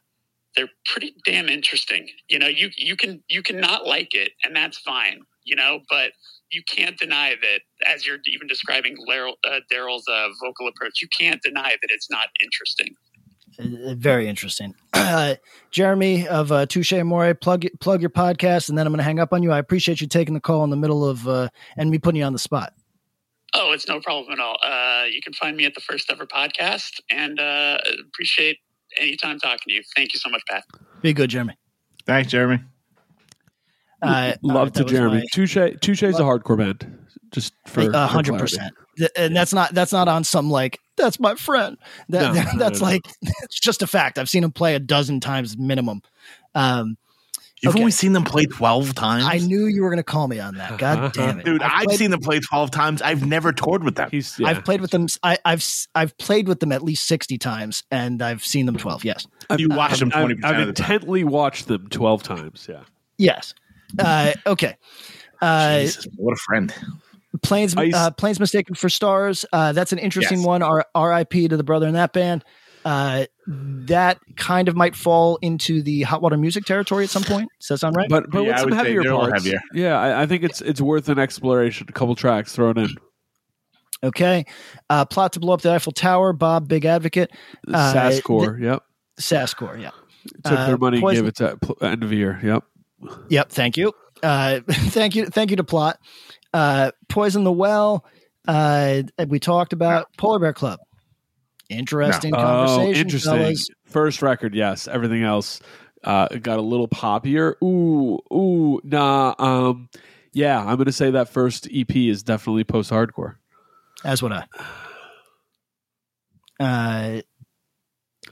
they're 0.56 0.70
pretty 0.86 1.14
damn 1.24 1.48
interesting. 1.48 2.08
You 2.28 2.38
know, 2.38 2.48
you 2.48 2.70
you 2.76 2.96
can 2.96 3.22
you 3.28 3.42
can 3.42 3.60
not 3.60 3.86
like 3.86 4.14
it, 4.14 4.32
and 4.44 4.54
that's 4.54 4.78
fine. 4.78 5.20
You 5.44 5.56
know, 5.56 5.80
but 5.90 6.12
you 6.50 6.62
can't 6.68 6.96
deny 6.98 7.34
that 7.40 7.60
as 7.86 8.06
you're 8.06 8.18
even 8.26 8.46
describing 8.46 8.96
uh, 9.08 9.60
Daryl's 9.72 10.06
uh, 10.08 10.28
vocal 10.42 10.68
approach, 10.68 11.02
you 11.02 11.08
can't 11.16 11.40
deny 11.42 11.70
that 11.70 11.88
it's 11.90 12.10
not 12.10 12.28
interesting. 12.42 12.94
Uh, 13.58 13.94
very 13.94 14.28
interesting. 14.28 14.74
Uh, 14.92 15.34
Jeremy 15.70 16.26
of 16.26 16.50
uh, 16.52 16.66
Touche 16.66 16.92
Amore, 16.92 17.34
plug 17.34 17.64
plug 17.80 18.00
your 18.00 18.10
podcast, 18.10 18.68
and 18.68 18.76
then 18.76 18.86
I'm 18.86 18.92
going 18.92 18.98
to 18.98 19.04
hang 19.04 19.20
up 19.20 19.32
on 19.32 19.42
you. 19.42 19.52
I 19.52 19.58
appreciate 19.58 20.00
you 20.00 20.06
taking 20.06 20.34
the 20.34 20.40
call 20.40 20.64
in 20.64 20.70
the 20.70 20.76
middle 20.76 21.04
of 21.04 21.26
uh, 21.28 21.48
and 21.76 21.90
me 21.90 21.98
putting 21.98 22.18
you 22.18 22.24
on 22.24 22.32
the 22.32 22.38
spot. 22.38 22.72
Oh, 23.54 23.72
it's 23.72 23.86
no 23.86 24.00
problem 24.00 24.32
at 24.32 24.40
all. 24.40 24.56
Uh, 24.64 25.04
you 25.04 25.20
can 25.22 25.32
find 25.32 25.56
me 25.56 25.64
at 25.64 25.74
the 25.74 25.80
First 25.80 26.10
Ever 26.10 26.26
Podcast, 26.26 27.00
and 27.10 27.38
uh, 27.38 27.78
appreciate 28.08 28.58
any 28.98 29.16
time 29.16 29.38
talking 29.38 29.62
to 29.68 29.72
you. 29.72 29.82
Thank 29.94 30.12
you 30.12 30.18
so 30.18 30.28
much, 30.28 30.42
Pat. 30.48 30.64
Be 31.02 31.12
good, 31.12 31.30
Jeremy. 31.30 31.56
Thanks, 32.06 32.32
Jeremy. 32.32 32.60
Uh, 34.14 34.34
Love 34.42 34.68
uh, 34.68 34.70
to 34.72 34.84
Jeremy. 34.84 35.16
my- 35.18 35.24
Touche 35.32 35.56
Touche 35.80 36.02
is 36.02 36.18
a 36.18 36.22
hardcore 36.22 36.58
band. 36.58 36.98
Just 37.32 37.52
for 37.66 37.80
A 37.90 38.06
hundred 38.06 38.38
percent. 38.38 38.72
And 39.16 39.34
that's 39.34 39.52
not 39.52 39.74
that's 39.74 39.92
not 39.92 40.06
on 40.08 40.22
some 40.24 40.50
like 40.50 40.78
that's 40.96 41.18
my 41.18 41.34
friend. 41.34 41.76
That, 42.10 42.32
No, 42.34 42.42
no, 42.52 42.58
that's 42.58 42.80
no, 42.80 42.86
no. 42.86 42.92
like 42.92 43.02
it's 43.42 43.58
just 43.58 43.82
a 43.82 43.86
fact. 43.86 44.18
I've 44.18 44.28
seen 44.28 44.44
him 44.44 44.52
play 44.52 44.74
a 44.76 44.78
dozen 44.78 45.18
times 45.20 45.56
minimum. 45.58 46.02
Um, 46.54 46.96
You've 47.62 47.72
Okay. 47.74 47.80
only 47.80 47.92
seen 47.92 48.12
them 48.12 48.24
play 48.24 48.44
12 48.44 48.94
times? 48.94 49.24
I 49.26 49.38
knew 49.38 49.66
you 49.66 49.82
were 49.82 49.88
going 49.88 49.96
to 49.96 50.02
call 50.02 50.28
me 50.28 50.38
on 50.38 50.56
that. 50.56 50.76
God 50.76 51.14
damn 51.14 51.38
it, 51.40 51.46
Dude, 51.46 51.62
I've 51.62 51.72
I've 51.72 51.84
played- 51.86 51.98
seen 51.98 52.10
them 52.10 52.20
play 52.20 52.38
12 52.38 52.70
times. 52.70 53.00
I've 53.00 53.24
never 53.26 53.52
toured 53.52 53.82
with 53.84 53.94
them. 53.94 54.08
He's 54.10 54.38
yeah. 54.38 54.48
I've 54.48 54.64
played 54.66 54.82
with 54.82 54.90
them. 54.90 55.06
I, 55.22 55.38
I've 55.46 55.60
s- 55.60 55.88
I've 55.94 56.16
played 56.18 56.46
with 56.46 56.60
them 56.60 56.72
at 56.72 56.82
least 56.82 57.06
sixty 57.06 57.38
times, 57.38 57.82
and 57.90 58.20
I've 58.20 58.44
seen 58.44 58.66
them 58.66 58.76
twelve. 58.76 59.02
Yes, 59.02 59.26
You 59.56 59.68
watch 59.70 59.98
them 60.00 60.12
I've, 60.14 60.26
20% 60.28 60.44
I've 60.44 60.58
of 60.58 60.66
the 60.66 60.72
time. 60.74 60.92
intently 60.92 61.24
watched 61.24 61.66
them 61.68 61.88
twelve 61.88 62.22
times. 62.22 62.66
Yeah. 62.68 62.82
yes. 63.16 63.54
Uh, 63.98 64.32
okay. 64.46 64.76
Uh, 65.40 65.80
Jesus, 65.80 66.06
what 66.16 66.32
a 66.32 66.36
friend. 66.36 66.74
Planes, 67.42 67.74
uh, 67.76 68.10
planes 68.12 68.38
mistaken 68.38 68.74
for 68.74 68.88
stars. 68.88 69.44
Uh, 69.52 69.72
that's 69.72 69.92
an 69.92 69.98
interesting 69.98 70.38
Yes. 70.38 70.46
one. 70.46 70.62
R- 70.62 70.86
R.I.P. 70.94 71.48
to 71.48 71.56
the 71.56 71.64
brother 71.64 71.86
in 71.88 71.94
that 71.94 72.12
band. 72.12 72.44
Uh, 72.84 73.24
that 73.46 74.18
kind 74.36 74.68
of 74.68 74.76
might 74.76 74.94
fall 74.94 75.38
into 75.42 75.82
the 75.82 76.02
hot 76.02 76.22
water 76.22 76.36
music 76.36 76.64
territory 76.64 77.04
at 77.04 77.10
some 77.10 77.24
point. 77.24 77.48
Does 77.60 77.68
that 77.68 77.78
sound 77.78 77.96
right? 77.96 78.08
But 78.08 78.30
but 78.30 78.42
Yeah, 78.44 78.50
with 78.52 78.60
some 78.60 78.72
heavier 78.72 79.02
they're 79.02 79.12
a 79.12 79.14
little 79.16 79.30
parts. 79.30 79.44
heavier. 79.44 79.60
Yeah, 79.72 79.98
I, 79.98 80.22
I 80.22 80.26
think 80.26 80.44
it's 80.44 80.60
it's 80.60 80.80
worth 80.80 81.08
an 81.08 81.18
exploration. 81.18 81.86
A 81.88 81.92
couple 81.92 82.14
tracks 82.14 82.52
thrown 82.54 82.78
in. 82.78 82.88
okay. 84.02 84.44
Uh, 84.90 85.04
plot 85.04 85.32
to 85.32 85.40
blow 85.40 85.54
up 85.54 85.62
the 85.62 85.72
Eiffel 85.72 85.92
Tower. 85.92 86.32
Bob, 86.32 86.68
big 86.68 86.84
advocate. 86.84 87.30
Uh, 87.72 87.92
Sasscore. 87.94 88.60
yep. 88.60 88.82
Sasscore. 89.18 89.80
Yeah. 89.80 89.90
Took 90.44 90.58
uh, 90.58 90.66
their 90.66 90.78
money 90.78 91.00
Poison- 91.00 91.24
gave 91.24 91.28
it 91.28 91.36
to 91.36 91.58
end 91.80 92.02
of 92.04 92.12
year. 92.12 92.38
Yep. 92.42 92.64
Yep. 93.28 93.50
Thank 93.50 93.76
you. 93.76 93.92
Uh, 94.22 94.60
thank 94.70 95.14
you. 95.14 95.26
Thank 95.26 95.50
you 95.50 95.56
to 95.56 95.64
plot. 95.64 95.98
Uh, 96.52 96.92
Poison 97.08 97.44
the 97.44 97.52
Well. 97.52 98.04
Uh, 98.46 99.02
we 99.28 99.38
talked 99.40 99.72
about 99.72 100.06
Polar 100.18 100.38
Bear 100.38 100.52
Club. 100.52 100.78
Interesting 101.70 102.34
Oh, 102.34 102.38
conversation. 102.38 102.94
interesting. 103.00 103.32
fellas. 103.32 103.68
First 103.86 104.22
record, 104.22 104.54
yes. 104.54 104.86
Everything 104.86 105.22
else 105.22 105.60
uh, 106.04 106.28
got 106.28 106.58
a 106.58 106.62
little 106.62 106.88
poppier. 106.88 107.54
Ooh, 107.62 108.18
ooh, 108.32 108.80
nah. 108.84 109.34
Um, 109.38 109.88
yeah, 110.32 110.60
I'm 110.60 110.76
gonna 110.76 110.92
say 110.92 111.10
that 111.12 111.28
first 111.30 111.66
EP 111.72 111.94
is 111.96 112.22
definitely 112.22 112.64
post 112.64 112.90
hardcore. 112.90 113.36
As 114.04 114.22
would 114.22 114.32
I. 114.32 114.44
Uh, 116.60 117.22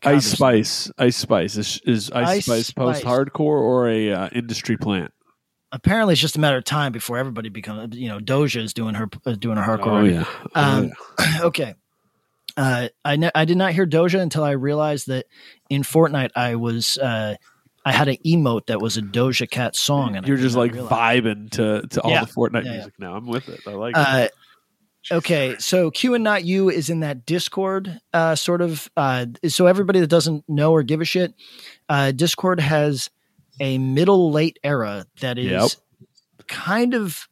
Ice 0.05 0.27
Spice, 0.27 0.91
Ice 0.99 1.17
Spice 1.17 1.57
is, 1.57 1.81
is 1.85 2.11
Ice, 2.11 2.29
Ice 2.29 2.45
Spice 2.47 2.71
post 2.73 3.05
hardcore 3.05 3.41
or 3.61 3.89
a 3.89 4.13
uh, 4.13 4.29
industry 4.33 4.77
plant? 4.77 5.13
Apparently, 5.71 6.13
it's 6.13 6.21
just 6.21 6.37
a 6.37 6.41
matter 6.41 6.57
of 6.59 6.65
time 6.65 6.93
before 6.93 7.17
everybody 7.19 7.49
becomes. 7.49 7.97
You 7.97 8.09
know, 8.09 8.19
Doja 8.19 8.61
is 8.63 8.75
doing 8.75 8.95
her 8.95 9.09
uh, 9.25 9.33
doing 9.33 9.57
her 9.57 9.63
hardcore. 9.63 9.87
Oh 9.87 10.03
record. 10.03 10.13
yeah. 10.13 10.25
Oh, 10.55 10.79
Um, 10.79 10.93
yeah. 11.19 11.39
okay. 11.45 11.75
Uh, 12.57 12.89
I 13.05 13.17
ne- 13.17 13.31
I 13.35 13.45
did 13.47 13.57
not 13.57 13.73
hear 13.73 13.87
Doja 13.87 14.21
until 14.21 14.45
I 14.45 14.51
realized 14.51 15.07
that 15.07 15.25
in 15.71 15.83
Fortnite 15.83 16.31
I 16.37 16.57
was 16.57 16.99
uh, 16.99 17.37
I 17.87 17.93
had 17.93 18.09
an 18.09 18.17
emote 18.27 18.67
that 18.67 18.81
was 18.81 18.99
a 18.99 19.03
Doja 19.03 19.49
Cat 19.51 19.75
song, 19.75 20.15
and 20.17 20.27
You're 20.29 20.37
did 20.37 20.43
just 20.43 20.57
like 20.57 20.73
realize. 20.75 20.93
vibing 20.93 21.51
to 21.53 21.87
to 21.89 22.01
all 22.03 22.11
Yeah. 22.11 22.25
the 22.27 22.31
Fortnite 22.31 22.65
Yeah, 22.65 22.71
yeah. 22.71 22.77
music 22.77 22.95
now. 22.99 23.15
I'm 23.17 23.27
with 23.27 23.49
it. 23.49 23.61
I 23.67 23.71
like 23.71 23.95
it. 23.97 24.33
Okay, 25.11 25.57
so 25.59 25.91
Q 25.91 26.15
and 26.15 26.23
Not 26.23 26.45
U 26.45 26.71
is 26.71 26.91
in 26.91 27.01
that 27.01 27.27
Dischord 27.27 27.99
uh, 28.13 28.35
sort 28.35 28.61
of. 28.61 28.89
Uh, 28.97 29.27
so 29.49 29.67
everybody 29.67 30.01
that 30.01 30.07
doesn't 30.09 30.45
know 30.49 30.73
or 30.73 30.83
give 30.83 31.01
a 31.01 31.05
shit, 31.05 31.35
uh, 31.89 32.13
Dischord 32.15 32.61
has 32.61 33.11
a 33.61 33.79
middle 33.79 34.31
late 34.31 34.59
era 34.63 35.07
that 35.21 35.39
is 35.39 35.51
Yep. 35.51 36.49
kind 36.49 36.95
of 36.95 37.29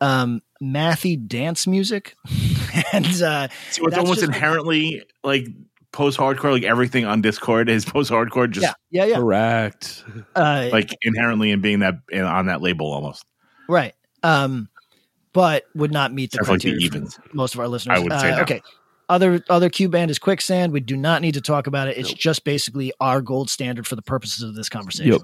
um, 0.00 0.42
mathy 0.62 1.16
dance 1.26 1.66
music, 1.66 2.16
and 2.92 3.06
uh, 3.06 3.48
So 3.70 3.86
it's 3.86 3.90
That's 3.90 3.98
almost 3.98 4.22
inherently 4.22 5.04
like 5.22 5.46
post 5.92 6.18
hardcore, 6.18 6.52
like 6.52 6.64
everything 6.64 7.04
on 7.04 7.22
Dischord 7.22 7.68
is 7.68 7.84
post 7.84 8.10
hardcore, 8.10 8.50
just 8.50 8.64
yeah, 8.64 8.74
yeah, 8.90 9.04
yeah. 9.04 9.16
Correct. 9.16 10.04
Uh, 10.34 10.68
like 10.72 10.90
inherently 11.02 11.50
in 11.52 11.60
being 11.60 11.80
that 11.80 11.94
in, 12.10 12.22
on 12.22 12.46
that 12.46 12.62
label 12.62 12.92
almost. 12.92 13.24
right. 13.68 13.94
Um, 14.24 14.68
but 15.32 15.64
would 15.74 15.92
not 15.92 16.12
meet 16.12 16.30
the 16.32 16.38
Except 16.38 16.46
for, 16.46 16.52
like, 16.52 16.62
the 16.62 16.88
criteria 16.88 17.10
for 17.10 17.34
most 17.34 17.54
of 17.54 17.60
our 17.60 17.68
listeners. 17.68 17.98
I 17.98 18.02
would 18.02 18.12
say 18.20 18.32
Uh, 18.32 18.36
no. 18.36 18.42
okay. 18.42 18.62
Other 19.08 19.44
other 19.50 19.68
Q 19.68 19.88
band 19.88 20.10
is 20.10 20.18
Quicksand. 20.18 20.72
We 20.72 20.80
do 20.80 20.96
not 20.96 21.20
need 21.20 21.34
to 21.34 21.40
talk 21.40 21.66
about 21.66 21.88
it. 21.88 21.98
It's 21.98 22.12
just 22.12 22.44
basically 22.44 22.92
our 23.00 23.20
gold 23.20 23.50
standard 23.50 23.86
for 23.86 23.96
the 23.96 24.02
purposes 24.02 24.42
of 24.42 24.54
this 24.54 24.68
conversation. 24.68 25.12
Yep. 25.12 25.20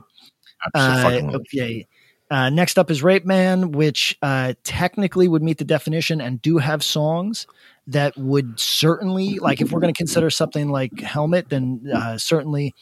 Uh, 0.74 1.22
okay. 1.35 1.86
Uh, 2.30 2.51
next 2.51 2.78
up 2.78 2.90
is 2.90 3.01
Rapeman, 3.01 3.74
which 3.74 4.18
uh, 4.20 4.52
technically 4.62 5.28
would 5.28 5.43
meet 5.43 5.56
the 5.56 5.64
definition 5.64 6.20
and 6.20 6.43
do 6.43 6.59
have 6.59 6.85
songs 6.85 7.47
that 7.86 8.14
would 8.18 8.60
certainly, 8.60 9.39
like, 9.39 9.62
if 9.62 9.72
we're 9.72 9.80
going 9.80 9.94
to 9.94 9.97
consider 9.97 10.28
something 10.28 10.68
like 10.68 11.01
Helmet, 11.01 11.48
then 11.48 11.80
uh, 11.94 12.18
certainly 12.18 12.74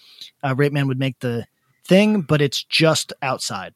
uh, 0.43 0.55
Rapeman 0.57 0.89
would 0.89 0.99
make 0.99 1.21
the 1.21 1.47
thing, 1.85 2.23
but 2.23 2.41
it's 2.43 2.65
just 2.65 3.13
outside. 3.23 3.73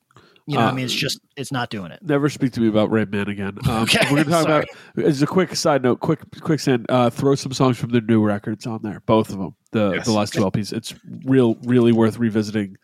You 0.47 0.55
know, 0.57 0.61
what 0.63 0.67
I 0.69 0.71
Uh, 0.71 0.75
mean, 0.75 0.85
it's 0.87 0.95
just 0.95 1.21
it's 1.37 1.53
not 1.53 1.71
doing 1.71 1.93
it. 1.93 2.01
Never 2.03 2.29
speak 2.29 2.53
to 2.53 2.61
me 2.61 2.69
about 2.69 2.91
Red 2.91 3.11
Man 3.11 3.29
again. 3.29 3.59
Um, 3.69 3.83
Okay, 3.85 3.99
we're 4.11 4.25
gonna 4.25 4.31
talk 4.31 4.43
sorry. 4.47 4.67
about 4.97 5.07
as 5.07 5.23
a 5.23 5.27
quick 5.27 5.55
side 5.55 5.83
note, 5.83 6.01
quick 6.01 6.21
quicksand. 6.41 6.87
Uh, 6.89 7.11
throw 7.11 7.35
some 7.35 7.53
songs 7.53 7.79
from 7.79 7.91
their 7.91 8.01
new 8.01 8.23
records 8.23 8.67
on 8.67 8.81
there, 8.83 9.01
both 9.07 9.31
of 9.31 9.39
them. 9.39 9.55
The 9.73 9.93
Yes. 9.97 10.07
the 10.07 10.13
last 10.13 10.33
two 10.33 10.41
LPs. 10.45 10.73
It's 10.73 10.95
real, 11.25 11.55
really 11.65 11.93
worth 11.93 12.19
revisiting 12.19 12.77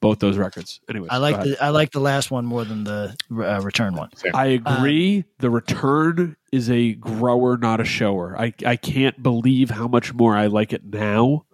both 0.00 0.18
those 0.20 0.38
records. 0.38 0.80
Anyway, 0.88 1.08
I 1.10 1.18
like 1.18 1.42
the 1.42 1.62
I 1.62 1.68
like 1.68 1.90
the 1.92 2.00
last 2.00 2.30
one 2.30 2.46
more 2.46 2.64
than 2.64 2.84
the 2.84 3.14
uh, 3.30 3.60
return 3.62 3.94
one. 3.96 4.08
I 4.32 4.60
uh, 4.64 4.76
agree. 4.78 5.24
the 5.40 5.50
return 5.50 6.36
is 6.52 6.70
a 6.70 6.94
grower, 6.94 7.58
not 7.58 7.80
a 7.80 7.84
shower. 7.84 8.34
I 8.38 8.54
I 8.64 8.76
can't 8.76 9.22
believe 9.22 9.68
how 9.70 9.88
much 9.88 10.14
more 10.14 10.34
I 10.36 10.46
like 10.46 10.72
it 10.72 10.84
now 10.84 11.44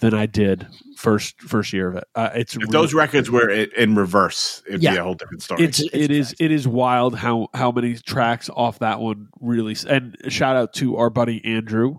than 0.00 0.14
I 0.14 0.26
did 0.26 0.66
first 0.96 1.40
first 1.40 1.72
year 1.72 1.88
of 1.88 1.96
it. 1.96 2.04
Uh, 2.14 2.30
it's 2.34 2.54
If 2.56 2.62
real- 2.62 2.70
those 2.70 2.92
records 2.94 3.30
were 3.30 3.48
in 3.48 3.94
reverse, 3.94 4.62
it'd 4.68 4.82
Yeah. 4.82 4.92
be 4.92 4.96
a 4.98 5.02
whole 5.04 5.14
different 5.14 5.42
story. 5.42 5.62
It's, 5.64 5.80
it's 5.80 5.94
it 5.94 6.10
is, 6.10 6.34
it 6.38 6.50
is 6.50 6.66
wild 6.68 7.14
how 7.16 7.48
how 7.54 7.70
many 7.70 7.94
tracks 7.94 8.50
off 8.54 8.78
that 8.80 9.00
one 9.00 9.28
really 9.40 9.76
and 9.88 10.16
shout 10.28 10.56
out 10.56 10.72
to 10.74 10.96
our 10.96 11.10
buddy 11.10 11.44
Andrew 11.44 11.98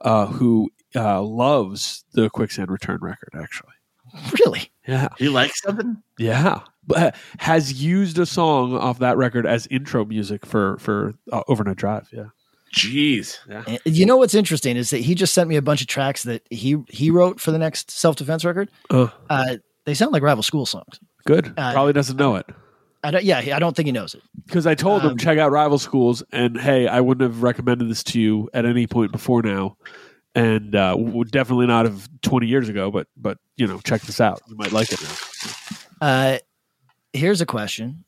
uh 0.00 0.26
who 0.26 0.70
uh 0.94 1.22
loves 1.22 2.04
the 2.12 2.28
quicksand 2.30 2.70
return 2.70 2.98
record 3.00 3.30
actually 3.34 3.72
Really? 4.44 4.70
yeah 4.86 5.08
you 5.18 5.30
like 5.30 5.52
something? 5.56 6.02
yeah 6.18 6.60
but 6.86 7.16
has 7.38 7.82
used 7.82 8.18
a 8.18 8.26
song 8.26 8.76
off 8.76 8.98
that 9.00 9.16
record 9.16 9.46
as 9.46 9.66
intro 9.68 10.04
music 10.04 10.46
for 10.46 10.76
for 10.78 11.14
uh, 11.32 11.42
overnight 11.48 11.76
drive 11.76 12.08
yeah 12.12 12.26
Jeez. 12.76 13.38
And 13.66 13.78
You 13.84 14.04
know 14.06 14.16
what's 14.18 14.34
interesting 14.34 14.76
is 14.76 14.90
that 14.90 14.98
he 14.98 15.14
just 15.14 15.32
sent 15.32 15.48
me 15.48 15.56
a 15.56 15.62
bunch 15.62 15.80
of 15.80 15.86
tracks 15.86 16.22
that 16.24 16.42
he 16.50 16.76
he 16.88 17.10
wrote 17.10 17.40
for 17.40 17.50
the 17.50 17.58
next 17.58 17.90
self 17.90 18.16
defense 18.16 18.44
record. 18.44 18.70
uh, 18.90 19.08
Uh, 19.30 19.56
they 19.84 19.94
sound 19.94 20.12
like 20.12 20.22
rival 20.22 20.42
school 20.42 20.66
songs. 20.66 21.00
good 21.24 21.46
Uh, 21.56 21.72
probably 21.72 21.92
doesn't 21.92 22.16
know 22.16 22.36
it 22.36 22.46
I 23.04 23.10
don't. 23.12 23.24
Yeah, 23.24 23.38
I 23.38 23.58
don't 23.60 23.76
think 23.76 23.86
he 23.86 23.92
knows 23.92 24.14
it. 24.14 24.22
because 24.46 24.66
I 24.66 24.74
told 24.74 25.02
him 25.02 25.12
Um, 25.12 25.16
check 25.18 25.38
out 25.38 25.50
rival 25.52 25.78
schools 25.78 26.22
and 26.32 26.58
hey 26.60 26.86
I 26.88 27.00
wouldn't 27.00 27.22
have 27.22 27.42
recommended 27.42 27.88
this 27.88 28.02
to 28.04 28.20
you 28.20 28.48
at 28.52 28.64
any 28.66 28.86
point 28.86 29.12
before 29.12 29.42
now 29.42 29.76
and 30.34 30.74
uh, 30.76 30.94
would 30.98 31.30
definitely 31.30 31.66
not 31.66 31.86
have 31.86 32.08
20 32.22 32.46
years 32.46 32.68
ago 32.68 32.90
but 32.90 33.06
but 33.16 33.38
you 33.56 33.66
know 33.66 33.78
check 33.80 34.02
this 34.02 34.20
out 34.20 34.40
you 34.48 34.56
might 34.56 34.72
like 34.72 34.92
it 34.92 35.00
now 35.02 36.06
Uh, 36.06 36.38
here's 37.14 37.40
a 37.40 37.46
question. 37.46 38.04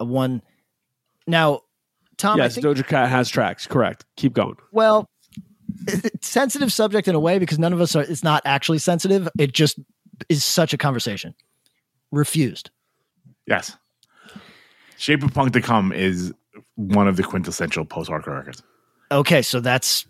Uh, 0.00 0.04
One. 0.04 0.40
Now, 1.26 1.62
Tom, 2.16 2.40
I 2.40 2.44
yes, 2.44 2.54
think 2.54 2.66
Doja 2.66 2.86
Cat 2.86 3.08
has 3.08 3.28
tracks. 3.28 3.66
Correct. 3.66 4.04
Keep 4.16 4.34
going. 4.34 4.56
Well, 4.72 5.08
sensitive 6.20 6.72
subject 6.72 7.08
in 7.08 7.14
a 7.14 7.20
way 7.20 7.38
because 7.38 7.58
none 7.58 7.72
of 7.72 7.80
us 7.80 7.96
are. 7.96 8.02
It's 8.02 8.24
not 8.24 8.42
actually 8.44 8.78
sensitive. 8.78 9.28
It 9.38 9.52
just 9.52 9.78
is 10.28 10.44
such 10.44 10.72
a 10.72 10.78
conversation. 10.78 11.34
Refused. 12.10 12.70
Yes. 13.46 13.76
Shape 14.96 15.22
of 15.22 15.34
Punk 15.34 15.52
to 15.52 15.60
Come 15.60 15.92
is 15.92 16.32
one 16.76 17.08
of 17.08 17.16
the 17.16 17.22
quintessential 17.22 17.84
post 17.84 18.10
hardcore 18.10 18.38
records. 18.38 18.62
Okay, 19.10 19.42
so 19.42 19.60
that's 19.60 20.06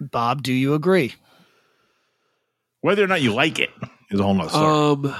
Bob. 0.00 0.42
Do 0.42 0.52
you 0.52 0.74
agree? 0.74 1.14
Whether 2.80 3.04
or 3.04 3.06
not 3.06 3.22
you 3.22 3.32
like 3.32 3.58
it 3.58 3.70
is 4.10 4.18
a 4.18 4.22
whole 4.22 4.34
nother 4.34 4.50
story. 4.50 5.12
Um, 5.12 5.14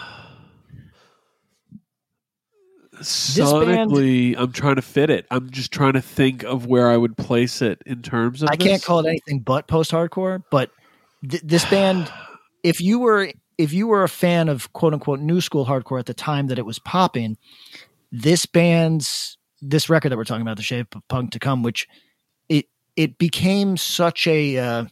sonically, 2.97 4.35
I'm 4.37 4.53
trying 4.53 4.77
to 4.77 4.83
fit 4.83 5.11
it. 5.11 5.27
I'm 5.31 5.51
just 5.51 5.73
trying 5.73 5.95
to 5.95 6.03
think 6.03 6.43
of 6.45 6.67
where 6.67 6.91
I 6.91 6.97
would 6.97 7.17
place 7.17 7.63
it 7.63 7.83
in 7.87 8.03
terms 8.03 8.43
of. 8.43 8.49
I 8.51 8.57
can't 8.57 8.83
call 8.83 9.01
it 9.01 9.09
anything 9.09 9.41
but 9.41 9.67
post-hardcore. 9.67 10.43
But 10.51 10.71
th- 11.29 11.43
this 11.43 11.65
band, 11.67 12.13
if 12.63 12.81
you 12.81 12.99
were 12.99 13.33
if 13.59 13.73
you 13.73 13.87
were 13.87 14.03
a 14.03 14.09
fan 14.09 14.49
of 14.49 14.73
quote 14.73 14.93
unquote 14.93 15.21
new 15.21 15.41
school 15.41 15.67
hardcore 15.67 15.99
at 15.99 16.07
the 16.07 16.15
time 16.15 16.49
that 16.49 16.59
it 16.59 16.67
was 16.67 16.79
popping, 16.79 17.37
this 18.11 18.47
band's 18.47 19.37
this 19.61 19.89
record 19.89 20.11
that 20.11 20.17
we're 20.17 20.25
talking 20.25 20.43
about, 20.43 20.57
the 20.57 20.63
Shape 20.63 20.95
of 20.95 21.07
Punk 21.09 21.31
to 21.33 21.39
Come, 21.39 21.63
which 21.63 21.87
it 22.49 22.67
it 22.97 23.19
became 23.19 23.77
such 23.77 24.27
a 24.27 24.59
uh, 24.59 24.85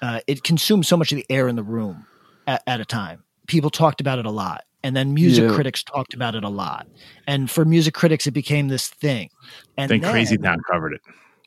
uh, 0.00 0.20
it 0.26 0.42
consumed 0.42 0.86
so 0.86 0.96
much 0.96 1.12
of 1.12 1.16
the 1.16 1.26
air 1.28 1.48
in 1.48 1.56
the 1.56 1.62
room 1.62 2.06
at, 2.46 2.62
at 2.66 2.80
a 2.80 2.84
time. 2.84 3.24
People 3.46 3.70
talked 3.70 4.00
about 4.00 4.18
it 4.18 4.26
a 4.26 4.30
lot. 4.30 4.64
And 4.82 4.96
then 4.96 5.12
music 5.12 5.44
Yeah. 5.48 5.54
critics 5.54 5.82
talked 5.82 6.14
about 6.14 6.34
it 6.34 6.42
a 6.44 6.48
lot. 6.48 6.86
And 7.26 7.50
for 7.50 7.64
music 7.64 7.92
critics, 7.94 8.26
it 8.26 8.30
became 8.32 8.68
this 8.68 8.88
thing. 8.88 9.28
And 9.76 9.90
then 9.90 10.00
Crazy 10.00 10.38
Town 10.38 10.58
covered 10.70 10.94
it. 10.94 11.00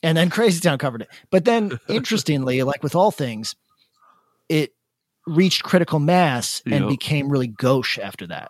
and 0.04 0.18
then 0.18 0.30
Crazy 0.30 0.60
Town 0.60 0.78
covered 0.78 1.02
it. 1.02 1.08
But 1.32 1.46
then, 1.46 1.80
interestingly, 1.90 2.62
like 2.64 2.84
with 2.84 2.94
all 2.96 3.10
things, 3.12 3.56
it 4.50 4.72
reached 5.26 5.64
critical 5.64 6.00
mass 6.00 6.62
and 6.66 6.84
Yeah. 6.84 6.90
became 6.90 7.30
really 7.30 7.48
gauche 7.48 7.98
after 7.98 8.28
that. 8.28 8.50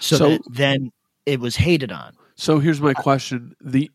So, 0.00 0.16
So- 0.16 0.28
that 0.30 0.40
then 0.50 0.90
it 1.26 1.40
was 1.40 1.56
hated 1.56 1.92
on. 1.92 2.12
So 2.36 2.58
here's 2.58 2.80
my 2.80 2.94
question: 2.94 3.54
the 3.60 3.90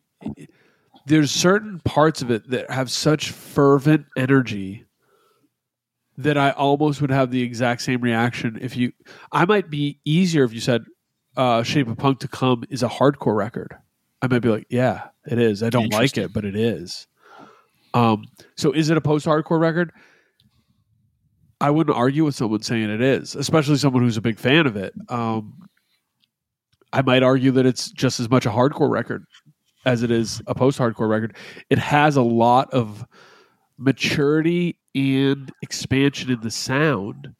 there's 1.08 1.32
certain 1.32 1.80
parts 1.80 2.22
of 2.22 2.30
it 2.30 2.50
that 2.50 2.70
have 2.70 2.92
such 2.92 3.32
fervent 3.32 4.06
energy 4.18 4.84
that 6.18 6.38
I 6.38 6.52
almost 6.52 7.02
would 7.02 7.12
have 7.12 7.32
the 7.32 7.42
exact 7.42 7.82
same 7.82 8.02
reaction 8.02 8.58
if 8.62 8.76
you. 8.76 8.92
I 9.32 9.46
might 9.46 9.70
be 9.70 10.00
easier 10.06 10.44
if 10.44 10.54
you 10.54 10.60
said 10.60 10.84
uh, 11.36 11.64
"Shape 11.64 11.88
of 11.88 11.98
Punk 11.98 12.20
to 12.20 12.28
Come" 12.28 12.64
is 12.70 12.84
a 12.84 12.90
hardcore 12.90 13.36
record. 13.36 13.76
I 14.22 14.28
might 14.28 14.40
be 14.40 14.50
like, 14.50 14.66
yeah, 14.70 15.10
it 15.28 15.40
is. 15.40 15.62
I 15.62 15.70
don't 15.70 15.94
like 15.94 16.18
it, 16.18 16.34
but 16.34 16.44
it 16.44 16.56
is. 16.56 17.08
Um, 17.94 18.26
so 18.56 18.72
is 18.72 18.90
it 18.90 18.98
a 18.98 19.02
post-hardcore 19.02 19.60
record? 19.60 19.92
I 21.62 21.70
wouldn't 21.70 21.96
argue 21.96 22.26
with 22.26 22.36
someone 22.36 22.62
saying 22.62 22.90
it 22.90 23.02
is, 23.02 23.36
especially 23.36 23.78
someone 23.78 24.04
who's 24.04 24.18
a 24.18 24.22
big 24.22 24.40
fan 24.40 24.68
of 24.68 24.76
it. 24.76 24.94
Um, 25.10 25.68
I 26.94 27.02
might 27.02 27.24
argue 27.24 27.52
that 27.52 27.66
it's 27.66 27.92
just 27.92 28.20
as 28.20 28.30
much 28.30 28.46
a 28.46 28.50
hardcore 28.50 28.90
record 28.90 29.26
as 29.86 30.04
it 30.04 30.12
is 30.12 30.42
a 30.48 30.56
post-hardcore 30.56 31.10
record. 31.10 31.36
It 31.70 31.80
has 31.80 32.16
a 32.16 32.22
lot 32.22 32.74
of 32.74 33.06
maturity 33.78 34.80
and 34.98 35.52
expansion 35.62 36.32
in 36.32 36.42
the 36.42 36.52
sound. 36.52 37.34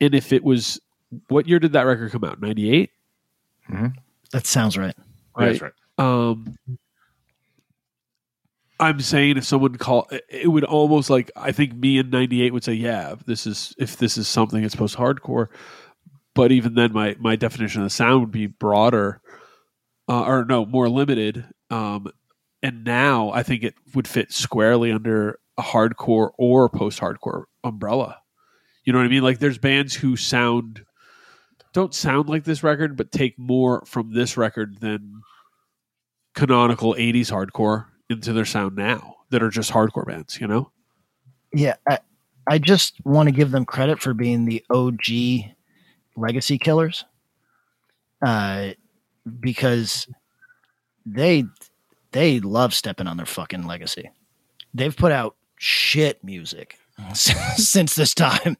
And 0.00 0.14
if 0.14 0.32
it 0.32 0.42
was, 0.42 0.80
what 1.28 1.46
year 1.46 1.58
did 1.58 1.72
that 1.72 1.82
record 1.82 2.12
come 2.12 2.24
out? 2.24 2.40
Ninety 2.40 2.70
eight. 2.72 2.90
That 4.32 4.46
sounds 4.46 4.78
right. 4.78 4.94
That's 5.36 5.60
right. 5.60 5.72
Um, 5.98 6.56
I'm 8.80 9.00
saying 9.00 9.36
if 9.36 9.44
someone 9.44 9.76
call 9.76 10.08
it 10.28 10.48
would 10.48 10.64
almost 10.64 11.10
like 11.10 11.30
I 11.36 11.52
think 11.52 11.74
me 11.74 11.98
in 11.98 12.10
'98 12.10 12.52
would 12.52 12.64
say, 12.64 12.72
yeah, 12.72 13.12
if 13.12 13.24
this 13.26 13.46
is 13.46 13.74
if 13.78 13.98
this 13.98 14.16
is 14.16 14.26
something 14.26 14.64
it's 14.64 14.74
post 14.74 14.96
hardcore. 14.96 15.48
But 16.34 16.52
even 16.52 16.74
then, 16.74 16.92
my 16.92 17.16
my 17.18 17.36
definition 17.36 17.82
of 17.82 17.86
the 17.86 17.90
sound 17.90 18.20
would 18.20 18.30
be 18.30 18.46
broader, 18.46 19.20
uh, 20.08 20.22
or 20.22 20.44
no, 20.44 20.64
more 20.64 20.88
limited. 20.88 21.44
Um, 21.68 22.10
and 22.62 22.84
now 22.84 23.30
I 23.30 23.42
think 23.42 23.62
it 23.62 23.74
would 23.94 24.08
fit 24.08 24.32
squarely 24.32 24.92
under 24.92 25.38
a 25.60 25.62
hardcore 25.62 26.30
or 26.38 26.68
post 26.68 26.98
hardcore 27.00 27.44
umbrella. 27.62 28.18
You 28.84 28.92
know 28.92 28.98
what 28.98 29.04
I 29.04 29.08
mean? 29.08 29.22
Like 29.22 29.38
there's 29.38 29.58
bands 29.58 29.94
who 29.94 30.16
sound 30.16 30.84
don't 31.72 31.94
sound 31.94 32.28
like 32.28 32.44
this 32.44 32.62
record, 32.62 32.96
but 32.96 33.12
take 33.12 33.38
more 33.38 33.84
from 33.86 34.12
this 34.12 34.36
record 34.36 34.80
than 34.80 35.20
canonical 36.34 36.94
80s 36.94 37.30
hardcore 37.30 37.86
into 38.08 38.32
their 38.32 38.44
sound 38.44 38.74
now 38.74 39.16
that 39.30 39.42
are 39.42 39.50
just 39.50 39.70
hardcore 39.70 40.06
bands, 40.06 40.40
you 40.40 40.48
know? 40.48 40.72
Yeah. 41.52 41.76
I, 41.88 41.98
I 42.48 42.58
just 42.58 42.94
want 43.04 43.28
to 43.28 43.32
give 43.32 43.52
them 43.52 43.64
credit 43.64 44.00
for 44.00 44.14
being 44.14 44.46
the 44.46 44.64
OG 44.70 45.52
legacy 46.16 46.58
killers. 46.58 47.04
Uh, 48.24 48.70
because 49.38 50.08
they 51.06 51.44
they 52.12 52.40
love 52.40 52.74
stepping 52.74 53.06
on 53.06 53.16
their 53.16 53.26
fucking 53.26 53.66
legacy. 53.66 54.10
They've 54.74 54.96
put 54.96 55.12
out 55.12 55.36
shit 55.62 56.22
music 56.24 56.78
since 57.14 57.94
this 57.94 58.14
time 58.14 58.56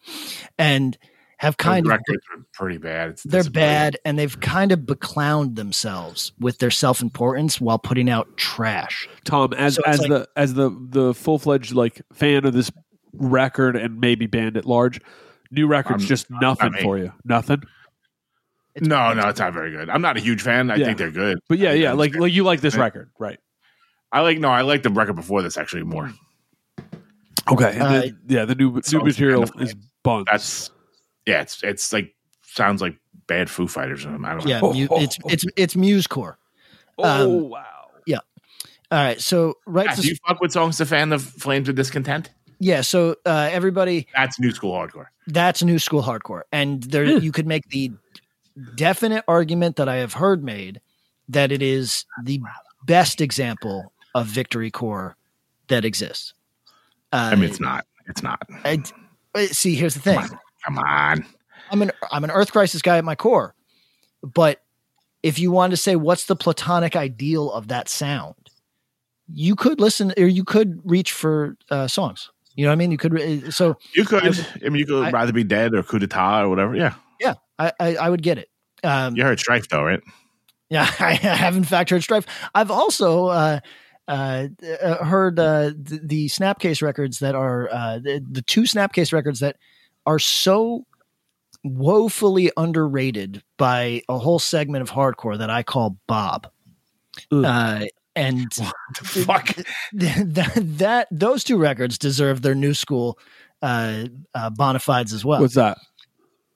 and 0.59 0.99
have 1.39 1.57
kind 1.57 1.87
Those 1.87 1.93
of 1.93 1.99
records 1.99 2.25
are 2.37 2.45
pretty 2.53 2.77
bad. 2.77 3.11
It's 3.13 3.23
they're 3.23 3.45
bad 3.45 3.97
and 4.05 4.19
they've 4.19 4.39
kind 4.41 4.73
of 4.73 4.81
beclowned 4.81 5.57
themselves 5.57 6.33
with 6.39 6.59
their 6.59 6.71
self-importance 6.71 7.59
while 7.63 7.79
putting 7.79 8.11
out 8.11 8.37
trash. 8.37 9.09
Tom, 9.25 9.55
as 9.55 9.77
So 9.77 9.83
as 9.87 10.01
like- 10.01 10.09
the 10.11 10.29
as 10.37 10.53
the 10.53 10.71
the 10.91 11.15
full 11.15 11.39
fledged 11.39 11.73
like 11.73 12.03
fan 12.13 12.45
of 12.45 12.53
this 12.53 12.71
record 13.15 13.75
and 13.77 13.99
maybe 14.01 14.27
band 14.27 14.59
at 14.59 14.67
large, 14.67 15.01
new 15.51 15.67
records 15.67 16.03
I'm- 16.03 16.09
just 16.09 16.31
nothing 16.31 16.73
me. 16.73 16.83
for 16.83 16.99
you. 16.99 17.11
Nothing. 17.25 17.63
No, 18.81 19.13
no, 19.15 19.29
it's 19.29 19.41
not 19.41 19.53
very 19.55 19.73
good. 19.73 19.89
I'm 19.91 20.03
not 20.03 20.17
a 20.17 20.21
huge 20.21 20.43
fan. 20.43 20.71
I 20.71 20.77
Yeah. 20.77 20.85
think 20.87 20.99
they're 20.99 21.11
good. 21.11 21.39
But 21.49 21.59
yeah, 21.59 21.73
yeah, 21.73 21.93
like 21.93 22.15
like 22.15 22.33
you 22.33 22.45
like 22.45 22.61
this 22.61 22.77
record, 22.77 23.11
right? 23.19 23.39
I 24.13 24.21
like 24.21 24.39
no, 24.39 24.49
I 24.51 24.61
like 24.61 24.83
the 24.83 24.91
record 24.91 25.17
before 25.17 25.41
this 25.43 25.57
actually 25.57 25.83
more. 25.85 26.13
Okay. 27.51 27.79
Uh, 27.79 27.89
then, 28.01 28.19
yeah, 28.29 28.45
the 28.45 28.55
new 28.55 28.73
new 28.73 28.83
songs 28.83 29.05
material 29.05 29.47
kind 29.47 29.63
of- 29.63 29.69
is 29.69 29.75
buns. 30.03 30.27
That's 30.31 30.71
yeah, 31.27 31.41
it's 31.43 31.63
it's 31.63 31.93
like 31.93 32.15
sounds 32.43 32.81
like 32.83 32.97
bad 33.27 33.49
Foo 33.51 33.67
Fighters. 33.69 34.05
or. 34.05 34.11
I 34.11 34.13
don't 34.13 34.23
know. 34.23 34.41
Yeah, 34.47 34.61
mu- 34.61 34.73
it's 34.97 35.19
it's 35.27 35.45
it's 35.57 35.75
musecore. 35.75 36.37
oh 36.99 37.39
um, 37.39 37.49
wow. 37.51 37.67
All 38.93 38.99
right, 38.99 39.21
so 39.21 39.55
right 39.69 39.87
Yeah, 39.87 39.95
to 39.95 40.01
do 40.03 40.09
you 40.09 40.17
fuck 40.27 40.41
with 40.41 40.51
songs 40.51 40.79
to 40.79 40.85
fan 40.87 41.11
the 41.11 41.19
Flames 41.21 41.69
of 41.69 41.77
Discontent? 41.77 42.31
yeah, 42.59 42.81
so 42.81 43.15
uh, 43.25 43.49
everybody 43.53 44.09
That's 44.17 44.41
new 44.41 44.51
school 44.51 44.73
hardcore. 44.73 45.07
that's 45.29 45.63
new 45.63 45.79
school 45.79 46.03
hardcore, 46.03 46.43
and 46.51 46.83
there 46.83 47.05
Yeah. 47.05 47.19
you 47.19 47.31
could 47.31 47.47
make 47.47 47.69
the 47.69 47.93
definite 48.75 49.23
argument 49.29 49.77
that 49.77 49.89
I 49.89 49.99
have 49.99 50.15
heard 50.15 50.43
made 50.43 50.81
that 51.29 51.53
it 51.53 51.63
is 51.63 52.05
the 52.25 52.41
best 52.85 53.21
example 53.21 53.93
of 54.13 54.27
victory 54.27 54.73
core 54.73 55.17
that 55.69 55.85
exists. 55.85 56.35
Uh, 57.13 57.31
I 57.33 57.35
mean, 57.35 57.45
it's 57.51 57.61
not. 57.61 57.85
It's 58.09 58.23
not. 58.23 58.41
I, 58.65 58.83
see, 59.47 59.75
here's 59.75 59.95
the 59.95 60.01
thing: 60.01 60.21
Come 60.65 60.79
on. 60.79 61.25
I'm 61.71 61.83
an 61.83 61.93
I'm 62.11 62.25
an 62.25 62.31
Earth 62.31 62.53
Crisis 62.53 62.83
guy 62.83 62.99
at 62.99 63.05
my 63.05 63.15
core, 63.15 63.55
but 64.23 64.61
if 65.23 65.39
you 65.39 65.51
wanted 65.51 65.71
to 65.73 65.77
say 65.77 65.97
what's 65.97 66.25
the 66.27 66.37
platonic 66.37 66.97
ideal 66.97 67.51
of 67.53 67.69
that 67.69 67.89
sound, 67.89 68.35
you 69.33 69.55
could 69.55 69.81
listen 69.81 70.13
or 70.19 70.27
you 70.27 70.45
could 70.45 70.81
reach 70.85 71.13
for 71.13 71.57
uh, 71.71 71.87
songs. 71.87 72.31
You 72.57 72.65
know 72.65 72.71
what 72.71 72.75
I 72.75 72.77
mean? 72.77 72.91
You 72.91 72.99
could. 72.99 73.21
uh, 73.21 73.51
So 73.51 73.77
You 73.95 74.05
could. 74.05 74.25
I- 74.25 74.47
I, 74.65 74.69
mean, 74.69 74.81
you 74.81 74.87
could 74.87 75.05
I- 75.07 75.11
rather 75.11 75.33
be 75.33 75.45
dead 75.45 75.75
or 75.75 75.83
coup 75.83 75.99
d'état 76.01 76.43
or 76.43 76.49
whatever. 76.49 76.75
Yeah. 76.75 76.95
yeah, 77.21 77.35
I 77.59 77.73
I, 77.79 77.97
I 77.97 78.11
would 78.11 78.23
get 78.23 78.39
it. 78.39 78.49
Um, 78.83 79.15
You 79.17 79.23
heard 79.25 79.39
Strife 79.39 79.69
though, 79.69 79.83
right? 79.85 80.01
Yeah, 80.73 80.89
I 81.01 81.15
have 81.15 81.57
in 81.57 81.65
fact 81.65 81.91
heard 81.91 82.03
Strife. 82.05 82.27
I've 82.55 82.71
also 82.71 83.27
uh, 83.27 83.59
uh, 84.09 84.49
uh, 84.83 85.05
heard 85.05 85.39
uh, 85.39 85.71
the, 85.77 86.01
the 86.03 86.29
Snapcase 86.29 86.83
records 86.83 87.19
that 87.21 87.35
are 87.35 87.69
uh, 87.71 87.99
the, 87.99 88.25
the 88.29 88.43
two 88.43 88.63
Snapcase 88.63 89.13
records 89.13 89.41
that 89.41 89.57
are 90.07 90.19
so 90.19 90.87
woefully 91.63 92.51
underrated 92.57 93.43
by 93.57 94.03
a 94.09 94.19
whole 94.19 94.39
segment 94.39 94.83
of 94.83 94.91
hardcore 94.91 95.39
that 95.39 95.51
I 95.51 95.63
call 95.63 95.97
Bob. 96.07 96.49
Uh, 97.31 97.87
and 98.17 98.53
Fuck. 98.97 99.55
that, 99.93 100.53
that 100.57 101.09
those 101.11 101.45
two 101.45 101.59
records 101.59 101.99
deserve 101.99 102.43
their 102.43 102.55
new 102.55 102.75
school 102.75 103.19
uh, 103.63 104.07
uh, 104.35 104.51
bona 104.51 104.79
fides 104.79 105.13
as 105.13 105.25
well. 105.25 105.41
What's 105.41 105.55
that? 105.55 105.79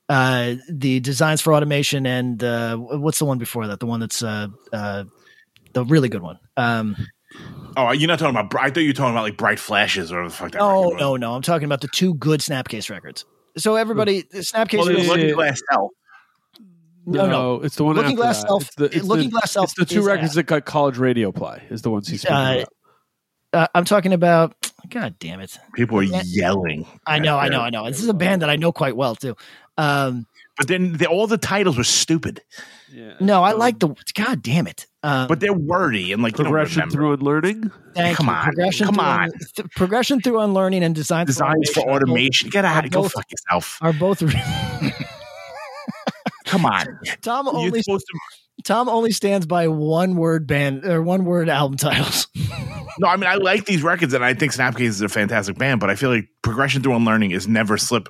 uh, 0.09 0.55
the 0.69 1.01
designs 1.01 1.41
for 1.41 1.55
automation 1.55 2.07
and 2.07 2.43
uh, 2.43 2.77
what's 2.77 3.19
the 3.19 3.25
one 3.25 3.39
before 3.39 3.67
that? 3.67 3.81
The 3.81 3.87
one 3.87 4.01
that's 4.01 4.23
uh, 4.23 4.49
uh, 4.73 5.05
the 5.73 5.85
really 5.85 6.09
good 6.09 6.23
one. 6.23 6.39
Um, 6.57 6.97
Oh, 7.77 7.91
you're 7.91 8.09
not 8.09 8.19
talking 8.21 8.37
about. 8.37 8.55
I 8.61 8.71
thought 8.71 8.81
you 8.81 8.91
were 8.91 8.93
talking 8.95 9.13
about 9.15 9.23
like 9.23 9.37
bright 9.37 9.59
flashes 9.59 10.13
or 10.13 10.17
whatever 10.17 10.29
the 10.31 10.35
fuck 10.37 10.53
that. 10.53 10.59
no, 10.59 10.91
no, 10.91 11.17
no. 11.17 11.35
I'm 11.35 11.43
talking 11.43 11.65
about 11.67 11.81
the 11.81 11.89
two 11.89 12.15
good 12.15 12.41
Snapcase 12.41 12.89
records. 12.91 13.25
So 13.57 13.75
everybody, 13.77 14.23
Snapcase. 14.25 14.79
Well, 14.79 14.87
records- 14.87 14.87
there's 14.87 15.05
yeah, 15.07 15.11
Lucky 15.11 15.23
yeah. 15.29 15.33
Glass 15.35 15.63
Cell. 15.71 15.91
No, 17.07 17.27
no. 17.29 17.63
it's 17.63 17.77
the 17.77 17.85
one. 17.85 17.97
Looking 17.97 18.13
after 18.13 18.23
Glass 18.23 18.41
that. 18.43 18.49
Self- 18.49 18.63
It's 18.63 18.75
the, 18.77 18.85
it's 18.87 19.05
Looking 19.05 19.25
the, 19.25 19.31
Glass 19.33 19.51
Self 19.53 19.65
It's 19.65 19.75
the 19.75 19.85
two 19.85 20.01
is 20.01 20.07
records 20.07 20.31
at- 20.31 20.35
that 20.37 20.43
got 20.45 20.65
college 20.65 20.97
radio 20.99 21.33
play. 21.33 21.63
Is 21.71 21.83
the 21.83 21.91
ones 21.91 22.09
he's 22.09 22.21
speaking 22.23 22.37
Uh, 22.37 22.53
about. 22.55 22.69
Uh, 23.53 23.67
I'm 23.75 23.85
talking 23.85 24.13
about. 24.13 24.55
God 24.91 25.19
damn 25.19 25.41
it! 25.41 25.57
People 25.75 25.99
are 25.99 26.03
Yeah. 26.03 26.23
yelling. 26.27 26.87
I 27.07 27.19
know, 27.19 27.39
I 27.39 27.49
know, 27.49 27.61
I 27.61 27.71
know. 27.71 27.87
This 27.87 28.01
is 28.03 28.09
a 28.09 28.15
band 28.15 28.43
that 28.43 28.51
I 28.51 28.57
know 28.57 28.71
quite 28.73 28.97
well 28.97 29.15
too. 29.17 29.37
Um, 29.79 30.27
But 30.59 30.69
then 30.69 30.93
the, 30.99 31.07
all 31.07 31.27
the 31.27 31.39
titles 31.39 31.77
were 31.79 31.85
stupid, 31.85 32.41
Yeah. 32.93 33.15
no, 33.21 33.43
I 33.43 33.53
like 33.53 33.79
the. 33.79 33.95
God 34.15 34.43
damn 34.43 34.67
it! 34.67 34.87
Um, 35.05 35.29
but 35.29 35.39
they're 35.41 35.53
wordy 35.53 36.13
and 36.13 36.23
like 36.23 36.35
progression 36.35 36.85
you 36.85 36.91
through 36.91 37.13
unlearning. 37.13 37.71
thank 37.95 38.17
come 38.17 38.27
you. 38.29 38.33
on, 38.33 38.43
progression 38.45 38.87
come 38.87 38.95
through 38.95 39.05
on. 39.05 39.31
th- 39.55 39.71
progression 39.77 40.21
through 40.23 40.41
unlearning 40.41 40.83
and 40.83 40.95
design 40.95 41.27
designs 41.27 41.69
for 41.71 41.81
are 41.81 41.85
both- 41.85 42.03
automation. 42.03 42.49
Get 42.49 42.65
out. 42.65 42.87
are 42.87 42.89
Go 42.89 43.03
both- 43.03 43.13
fuck 43.13 43.27
yourself. 43.31 43.79
Are 43.83 43.93
both. 43.93 44.23
Come 46.47 46.67
on. 46.67 46.87
Tom 47.23 47.47
You're 47.47 47.57
only 47.57 47.83
supposed 47.83 48.07
to. 48.07 48.19
Tom 48.65 48.89
only 48.89 49.11
stands 49.13 49.45
by 49.47 49.69
one 49.69 50.17
word 50.17 50.47
band 50.47 50.85
or 50.85 51.03
one 51.03 51.25
word 51.25 51.49
album 51.49 51.77
titles. 51.77 52.27
No, 53.01 53.09
I 53.09 53.17
mean 53.17 53.29
I 53.29 53.35
like 53.35 53.65
these 53.65 53.83
records, 53.83 54.15
and 54.15 54.25
I 54.25 54.35
think 54.35 54.53
Snapcase 54.53 54.83
is 54.83 55.01
a 55.01 55.09
fantastic 55.09 55.59
band. 55.59 55.81
But 55.81 55.91
I 55.91 55.97
feel 55.97 56.11
like 56.11 56.29
progression 56.43 56.81
through 56.81 56.95
unlearning 56.95 57.33
is 57.33 57.49
never 57.49 57.77
slip. 57.77 58.07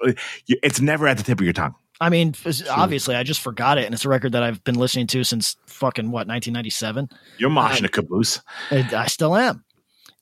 It's 0.46 0.78
never 0.78 1.08
at 1.08 1.16
the 1.16 1.22
tip 1.22 1.40
of 1.40 1.44
your 1.44 1.54
tongue. 1.54 1.74
I 2.00 2.08
mean, 2.10 2.34
f- 2.44 2.62
obviously, 2.68 3.14
I 3.14 3.22
just 3.22 3.40
forgot 3.40 3.78
it, 3.78 3.84
and 3.84 3.94
it's 3.94 4.04
a 4.04 4.08
record 4.08 4.32
that 4.32 4.42
I've 4.42 4.62
been 4.64 4.74
listening 4.74 5.06
to 5.08 5.22
since 5.24 5.56
fucking 5.66 6.06
what 6.06 6.26
1997. 6.26 7.08
You're 7.38 7.50
moshing 7.50 7.84
a 7.84 7.88
caboose. 7.88 8.40
I, 8.70 8.88
I 8.96 9.06
still 9.06 9.36
am. 9.36 9.64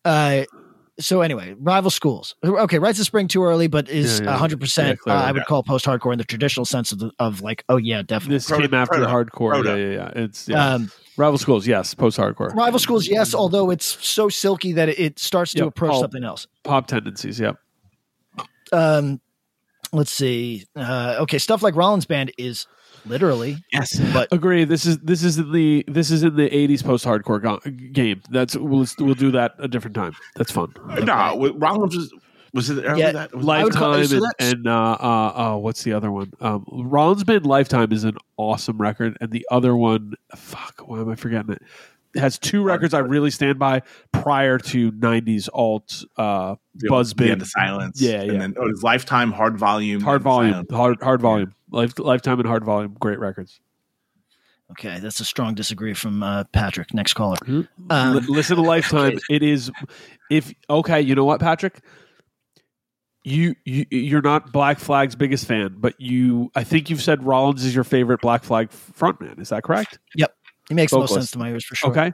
Uh, 0.04 0.44
so 1.00 1.22
anyway, 1.22 1.54
rival 1.58 1.90
schools. 1.90 2.34
Okay, 2.44 2.78
Rites 2.78 2.98
of 3.00 3.06
Spring 3.06 3.26
too 3.26 3.42
early, 3.42 3.66
but 3.66 3.88
is 3.88 4.20
Yeah, 4.20 4.26
yeah. 4.26 4.36
hundred 4.36 4.58
Yeah, 4.60 4.64
percent. 4.64 4.98
uh. 5.06 5.12
I 5.12 5.32
would 5.32 5.46
call 5.46 5.62
post 5.62 5.86
hardcore 5.86 6.12
in 6.12 6.18
the 6.18 6.24
traditional 6.24 6.66
sense 6.66 6.92
of 6.92 6.98
the, 6.98 7.10
of 7.18 7.40
like, 7.40 7.64
oh 7.70 7.78
yeah, 7.78 8.02
definitely. 8.02 8.36
This 8.36 8.46
Proto- 8.48 8.62
came 8.68 8.74
after 8.74 8.98
proto- 8.98 9.10
hardcore. 9.30 9.50
proto. 9.52 9.70
Yeah, 9.70 9.76
yeah, 9.76 9.92
yeah. 10.14 10.22
It's 10.24 10.48
yeah. 10.48 10.74
Um, 10.74 10.90
rival 11.16 11.38
schools. 11.38 11.66
Yes, 11.66 11.94
post 11.94 12.18
hardcore. 12.18 12.54
rival 12.54 12.78
schools, 12.78 13.08
yes, 13.08 13.34
although 13.34 13.70
it's 13.70 13.86
so 14.06 14.28
silky 14.28 14.72
that 14.74 14.90
it, 14.90 14.98
it 14.98 15.18
starts 15.18 15.52
to 15.52 15.60
Yeah, 15.60 15.64
approach 15.68 15.92
Paul. 15.92 16.00
something 16.02 16.24
else. 16.24 16.46
Pop 16.62 16.86
tendencies. 16.86 17.40
Yep. 17.40 17.56
Um, 18.72 19.20
let's 19.92 20.10
see. 20.12 20.64
Uh, 20.76 21.16
okay, 21.20 21.38
stuff 21.38 21.62
like 21.62 21.76
Rollins 21.76 22.06
Band 22.06 22.32
is 22.38 22.66
literally, 23.06 23.56
Yes, 23.72 23.98
but 24.12 24.28
Agree. 24.32 24.64
This 24.64 24.86
is 24.86 24.98
this 24.98 25.22
is 25.24 25.38
in 25.38 25.52
the 25.52 25.84
this 25.88 26.10
is 26.10 26.22
in 26.22 26.36
the 26.36 26.48
'80s 26.50 26.84
post 26.84 27.04
hardcore 27.04 27.42
go- 27.42 27.58
game. 27.92 28.22
That's 28.30 28.56
we'll 28.56 28.86
we'll 28.98 29.14
do 29.14 29.30
that 29.32 29.54
a 29.58 29.68
different 29.68 29.94
time. 29.94 30.14
That's 30.36 30.50
fun. 30.52 30.72
no. 31.04 31.34
what- 31.36 31.60
Rollins 31.60 31.96
was 31.96 32.12
was 32.54 32.68
it 32.70 32.84
Yeah, 32.98 33.12
that 33.12 33.34
was 33.34 33.48
I 33.48 33.62
call- 33.70 33.90
Lifetime 33.92 34.06
so 34.06 34.16
and, 34.38 34.54
and 34.58 34.68
uh, 34.68 34.96
uh, 35.00 35.54
uh, 35.54 35.56
what's 35.56 35.82
the 35.84 35.94
other 35.94 36.10
one? 36.12 36.32
Um, 36.40 36.66
Rollins 36.70 37.24
Band 37.24 37.46
Lifetime 37.46 37.92
is 37.92 38.04
an 38.04 38.16
awesome 38.36 38.76
record, 38.78 39.16
and 39.22 39.30
the 39.30 39.46
other 39.50 39.74
one, 39.74 40.14
fuck, 40.36 40.82
why 40.84 41.00
am 41.00 41.08
I 41.08 41.14
forgetting 41.14 41.52
it? 41.52 41.62
It 42.14 42.20
has 42.20 42.38
two 42.38 42.62
records 42.62 42.92
I 42.94 42.98
really 42.98 43.30
stand 43.30 43.58
by 43.58 43.82
prior 44.12 44.58
to 44.58 44.92
'90s 44.92 45.48
alt 45.52 46.04
uh, 46.16 46.56
the- 46.74 46.88
Buzz 46.88 47.10
the 47.10 47.14
Bin. 47.16 47.30
End 47.32 47.46
Silence. 47.46 48.00
Yeah, 48.00 48.20
and 48.20 48.32
yeah. 48.32 48.38
then 48.38 48.54
oh, 48.58 48.66
it 48.66 48.70
was 48.72 48.82
Lifetime, 48.82 49.32
Hard 49.32 49.56
Volume, 49.56 50.00
hard 50.02 50.22
volume, 50.22 50.52
Silence. 50.52 50.70
hard 50.72 51.02
hard 51.02 51.20
volume, 51.22 51.54
Life, 51.70 51.98
Lifetime 51.98 52.38
and 52.38 52.46
hard 52.48 52.64
volume, 52.64 52.96
great 53.00 53.18
records. 53.18 53.60
okay, 54.72 54.98
that's 55.00 55.20
a 55.20 55.24
strong 55.24 55.54
disagree 55.54 55.94
from 55.94 56.22
uh, 56.22 56.44
Patrick. 56.52 56.92
Next 56.94 57.14
caller. 57.14 57.36
Um, 57.90 58.14
Li- 58.16 58.22
listen 58.28 58.56
to 58.56 58.62
Lifetime. 58.62 59.18
It 59.30 59.42
is 59.42 59.70
if 60.30 60.52
okay, 60.68 61.00
you 61.00 61.14
know 61.14 61.24
what, 61.24 61.40
Patrick? 61.40 61.80
You, 63.24 63.54
you 63.64 63.86
you're 63.90 64.20
not 64.22 64.50
Black 64.52 64.80
Flag's 64.80 65.14
biggest 65.14 65.46
fan, 65.46 65.76
but 65.78 65.94
you 66.00 66.50
I 66.56 66.64
think 66.64 66.90
you've 66.90 67.00
said 67.02 67.22
Rollins 67.22 67.64
is 67.64 67.72
your 67.74 67.84
favorite 67.84 68.20
Black 68.20 68.42
Flag 68.42 68.68
frontman. 68.70 69.38
Is 69.40 69.50
that 69.50 69.62
correct? 69.62 69.98
He 70.72 70.74
makes 70.74 70.92
the 70.92 70.98
most 71.00 71.12
sense 71.12 71.30
to 71.32 71.38
my 71.38 71.50
ears 71.50 71.64
for 71.66 71.74
sure. 71.74 71.90
Okay. 71.90 72.12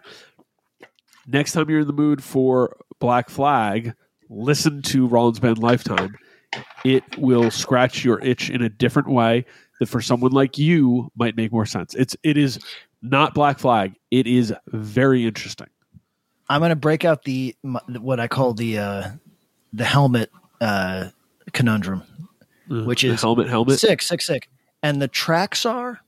Next 1.26 1.52
time 1.52 1.68
you're 1.70 1.80
in 1.80 1.86
the 1.86 1.93
mood 1.93 2.22
for 2.24 2.76
Black 2.98 3.28
Flag, 3.30 3.94
listen 4.28 4.82
to 4.82 5.06
Rollins 5.06 5.39
Band 5.39 5.59
Lifetime. 5.59 6.16
It 6.85 7.05
will 7.18 7.51
scratch 7.51 8.05
your 8.05 8.20
itch 8.24 8.51
in 8.51 8.62
a 8.62 8.68
different 8.68 9.09
way 9.10 9.44
that 9.78 9.86
for 9.86 10.01
someone 10.01 10.32
like 10.32 10.59
you 10.59 11.12
might 11.16 11.36
make 11.36 11.52
more 11.52 11.66
sense. 11.66 11.94
It's 11.94 12.16
it 12.22 12.36
is 12.36 12.59
not 13.02 13.35
Black 13.35 13.59
Flag. 13.59 13.94
It 14.10 14.26
is 14.26 14.52
very 14.68 15.24
interesting. 15.26 15.68
I'm 16.48 16.60
going 16.60 16.70
to 16.70 16.76
break 16.76 17.05
out 17.05 17.22
the 17.24 17.55
my- 17.62 17.82
what 18.01 18.18
I 18.18 18.26
call 18.26 18.55
the 18.55 18.78
uh, 18.78 19.10
the 19.72 19.85
helmet 19.85 20.30
uh, 20.60 21.10
conundrum, 21.52 22.02
which 22.68 23.02
The 23.02 23.09
is 23.10 23.20
helmet 23.20 23.48
helmet. 23.48 23.78
sick, 23.78 24.01
sick, 24.02 24.22
sick. 24.22 24.48
And 24.82 25.01
the 25.02 25.09
tracks 25.09 25.66
are, 25.66 26.01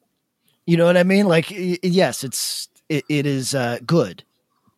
you 0.67 0.77
know 0.77 0.87
what 0.87 0.97
I 0.97 1.03
mean? 1.03 1.27
Like, 1.27 1.47
yes, 1.51 2.25
it's 2.25 2.69
it, 2.89 3.05
it 3.09 3.27
is 3.27 3.55
uh, 3.55 3.79
good, 3.87 4.25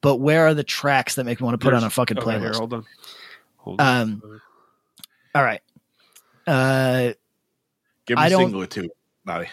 but 0.01 0.17
where 0.17 0.47
are 0.47 0.55
the 0.55 0.65
tracks 0.65 1.15
that 1.17 1.25
make 1.25 1.41
me 1.41 1.45
want 1.45 1.61
to 1.61 1.65
put 1.65 1.75
on 1.75 1.85
a 1.85 1.91
fucking 1.91 2.19
right 2.19 2.41
here, 2.41 2.51
playlist? 2.51 2.59
hold 2.59 2.75
on. 2.75 2.87
Hold 3.57 3.81
on. 3.81 4.01
Um, 4.01 4.41
all 5.35 5.45
right. 5.45 5.61
Uh, 6.47 7.13
Give 8.07 8.19
me 8.19 8.25
him 8.27 8.33
a 8.33 8.37
single 8.37 8.63
or 8.63 8.67
two. 8.67 8.91
Bobby. 9.25 9.47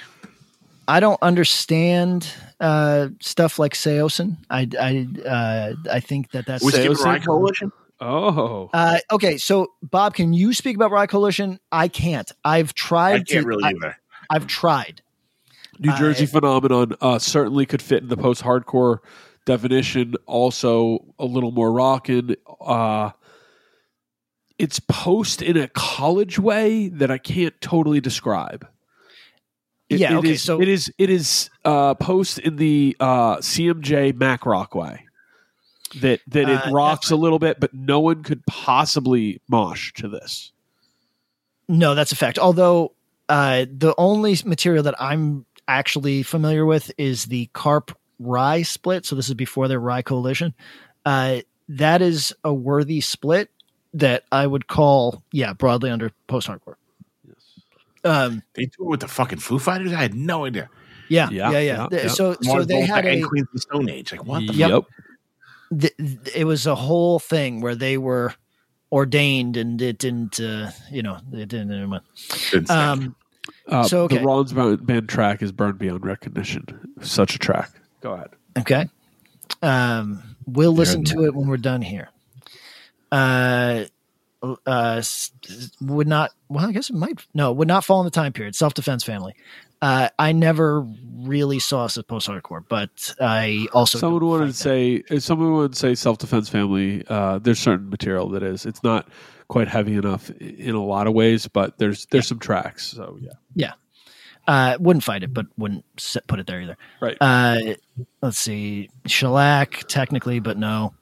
I 0.87 0.99
don't 0.99 1.21
understand 1.21 2.27
uh, 2.59 3.09
stuff 3.21 3.59
like 3.59 3.73
Saosin. 3.75 4.37
I 4.49 4.67
I 4.79 5.07
uh, 5.27 5.73
I 5.91 5.99
think 5.99 6.31
that 6.31 6.47
that's 6.47 6.63
Was 6.63 6.73
Say 6.73 6.87
Rye 6.87 7.19
Coalition? 7.19 7.71
oh, 8.01 8.71
uh, 8.73 8.97
okay. 9.11 9.37
So 9.37 9.73
Bob, 9.83 10.15
can 10.15 10.33
you 10.33 10.51
speak 10.53 10.75
about 10.75 10.89
Rye 10.89 11.05
Coalition? 11.05 11.59
I 11.71 11.89
can't. 11.89 12.31
I've 12.43 12.73
tried 12.73 13.11
I 13.11 13.17
can't 13.17 13.27
to. 13.27 13.47
really 13.47 13.63
I, 13.63 13.69
either. 13.69 13.97
I've 14.31 14.47
tried. 14.47 15.03
New 15.79 15.95
Jersey 15.97 16.23
I- 16.23 16.27
phenomenon 16.27 16.93
uh, 17.01 17.19
certainly 17.19 17.65
could 17.65 17.81
fit 17.81 18.03
in 18.03 18.09
the 18.09 18.17
post-hardcore 18.17 18.99
definition. 19.45 20.15
Also, 20.25 21.05
a 21.17 21.25
little 21.25 21.51
more 21.51 21.71
rockin'. 21.71 22.35
Uh, 22.61 23.11
it's 24.57 24.79
post 24.79 25.41
in 25.41 25.55
a 25.57 25.67
college 25.69 26.37
way 26.37 26.89
that 26.89 27.09
I 27.09 27.17
can't 27.17 27.59
totally 27.61 28.01
describe. 28.01 28.67
It- 29.89 29.99
Yeah, 30.01 30.13
it 30.13 30.17
okay, 30.17 30.31
is- 30.31 30.43
so- 30.43 30.61
it 30.61 30.67
is 30.67 30.91
it 30.97 31.09
is 31.09 31.49
uh, 31.65 31.93
post 31.95 32.39
in 32.39 32.57
the 32.57 32.95
uh, 32.99 33.37
CMJ 33.37 34.15
Mac 34.15 34.45
Rock 34.45 34.75
way. 34.75 35.05
That 36.01 36.19
that 36.27 36.47
it 36.49 36.67
Uh, 36.67 36.71
rocks 36.71 37.09
a 37.09 37.15
little 37.15 37.39
bit, 37.39 37.59
but 37.59 37.73
no 37.73 37.99
one 37.99 38.21
could 38.21 38.45
possibly 38.45 39.41
mosh 39.47 39.91
to 39.93 40.07
this. 40.07 40.51
No, 41.67 41.95
that's 41.95 42.11
a 42.11 42.15
fact. 42.15 42.37
Although 42.37 42.93
uh, 43.27 43.65
the 43.71 43.95
only 43.97 44.35
material 44.45 44.83
that 44.83 45.01
I'm 45.01 45.45
actually 45.69 46.23
familiar 46.23 46.65
with 46.65 46.91
is 46.97 47.25
the 47.25 47.49
Karp 47.53 47.97
Rye 48.19 48.63
split. 48.63 49.05
So 49.05 49.15
this 49.15 49.27
is 49.29 49.35
before 49.35 49.67
their 49.67 49.79
Rye 49.79 50.01
Coalition. 50.01 50.53
Uh, 51.05 51.41
that 51.69 52.01
is 52.01 52.33
a 52.43 52.53
worthy 52.53 52.99
split 53.01 53.49
that 53.93 54.23
I 54.31 54.45
would 54.45 54.67
call, 54.67 55.23
yeah, 55.31 55.53
broadly 55.53 55.89
under 55.89 56.11
post 56.27 56.47
hardcore. 56.47 56.75
Um, 58.03 58.43
They 58.53 58.65
toured 58.65 58.89
with 58.89 58.99
the 59.01 59.07
fucking 59.07 59.39
Foo 59.39 59.59
Fighters. 59.59 59.93
I 59.93 59.97
had 60.01 60.13
no 60.15 60.45
idea. 60.45 60.69
yeah, 61.09 61.29
Yeah, 61.29 61.51
yeah, 61.51 61.59
yeah. 61.59 61.87
yeah, 61.91 62.01
yeah. 62.03 62.07
So, 62.09 62.33
so 62.33 62.37
Mars 62.43 62.67
they 62.67 62.81
had 62.81 63.05
a, 63.05 63.09
and 63.09 63.25
Queens 63.25 63.47
of 63.47 63.53
the 63.53 63.59
Stone 63.59 63.89
Age. 63.89 64.11
Like 64.11 64.25
what 64.25 64.45
the 64.47 64.53
Yep. 64.53 64.71
fuck? 64.71 64.85
th- 65.79 65.97
th- 65.97 66.35
it 66.35 66.45
was 66.45 66.65
a 66.65 66.75
whole 66.75 67.19
thing 67.19 67.61
where 67.61 67.75
they 67.75 67.97
were 67.97 68.33
ordained 68.91 69.55
and 69.57 69.81
it 69.81 69.97
didn't, 69.99 70.39
uh, 70.39 70.71
you 70.91 71.03
know, 71.03 71.17
it 71.33 71.47
didn't. 71.49 71.69
never 71.69 71.87
mind. 71.87 72.03
Didn't. 72.51 72.71
Um, 72.71 73.15
Uh, 73.69 73.83
So, 73.83 74.03
okay. 74.03 74.17
The 74.17 74.23
Rollins 74.23 74.53
band, 74.53 74.85
band 74.85 75.09
track 75.09 75.41
is 75.41 75.51
burned 75.51 75.77
beyond 75.77 76.05
recognition. 76.05 76.93
Such 77.01 77.35
a 77.35 77.39
track. 77.39 77.71
Go 78.01 78.13
ahead. 78.13 78.29
Okay. 78.57 78.89
Um, 79.61 80.23
we'll 80.45 80.73
listen 80.73 81.03
to 81.05 81.25
it 81.25 81.35
when 81.35 81.47
we're 81.47 81.57
done 81.57 81.81
here. 81.81 82.09
Uh, 83.11 83.85
uh, 84.41 85.01
would 85.81 86.07
not. 86.07 86.31
Well, 86.47 86.67
I 86.67 86.71
guess 86.71 86.89
it 86.89 86.95
might. 86.95 87.25
No, 87.33 87.51
would 87.51 87.67
not 87.67 87.83
fall 87.83 88.01
in 88.01 88.05
the 88.05 88.11
time 88.11 88.33
period. 88.33 88.55
Self 88.55 88.73
defense 88.73 89.03
family. 89.03 89.35
Uh, 89.81 90.09
I 90.19 90.33
never 90.33 90.81
really 90.81 91.59
saw 91.59 91.85
us 91.85 91.97
as 91.97 92.03
post 92.03 92.27
hardcore, 92.27 92.63
but 92.67 93.15
I 93.21 93.67
also 93.73 93.97
someone 93.97 94.47
to 94.47 94.53
say 94.53 95.03
if 95.09 95.23
someone 95.23 95.53
wanted 95.53 95.73
to 95.73 95.79
say 95.79 95.95
self 95.95 96.17
defense 96.17 96.49
family. 96.49 97.03
Uh, 97.07 97.39
there's 97.39 97.59
certain 97.59 97.89
material 97.89 98.29
that 98.29 98.43
is. 98.43 98.65
It's 98.65 98.83
not 98.83 99.07
quite 99.47 99.67
heavy 99.67 99.95
enough 99.95 100.29
in 100.31 100.75
a 100.75 100.83
lot 100.83 101.07
of 101.07 101.13
ways, 101.13 101.47
but 101.47 101.77
there's 101.77 102.05
there's 102.07 102.27
some 102.27 102.39
tracks. 102.39 102.87
So 102.87 103.17
yeah, 103.21 103.31
that. 103.55 103.73
Uh, 104.47 104.77
wouldn't 104.79 105.03
fight 105.03 105.21
it, 105.23 105.33
but 105.33 105.45
wouldn't 105.57 105.85
put 106.27 106.39
it 106.39 106.47
there 106.47 106.59
either. 106.59 106.77
right. 107.01 107.17
Uh, 107.21 107.75
let's 108.21 108.39
see, 108.39 108.89
shellac 109.05 109.83
technically, 109.87 110.39
but 110.39 110.57
no. 110.57 110.93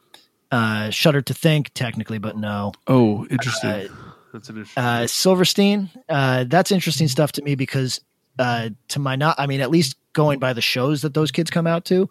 Uh, 0.52 0.90
shudder 0.90 1.22
to 1.22 1.34
think 1.34 1.72
technically, 1.74 2.20
but 2.20 2.38
no. 2.38 2.72
oh, 2.88 3.26
interesting. 3.30 3.70
uh, 3.70 3.88
That's 4.32 4.48
an 4.50 4.56
interesting. 4.58 4.84
uh, 4.84 5.08
Silverstein. 5.08 5.90
Uh, 6.08 6.46
that's 6.48 6.72
interesting 6.72 7.10
stuff 7.10 7.34
to 7.34 7.42
me 7.42 7.56
because, 7.56 8.00
uh, 8.40 8.70
to 8.90 9.00
my 9.00 9.16
not, 9.18 9.36
I 9.38 9.46
mean, 9.48 9.60
at 9.60 9.70
least 9.70 9.98
going 10.14 10.40
by 10.40 10.54
the 10.54 10.62
shows 10.62 11.02
that 11.02 11.14
those 11.14 11.32
kids 11.32 11.50
come 11.50 11.68
out 11.68 11.84
to, 11.86 12.10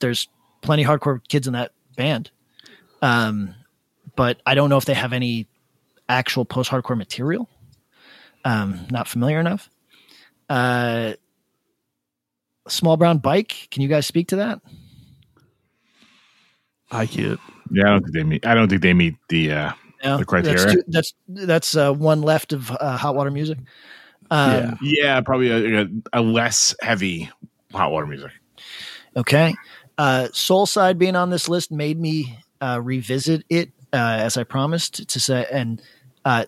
there's 0.00 0.28
plenty 0.62 0.84
hardcore 0.84 1.20
kids 1.28 1.46
in 1.46 1.52
that 1.52 1.70
band. 1.96 2.30
Um, 3.02 3.54
but 4.16 4.40
I 4.44 4.54
don't 4.54 4.68
know 4.68 4.76
if 4.76 4.84
they 4.84 4.94
have 4.94 5.12
any 5.12 5.46
actual 6.08 6.44
post 6.44 6.70
hardcore 6.70 6.96
material. 6.98 7.48
Um, 8.44 8.86
not 8.90 9.06
familiar 9.06 9.38
enough. 9.38 9.70
Uh, 10.48 11.12
small 12.68 12.96
brown 12.96 13.18
bike. 13.18 13.68
Can 13.70 13.82
you 13.82 13.88
guys 13.88 14.06
speak 14.06 14.28
to 14.28 14.36
that? 14.36 14.60
I 16.90 17.06
can't. 17.06 17.38
Yeah, 17.70 17.84
I 17.86 17.90
don't 17.90 18.02
think 18.02 18.14
they 18.14 18.24
meet. 18.24 18.46
I 18.46 18.54
don't 18.54 18.68
think 18.68 18.82
they 18.82 18.94
meet 18.94 19.14
the 19.28 19.52
uh, 19.52 19.72
Yeah, 20.02 20.16
The 20.16 20.24
criteria? 20.24 20.56
That's 20.56 20.72
two, 20.72 20.82
that's, 20.88 21.14
that's 21.28 21.76
uh, 21.76 21.92
one 21.92 22.22
left 22.22 22.52
of 22.52 22.70
uh, 22.70 22.96
hot 22.96 23.14
water 23.14 23.30
music. 23.30 23.58
Um, 24.30 24.50
Yeah. 24.52 24.74
yeah, 24.82 25.20
probably 25.20 25.50
a, 25.50 25.82
a, 25.82 25.88
a 26.14 26.20
less 26.22 26.74
heavy 26.80 27.30
hot 27.72 27.92
water 27.92 28.06
music. 28.06 28.32
Okay. 29.16 29.54
Uh, 29.98 30.28
Soul 30.32 30.66
Side 30.66 30.98
being 30.98 31.16
on 31.16 31.30
this 31.30 31.48
list 31.48 31.70
made 31.70 32.00
me 32.00 32.38
uh, 32.60 32.80
revisit 32.82 33.44
it 33.48 33.70
uh, 33.92 33.96
as 33.96 34.36
I 34.36 34.44
promised 34.44 35.08
to 35.08 35.20
say, 35.20 35.46
and 35.50 35.82
uh, 36.24 36.46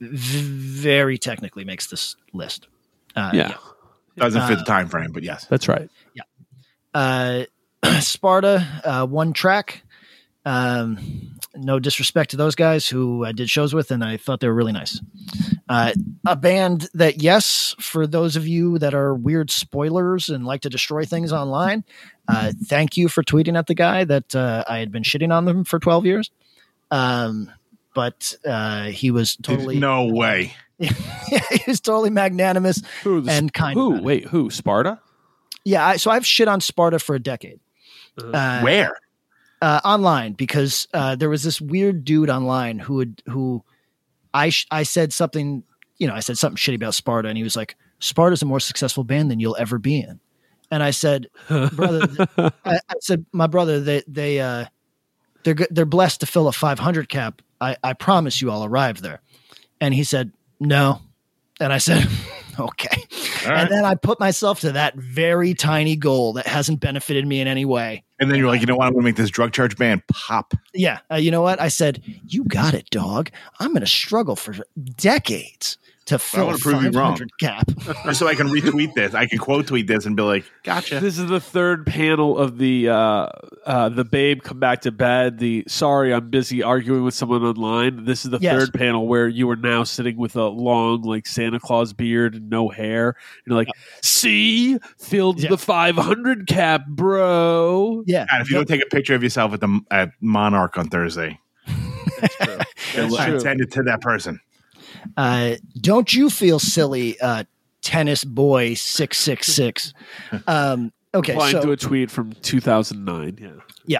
v- 0.00 0.42
very 0.42 1.18
technically 1.18 1.64
makes 1.64 1.86
this 1.88 2.16
list. 2.32 2.68
Uh, 3.16 3.30
yeah, 3.34 3.54
Doesn't 4.16 4.42
fit 4.42 4.56
Uh, 4.56 4.60
the 4.60 4.64
time 4.64 4.88
frame, 4.88 5.12
but 5.12 5.22
yes. 5.22 5.46
that's 5.46 5.66
right. 5.68 5.88
Yeah. 6.14 6.22
Uh, 6.92 7.44
Sparta, 8.00 8.66
uh, 8.84 9.06
one 9.06 9.32
track. 9.32 9.82
Um, 10.46 11.34
no 11.56 11.78
disrespect 11.78 12.30
to 12.30 12.36
those 12.36 12.54
guys 12.54 12.88
who 12.88 13.24
I 13.24 13.32
did 13.32 13.48
shows 13.48 13.74
with, 13.74 13.90
and 13.90 14.04
I 14.04 14.16
thought 14.16 14.40
they 14.40 14.48
were 14.48 14.54
really 14.54 14.72
nice. 14.72 15.00
Uh, 15.68 15.92
a 16.26 16.36
band 16.36 16.88
that, 16.94 17.22
yes, 17.22 17.74
for 17.78 18.06
those 18.06 18.36
of 18.36 18.46
you 18.46 18.78
that 18.78 18.92
are 18.94 19.14
weird 19.14 19.50
spoilers 19.50 20.28
and 20.28 20.44
like 20.44 20.62
to 20.62 20.68
destroy 20.68 21.04
things 21.04 21.32
online, 21.32 21.84
uh, 22.28 22.52
thank 22.66 22.96
you 22.96 23.08
for 23.08 23.22
tweeting 23.22 23.56
at 23.56 23.66
the 23.66 23.74
guy 23.74 24.04
that 24.04 24.34
uh, 24.34 24.64
I 24.68 24.78
had 24.78 24.92
been 24.92 25.02
shitting 25.04 25.32
on 25.32 25.44
them 25.44 25.64
for 25.64 25.78
12 25.78 26.06
years. 26.06 26.30
Um, 26.90 27.50
but 27.94 28.34
uh, 28.44 28.86
he 28.86 29.10
was 29.10 29.36
totally 29.36 29.78
no 29.78 30.06
way. 30.06 30.54
he 30.78 30.90
was 31.66 31.80
totally 31.80 32.10
magnanimous 32.10 32.82
Who? 33.04 33.20
the- 33.20 33.32
and 33.32 33.52
kind. 33.52 33.74
Who? 33.78 34.02
Wait, 34.02 34.24
who? 34.26 34.50
Sparta? 34.50 35.00
Yeah, 35.64 35.86
I, 35.86 35.96
so 35.96 36.10
I've 36.10 36.26
shit 36.26 36.48
on 36.48 36.60
Sparta 36.60 36.98
for 36.98 37.14
a 37.14 37.20
decade. 37.20 37.60
Uh, 38.18 38.60
Where? 38.60 38.96
uh, 39.64 39.80
online 39.84 40.34
because 40.34 40.86
uh, 40.92 41.16
there 41.16 41.30
was 41.30 41.42
this 41.42 41.60
weird 41.60 42.04
dude 42.04 42.28
online 42.28 42.78
who 42.78 42.94
would 42.94 43.22
who 43.26 43.64
I 44.34 44.50
sh- 44.50 44.66
I 44.70 44.82
said 44.82 45.12
something 45.12 45.64
you 45.96 46.06
know 46.06 46.14
I 46.14 46.20
said 46.20 46.36
something 46.36 46.56
shitty 46.56 46.76
about 46.76 46.94
Sparta 46.94 47.28
and 47.28 47.38
he 47.38 47.44
was 47.44 47.56
like 47.56 47.76
Sparta's 47.98 48.42
a 48.42 48.46
more 48.46 48.60
successful 48.60 49.04
band 49.04 49.30
than 49.30 49.40
you'll 49.40 49.56
ever 49.58 49.78
be 49.78 50.00
in. 50.00 50.20
And 50.70 50.82
I 50.82 50.90
said 50.90 51.28
brother 51.48 52.06
th- 52.06 52.28
I, 52.36 52.78
I 52.88 52.94
said 53.00 53.24
my 53.32 53.46
brother 53.46 53.80
they 53.80 54.02
they 54.06 54.40
uh 54.40 54.66
they're 55.44 55.56
they're 55.70 55.86
blessed 55.86 56.20
to 56.20 56.26
fill 56.26 56.46
a 56.48 56.52
500 56.52 57.08
cap. 57.08 57.40
I 57.60 57.76
I 57.82 57.94
promise 57.94 58.42
you 58.42 58.50
I'll 58.50 58.64
arrive 58.64 59.00
there. 59.00 59.20
And 59.80 59.94
he 59.94 60.04
said 60.04 60.32
no. 60.60 61.00
And 61.58 61.72
I 61.72 61.78
said 61.78 62.06
okay 62.60 63.02
right. 63.46 63.60
and 63.60 63.70
then 63.70 63.84
I 63.84 63.94
put 63.94 64.20
myself 64.20 64.60
to 64.60 64.72
that 64.72 64.94
very 64.96 65.54
tiny 65.54 65.96
goal 65.96 66.34
that 66.34 66.46
hasn't 66.46 66.80
benefited 66.80 67.26
me 67.26 67.40
in 67.40 67.48
any 67.48 67.64
way 67.64 68.04
And 68.20 68.30
then 68.30 68.38
you're 68.38 68.48
like, 68.48 68.60
you 68.60 68.66
know 68.66 68.76
what? 68.76 68.86
I'm 68.86 68.92
going 68.92 69.02
to 69.02 69.08
make 69.08 69.16
this 69.16 69.30
drug 69.30 69.52
charge 69.52 69.76
band 69.76 70.06
pop. 70.06 70.54
Yeah, 70.72 71.00
uh, 71.10 71.16
you 71.16 71.30
know 71.30 71.42
what? 71.42 71.60
I 71.60 71.68
said, 71.68 72.00
"You 72.26 72.44
got 72.44 72.72
it, 72.72 72.88
dog. 72.90 73.30
I'm 73.58 73.72
going 73.72 73.80
to 73.80 73.86
struggle 73.86 74.36
for 74.36 74.54
decades 74.96 75.78
to 76.06 76.18
fill 76.18 76.42
a 76.42 76.46
wanna 76.46 76.58
prove 76.58 76.82
you 76.82 76.90
wrong. 76.90 77.16
500 77.16 77.38
cap." 77.38 77.70
So 78.14 78.26
I 78.28 78.34
can 78.34 78.48
retweet 78.48 78.92
this. 78.94 79.14
I 79.14 79.26
can 79.26 79.38
quote 79.38 79.66
tweet 79.66 79.86
this 79.86 80.04
and 80.06 80.14
be 80.16 80.22
like, 80.22 80.44
gotcha. 80.62 81.00
This 81.00 81.18
is 81.18 81.28
the 81.28 81.40
third 81.40 81.86
panel 81.86 82.38
of 82.38 82.58
the 82.58 82.88
uh, 82.90 83.28
uh, 83.66 83.88
the 83.88 84.04
babe 84.04 84.42
come 84.42 84.58
back 84.60 84.82
to 84.82 84.92
bed. 84.92 85.38
The 85.38 85.64
sorry, 85.66 86.12
I'm 86.14 86.30
busy 86.30 86.62
arguing 86.62 87.02
with 87.04 87.14
someone 87.14 87.42
online. 87.42 88.04
This 88.04 88.24
is 88.24 88.30
the 88.30 88.38
Yes. 88.40 88.58
third 88.58 88.74
panel 88.74 89.06
where 89.08 89.26
you 89.28 89.48
are 89.50 89.56
now 89.56 89.84
sitting 89.84 90.16
with 90.16 90.36
a 90.36 90.46
long 90.48 91.02
like 91.02 91.26
Santa 91.26 91.58
Claus 91.60 91.92
beard 91.92 92.34
and 92.34 92.50
no 92.50 92.68
hair. 92.68 93.16
You're 93.46 93.56
like, 93.56 93.68
see, 94.02 94.78
filled 94.98 95.40
Yeah. 95.40 95.50
the 95.50 95.58
500 95.58 96.46
cap, 96.46 96.86
bro. 96.86 98.02
yeah, 98.06 98.26
And 98.30 98.42
if 98.42 98.50
you 98.50 98.56
don't 98.56 98.68
take 98.68 98.82
a 98.82 98.86
picture 98.94 99.14
of 99.14 99.22
yourself 99.22 99.52
at 99.54 99.60
the 99.60 99.80
at 99.90 100.10
Monarch 100.20 100.76
on 100.78 100.88
Thursday, 100.88 101.38
That's 102.38 103.14
I 103.16 103.28
true. 103.30 103.40
send 103.40 103.60
it 103.60 103.70
to 103.72 103.82
that 103.84 104.00
person. 104.00 104.40
Uh, 105.16 105.54
don't 105.80 106.12
you 106.12 106.30
feel 106.30 106.58
silly, 106.58 107.18
uh, 107.20 107.44
tennis 107.82 108.24
boy 108.24 108.74
six 108.74 109.18
six 109.18 109.46
six? 109.48 109.92
Um, 110.46 110.92
okay, 111.14 111.32
Replying 111.32 111.52
so 111.52 111.62
to 111.62 111.72
a 111.72 111.76
tweet 111.76 112.10
from 112.10 112.32
2009. 112.42 113.62
Yeah. 113.86 113.98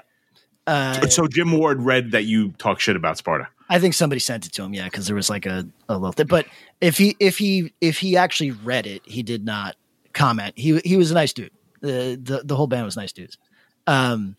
uh, 0.67 1.07
So 1.09 1.27
Jim 1.29 1.53
Ward 1.59 1.83
read 1.83 2.11
that 2.13 2.25
you 2.25 2.53
talk 2.53 2.81
shit 2.81 2.97
about 2.97 3.19
Sparta. 3.19 3.49
I 3.69 3.79
think 3.79 3.95
somebody 3.95 4.19
sent 4.19 4.47
it 4.47 4.53
to 4.53 4.63
him. 4.63 4.75
Yeah, 4.75 4.85
because 4.85 5.07
there 5.07 5.17
was 5.17 5.31
like 5.31 5.47
a, 5.47 5.67
a 5.89 5.95
little 5.95 6.13
thing. 6.13 6.27
But 6.27 6.47
if 6.81 6.99
he 6.99 7.17
if 7.19 7.39
he 7.39 7.73
if 7.81 7.99
he 7.99 8.17
actually 8.17 8.51
read 8.51 8.87
it, 8.87 9.03
he 9.05 9.23
did 9.23 9.45
not 9.45 9.77
comment. 10.13 10.53
He 10.57 10.79
he 10.85 10.97
was 10.97 11.11
a 11.11 11.15
nice 11.15 11.33
dude. 11.33 11.51
The 11.81 12.19
the, 12.23 12.43
the 12.45 12.57
whole 12.57 12.67
band 12.67 12.85
was 12.85 12.97
nice 12.97 13.13
dudes. 13.13 13.39
Um, 13.87 14.37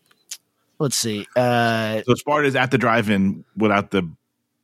let's 0.78 0.96
see. 0.96 1.26
Uh, 1.36 2.02
So 2.06 2.14
Sparta's 2.14 2.56
at 2.56 2.70
the 2.70 2.78
drive-in 2.78 3.44
without 3.56 3.90
the 3.90 4.08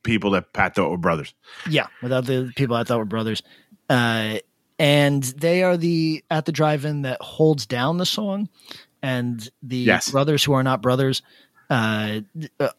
people 0.03 0.31
that 0.31 0.53
Pat 0.53 0.75
thought 0.75 0.91
were 0.91 0.97
brothers. 0.97 1.33
Yeah, 1.69 1.87
without 2.01 2.25
the 2.25 2.51
people 2.55 2.75
I 2.75 2.83
thought 2.83 2.99
were 2.99 3.05
brothers. 3.05 3.41
Uh, 3.89 4.37
and 4.79 5.23
they 5.23 5.63
are 5.63 5.77
the 5.77 6.23
at 6.31 6.45
the 6.45 6.51
drive-in 6.51 7.03
that 7.03 7.21
holds 7.21 7.65
down 7.65 7.97
the 7.97 8.05
song, 8.05 8.49
and 9.01 9.49
the 9.61 9.77
Yes. 9.77 10.11
brothers 10.11 10.43
who 10.43 10.53
are 10.53 10.63
not 10.63 10.81
brothers 10.81 11.21
uh, 11.69 12.21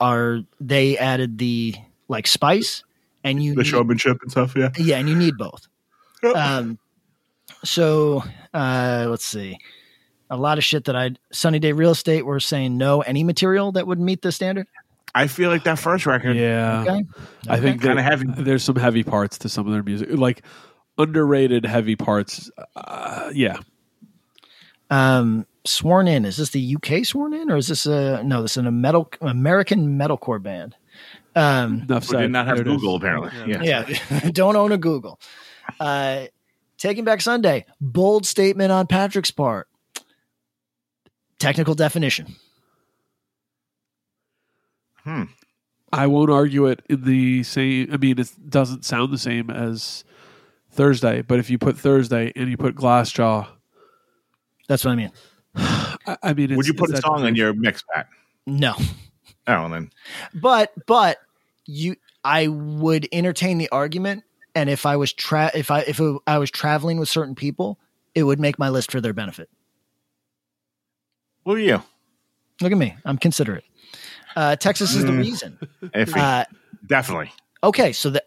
are 0.01 0.40
they 0.60 0.98
added 0.98 1.38
the 1.38 1.74
like 2.09 2.26
spice, 2.26 2.84
and 3.22 3.42
you 3.42 3.55
The 3.55 3.62
need- 3.62 3.68
showmanship 3.68 4.18
and 4.22 4.30
stuff. 4.30 4.55
Yeah. 4.56 4.70
yeah, 4.78 4.98
and 4.98 5.09
you 5.09 5.14
need 5.16 5.36
both. 5.38 5.66
Um, 6.34 6.78
so 7.64 8.22
uh, 8.52 9.06
let's 9.09 9.24
see. 9.24 9.59
A 10.30 10.36
lot 10.36 10.59
of 10.59 10.64
shit 10.64 10.84
that 10.86 10.96
I 10.96 11.12
Sunny 11.32 11.59
Day 11.59 11.72
Real 11.72 11.90
Estate 11.92 12.24
were 12.26 12.40
saying 12.40 12.76
no 12.76 13.02
any 13.02 13.22
material 13.24 13.72
that 13.72 13.86
would 13.86 14.01
meet 14.01 14.22
the 14.22 14.32
standard. 14.32 14.66
I 15.14 15.26
feel 15.26 15.51
like 15.51 15.64
that 15.64 15.78
first 15.78 16.06
record. 16.06 16.36
Yeah. 16.36 16.82
Okay. 16.82 17.05
I 17.48 17.59
think 17.60 17.82
Kinda 17.82 18.02
heavy. 18.02 18.26
there's 18.39 18.62
some 18.64 18.76
heavy 18.76 19.02
parts 19.02 19.39
to 19.39 19.48
some 19.48 19.66
of 19.66 19.72
their 19.72 19.82
music, 19.82 20.09
like 20.12 20.43
underrated 20.98 21.64
heavy 21.66 21.97
parts. 21.97 22.51
Uh, 22.76 23.31
yeah, 23.32 23.59
Um, 24.90 25.47
sworn 25.64 26.09
in. 26.09 26.24
Is 26.24 26.36
this 26.36 26.51
the 26.51 26.76
UK 26.76 27.05
sworn 27.05 27.32
in, 27.32 27.51
or 27.51 27.56
is 27.56 27.68
this 27.68 27.86
a 27.86 28.22
no? 28.24 28.43
This 28.43 28.56
is 28.56 28.64
a 28.66 28.70
metal 28.70 29.09
American 29.20 29.98
metalcore 29.98 30.43
band. 30.43 30.76
Um, 31.36 31.82
Enough 31.89 32.05
said. 32.05 32.20
Did 32.20 32.31
not 32.32 32.47
have 32.47 32.56
There 32.59 32.66
it 32.66 32.70
is. 32.70 32.74
Google 32.76 32.97
apparently. 32.97 33.31
Yeah. 33.52 33.86
yeah, 33.89 34.31
don't 34.32 34.56
own 34.56 34.72
a 34.72 34.78
Google. 34.78 35.18
Uh, 35.81 36.26
Taking 36.76 37.05
Back 37.05 37.20
Sunday. 37.20 37.66
Bold 37.81 38.26
statement 38.26 38.70
on 38.72 38.86
Patrick's 38.86 39.31
part. 39.31 39.68
Technical 41.39 41.74
definition. 41.74 42.35
Hmm. 45.05 45.24
I 45.93 46.06
won't 46.09 46.31
argue 46.31 46.66
it 46.66 46.82
in 46.89 47.05
the 47.05 47.43
same. 47.44 47.89
I 47.93 47.97
mean, 47.98 48.18
it 48.18 48.32
doesn't 48.48 48.85
sound 48.85 49.12
the 49.12 49.18
same 49.18 49.48
as 49.51 50.02
Thursday, 50.72 51.22
but 51.22 51.39
if 51.39 51.51
you 51.51 51.59
put 51.59 51.78
Thursday 51.78 52.32
and 52.35 52.48
you 52.51 52.56
put 52.56 52.74
Glassjaw, 52.74 53.47
That's 54.66 54.85
what 54.85 54.93
I 54.93 54.97
mean. 54.97 55.12
I, 55.55 56.16
I 56.22 56.32
mean, 56.35 56.51
it's, 56.51 56.56
Would 56.56 56.66
you 56.66 56.74
put 56.74 56.90
it's 56.90 56.98
a 56.98 57.02
that 57.02 57.06
song 57.06 57.24
on 57.24 57.35
your 57.36 57.52
mix, 57.55 57.85
Pat? 57.94 58.09
No, 58.47 58.74
Oh, 59.47 59.68
then 59.68 59.90
but 60.35 60.72
but 60.86 61.18
you, 61.66 61.97
I 62.24 62.48
would 62.48 63.06
entertain 63.12 63.59
the 63.59 63.68
argument, 63.70 64.24
and 64.55 64.68
if 64.68 64.86
I 64.86 64.97
was 64.97 65.12
tra- 65.12 65.52
if 65.55 65.70
I 65.70 65.81
if 65.81 66.01
I 66.26 66.39
was 66.39 66.51
traveling 66.51 66.98
with 66.98 67.09
certain 67.09 67.35
people, 67.35 67.78
it 68.14 68.22
would 68.24 68.40
make 68.40 68.59
my 68.59 68.68
list 68.70 68.90
for 68.90 69.01
their 69.01 69.12
benefit. 69.12 69.48
look 71.44 71.59
at 71.59 71.64
you. 71.64 71.82
Look 72.60 72.72
at 72.72 72.78
me. 72.78 72.94
I'm 73.05 73.18
considerate. 73.18 73.64
Uh, 74.36 74.56
Texas 74.56 74.94
is 74.94 75.05
the 75.05 75.12
Mm. 75.12 75.19
reason. 75.19 75.59
Iffy. 75.82 76.16
Uh, 76.16 76.44
Definitely. 76.86 77.32
okay, 77.62 77.93
so 77.93 78.11
that 78.11 78.24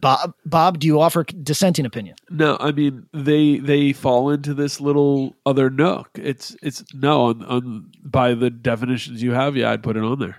Bob, 0.00 0.34
Bob, 0.44 0.78
do 0.78 0.86
you 0.86 1.00
offer 1.00 1.24
dissenting 1.24 1.84
opinion? 1.86 2.16
No, 2.28 2.56
I 2.60 2.72
mean 2.72 3.06
they 3.12 3.58
they 3.58 3.92
fall 3.92 4.30
into 4.30 4.54
this 4.54 4.80
little 4.80 5.36
other 5.46 5.70
nook. 5.70 6.10
It's 6.14 6.56
it's 6.62 6.84
no 6.94 7.26
on, 7.26 7.44
on 7.44 7.90
by 8.04 8.34
the 8.34 8.50
definitions 8.50 9.22
you 9.22 9.32
have. 9.32 9.56
Yeah, 9.56 9.70
I'd 9.70 9.82
put 9.82 9.96
it 9.96 10.02
on 10.04 10.18
there. 10.18 10.38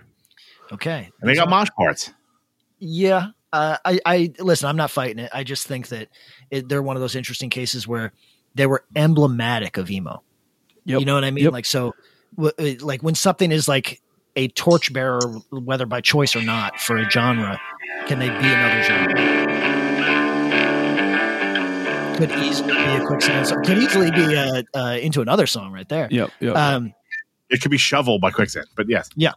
Okay, 0.71 1.09
And 1.19 1.29
they 1.29 1.35
got 1.35 1.49
mosh 1.49 1.67
parts. 1.77 2.11
yeah. 2.79 3.27
Uh, 3.53 3.75
I, 3.83 3.99
I 4.05 4.33
listen. 4.39 4.69
I'm 4.69 4.77
not 4.77 4.89
fighting 4.91 5.19
it. 5.19 5.29
I 5.33 5.43
just 5.43 5.67
think 5.67 5.89
that 5.89 6.07
it, 6.49 6.69
they're 6.69 6.81
one 6.81 6.95
of 6.95 7.01
those 7.01 7.17
interesting 7.17 7.49
cases 7.49 7.85
where 7.85 8.13
they 8.55 8.65
were 8.65 8.85
emblematic 8.95 9.75
of 9.75 9.91
emo. 9.91 10.23
Yep. 10.85 10.99
You 11.01 11.05
know 11.05 11.15
what 11.15 11.25
I 11.25 11.31
mean? 11.31 11.43
Yep. 11.43 11.51
Like 11.53 11.65
so, 11.65 11.93
w- 12.37 12.53
uh, 12.57 12.85
like 12.85 13.03
when 13.03 13.13
something 13.15 13.51
is 13.51 13.67
like 13.67 14.01
a 14.35 14.47
torchbearer, 14.49 15.19
whether 15.51 15.85
by 15.85 16.01
choice 16.01 16.35
or 16.35 16.41
not, 16.41 16.79
for 16.79 16.97
a 16.97 17.09
genre, 17.09 17.59
can 18.07 18.19
they 18.19 18.29
be 18.29 18.35
another 18.35 18.83
genre? 18.83 19.41
Could 22.17 22.31
easily 22.43 22.73
be 22.73 22.79
a 22.79 23.05
quicksand 23.05 23.47
song. 23.47 23.63
Could 23.63 23.77
easily 23.79 24.11
be 24.11 24.35
uh, 24.37 24.61
uh, 24.75 24.97
into 25.01 25.21
another 25.21 25.47
song 25.47 25.71
right 25.73 25.87
there. 25.89 26.07
Yep. 26.11 26.29
Yep. 26.39 26.55
Um, 26.55 26.93
It 27.49 27.61
could 27.61 27.71
be 27.71 27.77
shovel 27.77 28.19
by 28.19 28.29
quicksand, 28.31 28.67
but 28.75 28.87
yes. 28.87 29.09
Yeah. 29.15 29.33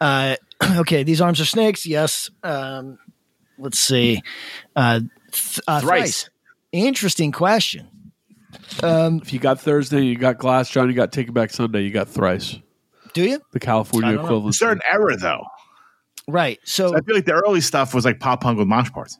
Uh, 0.00 0.36
okay, 0.78 1.02
these 1.02 1.20
arms 1.20 1.40
are 1.40 1.44
snakes. 1.44 1.84
Yes. 1.86 2.30
Um, 2.42 2.98
let's 3.58 3.78
see. 3.78 4.22
Uh, 4.74 5.00
th- 5.32 5.60
uh, 5.68 5.80
Thrice. 5.80 6.22
thrice. 6.24 6.30
Interesting 6.72 7.30
question. 7.30 7.88
Um, 8.82 9.20
If 9.22 9.32
you 9.32 9.38
got 9.38 9.60
Thursday, 9.60 10.02
you 10.02 10.16
got 10.16 10.38
Glassjaw, 10.38 10.86
you 10.86 10.94
got 10.94 11.12
Take 11.12 11.28
It 11.28 11.32
Back 11.34 11.50
Sunday, 11.50 11.82
you 11.82 11.90
got 11.90 12.08
Thrice, 12.08 12.58
do 13.14 13.24
you? 13.24 13.40
the 13.52 13.60
California 13.60 14.08
I 14.10 14.12
don't 14.12 14.22
know. 14.22 14.26
equivalent. 14.28 14.54
Certain 14.56 14.82
era 14.92 15.16
though. 15.16 15.44
Right. 16.28 16.58
So 16.64 16.88
So 16.88 16.96
I 16.96 17.00
feel 17.00 17.14
like 17.14 17.24
the 17.26 17.32
early 17.32 17.60
stuff 17.60 17.94
was 17.94 18.04
like 18.04 18.20
pop 18.20 18.42
punk 18.42 18.58
with 18.58 18.68
mosh 18.68 18.90
parts. 18.90 19.18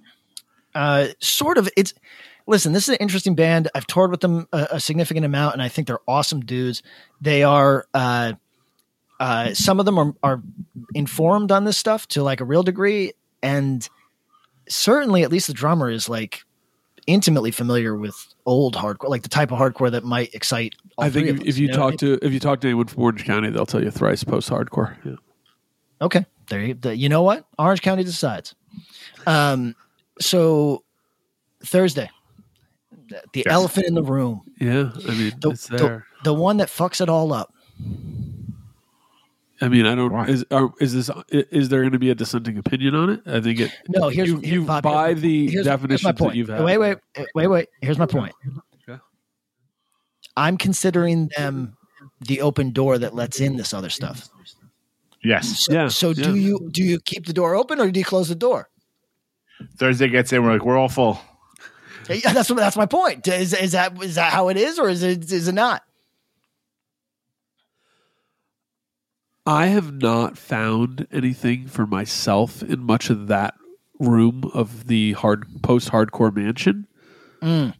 uh, 0.74 1.08
sort 1.20 1.56
of 1.58 1.68
it's 1.76 1.94
listen 2.46 2.72
this 2.74 2.84
is 2.84 2.90
an 2.90 2.96
interesting 3.00 3.34
band 3.34 3.70
i've 3.74 3.86
toured 3.86 4.10
with 4.10 4.20
them 4.20 4.46
a, 4.52 4.68
a 4.72 4.80
significant 4.80 5.24
amount 5.24 5.54
and 5.54 5.62
i 5.62 5.68
think 5.68 5.86
they're 5.86 6.00
awesome 6.06 6.40
dudes 6.40 6.82
they 7.20 7.42
are 7.42 7.86
uh, 7.94 8.32
uh, 9.20 9.54
some 9.54 9.78
of 9.80 9.86
them 9.86 9.98
are, 9.98 10.14
are 10.22 10.42
informed 10.94 11.50
on 11.52 11.64
this 11.64 11.78
stuff 11.78 12.06
to 12.08 12.22
like 12.22 12.40
a 12.40 12.44
real 12.44 12.62
degree 12.62 13.12
and 13.42 13.88
certainly 14.68 15.22
at 15.22 15.30
least 15.30 15.46
the 15.46 15.54
drummer 15.54 15.88
is 15.90 16.08
like 16.08 16.44
intimately 17.06 17.50
familiar 17.50 17.96
with 17.96 18.14
old 18.46 18.74
hardcore 18.74 19.08
like 19.08 19.22
the 19.22 19.28
type 19.28 19.52
of 19.52 19.58
hardcore 19.58 19.90
that 19.90 20.04
might 20.04 20.32
excite 20.34 20.74
I 20.98 21.10
think 21.10 21.28
if, 21.28 21.36
of 21.36 21.42
if 21.42 21.48
us, 21.48 21.58
you 21.58 21.68
know? 21.68 21.76
talk 21.76 21.96
to 21.98 22.18
if 22.22 22.32
you 22.32 22.40
talk 22.40 22.60
to 22.60 22.66
anyone 22.68 22.86
from 22.86 23.02
Orange 23.02 23.24
County, 23.24 23.50
they'll 23.50 23.66
tell 23.66 23.82
you 23.82 23.90
Thrice 23.90 24.24
post 24.24 24.48
hardcore. 24.50 24.96
Yeah. 25.04 25.16
Okay. 26.00 26.24
There 26.48 26.60
you, 26.60 26.74
the, 26.74 26.94
you 26.96 27.08
know 27.08 27.22
what? 27.22 27.46
Orange 27.58 27.80
County 27.82 28.04
decides. 28.04 28.54
Um, 29.26 29.74
so 30.20 30.84
Thursday, 31.64 32.10
the, 33.08 33.22
the 33.32 33.42
Yes. 33.46 33.52
elephant 33.54 33.86
in 33.86 33.94
the 33.94 34.02
room, 34.02 34.42
Yeah, 34.60 34.90
I 35.08 35.10
mean 35.12 35.32
the, 35.40 35.50
it's 35.50 35.66
the, 35.68 35.76
there. 35.78 36.06
the 36.24 36.34
one 36.34 36.58
that 36.58 36.68
fucks 36.68 37.00
it 37.00 37.08
all 37.08 37.32
up. 37.32 37.54
I 39.60 39.68
mean, 39.68 39.86
I 39.86 39.94
don't. 39.94 40.12
Why? 40.12 40.26
Is 40.26 40.44
are, 40.50 40.72
is 40.80 40.92
this? 40.94 41.10
Is 41.30 41.68
there 41.68 41.80
going 41.82 41.92
to 41.92 41.98
be 41.98 42.10
a 42.10 42.14
dissenting 42.14 42.58
opinion 42.58 42.94
on 42.94 43.10
it? 43.10 43.20
I 43.26 43.40
think 43.40 43.60
it. 43.60 43.70
No, 43.88 44.08
here's 44.08 44.28
you, 44.28 44.38
here- 44.40 44.60
you 44.60 44.64
Bob, 44.64 44.82
buy 44.82 45.08
here's- 45.08 45.20
the 45.20 45.38
here's- 45.42 45.52
here's 45.52 45.66
definitions 45.66 46.18
point. 46.18 46.32
that 46.32 46.36
you've 46.36 46.48
had. 46.48 46.64
Wait, 46.64 46.78
wait, 46.78 46.98
wait, 47.34 47.46
wait. 47.46 47.68
Here's 47.80 47.98
my 47.98 48.06
point. 48.06 48.34
Okay. 48.88 49.00
I'm 50.36 50.56
considering 50.58 51.30
them 51.36 51.76
the 52.20 52.40
open 52.40 52.72
door 52.72 52.98
that 52.98 53.14
lets 53.14 53.40
in 53.40 53.56
this 53.56 53.72
other 53.72 53.90
stuff. 53.90 54.28
Yes. 55.22 55.64
So, 55.64 55.72
Yeah, 55.72 55.88
so 55.88 56.10
yeah. 56.10 56.24
do 56.24 56.34
you 56.34 56.68
do 56.72 56.82
you 56.82 56.98
keep 57.00 57.26
the 57.26 57.32
door 57.32 57.54
open 57.54 57.80
or 57.80 57.90
do 57.90 57.98
you 58.00 58.04
close 58.04 58.28
the 58.28 58.34
door? 58.34 58.68
Thursday 59.78 60.08
gets 60.08 60.32
in, 60.32 60.42
we're 60.42 60.52
like, 60.54 60.64
we're 60.64 60.76
all 60.76 60.88
full. 60.88 61.20
Yeah, 62.08 62.32
that's 62.34 62.48
that's 62.48 62.76
my 62.76 62.86
point. 62.86 63.26
Is, 63.28 63.54
is 63.54 63.72
that 63.72 64.02
is 64.02 64.16
that 64.16 64.32
how 64.32 64.48
it 64.48 64.56
is 64.58 64.78
or 64.78 64.88
is 64.90 65.02
it 65.02 65.30
is 65.32 65.48
it 65.48 65.54
not? 65.54 65.82
I 69.46 69.66
have 69.66 69.92
not 69.92 70.38
found 70.38 71.06
anything 71.12 71.66
for 71.66 71.86
myself 71.86 72.62
in 72.62 72.82
much 72.82 73.10
of 73.10 73.26
that 73.28 73.54
room 74.00 74.50
of 74.54 74.86
the 74.86 75.12
hard 75.12 75.44
post 75.62 75.90
hardcore 75.90 76.34
mansion. 76.34 76.86
Mm. 77.42 77.74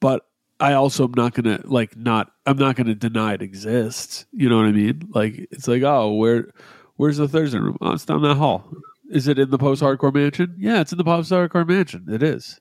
But 0.00 0.26
I 0.60 0.74
also 0.74 1.04
am 1.04 1.12
not 1.16 1.34
gonna 1.34 1.60
like 1.64 1.96
not 1.96 2.30
I'm 2.46 2.58
not 2.58 2.76
gonna 2.76 2.94
deny 2.94 3.32
it 3.34 3.42
exists. 3.42 4.26
You 4.32 4.48
know 4.48 4.58
what 4.58 4.66
I 4.66 4.72
mean? 4.72 5.08
Like 5.14 5.48
it's 5.50 5.66
like, 5.68 5.82
oh, 5.82 6.12
where 6.12 6.50
where's 6.96 7.16
the 7.16 7.28
Thursday 7.28 7.58
room? 7.58 7.78
Oh, 7.80 7.92
it's 7.92 8.04
down 8.04 8.22
that 8.22 8.36
hall. 8.36 8.70
Is 9.10 9.28
it 9.28 9.38
in 9.38 9.50
the 9.50 9.58
post 9.58 9.82
hardcore 9.82 10.12
mansion? 10.14 10.54
Yeah, 10.58 10.80
it's 10.80 10.92
in 10.92 10.98
the 10.98 11.04
post 11.04 11.30
hardcore 11.30 11.66
mansion. 11.66 12.06
It 12.10 12.22
is. 12.22 12.60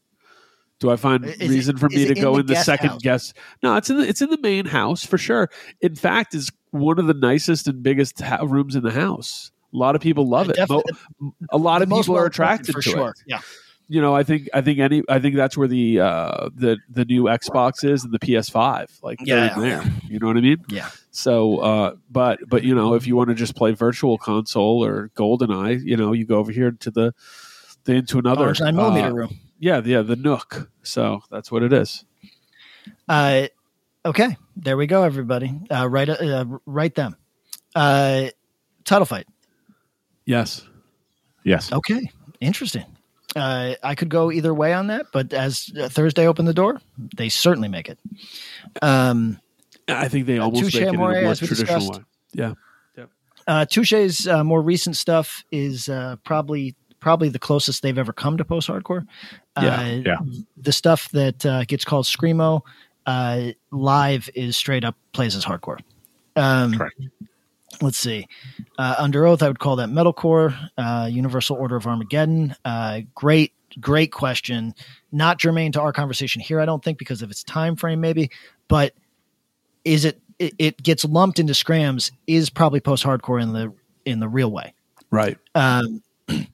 Do 0.80 0.89
I 0.89 0.95
find 0.95 1.26
Is 1.26 1.39
it- 1.39 1.49
reason 1.49 1.77
for 1.77 1.89
me 1.89 2.03
it 2.03 2.07
to 2.07 2.15
in 2.15 2.22
go 2.22 2.34
the 2.35 2.39
in 2.39 2.45
the 2.47 2.55
second 2.55 2.89
house? 2.91 3.01
guest? 3.01 3.34
No, 3.61 3.76
it's 3.76 3.89
in 3.89 3.97
the 3.97 4.07
it's 4.07 4.22
in 4.22 4.30
the 4.30 4.39
main 4.41 4.65
house 4.65 5.05
for 5.05 5.18
sure. 5.18 5.49
In 5.81 5.95
fact, 5.95 6.34
is 6.34 6.51
one 6.72 6.99
of 6.99 7.07
the 7.07 7.14
nicest 7.14 7.68
and 7.68 7.84
biggest 7.84 8.19
ha- 8.22 8.43
rooms 8.43 8.76
in 8.76 8.84
the 8.84 8.91
house. 8.91 9.52
A 9.73 9.77
lot 9.77 9.95
of 9.95 10.02
people 10.02 10.27
love 10.27 10.49
it. 10.49 10.57
Mo- 10.69 10.84
a 11.49 11.57
lot 11.57 11.81
of 11.81 11.89
people 11.89 12.18
are 12.18 12.26
attracted 12.26 12.73
for 12.73 12.81
to 12.81 12.89
sure. 12.89 13.10
it. 13.11 13.23
Yeah. 13.26 13.41
You 13.88 13.99
know, 14.02 14.15
I 14.15 14.23
think 14.23 14.48
I 14.53 14.61
think 14.61 14.80
any 14.80 15.03
I 15.10 15.19
think 15.19 15.35
that's 15.35 15.57
where 15.57 15.68
the 15.68 15.99
uh, 15.99 16.49
the 16.56 16.77
the 16.89 17.03
new 17.03 17.23
Xbox 17.26 17.84
is 17.84 18.06
and 18.06 18.14
the 18.14 18.19
PS5. 18.19 19.03
Like 19.03 19.19
Yeah. 19.22 19.53
there. 19.60 19.84
You 20.07 20.18
know 20.19 20.27
what 20.27 20.38
I 20.38 20.41
mean? 20.41 20.64
Yeah. 20.69 20.89
So, 21.11 21.57
uh, 21.57 21.95
but 22.10 22.39
but 22.48 22.64
you 22.64 22.73
know, 22.73 22.93
if 22.93 23.06
you 23.06 23.18
want 23.18 23.30
to 23.30 23.35
just 23.35 23.53
play 23.56 23.73
Virtual 23.73 24.18
Console 24.18 24.84
or 24.84 25.10
GoldenEye, 25.15 25.81
you 25.84 25.98
know, 25.98 26.14
you 26.14 26.26
go 26.26 26.38
over 26.38 26.53
here 26.53 26.72
to 26.72 26.89
the, 26.91 27.14
the 27.84 27.93
into 27.95 28.18
another 28.18 28.53
nine 28.61 28.76
millimeter 28.77 29.07
uh, 29.07 29.11
room. 29.11 29.39
Yeah, 29.60 29.81
yeah, 29.84 30.02
the 30.03 30.15
Nook. 30.15 30.69
So 30.84 31.22
that's 31.30 31.52
what 31.52 31.61
it 31.64 31.73
is. 31.73 32.06
Uh, 33.10 33.48
okay, 34.05 34.37
there 34.55 34.77
we 34.77 34.87
go, 34.87 35.03
everybody. 35.03 35.53
Uh, 35.69 35.87
write 35.89 36.09
uh, 36.09 36.45
write 36.65 36.95
them. 36.95 37.15
Uh, 37.75 38.27
title 38.83 39.05
fight. 39.05 39.27
Yes. 40.25 40.67
Yes. 41.43 41.71
Okay, 41.71 42.11
interesting. 42.39 42.85
Uh, 43.35 43.75
I 43.81 43.95
could 43.95 44.09
go 44.09 44.31
either 44.31 44.53
way 44.53 44.73
on 44.73 44.87
that, 44.87 45.05
but 45.13 45.31
as 45.33 45.71
uh, 45.79 45.87
Thursday 45.87 46.27
opened 46.27 46.47
the 46.47 46.53
door, 46.53 46.81
they 47.15 47.29
certainly 47.29 47.69
make 47.69 47.87
it. 47.87 47.97
Um, 48.81 49.39
I 49.87 50.07
think 50.09 50.25
they 50.25 50.37
almost 50.37 50.63
Touche 50.63 50.75
make 50.75 50.83
it 50.83 50.89
in 50.89 50.95
a 50.95 50.97
more 50.97 51.13
traditional 51.13 51.55
discussed. 51.55 51.93
way. 51.93 52.05
Yeah. 52.33 52.53
uh, 53.47 53.65
Touche's 53.65 54.27
uh, 54.27 54.43
more 54.43 54.61
recent 54.61 54.97
stuff 54.97 55.43
is 55.51 55.89
uh, 55.89 56.17
probably 56.23 56.75
probably 56.99 57.29
the 57.29 57.39
closest 57.39 57.81
they've 57.81 57.97
ever 57.97 58.13
come 58.13 58.37
to 58.37 58.45
post 58.45 58.67
hardcore. 58.67 59.05
Yeah, 59.59 59.81
uh, 59.81 59.85
yeah. 60.05 60.17
The 60.57 60.71
stuff 60.71 61.09
that 61.11 61.45
uh, 61.45 61.65
gets 61.65 61.83
called 61.83 62.05
screamo 62.05 62.61
uh, 63.05 63.51
live 63.71 64.29
is 64.35 64.57
straight 64.57 64.83
up 64.83 64.95
plays 65.13 65.35
as 65.35 65.45
hardcore. 65.45 65.79
Um, 66.35 66.77
Correct. 66.77 66.99
let's 67.81 67.97
see. 67.97 68.27
Uh, 68.77 68.95
Underoath, 68.95 69.41
I 69.41 69.47
would 69.47 69.59
call 69.59 69.77
that 69.77 69.89
metalcore. 69.89 70.55
Uh, 70.77 71.07
Universal 71.11 71.57
Order 71.57 71.75
of 71.75 71.87
Armageddon. 71.87 72.55
Uh, 72.63 73.01
great, 73.15 73.53
great 73.79 74.11
question. 74.11 74.73
Not 75.11 75.39
germane 75.39 75.71
to 75.73 75.81
our 75.81 75.93
conversation 75.93 76.41
here, 76.41 76.59
I 76.59 76.65
don't 76.65 76.83
think, 76.83 76.97
because 76.97 77.21
of 77.21 77.31
its 77.31 77.43
time 77.43 77.75
frame, 77.75 78.01
maybe. 78.01 78.29
But 78.67 78.93
is 79.83 80.05
it? 80.05 80.21
It, 80.39 80.53
it 80.57 80.81
gets 80.81 81.05
lumped 81.05 81.37
into 81.37 81.53
scrams. 81.53 82.11
Is 82.25 82.49
probably 82.49 82.79
post 82.79 83.03
hardcore 83.03 83.41
in 83.41 83.53
the 83.53 83.73
in 84.05 84.19
the 84.19 84.27
real 84.27 84.51
way. 84.51 84.73
Right. 85.11 85.37
Um, 85.53 86.01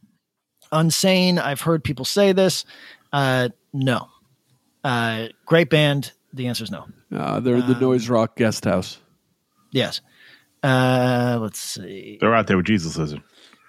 Unsane. 0.73 1.37
I've 1.37 1.61
heard 1.61 1.83
people 1.83 2.03
say 2.03 2.33
this. 2.33 2.65
Uh, 3.13 3.49
no. 3.73 4.09
Uh, 4.83 5.27
great 5.45 5.69
band. 5.69 6.11
The 6.33 6.47
answer 6.47 6.63
is 6.63 6.71
no. 6.71 6.85
Uh, 7.11 7.39
they're 7.39 7.61
the 7.61 7.73
Um, 7.73 7.79
Noise 7.79 8.09
Rock 8.09 8.35
Guest 8.35 8.65
House. 8.65 8.99
Yes. 9.71 10.01
Uh, 10.63 11.37
let's 11.41 11.59
see. 11.59 12.17
They're 12.19 12.33
out 12.35 12.47
there 12.47 12.57
with 12.57 12.65
Jesus 12.65 12.97
Lizard. 12.97 13.21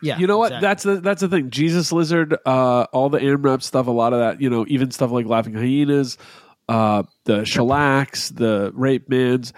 Yeah. 0.02 0.18
You 0.18 0.26
know 0.26 0.38
what? 0.38 0.52
exactly. 0.52 0.68
That's 0.68 0.82
the 0.84 1.00
that's 1.00 1.20
the 1.22 1.28
thing. 1.28 1.50
Jesus 1.50 1.92
Lizard, 1.92 2.36
uh, 2.46 2.86
all 2.92 3.08
the 3.10 3.18
AmRep 3.18 3.62
stuff, 3.62 3.86
a 3.86 3.90
lot 3.90 4.12
of 4.12 4.20
that, 4.20 4.40
you 4.40 4.48
know, 4.48 4.64
even 4.68 4.90
stuff 4.90 5.10
like 5.10 5.26
Laughing 5.26 5.54
Hyenas, 5.54 6.18
uh, 6.68 7.02
the 7.24 7.44
Shellacs, 7.44 8.34
the 8.34 8.72
Rapemans. 8.72 9.52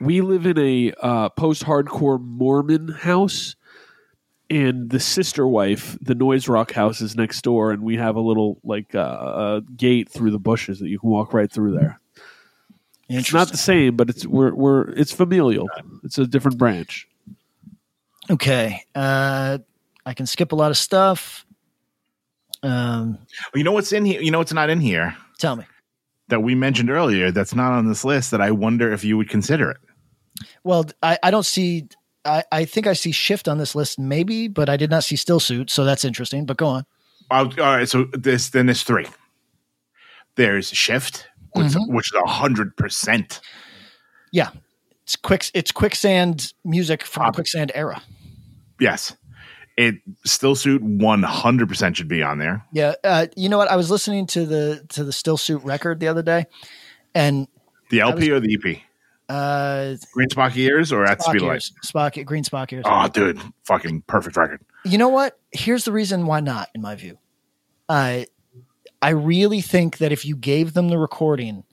We 0.00 0.20
live 0.20 0.44
in 0.46 0.58
a 0.58 0.92
uh, 1.00 1.28
post-hardcore 1.30 2.20
Mormon 2.20 2.88
house, 2.88 3.56
and 4.50 4.90
the 4.90 5.00
sister 5.00 5.46
wife, 5.46 5.96
the 6.00 6.14
Noise 6.14 6.48
Rock 6.48 6.72
house, 6.72 7.00
is 7.00 7.16
next 7.16 7.42
door, 7.42 7.72
and 7.72 7.82
we 7.82 7.96
have 7.96 8.16
a 8.16 8.20
little 8.20 8.60
like 8.62 8.94
uh, 8.94 8.98
uh, 8.98 9.60
gate 9.76 10.08
through 10.08 10.30
the 10.30 10.38
bushes 10.38 10.80
that 10.80 10.88
you 10.88 10.98
can 10.98 11.10
walk 11.10 11.32
right 11.32 11.50
through 11.50 11.72
there. 11.72 12.00
It's 13.08 13.32
not 13.32 13.50
the 13.50 13.56
same, 13.56 13.96
but 13.96 14.08
it's 14.08 14.26
we're 14.26 14.54
we're 14.54 14.88
it's 14.90 15.12
familial. 15.12 15.68
It's 16.04 16.18
a 16.18 16.26
different 16.26 16.58
branch. 16.58 17.06
Okay. 18.30 18.82
Uh, 18.94 19.58
I 20.06 20.14
can 20.14 20.26
skip 20.26 20.52
a 20.52 20.56
lot 20.56 20.70
of 20.70 20.76
stuff. 20.78 21.44
Um, 22.62 23.18
you 23.54 23.62
know 23.62 23.72
what's 23.72 23.92
in 23.92 24.06
here? 24.06 24.22
You 24.22 24.30
know 24.30 24.38
what's 24.38 24.54
not 24.54 24.70
in 24.70 24.80
here 24.80 25.16
tell 25.38 25.56
me. 25.56 25.64
that 26.28 26.40
we 26.40 26.54
mentioned 26.54 26.90
earlier 26.90 27.30
that's 27.30 27.54
not 27.54 27.72
on 27.72 27.86
this 27.86 28.04
list 28.04 28.30
that 28.30 28.40
I 28.40 28.50
wonder 28.50 28.90
if 28.90 29.04
you 29.04 29.18
would 29.18 29.28
consider 29.28 29.70
it. 29.70 29.76
Well, 30.62 30.86
I, 31.02 31.18
I 31.22 31.30
don't 31.30 31.44
see. 31.44 31.88
I, 32.24 32.42
I 32.52 32.64
think 32.64 32.86
I 32.86 32.92
see 32.94 33.12
shift 33.12 33.48
on 33.48 33.58
this 33.58 33.74
list, 33.74 33.98
maybe, 33.98 34.48
but 34.48 34.68
I 34.68 34.76
did 34.76 34.90
not 34.90 35.04
see 35.04 35.16
still 35.16 35.40
suit, 35.40 35.70
so 35.70 35.84
that's 35.84 36.04
interesting. 36.04 36.46
But 36.46 36.56
go 36.56 36.66
on. 36.66 36.86
I'll- 37.30 37.46
all 37.60 37.76
right, 37.76 37.88
so 37.88 38.04
this 38.12 38.50
then 38.50 38.66
there's 38.66 38.82
three. 38.82 39.06
There's 40.36 40.68
Shift, 40.70 41.26
which, 41.54 41.66
Mm-hmm. 41.68 41.94
which 41.94 42.12
is 42.12 42.20
a 42.24 42.28
hundred 42.28 42.76
percent. 42.76 43.40
Yeah, 44.32 44.50
it's 45.04 45.16
quick. 45.16 45.48
It's 45.54 45.70
quicksand 45.70 46.52
music 46.64 47.04
from 47.04 47.26
the 47.26 47.32
quicksand 47.32 47.70
era. 47.74 48.02
Yes, 48.80 49.16
it 49.76 49.94
still 50.24 50.56
suit 50.56 50.82
one 50.82 51.22
hundred 51.22 51.68
percent 51.68 51.96
should 51.96 52.08
be 52.08 52.22
on 52.22 52.38
there. 52.38 52.64
Yeah, 52.72 52.94
uh, 53.04 53.26
you 53.36 53.48
know 53.48 53.58
what? 53.58 53.70
I 53.70 53.76
was 53.76 53.90
listening 53.92 54.26
to 54.28 54.44
the 54.44 54.84
to 54.90 55.04
the 55.04 55.12
still 55.12 55.36
suit 55.36 55.62
record 55.62 56.00
the 56.00 56.08
other 56.08 56.22
day, 56.22 56.46
and 57.14 57.46
The 57.90 58.00
LP 58.00 58.30
or 58.32 58.40
the 58.40 58.54
EP? 58.60 58.78
Uh, 59.28 59.94
Green 60.12 60.28
Spock 60.28 60.56
ears 60.56 60.92
or 60.92 61.04
at 61.04 61.22
speed 61.22 61.42
of 61.42 61.48
light? 61.48 61.70
Spock, 61.84 62.24
green 62.24 62.44
Spock 62.44 62.72
ears. 62.72 62.84
Oh, 62.86 63.08
dude, 63.08 63.40
fucking 63.64 64.02
perfect 64.06 64.36
record. 64.36 64.60
You 64.84 64.98
know 64.98 65.08
what? 65.08 65.38
Here's 65.52 65.84
the 65.84 65.92
reason 65.92 66.26
why 66.26 66.40
not, 66.40 66.68
in 66.74 66.82
my 66.82 66.94
view. 66.94 67.18
Uh, 67.88 68.24
I 69.00 69.10
really 69.10 69.60
think 69.60 69.98
that 69.98 70.12
if 70.12 70.24
you 70.24 70.36
gave 70.36 70.74
them 70.74 70.88
the 70.88 70.98
recording, 70.98 71.64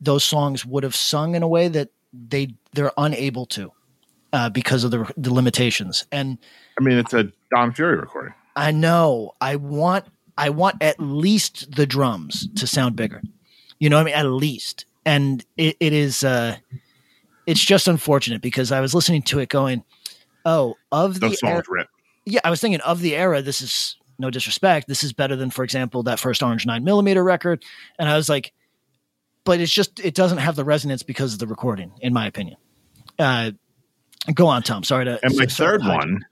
those 0.00 0.24
songs 0.24 0.64
would 0.64 0.84
have 0.84 0.94
sung 0.94 1.34
in 1.34 1.42
a 1.42 1.48
way 1.48 1.68
that 1.68 1.90
they 2.12 2.54
they're 2.72 2.92
unable 2.96 3.46
to 3.46 3.72
uh, 4.32 4.48
because 4.50 4.84
of 4.84 4.90
the 4.90 5.12
the 5.16 5.32
limitations. 5.32 6.06
And 6.12 6.38
I 6.78 6.82
mean, 6.82 6.98
it's 6.98 7.14
a 7.14 7.32
Don 7.50 7.72
Fury 7.72 7.96
recording. 7.96 8.34
I 8.56 8.70
know 8.70 9.34
I 9.40 9.56
want 9.56 10.06
I 10.36 10.50
want 10.50 10.82
at 10.82 11.00
least 11.00 11.74
the 11.74 11.86
drums 11.86 12.48
to 12.56 12.66
sound 12.66 12.96
bigger. 12.96 13.22
You 13.78 13.90
know 13.90 13.96
what 13.96 14.02
I 14.02 14.04
mean? 14.04 14.14
At 14.14 14.26
least. 14.26 14.84
And 15.04 15.44
it, 15.56 15.76
it 15.80 15.92
is 15.92 16.22
uh 16.24 16.56
it's 17.48 17.64
just 17.64 17.88
unfortunate 17.88 18.42
because 18.42 18.70
I 18.70 18.80
was 18.80 18.94
listening 18.94 19.22
to 19.22 19.38
it 19.38 19.48
going, 19.48 19.82
Oh, 20.44 20.76
of 20.92 21.18
the 21.20 21.36
era- 21.42 21.62
rip. 21.68 21.88
yeah, 22.26 22.40
I 22.44 22.50
was 22.50 22.60
thinking 22.60 22.80
of 22.82 23.00
the 23.00 23.16
era, 23.16 23.40
this 23.42 23.60
is 23.62 23.96
no 24.18 24.28
disrespect. 24.30 24.86
This 24.86 25.02
is 25.02 25.12
better 25.12 25.34
than, 25.34 25.50
for 25.50 25.64
example, 25.64 26.02
that 26.04 26.18
first 26.20 26.42
orange 26.42 26.66
nine 26.66 26.84
millimeter 26.84 27.24
record. 27.24 27.64
And 27.98 28.08
I 28.08 28.16
was 28.16 28.28
like, 28.28 28.52
but 29.44 29.60
it's 29.60 29.72
just 29.72 29.98
it 30.00 30.14
doesn't 30.14 30.38
have 30.38 30.56
the 30.56 30.64
resonance 30.64 31.02
because 31.02 31.32
of 31.32 31.38
the 31.38 31.46
recording, 31.46 31.90
in 32.02 32.12
my 32.12 32.26
opinion. 32.26 32.56
Uh 33.18 33.52
go 34.34 34.46
on, 34.46 34.62
Tom. 34.62 34.84
Sorry 34.84 35.04
to 35.06 35.18
And 35.24 35.34
my 35.36 35.46
third 35.46 35.82
one, 35.82 36.24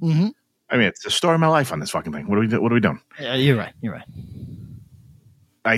Mhm. 0.00 0.32
I 0.70 0.76
mean, 0.76 0.86
it's 0.86 1.02
the 1.02 1.10
story 1.10 1.34
of 1.34 1.40
my 1.40 1.48
life 1.48 1.72
on 1.72 1.80
this 1.80 1.90
fucking 1.90 2.12
thing. 2.12 2.28
What 2.28 2.38
are 2.38 2.42
we? 2.42 2.46
What 2.58 2.70
are 2.70 2.74
we 2.76 2.80
doing? 2.80 3.00
Yeah, 3.20 3.34
you're 3.34 3.56
right. 3.56 3.72
You're 3.80 3.94
right. 3.94 4.06
I, 5.64 5.74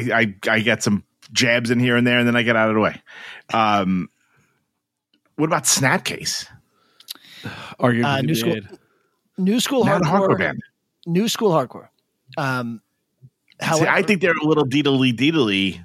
I 0.46 0.50
I 0.50 0.60
get 0.60 0.82
some 0.82 1.02
jabs 1.32 1.70
in 1.70 1.80
here 1.80 1.96
and 1.96 2.06
there, 2.06 2.18
and 2.18 2.26
then 2.28 2.36
I 2.36 2.42
get 2.42 2.56
out 2.56 2.68
of 2.68 2.74
the 2.74 2.80
way. 2.80 3.00
Um, 3.54 4.08
what 5.42 5.48
about 5.48 5.64
Snapcase? 5.64 6.46
Argument 7.80 8.06
Uh, 8.06 8.20
New 8.22 8.34
School- 8.36 8.54
made. 8.54 8.68
New 9.38 9.58
school 9.58 9.84
Not 9.84 10.02
hardcore, 10.02 10.28
hardcore 10.28 10.38
band. 10.38 10.60
New 11.06 11.26
school 11.28 11.50
hardcore. 11.50 11.88
Um 12.36 12.80
See, 13.60 13.86
I 13.86 14.02
think 14.02 14.20
they're 14.20 14.38
a 14.40 14.44
little 14.46 14.64
deedly 14.64 15.12
deedly, 15.12 15.84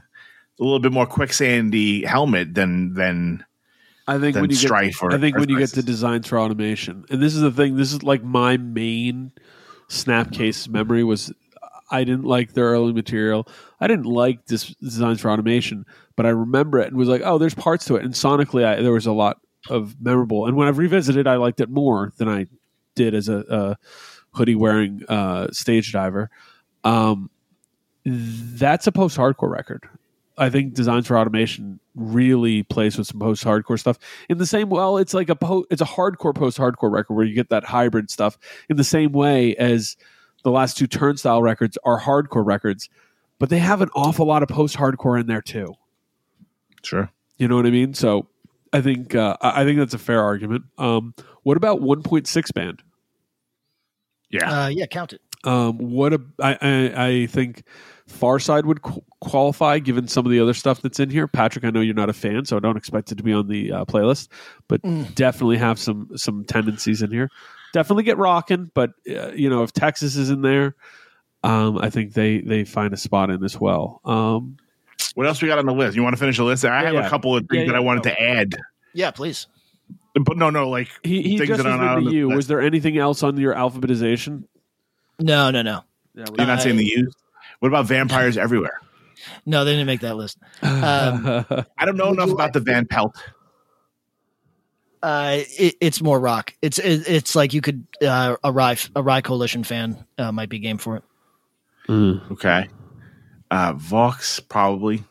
a 0.60 0.64
little 0.64 0.80
bit 0.80 0.92
more 0.92 1.08
quicksandy 1.08 2.06
helmet 2.06 2.54
than 2.54 2.94
than 2.94 3.44
I 4.08 4.20
think 4.20 4.36
when 4.36 4.46
you 4.52 4.58
get, 4.58 4.58
Strife 4.68 5.04
I 5.04 5.18
think 5.18 5.38
when 5.38 5.50
you 5.50 5.58
get 5.58 5.70
to 5.70 5.80
Earthquakes. 5.80 5.86
designs 5.86 6.28
for 6.28 6.40
automation, 6.40 7.04
and 7.10 7.20
this 7.22 7.34
is 7.34 7.42
the 7.42 7.52
thing. 7.52 7.78
This 7.78 7.92
is 7.94 8.04
like 8.04 8.24
my 8.24 8.58
main 8.58 9.32
Snapcase 9.90 10.70
memory 10.70 11.04
was 11.04 11.34
I 11.90 12.04
didn't 12.04 12.26
like 12.26 12.54
their 12.54 12.66
early 12.66 12.94
material. 12.94 13.48
I 13.80 13.88
didn't 13.88 14.06
like 14.06 14.46
this 14.48 14.68
designs 14.82 15.20
for 15.22 15.32
automation, 15.32 15.86
but 16.16 16.26
I 16.28 16.30
remember 16.30 16.80
it 16.80 16.88
and 16.90 16.98
was 16.98 17.10
like, 17.10 17.22
oh, 17.24 17.38
there's 17.38 17.56
parts 17.56 17.86
to 17.86 17.96
it. 17.96 18.04
And 18.04 18.14
sonically, 18.14 18.66
I, 18.66 18.82
there 18.82 18.92
was 18.92 19.06
a 19.08 19.12
lot 19.14 19.40
of 19.70 20.00
memorable. 20.02 20.46
And 20.46 20.56
when 20.56 20.68
I've 20.68 20.78
revisited, 20.78 21.28
I 21.28 21.36
liked 21.36 21.60
it 21.62 21.70
more 21.70 22.14
than 22.18 22.28
I 22.30 22.48
did 22.96 23.14
as 23.14 23.30
a, 23.30 23.44
a 23.50 23.78
hoodie 24.32 24.56
wearing 24.56 25.04
uh, 25.08 25.48
stage 25.52 25.92
diver. 25.92 26.30
Um, 26.84 27.30
that's 28.06 28.88
a 28.88 28.92
post 28.92 29.18
hardcore 29.18 29.50
record. 29.50 29.88
I 30.38 30.50
think 30.50 30.76
Designs 30.76 31.08
for 31.08 31.18
Automation 31.18 31.80
really 31.96 32.64
plays 32.64 32.98
with 32.98 33.08
some 33.08 33.20
post 33.20 33.44
hardcore 33.44 33.80
stuff. 33.80 33.98
In 34.30 34.38
the 34.38 34.46
same 34.46 34.70
well, 34.70 34.98
it's 34.98 35.14
like 35.14 35.30
a 35.30 35.36
po- 35.36 35.66
it's 35.72 35.82
a 35.82 35.86
hardcore 35.86 36.36
post 36.36 36.58
hardcore 36.58 36.92
record 36.92 37.16
where 37.16 37.26
you 37.26 37.34
get 37.34 37.50
that 37.50 37.64
hybrid 37.66 38.12
stuff 38.12 38.38
in 38.70 38.78
the 38.78 38.84
same 38.84 39.12
way 39.12 39.56
as 39.56 39.98
the 40.44 40.52
last 40.52 40.78
two 40.78 40.88
Turnstile 40.88 41.42
records 41.42 41.78
are 41.84 42.00
hardcore 42.00 42.46
records, 42.46 42.88
but 43.40 43.50
they 43.50 43.58
have 43.60 43.82
an 43.82 43.90
awful 43.96 44.28
lot 44.28 44.44
of 44.44 44.50
post 44.50 44.78
hardcore 44.78 45.20
in 45.20 45.28
there 45.28 45.42
too. 45.42 45.74
sure. 46.84 47.10
You 47.38 47.48
know 47.48 47.56
what 47.56 47.66
I 47.66 47.72
mean? 47.72 47.94
So 47.94 48.28
I 48.78 48.82
think 48.82 49.16
uh, 49.16 49.36
I 49.42 49.62
I 49.62 49.66
think 49.66 49.80
that's 49.80 49.94
a 49.94 49.98
fair 50.00 50.22
argument. 50.24 50.66
Um, 50.78 51.14
what 51.44 51.58
about 51.58 51.82
1.6 51.82 52.54
band? 52.54 52.82
Yeah, 54.30 54.66
uh 54.66 54.68
yeah, 54.68 54.86
count 54.86 55.14
it. 55.14 55.22
Um, 55.44 55.78
what 55.78 56.14
a, 56.14 56.22
I, 56.42 56.58
I, 56.62 57.06
I 57.08 57.26
think 57.28 57.64
Farside 58.10 58.66
would 58.66 58.82
qu- 58.82 59.04
qualify 59.22 59.80
given 59.80 60.08
some 60.08 60.26
of 60.26 60.32
the 60.32 60.40
other 60.40 60.54
stuff 60.54 60.82
that's 60.82 61.00
in 61.00 61.10
here. 61.10 61.28
Patrick, 61.28 61.64
I 61.64 61.70
know 61.70 61.80
you're 61.80 61.94
not 61.94 62.10
a 62.10 62.14
fan, 62.14 62.44
so 62.46 62.58
I 62.58 62.60
don't 62.60 62.76
expect 62.76 63.12
it 63.12 63.16
to 63.16 63.24
be 63.24 63.32
on 63.32 63.48
the 63.48 63.72
uh, 63.72 63.86
playlist, 63.86 64.28
but 64.68 64.82
Mm. 64.82 65.14
definitely 65.16 65.58
have 65.58 65.80
some 65.80 66.10
some 66.16 66.44
tendencies 66.46 67.02
in 67.02 67.12
here. 67.12 67.30
Definitely 67.74 68.04
get 68.04 68.18
rocking, 68.18 68.72
but 68.74 68.92
uh, 69.10 69.32
you 69.32 69.50
know 69.50 69.64
if 69.64 69.72
Texas 69.72 70.16
is 70.18 70.30
in 70.30 70.42
there, 70.42 70.76
um, 71.44 71.78
I 71.78 71.90
think 71.90 72.14
they 72.14 72.42
they 72.42 72.66
find 72.66 72.94
a 72.94 72.98
spot 72.98 73.30
in 73.30 73.44
as 73.44 73.58
well. 73.60 74.02
Um, 74.04 74.58
what 75.16 75.26
else 75.28 75.42
we 75.42 75.48
got 75.48 75.58
on 75.60 75.66
the 75.66 75.74
list? 75.74 75.96
You 75.96 76.04
want 76.04 76.14
to 76.16 76.20
finish 76.20 76.38
the 76.38 76.44
list? 76.44 76.64
I 76.66 76.80
Yeah, 76.82 76.86
have 76.86 76.94
yeah. 76.96 77.08
a 77.08 77.10
couple 77.10 77.36
of 77.36 77.48
things 77.50 77.62
Yeah, 77.62 77.72
that 77.72 77.76
I 77.76 77.80
wanted 77.80 78.04
go. 78.04 78.10
to 78.12 78.22
add, 78.22 78.56
Yeah, 78.94 79.12
please. 79.12 79.48
but 80.14 80.38
no, 80.38 80.50
no, 80.50 80.70
like 80.70 80.90
he 81.04 81.22
he 81.22 81.38
Things 81.38 81.50
just 81.50 81.64
that 81.64 81.70
was 81.70 81.76
are 81.80 81.84
not 81.84 81.98
on 81.98 82.06
the 82.06 82.12
you. 82.12 82.28
list. 82.28 82.36
Was 82.36 82.48
there 82.48 82.62
anything 82.62 82.98
else 82.98 83.24
on 83.24 83.38
your 83.38 83.54
alphabetization? 83.54 84.44
No, 85.20 85.50
no, 85.52 85.62
no. 85.62 85.84
Yeah, 86.16 86.26
you're 86.38 86.48
not 86.48 86.62
saying 86.62 86.78
the 86.78 86.86
used. 86.86 87.16
What 87.60 87.70
about 87.70 87.86
vampires 87.86 88.38
everywhere? 88.38 88.80
No, 89.46 89.66
they 89.66 89.72
didn't 89.74 89.88
make 89.88 90.02
that 90.02 90.16
list. 90.16 90.38
Um, 90.62 91.26
I 91.78 91.86
don't 91.86 91.98
know 91.98 92.12
enough 92.12 92.30
about 92.30 92.54
the 92.54 92.60
Van 92.60 92.86
Pelt. 92.86 93.16
Uh, 95.04 95.38
it, 95.58 95.76
it's 95.80 96.02
more 96.02 96.20
rock. 96.20 96.54
It's 96.62 96.80
it, 96.80 97.08
it's 97.08 97.36
like 97.36 97.54
you 97.54 97.62
could 97.62 97.86
uh, 98.04 98.36
a 98.44 98.52
rye 98.52 98.78
a 98.96 99.02
rye 99.04 99.22
coalition 99.22 99.64
fan 99.64 100.06
uh, 100.18 100.32
might 100.32 100.50
be 100.50 100.60
game 100.60 100.78
for 100.80 100.98
it. 100.98 101.04
Okay, 101.90 102.68
uh, 103.52 103.74
Vox 103.76 104.40
probably. 104.40 105.04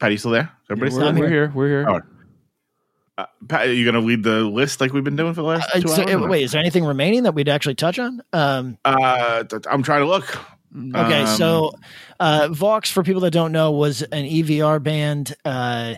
Pat, 0.00 0.12
you 0.12 0.18
still 0.18 0.32
there? 0.32 0.42
Is 0.64 0.70
Everybody 0.70 0.90
still 0.90 1.12
we're, 1.12 1.20
we're 1.20 1.28
here. 1.28 1.52
We're 1.54 1.68
here. 1.68 1.88
Oh. 1.88 2.00
Uh, 3.16 3.26
Pat, 3.48 3.68
are 3.68 3.72
you 3.72 3.84
going 3.84 3.94
to 3.94 4.06
lead 4.06 4.24
the 4.24 4.40
list 4.40 4.80
like 4.80 4.92
we've 4.92 5.04
been 5.04 5.14
doing 5.16 5.34
for 5.34 5.42
the 5.42 5.46
last 5.46 5.70
Uh, 5.74 5.80
two 5.80 5.88
so, 5.88 6.02
hours? 6.02 6.28
wait, 6.28 6.42
is 6.42 6.52
there 6.52 6.60
anything 6.60 6.84
remaining 6.84 7.22
that 7.22 7.34
we'd 7.34 7.48
actually 7.48 7.76
touch 7.76 7.98
on? 7.98 8.20
Um, 8.32 8.76
Uh, 8.84 9.44
I'm 9.70 9.82
trying 9.84 10.00
to 10.00 10.06
look. 10.08 10.36
okay, 10.76 11.20
Um, 11.22 11.26
so 11.36 11.72
uh, 12.18 12.48
Vox, 12.50 12.90
for 12.90 13.04
people 13.04 13.20
that 13.22 13.30
don't 13.30 13.52
know, 13.52 13.70
was 13.70 14.02
an 14.02 14.24
EVR 14.24 14.82
band. 14.82 15.34
Uh, 15.44 15.94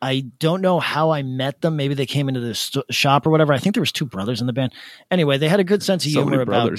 I 0.00 0.20
don't 0.38 0.62
know 0.62 0.80
how 0.80 1.10
I 1.10 1.22
met 1.22 1.60
them. 1.60 1.76
Maybe 1.76 1.92
they 1.92 2.06
came 2.06 2.26
into 2.28 2.40
the 2.40 2.54
st- 2.54 2.86
shop 2.90 3.26
or 3.26 3.30
whatever. 3.30 3.52
I 3.52 3.58
think 3.58 3.74
there 3.74 3.82
was 3.82 3.92
two 3.92 4.06
brothers 4.06 4.40
in 4.40 4.46
the 4.46 4.54
band. 4.54 4.72
Anyway, 5.10 5.36
they 5.36 5.48
had 5.48 5.60
a 5.60 5.64
good 5.64 5.82
sense 5.82 6.06
of 6.06 6.12
So 6.12 6.20
humor 6.22 6.38
many 6.38 6.42
about. 6.44 6.72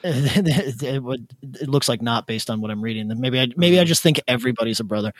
it, 0.04 1.02
would, 1.02 1.26
it 1.42 1.68
looks 1.68 1.88
like 1.88 2.00
not 2.02 2.26
based 2.26 2.50
on 2.50 2.60
what 2.60 2.70
I'm 2.70 2.80
reading. 2.82 3.12
Maybe 3.20 3.40
I 3.40 3.48
maybe 3.56 3.78
I 3.80 3.84
just 3.84 4.02
think 4.02 4.20
everybody's 4.26 4.80
a 4.80 4.84
brother. 4.84 5.12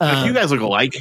if 0.00 0.08
Um, 0.18 0.26
you 0.26 0.34
guys 0.34 0.50
look 0.50 0.60
alike. 0.60 0.94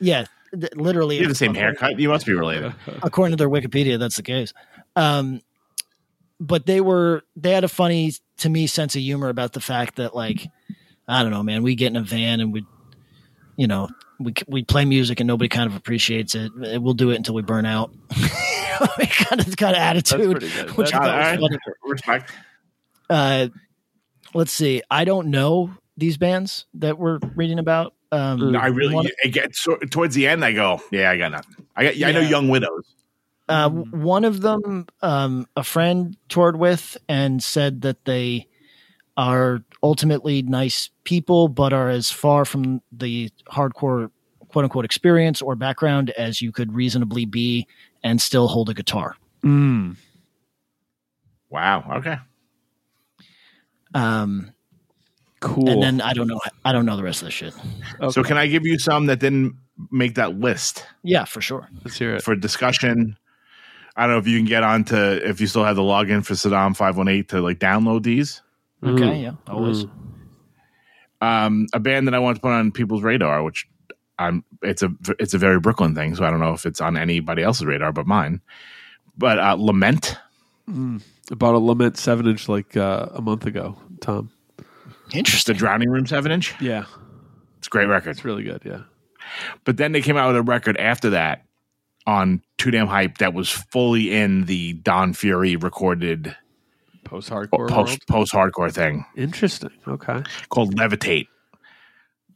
yeah, 0.00 0.26
th- 0.52 0.74
literally. 0.74 1.16
You 1.16 1.22
have 1.22 1.30
the 1.30 1.34
same 1.34 1.54
haircut. 1.54 1.98
You 1.98 2.08
must 2.08 2.26
be 2.26 2.32
related. 2.34 2.74
according 3.02 3.32
to 3.32 3.36
their 3.36 3.48
Wikipedia, 3.50 3.98
that's 3.98 4.16
the 4.16 4.22
case. 4.22 4.52
Um, 4.94 5.40
but 6.38 6.66
they 6.66 6.80
were 6.80 7.22
they 7.36 7.52
had 7.52 7.64
a 7.64 7.68
funny 7.68 8.12
to 8.38 8.48
me 8.50 8.66
sense 8.66 8.94
of 8.94 9.00
humor 9.02 9.28
about 9.30 9.52
the 9.54 9.60
fact 9.60 9.96
that 9.96 10.14
like 10.14 10.46
I 11.08 11.22
don't 11.22 11.30
know, 11.32 11.42
man, 11.42 11.62
we 11.62 11.74
get 11.74 11.86
in 11.88 11.96
a 11.96 12.02
van 12.02 12.40
and 12.40 12.52
we, 12.52 12.66
you 13.56 13.66
know, 13.66 13.88
we 14.18 14.34
we 14.46 14.64
play 14.64 14.84
music 14.84 15.20
and 15.20 15.26
nobody 15.26 15.48
kind 15.48 15.70
of 15.70 15.76
appreciates 15.76 16.34
it. 16.34 16.52
We'll 16.54 16.94
do 16.94 17.10
it 17.10 17.16
until 17.16 17.34
we 17.34 17.42
burn 17.42 17.64
out. 17.64 17.90
kind 18.10 19.40
of 19.40 19.56
kind 19.56 19.74
of 19.76 19.80
attitude. 19.80 20.42
Which 20.76 20.92
I 20.92 20.98
thought 20.98 21.16
was 21.16 21.26
right. 21.26 21.40
funny. 21.40 21.58
Respect. 21.84 22.32
Uh, 23.08 23.48
let's 24.34 24.52
see. 24.52 24.82
I 24.90 25.04
don't 25.04 25.28
know 25.28 25.70
these 25.96 26.16
bands 26.16 26.66
that 26.74 26.98
we're 26.98 27.18
reading 27.34 27.58
about. 27.58 27.94
Um, 28.12 28.52
No, 28.52 28.58
I 28.58 28.66
really. 28.66 28.94
one- 28.94 29.06
It 29.24 29.32
gets 29.32 29.62
so, 29.62 29.76
towards 29.90 30.14
the 30.14 30.26
end. 30.26 30.44
I 30.44 30.52
go, 30.52 30.80
yeah, 30.90 31.10
I 31.10 31.16
got 31.18 31.32
nothing. 31.32 31.66
I 31.74 31.84
got. 31.84 32.02
I 32.08 32.12
know 32.12 32.20
Young 32.20 32.48
Widows. 32.48 32.84
Uh, 33.48 33.70
one 33.70 34.24
of 34.24 34.40
them, 34.40 34.86
um, 35.02 35.46
a 35.56 35.62
friend 35.62 36.16
toured 36.28 36.56
with 36.58 36.96
and 37.08 37.42
said 37.42 37.82
that 37.82 38.04
they 38.04 38.48
are 39.16 39.62
ultimately 39.82 40.42
nice 40.42 40.90
people, 41.04 41.48
but 41.48 41.72
are 41.72 41.88
as 41.88 42.10
far 42.10 42.44
from 42.44 42.82
the 42.92 43.30
hardcore 43.48 44.10
quote 44.48 44.64
unquote 44.64 44.84
experience 44.84 45.40
or 45.42 45.54
background 45.54 46.10
as 46.10 46.42
you 46.42 46.50
could 46.52 46.72
reasonably 46.74 47.24
be 47.24 47.66
and 48.02 48.20
still 48.20 48.48
hold 48.48 48.68
a 48.68 48.74
guitar. 48.74 49.16
Mm. 49.44 49.96
Wow. 51.50 51.84
Okay. 51.98 52.18
Um, 53.94 54.52
Cool. 55.40 55.68
and 55.68 55.82
then 55.82 56.00
I 56.00 56.12
don't 56.14 56.26
know, 56.28 56.40
I 56.64 56.72
don't 56.72 56.86
know 56.86 56.96
the 56.96 57.02
rest 57.02 57.20
of 57.22 57.26
the 57.26 57.30
shit. 57.30 57.54
So 58.10 58.22
can 58.22 58.36
I 58.38 58.46
give 58.46 58.64
you 58.66 58.78
some 58.78 59.06
that 59.06 59.20
didn't 59.20 59.54
make 59.90 60.14
that 60.14 60.38
list 60.38 60.84
Yeah, 61.02 61.24
for 61.24 61.40
sure. 61.40 61.68
Let's 61.84 61.98
hear 61.98 62.16
it. 62.16 62.22
for 62.22 62.34
discussion? 62.34 63.16
I 63.96 64.02
don't 64.02 64.12
know 64.12 64.18
if 64.18 64.26
you 64.26 64.38
can 64.38 64.46
get 64.46 64.62
on 64.62 64.84
to 64.84 65.28
if 65.28 65.40
you 65.40 65.46
still 65.46 65.64
have 65.64 65.76
the 65.76 65.82
login 65.82 66.24
for 66.24 66.34
Saddam 66.34 66.74
five 66.76 66.96
one 66.96 67.08
eight 67.08 67.28
to 67.30 67.40
like 67.40 67.58
download 67.58 68.02
these. 68.02 68.42
Okay. 68.84 69.02
Mm. 69.04 69.22
Yeah. 69.22 69.32
Always. 69.46 69.84
Mm. 69.84 69.90
Um, 71.22 71.66
a 71.72 71.80
band 71.80 72.06
that 72.06 72.14
I 72.14 72.18
want 72.18 72.36
to 72.36 72.40
put 72.42 72.50
on 72.52 72.72
people's 72.72 73.02
radar, 73.02 73.42
which 73.42 73.66
I'm 74.18 74.44
it's 74.62 74.82
a 74.82 74.90
it's 75.18 75.34
a 75.34 75.38
very 75.38 75.60
Brooklyn 75.60 75.94
thing, 75.94 76.14
so 76.14 76.24
I 76.24 76.30
don't 76.30 76.40
know 76.40 76.52
if 76.52 76.66
it's 76.66 76.80
on 76.80 76.96
anybody 76.96 77.42
else's 77.42 77.64
radar 77.66 77.92
but 77.92 78.06
mine. 78.06 78.40
But 79.16 79.38
uh, 79.38 79.56
Lament, 79.58 80.16
Mm. 80.68 81.02
About 81.30 81.54
a 81.54 81.58
lament 81.58 81.96
seven 81.96 82.26
inch 82.26 82.48
like 82.48 82.76
uh, 82.76 83.08
a 83.14 83.22
month 83.22 83.46
ago, 83.46 83.76
Tom. 84.00 84.30
the 85.10 85.18
Interesting. 85.18 85.56
Drowning 85.56 85.90
Room 85.90 86.06
seven 86.06 86.32
inch. 86.32 86.54
Yeah, 86.60 86.84
It's 87.58 87.68
a 87.68 87.70
great 87.70 87.86
record. 87.86 88.10
it's 88.10 88.24
really 88.24 88.42
good. 88.42 88.62
Yeah. 88.64 88.80
But 89.64 89.76
then 89.76 89.92
they 89.92 90.00
came 90.02 90.16
out 90.16 90.28
with 90.28 90.36
a 90.36 90.42
record 90.42 90.76
after 90.76 91.10
that 91.10 91.44
on 92.06 92.42
Too 92.58 92.70
Damn 92.70 92.86
Hype 92.88 93.18
that 93.18 93.34
was 93.34 93.48
fully 93.50 94.12
in 94.14 94.46
the 94.46 94.74
Don 94.74 95.12
Fury 95.14 95.56
recorded 95.56 96.34
Post 97.04 97.30
hardcore. 97.30 97.68
post 97.68 98.00
post 98.08 98.32
hardcore 98.32 98.72
thing 98.72 99.04
Interesting. 99.16 99.70
Okay. 99.86 100.22
called 100.48 100.74
Levitate. 100.76 101.28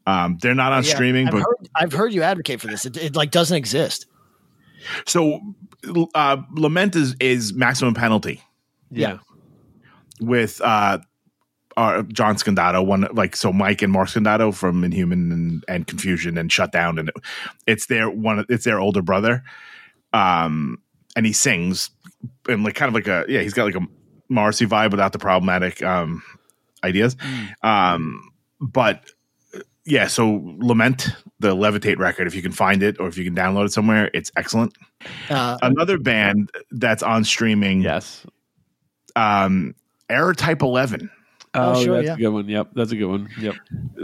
Um, 0.07 0.39
they're 0.41 0.55
not 0.55 0.73
on 0.73 0.83
Yeah, 0.85 0.95
streaming, 0.95 1.27
I've 1.29 1.33
but 1.33 1.39
heard, 1.43 1.69
I've 1.77 1.93
heard 1.93 2.13
you 2.13 2.23
advocate 2.23 2.61
for 2.61 2.69
this. 2.69 2.87
It, 2.87 2.97
it 2.97 3.17
like 3.17 3.31
doesn't 3.33 3.57
exist. 3.57 4.07
so 5.07 5.41
uh, 6.15 6.37
Lament 6.55 6.97
is 6.97 7.17
is 7.21 7.53
maximum 7.55 7.95
penalty 7.95 8.43
Yeah. 8.91 9.19
with 10.21 10.61
uh, 10.63 10.99
uh, 11.77 12.03
John 12.03 12.37
Scandato, 12.37 12.85
one 12.85 13.07
like 13.13 13.37
so 13.37 13.53
Mike 13.53 13.83
and 13.83 13.93
Mark 13.93 14.09
Scandato 14.09 14.55
from 14.55 14.85
Inhuman 14.85 15.33
and, 15.33 15.65
and 15.69 15.87
Confusion 15.87 16.37
and 16.37 16.51
Shut 16.53 16.73
Down, 16.73 16.99
and 16.99 17.09
it, 17.09 17.15
it's 17.67 17.87
their 17.87 18.11
one. 18.11 18.45
It's 18.49 18.65
their 18.65 18.81
older 18.81 19.03
brother, 19.03 19.43
um, 20.13 20.79
and 21.17 21.25
he 21.25 21.33
sings 21.33 21.91
and 22.49 22.65
like 22.65 22.75
kind 22.75 22.89
of 22.89 22.95
like 22.95 23.07
a 23.09 23.25
yeah, 23.33 23.41
he's 23.41 23.55
got 23.55 23.65
like 23.65 23.77
a 23.77 23.87
Marcy 24.29 24.67
vibe 24.67 24.91
without 24.91 25.13
the 25.13 25.19
problematic 25.19 25.83
um 25.83 26.23
ideas, 26.85 27.17
um, 27.63 28.31
but 28.61 29.05
yeah. 29.87 30.07
So 30.09 30.43
Lament, 30.59 31.09
the 31.39 31.55
Levitate 31.55 31.99
record, 31.99 32.27
if 32.27 32.35
you 32.35 32.43
can 32.43 32.53
find 32.53 32.83
it 32.83 32.99
or 33.01 33.09
if 33.09 33.17
you 33.17 33.25
can 33.25 33.35
download 33.35 33.67
it 33.67 33.73
somewhere, 33.73 34.11
it's 34.13 34.31
excellent. 34.37 34.77
Uh, 35.29 35.57
Another 35.63 35.99
band 35.99 36.51
that's 36.71 37.03
on 37.03 37.25
streaming, 37.25 37.81
Yes. 37.83 38.25
um, 39.17 39.75
Error 40.09 40.35
Type 40.35 40.63
Eleven. 40.63 41.11
Oh, 41.55 41.83
sure, 41.83 41.97
that's 41.97 42.07
yeah. 42.07 42.15
a 42.15 42.17
good 42.17 42.29
one. 42.29 42.49
Yep, 42.49 42.69
that's 42.75 42.93
a 42.93 42.97
good 42.97 43.07
one. 43.07 43.29
Yep. 43.41 43.55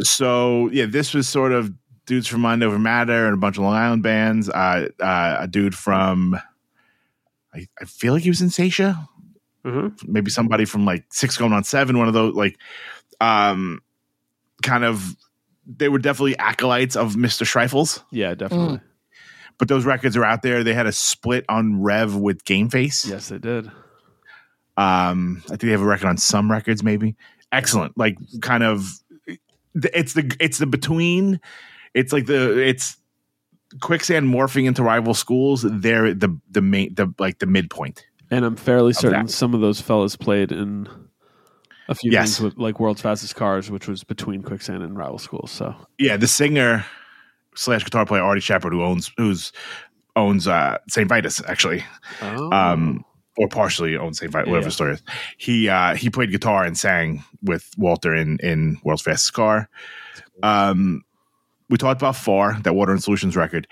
so 0.01 0.69
yeah, 0.73 0.87
this 0.87 1.15
was 1.15 1.29
sort 1.29 1.53
of 1.53 1.73
dudes 2.07 2.27
from 2.27 2.41
Mind 2.41 2.63
Over 2.63 2.79
Matter 2.79 3.27
and 3.27 3.35
a 3.35 3.37
bunch 3.37 3.57
of 3.57 3.65
Long 3.65 3.75
Island 3.75 4.03
bands. 4.03 4.49
Uh, 4.49 4.89
uh, 5.01 5.37
a 5.41 5.47
dude 5.49 5.75
from, 5.75 6.35
I, 7.55 7.67
I 7.81 7.85
feel 7.85 8.13
like 8.15 8.23
he 8.23 8.31
was 8.31 8.41
in 8.41 8.49
Seisha. 8.49 9.07
Mhm. 9.65 9.97
Maybe 10.09 10.31
somebody 10.31 10.65
from 10.65 10.85
like 10.85 11.05
Six 11.13 11.37
Going 11.37 11.53
on 11.53 11.65
Seven. 11.65 11.99
One 11.99 12.09
of 12.09 12.15
those 12.15 12.35
like, 12.35 12.59
um, 13.21 13.81
kind 14.63 14.85
of. 14.85 15.17
They 15.69 15.89
were 15.89 15.99
definitely 15.99 16.39
acolytes 16.39 16.95
of 16.95 17.17
Mister 17.17 17.45
Schreifels, 17.45 18.01
Yeah, 18.13 18.37
definitely. 18.37 18.79
But 19.59 19.69
those 19.69 19.85
records 19.85 20.17
are 20.17 20.25
out 20.25 20.43
there. 20.43 20.63
They 20.65 20.75
had 20.75 20.87
a 20.87 20.93
split 20.93 21.45
on 21.49 21.83
Rev 21.83 22.17
with 22.17 22.45
Game 22.45 22.69
Face. 22.69 23.07
Yes, 23.07 23.29
they 23.29 23.39
did. 23.39 23.71
Um, 24.77 25.43
I 25.47 25.49
think 25.51 25.61
they 25.63 25.71
have 25.71 25.81
a 25.81 25.87
record 25.87 26.07
on 26.09 26.19
some 26.19 26.51
records, 26.51 26.83
maybe. 26.83 27.17
Excellent. 27.53 27.97
Like 27.97 28.19
kind 28.43 28.63
of 28.63 28.87
it's 29.75 30.13
the 30.15 30.37
it's 30.41 30.59
the 30.59 30.67
between 30.67 31.41
it's 31.95 32.13
like 32.13 32.27
the 32.27 32.59
it's 32.59 32.97
quicksand 33.81 34.27
morphing 34.27 34.67
into 34.67 34.83
rival 34.83 35.15
schools. 35.15 35.65
They're 35.69 36.13
the 36.13 36.39
the 36.51 36.61
main 36.61 36.95
the 36.95 37.13
like 37.19 37.39
the 37.39 37.47
midpoint. 37.47 38.07
And 38.31 38.45
I'm 38.45 38.57
fairly 38.57 38.93
certain 38.93 39.27
that. 39.27 39.33
some 39.33 39.55
of 39.55 39.61
those 39.61 39.81
fellas 39.81 40.17
played 40.17 40.51
in 40.53 40.89
a 41.89 41.95
few 41.95 42.11
Yes. 42.11 42.37
things 42.39 42.41
with 42.41 42.59
like 42.59 42.81
World's 42.81 43.01
Fastest 43.01 43.37
Cars, 43.37 43.71
which 43.71 43.87
was 43.87 44.03
between 44.05 44.43
Quicksand 44.43 44.83
and 44.83 44.99
Rival 44.99 45.19
Schools. 45.19 45.53
So 45.53 45.75
Yeah, 45.99 46.17
the 46.17 46.27
singer 46.27 46.85
slash 47.57 47.85
guitar 47.85 48.07
player 48.07 48.23
Artie 48.23 48.41
Shepard 48.41 48.73
who 48.73 48.83
owns 48.85 49.11
who's 49.17 49.53
owns 50.15 50.47
uh 50.47 50.79
St. 50.89 51.09
Vitus 51.09 51.43
actually. 51.47 51.85
Um 52.23 53.05
or 53.39 53.49
partially 53.49 53.97
owns 53.99 54.19
St. 54.19 54.33
Vitus, 54.33 54.49
whatever 54.49 54.63
Yeah. 54.65 54.69
the 54.69 54.73
story 54.73 54.93
is. 54.95 55.03
He 55.37 55.69
uh 55.69 55.95
he 55.95 56.09
played 56.11 56.31
guitar 56.31 56.65
and 56.65 56.77
sang 56.79 57.25
with 57.43 57.71
Walter 57.77 58.15
in 58.15 58.39
in 58.43 58.79
World's 58.85 59.03
Fastest 59.03 59.33
Car. 59.35 59.69
Um 60.43 61.03
we 61.69 61.77
talked 61.77 62.01
about 62.01 62.15
Far, 62.17 62.61
that 62.63 62.75
Water 62.75 62.93
and 62.93 63.03
Solutions 63.03 63.37
record. 63.37 63.67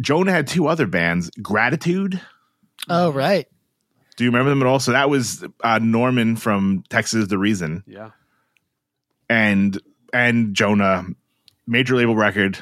Jonah 0.00 0.30
had 0.32 0.46
two 0.46 0.66
other 0.68 0.86
bands, 0.86 1.30
Gratitude. 1.42 2.20
oh, 2.88 3.10
right. 3.10 3.46
Do 4.16 4.24
you 4.24 4.30
remember 4.30 4.50
them 4.50 4.60
at 4.60 4.66
all? 4.66 4.78
So 4.78 4.92
that 4.92 5.08
was 5.08 5.42
uh, 5.64 5.78
Norman 5.82 6.36
from 6.36 6.84
Texas 6.90 7.26
the 7.28 7.38
Reason 7.38 7.82
yeah, 7.86 8.10
and 9.30 9.80
and 10.12 10.54
Jonah, 10.54 11.06
major 11.66 11.96
label 11.96 12.14
record. 12.16 12.58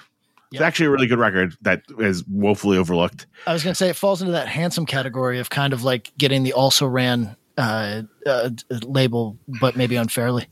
It's 0.51 0.61
Yeah. 0.61 0.67
actually 0.67 0.87
a 0.87 0.91
really 0.91 1.07
good 1.07 1.19
record 1.19 1.55
that 1.63 1.83
is 1.99 2.25
woefully 2.27 2.79
overlooked. 2.79 3.27
I 3.47 3.53
was 3.53 3.63
going 3.63 3.73
to 3.73 3.75
say 3.77 3.89
it 3.91 3.97
falls 3.97 4.21
into 4.23 4.33
that 4.33 4.49
handsome 4.49 4.87
category 4.87 5.39
of 5.41 5.51
kind 5.51 5.73
of 5.75 5.85
like 5.85 6.11
getting 6.17 6.43
the 6.43 6.55
also 6.55 6.87
ran 6.87 7.37
uh, 7.59 8.03
uh, 8.25 8.51
label, 8.83 9.37
but 9.61 9.77
maybe 9.77 9.97
unfairly. 9.97 10.47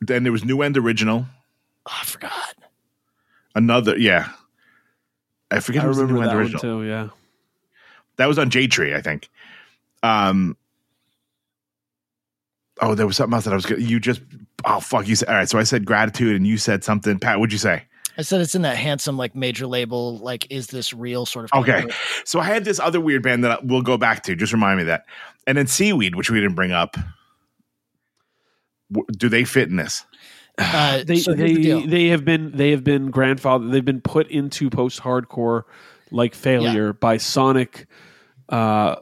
Then 0.00 0.22
there 0.22 0.32
was 0.32 0.44
New 0.44 0.62
End 0.62 0.78
Original. 0.78 1.26
Oh, 1.86 1.98
I 2.00 2.04
forgot. 2.04 2.54
Another, 3.54 3.98
yeah. 3.98 4.30
I 5.50 5.60
forget 5.60 5.80
I 5.80 5.82
who 5.84 5.88
was 5.88 5.98
the 5.98 6.06
remember 6.06 6.20
New 6.20 6.22
End 6.22 6.30
that 6.30 6.34
one 6.36 6.42
Original. 6.44 6.80
too. 6.82 6.88
Yeah, 6.88 7.08
That 8.16 8.26
was 8.26 8.38
on 8.38 8.48
Jade 8.48 8.70
Tree, 8.72 8.94
I 8.94 9.02
think. 9.02 9.28
Um. 10.02 10.56
Oh, 12.80 12.94
there 12.94 13.06
was 13.06 13.16
something 13.16 13.34
else 13.34 13.44
that 13.44 13.52
I 13.52 13.56
was. 13.56 13.66
Gonna, 13.66 13.82
you 13.82 14.00
just. 14.00 14.22
Oh 14.64 14.80
fuck! 14.80 15.06
You 15.06 15.14
said 15.16 15.28
all 15.28 15.34
right. 15.34 15.48
So 15.48 15.58
I 15.58 15.64
said 15.64 15.84
gratitude, 15.84 16.34
and 16.36 16.46
you 16.46 16.56
said 16.56 16.82
something. 16.84 17.18
Pat, 17.18 17.38
what'd 17.38 17.52
you 17.52 17.58
say? 17.58 17.82
I 18.20 18.22
said 18.22 18.42
it's 18.42 18.54
in 18.54 18.60
that 18.62 18.76
handsome, 18.76 19.16
like 19.16 19.34
major 19.34 19.66
label, 19.66 20.18
like 20.18 20.46
is 20.50 20.66
this 20.66 20.92
real 20.92 21.24
sort 21.24 21.46
of. 21.46 21.58
Okay. 21.60 21.72
category. 21.72 21.94
So 22.26 22.38
I 22.38 22.44
had 22.44 22.66
this 22.66 22.78
other 22.78 23.00
weird 23.00 23.22
band 23.22 23.44
that 23.44 23.64
we'll 23.64 23.80
go 23.80 23.96
back 23.96 24.24
to. 24.24 24.36
Just 24.36 24.52
remind 24.52 24.76
me 24.76 24.82
of 24.82 24.88
that. 24.88 25.06
And 25.46 25.56
then 25.56 25.66
Seaweed, 25.66 26.14
which 26.14 26.30
we 26.30 26.38
didn't 26.38 26.54
bring 26.54 26.70
up. 26.70 26.98
Do 29.16 29.30
they 29.30 29.44
fit 29.44 29.68
in 29.70 29.76
this? 29.76 30.04
Uh, 30.58 31.02
they 31.06 31.16
so 31.16 31.32
here's 31.32 31.54
the 31.54 31.72
they 31.80 31.86
they 31.86 32.06
have 32.08 32.22
been 32.22 32.52
they 32.54 32.72
have 32.72 32.84
been 32.84 33.10
grandfathered. 33.10 33.72
They've 33.72 33.82
been 33.82 34.02
put 34.02 34.28
into 34.28 34.68
post 34.68 35.00
hardcore 35.00 35.62
like 36.10 36.34
failure 36.34 36.92
by 36.92 37.16
Sonic 37.16 37.86
uh, 38.50 38.96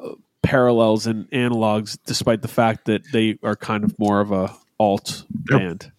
parallels 0.44 1.08
and 1.08 1.28
analogs, 1.32 1.98
despite 2.06 2.42
the 2.42 2.48
fact 2.48 2.84
that 2.84 3.02
they 3.12 3.40
are 3.42 3.56
kind 3.56 3.82
of 3.82 3.98
more 3.98 4.20
of 4.20 4.30
a 4.30 4.54
alt 4.78 5.24
Yep. 5.50 5.58
band. 5.60 5.92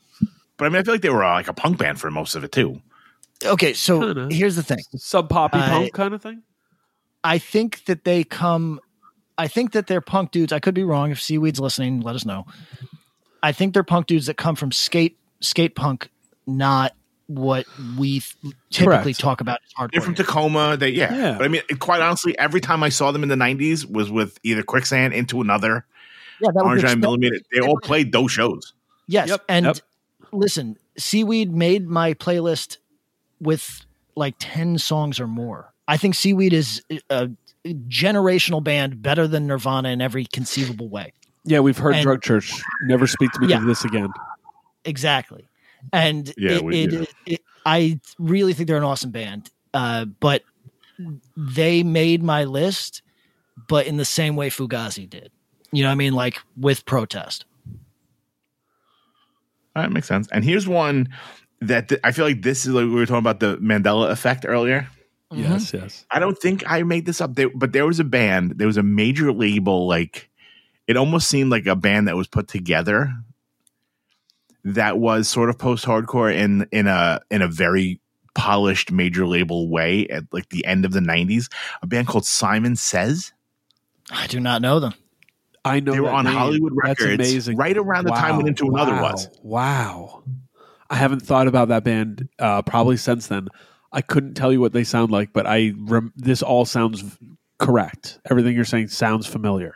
But 0.55 0.65
I 0.65 0.69
mean, 0.69 0.77
I 0.77 0.83
feel 0.83 0.93
like 0.93 1.01
they 1.01 1.09
were 1.09 1.25
uh, 1.25 1.33
like 1.33 1.49
a 1.49 1.53
punk 1.53 1.77
band 1.77 1.99
for 1.99 2.09
most 2.09 2.35
of 2.35 2.45
it 2.45 2.53
too. 2.53 2.81
Okay, 3.45 3.73
so 3.73 3.99
Kinda. 4.01 4.27
here's 4.33 4.55
the 4.55 4.63
thing. 4.63 4.79
Sub 4.95 5.29
poppy 5.29 5.57
Uh, 5.59 5.67
punk 5.69 5.93
kind 5.93 6.13
of 6.13 6.21
thing. 6.21 6.43
I 7.23 7.37
think 7.37 7.85
that 7.85 8.03
they 8.05 8.23
come. 8.23 8.79
I 9.37 9.47
think 9.47 9.71
that 9.71 9.87
they're 9.87 10.01
punk 10.01 10.31
dudes. 10.31 10.51
I 10.53 10.59
could 10.59 10.73
be 10.73 10.83
wrong. 10.83 11.11
If 11.11 11.21
Seaweed's 11.21 11.59
listening, 11.59 12.01
let 12.01 12.15
us 12.15 12.25
know. 12.25 12.45
I 13.41 13.51
think 13.51 13.73
they're 13.73 13.83
punk 13.83 14.07
dudes 14.07 14.25
that 14.25 14.35
come 14.37 14.55
from 14.55 14.71
skate 14.71 15.17
skate 15.41 15.75
punk, 15.75 16.09
not 16.45 16.93
what 17.27 17.65
we 17.97 18.19
th- 18.21 18.53
typically 18.71 19.13
Correct. 19.13 19.19
talk 19.19 19.39
about 19.41 19.59
as 19.65 19.71
hardcore. 19.73 19.91
They're 19.93 20.01
from 20.01 20.15
Tacoma. 20.15 20.77
They 20.77 20.89
yeah. 20.89 21.13
Yeah. 21.13 21.37
But 21.37 21.45
I 21.45 21.47
mean, 21.47 21.61
quite 21.79 22.01
honestly, 22.01 22.37
every 22.37 22.59
time 22.59 22.83
I 22.83 22.89
saw 22.89 23.11
them 23.11 23.23
in 23.23 23.29
the 23.29 23.35
'90s 23.35 23.89
was 23.89 24.09
with 24.11 24.37
either 24.43 24.63
Quicksand, 24.63 25.13
Into 25.13 25.39
Another, 25.41 25.85
yeah, 26.41 26.47
that 26.53 26.55
was 26.55 26.63
Orange 26.63 26.81
their 26.81 26.89
Nine 26.91 26.99
Millimeter. 26.99 27.35
They 27.53 27.61
all 27.61 27.79
played 27.79 28.11
those 28.11 28.31
shows. 28.31 28.73
Yes, 29.07 29.29
Yep, 29.29 29.45
and 29.47 29.65
yep. 29.67 29.77
listen, 30.33 30.77
Seaweed 30.97 31.53
made 31.53 31.87
my 31.87 32.13
playlist 32.13 32.77
with 33.39 33.85
like 34.15 34.35
ten 34.39 34.77
songs 34.77 35.19
or 35.19 35.27
more. 35.27 35.73
I 35.87 35.97
think 35.97 36.15
Seaweed 36.15 36.53
is 36.53 36.83
a 37.09 37.29
generational 37.65 38.63
band, 38.63 39.01
better 39.01 39.27
than 39.27 39.47
Nirvana 39.47 39.89
in 39.89 40.01
every 40.01 40.25
conceivable 40.25 40.89
way. 40.89 41.13
Yeah, 41.45 41.59
we've 41.61 41.77
heard 41.77 41.95
and- 41.95 42.03
Drug 42.03 42.21
Church. 42.21 42.53
Never 42.83 43.07
speak 43.07 43.31
to 43.33 43.39
me 43.41 43.47
Yeah. 43.47 43.57
of 43.57 43.65
this 43.65 43.83
again. 43.85 44.09
Exactly. 44.85 45.47
And 45.93 46.33
Yeah, 46.37 46.51
it, 46.57 46.63
we- 46.63 46.83
it, 46.83 46.91
yeah. 46.93 47.05
it- 47.25 47.41
I 47.65 47.99
really 48.17 48.53
think 48.53 48.67
they're 48.67 48.77
an 48.77 48.83
awesome 48.83 49.11
band. 49.11 49.49
Uh, 49.73 50.05
but 50.05 50.43
they 51.37 51.83
made 51.83 52.23
my 52.23 52.43
list, 52.45 53.01
but 53.67 53.85
in 53.87 53.97
the 53.97 54.05
same 54.05 54.35
way 54.35 54.49
Fugazi 54.49 55.09
did. 55.09 55.31
You 55.71 55.83
know 55.83 55.89
what 55.89 55.93
I 55.93 55.95
mean? 55.95 56.13
Like 56.13 56.39
with 56.57 56.85
protest. 56.85 57.45
That 59.75 59.91
makes 59.91 60.07
sense. 60.07 60.27
And 60.31 60.43
here's 60.43 60.67
one 60.67 61.09
that 61.61 61.89
th- 61.89 62.01
I 62.03 62.11
feel 62.11 62.25
like 62.25 62.41
this 62.41 62.65
is 62.65 62.73
like 62.73 62.85
we 62.85 62.91
were 62.91 63.05
talking 63.05 63.19
about 63.19 63.39
the 63.39 63.57
Mandela 63.57 64.09
effect 64.11 64.45
earlier. 64.47 64.87
Mm-hmm. 65.31 65.43
Yes, 65.43 65.73
yes. 65.73 66.05
I 66.11 66.19
don't 66.19 66.37
think 66.37 66.63
I 66.65 66.83
made 66.83 67.05
this 67.05 67.21
up. 67.21 67.35
There, 67.35 67.49
but 67.53 67.71
there 67.73 67.85
was 67.85 67.99
a 67.99 68.03
band. 68.03 68.53
There 68.57 68.67
was 68.67 68.77
a 68.77 68.83
major 68.83 69.31
label. 69.31 69.87
Like 69.87 70.29
it 70.87 70.97
almost 70.97 71.27
seemed 71.27 71.51
like 71.51 71.65
a 71.67 71.75
band 71.75 72.07
that 72.07 72.15
was 72.15 72.27
put 72.27 72.47
together. 72.47 73.13
That 74.63 74.97
was 74.97 75.27
sort 75.27 75.49
of 75.49 75.57
post-hardcore 75.57 76.33
in 76.33 76.67
in 76.71 76.87
a 76.87 77.21
in 77.29 77.41
a 77.41 77.47
very 77.47 78.01
polished 78.35 78.91
major 78.91 79.25
label 79.27 79.69
way 79.69 80.07
at 80.07 80.23
like 80.31 80.49
the 80.49 80.65
end 80.65 80.85
of 80.85 80.91
the 80.93 80.99
'90s. 80.99 81.51
A 81.81 81.87
band 81.87 82.07
called 82.07 82.25
Simon 82.25 82.75
Says. 82.75 83.31
I 84.11 84.27
do 84.27 84.39
not 84.39 84.61
know 84.61 84.79
them. 84.79 84.93
I 85.63 85.79
know 85.79 85.91
They 85.91 85.99
were 85.99 86.09
on 86.09 86.25
name. 86.25 86.33
Hollywood 86.33 86.73
That's 86.83 87.01
Records 87.01 87.29
amazing. 87.29 87.57
right 87.57 87.77
around 87.77 88.05
the 88.05 88.11
time 88.11 88.37
when 88.37 88.47
Into 88.47 88.67
Another 88.67 88.93
wow, 88.93 89.11
was. 89.11 89.29
Wow. 89.43 90.23
I 90.89 90.95
haven't 90.95 91.21
thought 91.21 91.47
about 91.47 91.67
that 91.67 91.83
band 91.83 92.27
uh, 92.39 92.61
probably 92.63 92.97
since 92.97 93.27
then. 93.27 93.47
I 93.91 94.01
couldn't 94.01 94.35
tell 94.35 94.51
you 94.51 94.59
what 94.59 94.73
they 94.73 94.83
sound 94.83 95.11
like, 95.11 95.33
but 95.33 95.47
I 95.47 95.73
rem- 95.77 96.13
this 96.15 96.41
all 96.41 96.65
sounds 96.65 97.17
correct. 97.57 98.19
Everything 98.29 98.55
you're 98.55 98.65
saying 98.65 98.87
sounds 98.89 99.25
familiar. 99.27 99.75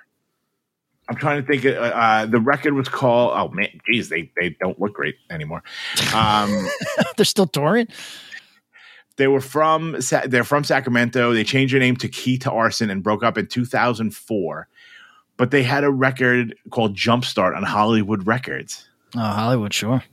I'm 1.10 1.16
trying 1.18 1.42
to 1.42 1.48
think. 1.48 1.66
Uh, 1.66 1.80
uh, 1.82 2.26
the 2.26 2.40
record 2.40 2.74
was 2.74 2.88
called. 2.88 3.34
Oh 3.36 3.50
man, 3.54 3.68
geez, 3.86 4.10
they 4.10 4.32
they 4.40 4.56
don't 4.62 4.80
look 4.80 4.94
great 4.94 5.16
anymore. 5.30 5.62
Um, 6.16 6.68
they're 7.18 7.26
still 7.26 7.46
touring. 7.48 7.88
they 9.18 9.28
were 9.28 9.42
from 9.42 10.02
Sa- 10.02 10.26
they're 10.26 10.46
from 10.46 10.64
Sacramento. 10.64 11.34
They 11.34 11.44
changed 11.44 11.74
their 11.74 11.82
name 11.82 11.98
to 11.98 12.08
Key 12.08 12.38
to 12.40 12.52
Arson 12.52 12.90
and 12.90 13.04
broke 13.04 13.22
up 13.24 13.38
in 13.38 13.48
2004. 13.48 14.68
But 15.36 15.52
they 15.52 15.64
had 15.64 15.84
a 15.84 15.92
record 15.92 16.56
called 16.70 16.96
Jumpstart 16.96 17.56
on 17.58 17.64
Hollywood 17.64 18.26
Records. 18.26 18.88
Oh, 19.16 19.20
Hollywood, 19.20 19.74
sure. 19.74 20.04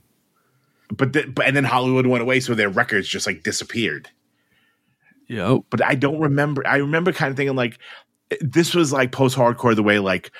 But, 0.91 1.13
the, 1.13 1.23
but 1.27 1.45
and 1.45 1.55
then 1.55 1.63
Hollywood 1.63 2.05
went 2.05 2.21
away, 2.21 2.39
so 2.39 2.53
their 2.53 2.69
records 2.69 3.07
just 3.07 3.25
like 3.25 3.43
disappeared. 3.43 4.09
Yep. 5.27 5.61
But 5.69 5.83
I 5.83 5.95
don't 5.95 6.19
remember. 6.19 6.65
I 6.67 6.77
remember 6.77 7.13
kind 7.13 7.31
of 7.31 7.37
thinking 7.37 7.55
like 7.55 7.79
this 8.41 8.73
was 8.73 8.91
like 8.91 9.11
post 9.11 9.37
hardcore 9.37 9.75
the 9.75 9.83
way 9.83 9.99
like 9.99 10.31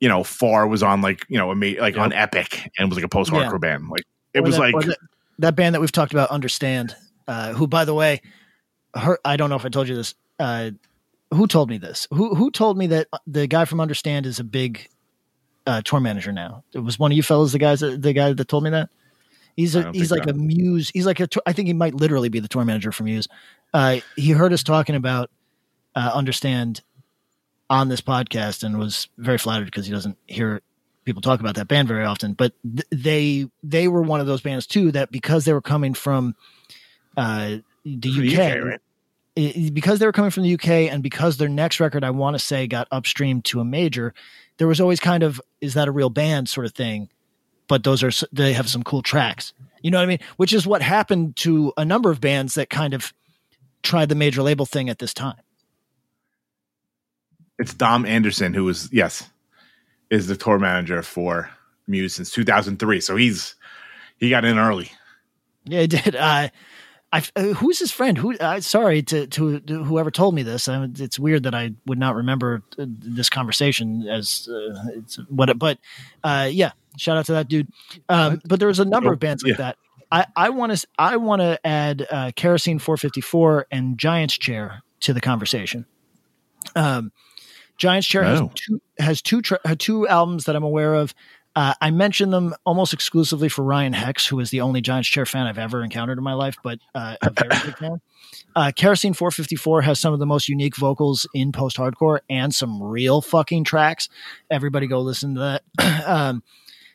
you 0.00 0.08
know, 0.08 0.24
Far 0.24 0.66
was 0.66 0.82
on 0.82 1.00
like 1.00 1.24
you 1.28 1.38
know, 1.38 1.50
ama- 1.50 1.80
like 1.80 1.96
on 1.96 2.12
Epic 2.12 2.70
and 2.78 2.88
was 2.88 2.96
like 2.98 3.04
a 3.04 3.08
post 3.08 3.30
hardcore 3.30 3.52
Yeah. 3.52 3.58
band. 3.58 3.88
Like 3.88 4.02
it 4.34 4.40
Or 4.40 4.42
was 4.42 4.56
that, 4.56 4.60
like 4.60 4.74
or 4.74 4.82
that, 4.82 4.98
that 5.38 5.56
band 5.56 5.74
that 5.74 5.80
we've 5.80 5.92
talked 5.92 6.12
about, 6.12 6.30
Understand, 6.30 6.96
uh, 7.28 7.52
who, 7.52 7.66
by 7.66 7.84
the 7.84 7.94
way, 7.94 8.20
her, 8.94 9.18
I 9.24 9.36
don't 9.36 9.48
know 9.50 9.56
if 9.56 9.64
I 9.64 9.68
told 9.68 9.88
you 9.88 9.94
this. 9.94 10.14
Uh, 10.38 10.72
who 11.30 11.46
told 11.46 11.70
me 11.70 11.78
this? 11.78 12.06
Who 12.10 12.34
who 12.34 12.50
told 12.50 12.76
me 12.76 12.88
that 12.88 13.06
the 13.26 13.46
guy 13.46 13.64
from 13.64 13.80
Understand 13.80 14.26
is 14.26 14.38
a 14.40 14.44
big 14.44 14.88
uh, 15.66 15.80
tour 15.82 16.00
manager 16.00 16.32
now? 16.32 16.64
It 16.72 16.80
was 16.80 16.98
one 16.98 17.12
of 17.12 17.16
you 17.16 17.22
fellas, 17.22 17.52
the 17.52 17.58
guys, 17.58 17.80
that, 17.80 18.02
the 18.02 18.12
guy 18.12 18.32
that 18.32 18.48
told 18.48 18.64
me 18.64 18.70
that. 18.70 18.90
He's 19.56 19.76
a 19.76 19.92
he's 19.92 20.10
like 20.10 20.24
so. 20.24 20.30
a 20.30 20.34
muse. 20.34 20.90
He's 20.92 21.06
like 21.06 21.20
a. 21.20 21.28
I 21.46 21.52
think 21.52 21.68
he 21.68 21.74
might 21.74 21.94
literally 21.94 22.28
be 22.28 22.40
the 22.40 22.48
tour 22.48 22.64
manager 22.64 22.90
for 22.92 23.04
Muse. 23.04 23.28
Uh, 23.72 23.98
he 24.16 24.32
heard 24.32 24.52
us 24.52 24.62
talking 24.62 24.94
about 24.96 25.30
uh, 25.94 26.10
Understand 26.14 26.80
on 27.70 27.88
this 27.88 28.00
podcast 28.00 28.62
and 28.64 28.78
was 28.78 29.08
very 29.18 29.38
flattered 29.38 29.66
because 29.66 29.86
he 29.86 29.92
doesn't 29.92 30.18
hear 30.26 30.60
people 31.04 31.22
talk 31.22 31.40
about 31.40 31.54
that 31.54 31.68
band 31.68 31.86
very 31.88 32.04
often. 32.04 32.32
But 32.32 32.52
th- 32.62 32.86
they 32.90 33.46
they 33.62 33.88
were 33.88 34.02
one 34.02 34.20
of 34.20 34.26
those 34.26 34.40
bands 34.40 34.66
too 34.66 34.90
that 34.92 35.10
because 35.10 35.44
they 35.44 35.52
were 35.52 35.62
coming 35.62 35.94
from 35.94 36.34
uh, 37.16 37.58
the 37.84 38.12
From 38.12 38.28
UK, 38.28 38.58
UK, 38.58 38.64
right? 38.64 38.80
i- 39.38 39.70
because 39.72 39.98
they 39.98 40.06
were 40.06 40.12
coming 40.12 40.30
from 40.30 40.42
the 40.42 40.54
UK 40.54 40.68
and 40.92 41.02
because 41.02 41.36
their 41.36 41.48
next 41.48 41.78
record, 41.80 42.02
I 42.04 42.10
want 42.10 42.34
to 42.34 42.38
say, 42.38 42.66
got 42.66 42.88
upstream 42.90 43.40
to 43.42 43.60
a 43.60 43.64
major, 43.64 44.14
there 44.58 44.66
was 44.68 44.80
always 44.80 45.00
kind 45.00 45.22
of 45.22 45.40
is 45.60 45.74
that 45.74 45.88
a 45.88 45.92
real 45.92 46.10
band 46.10 46.48
sort 46.48 46.66
of 46.66 46.72
thing. 46.72 47.08
But 47.66 47.84
those 47.84 48.02
are 48.02 48.10
they 48.32 48.52
have 48.52 48.68
some 48.68 48.82
cool 48.82 49.02
tracks, 49.02 49.52
you 49.82 49.90
know 49.90 49.98
what 49.98 50.04
I 50.04 50.06
mean? 50.06 50.20
Which 50.36 50.52
is 50.52 50.66
what 50.66 50.82
happened 50.82 51.36
to 51.36 51.72
a 51.76 51.84
number 51.84 52.10
of 52.10 52.20
bands 52.20 52.54
that 52.54 52.70
kind 52.70 52.94
of 52.94 53.12
tried 53.82 54.08
the 54.08 54.14
major 54.14 54.42
label 54.42 54.66
thing 54.66 54.88
at 54.88 54.98
this 54.98 55.14
time. 55.14 55.36
it's 57.58 57.74
Dom 57.74 58.04
Anderson 58.06 58.54
who 58.54 58.64
was 58.64 58.92
yes 58.92 59.28
is 60.10 60.26
the 60.26 60.36
tour 60.36 60.58
manager 60.58 61.02
for 61.02 61.50
Muse 61.86 62.14
since 62.14 62.30
2003. 62.30 63.00
So 63.00 63.16
he's 63.16 63.54
he 64.18 64.30
got 64.30 64.44
in 64.44 64.58
early. 64.58 64.90
Yeah, 65.64 65.80
he 65.82 65.86
did. 65.86 66.16
Uh, 66.16 66.48
I 67.12 67.22
uh, 67.36 67.42
who's 67.54 67.78
his 67.78 67.92
friend? 67.92 68.18
Who? 68.18 68.36
Uh, 68.36 68.60
sorry 68.60 69.02
to, 69.02 69.26
to 69.28 69.60
to 69.60 69.84
whoever 69.84 70.10
told 70.10 70.34
me 70.34 70.42
this. 70.42 70.68
I, 70.68 70.88
it's 70.98 71.18
weird 71.18 71.44
that 71.44 71.54
I 71.54 71.72
would 71.86 71.98
not 71.98 72.16
remember 72.16 72.62
uh, 72.78 72.86
this 72.88 73.30
conversation 73.30 74.06
as 74.08 74.48
uh, 74.50 74.88
it's 74.96 75.16
what. 75.28 75.56
But 75.58 75.78
uh, 76.24 76.48
yeah, 76.50 76.72
shout 76.96 77.16
out 77.16 77.26
to 77.26 77.32
that 77.32 77.48
dude. 77.48 77.68
Um, 78.08 78.40
but 78.46 78.58
there 78.58 78.68
was 78.68 78.78
a 78.80 78.84
number 78.84 79.12
of 79.12 79.18
bands 79.20 79.42
like 79.42 79.52
Yeah. 79.52 79.56
that. 79.58 79.76
I 80.12 80.26
I 80.36 80.50
want 80.50 80.76
to 80.76 80.86
I 80.98 81.16
want 81.16 81.40
to 81.40 81.58
add 81.66 82.06
uh, 82.10 82.30
Kerosene 82.36 82.78
454 82.78 83.66
and 83.70 83.98
Giant's 83.98 84.36
Chair 84.38 84.82
to 85.00 85.12
the 85.12 85.20
conversation. 85.20 85.86
Um, 86.76 87.12
Giant's 87.76 88.06
Chair 88.06 88.22
has 88.24 88.40
Oh. 88.40 88.50
two 88.54 88.80
has 88.98 89.20
two 89.22 89.42
tra- 89.42 89.60
uh, 89.64 89.74
two 89.78 90.06
albums 90.08 90.44
that 90.44 90.56
I'm 90.56 90.62
aware 90.64 90.94
of. 90.94 91.14
Uh, 91.56 91.72
I 91.80 91.92
mention 91.92 92.30
them 92.30 92.52
almost 92.66 92.92
exclusively 92.92 93.48
for 93.48 93.62
Ryan 93.62 93.92
Hex, 93.92 94.26
who 94.26 94.40
is 94.40 94.50
the 94.50 94.60
only 94.60 94.80
Giants 94.80 95.08
chair 95.08 95.24
fan 95.24 95.46
I've 95.46 95.58
ever 95.58 95.84
encountered 95.84 96.18
in 96.18 96.24
my 96.24 96.32
life, 96.34 96.56
but 96.64 96.80
uh, 96.96 97.14
a 97.22 97.30
very 97.30 97.50
big 97.64 97.76
fan. 97.78 98.00
Uh, 98.56 98.72
Kerosene 98.74 99.12
454 99.14 99.82
has 99.82 100.00
some 100.00 100.12
of 100.12 100.18
the 100.18 100.26
most 100.26 100.48
unique 100.48 100.76
vocals 100.76 101.26
in 101.34 101.52
post 101.52 101.76
hardcore 101.76 102.20
and 102.30 102.52
some 102.54 102.82
real 102.82 103.20
fucking 103.20 103.62
tracks. 103.64 104.08
Everybody 104.50 104.86
go 104.86 105.00
listen 105.00 105.34
to 105.34 105.60
that. 105.78 106.04
um, 106.06 106.42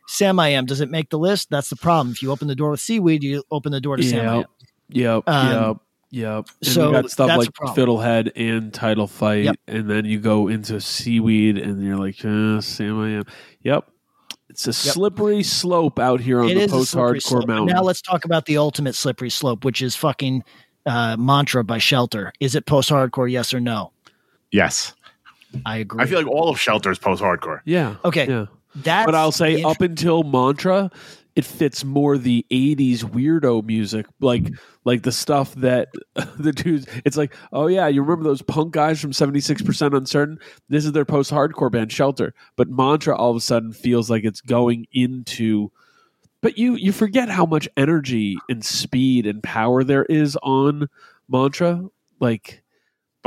Samiam, 0.10 0.65
does 0.65 0.81
it 0.81 0.90
make 0.90 1.10
the 1.10 1.19
list? 1.19 1.49
That's 1.52 1.69
the 1.69 1.76
problem. 1.76 2.11
If 2.11 2.23
you 2.23 2.31
open 2.31 2.48
the 2.48 2.56
door 2.56 2.72
with 2.72 2.80
Seaweed, 2.80 3.23
you 3.23 3.44
open 3.52 3.72
the 3.72 3.80
door 3.80 3.95
to 3.95 4.03
Samiam. 4.03 4.38
Yep. 4.40 4.48
Yep. 4.90 5.23
Um, 5.27 5.52
yep. 5.52 5.77
Yep. 6.11 6.48
And 6.64 6.68
so 6.73 6.88
you 6.88 6.91
got 6.94 7.11
stuff 7.11 7.38
like. 7.38 7.53
Fiddlehead 7.76 8.31
and 8.36 8.73
Title 8.73 9.06
Fight, 9.06 9.44
Yep. 9.44 9.56
and 9.68 9.90
then 9.90 10.06
you 10.06 10.19
go 10.19 10.48
into 10.48 10.81
Seaweed, 10.81 11.60
and 11.60 11.84
you're 11.84 11.98
like, 11.98 12.26
uh, 12.26 12.60
Sam, 12.61 12.99
I 12.99 13.10
am. 13.10 13.23
Yep. 13.61 13.88
It's 14.49 14.65
a 14.65 14.73
slippery 14.73 15.44
slope 15.44 15.99
out 15.99 16.19
here 16.22 16.41
on 16.41 16.49
It 16.49 16.56
the 16.56 16.68
post-hardcore 16.69 17.45
mountain. 17.45 17.68
Now 17.76 17.84
let's 17.84 18.02
talk 18.02 18.26
about 18.26 18.45
the 18.48 18.57
ultimate 18.57 18.95
slippery 18.95 19.30
slope, 19.30 19.64
which 19.64 19.84
is 19.84 19.95
fucking 19.95 20.44
uh, 20.88 21.15
Mantra 21.18 21.64
by 21.64 21.77
Shelter. 21.77 22.34
Is 22.40 22.56
it 22.56 22.65
post 22.65 22.90
hardcore? 22.90 23.30
Yes 23.31 23.53
or 23.53 23.60
no? 23.60 23.91
Yes. 24.52 24.95
I 25.68 25.77
agree. 25.77 26.02
I 26.02 26.07
feel 26.07 26.18
like 26.18 26.27
all 26.27 26.49
of 26.49 26.60
Shelter 26.60 26.90
is 26.90 26.98
post 26.98 27.22
hardcore. 27.22 27.61
yeah. 27.65 27.98
okay. 28.03 28.27
Yeah. 28.27 28.45
That's 28.76 29.06
but 29.06 29.16
I'll 29.16 29.32
say 29.32 29.64
up 29.64 29.82
until 29.82 30.24
Mantra, 30.24 30.91
it 31.36 31.46
fits 31.46 31.84
more 31.84 32.18
the 32.18 32.46
'80s 32.52 33.00
weirdo 33.00 33.64
music, 33.64 34.06
like 34.20 34.52
like 34.86 35.04
the 35.04 35.12
stuff 35.12 35.56
that 35.56 35.90
the 36.38 36.52
dudes. 36.52 36.86
It's 37.06 37.18
like, 37.18 37.34
oh 37.52 37.68
yeah, 37.68 37.88
you 37.88 38.02
remember 38.02 38.24
those 38.24 38.41
punk 38.41 38.74
guys 38.74 39.00
from 39.02 39.14
'76 39.14 39.62
Percent 39.64 39.94
Uncertain? 39.94 40.38
This 40.70 40.86
is 40.86 40.91
their 40.91 41.06
post-hardcore 41.06 41.72
band, 41.72 41.91
Shelter. 41.91 42.34
But 42.56 42.70
Mantra 42.70 43.16
all 43.16 43.32
of 43.32 43.38
a 43.38 43.41
sudden 43.41 43.74
feels 43.74 44.10
like 44.10 44.24
it's 44.24 44.41
going 44.41 44.86
into. 44.91 45.72
But 46.41 46.58
you 46.58 46.76
you 46.76 46.91
forget 46.91 47.30
how 47.30 47.46
much 47.46 47.68
energy 47.76 48.38
and 48.50 48.64
speed 48.64 49.26
and 49.26 49.41
power 49.41 49.84
there 49.84 50.06
is 50.06 50.38
on 50.44 50.88
Mantra. 51.28 51.86
Like 52.20 52.64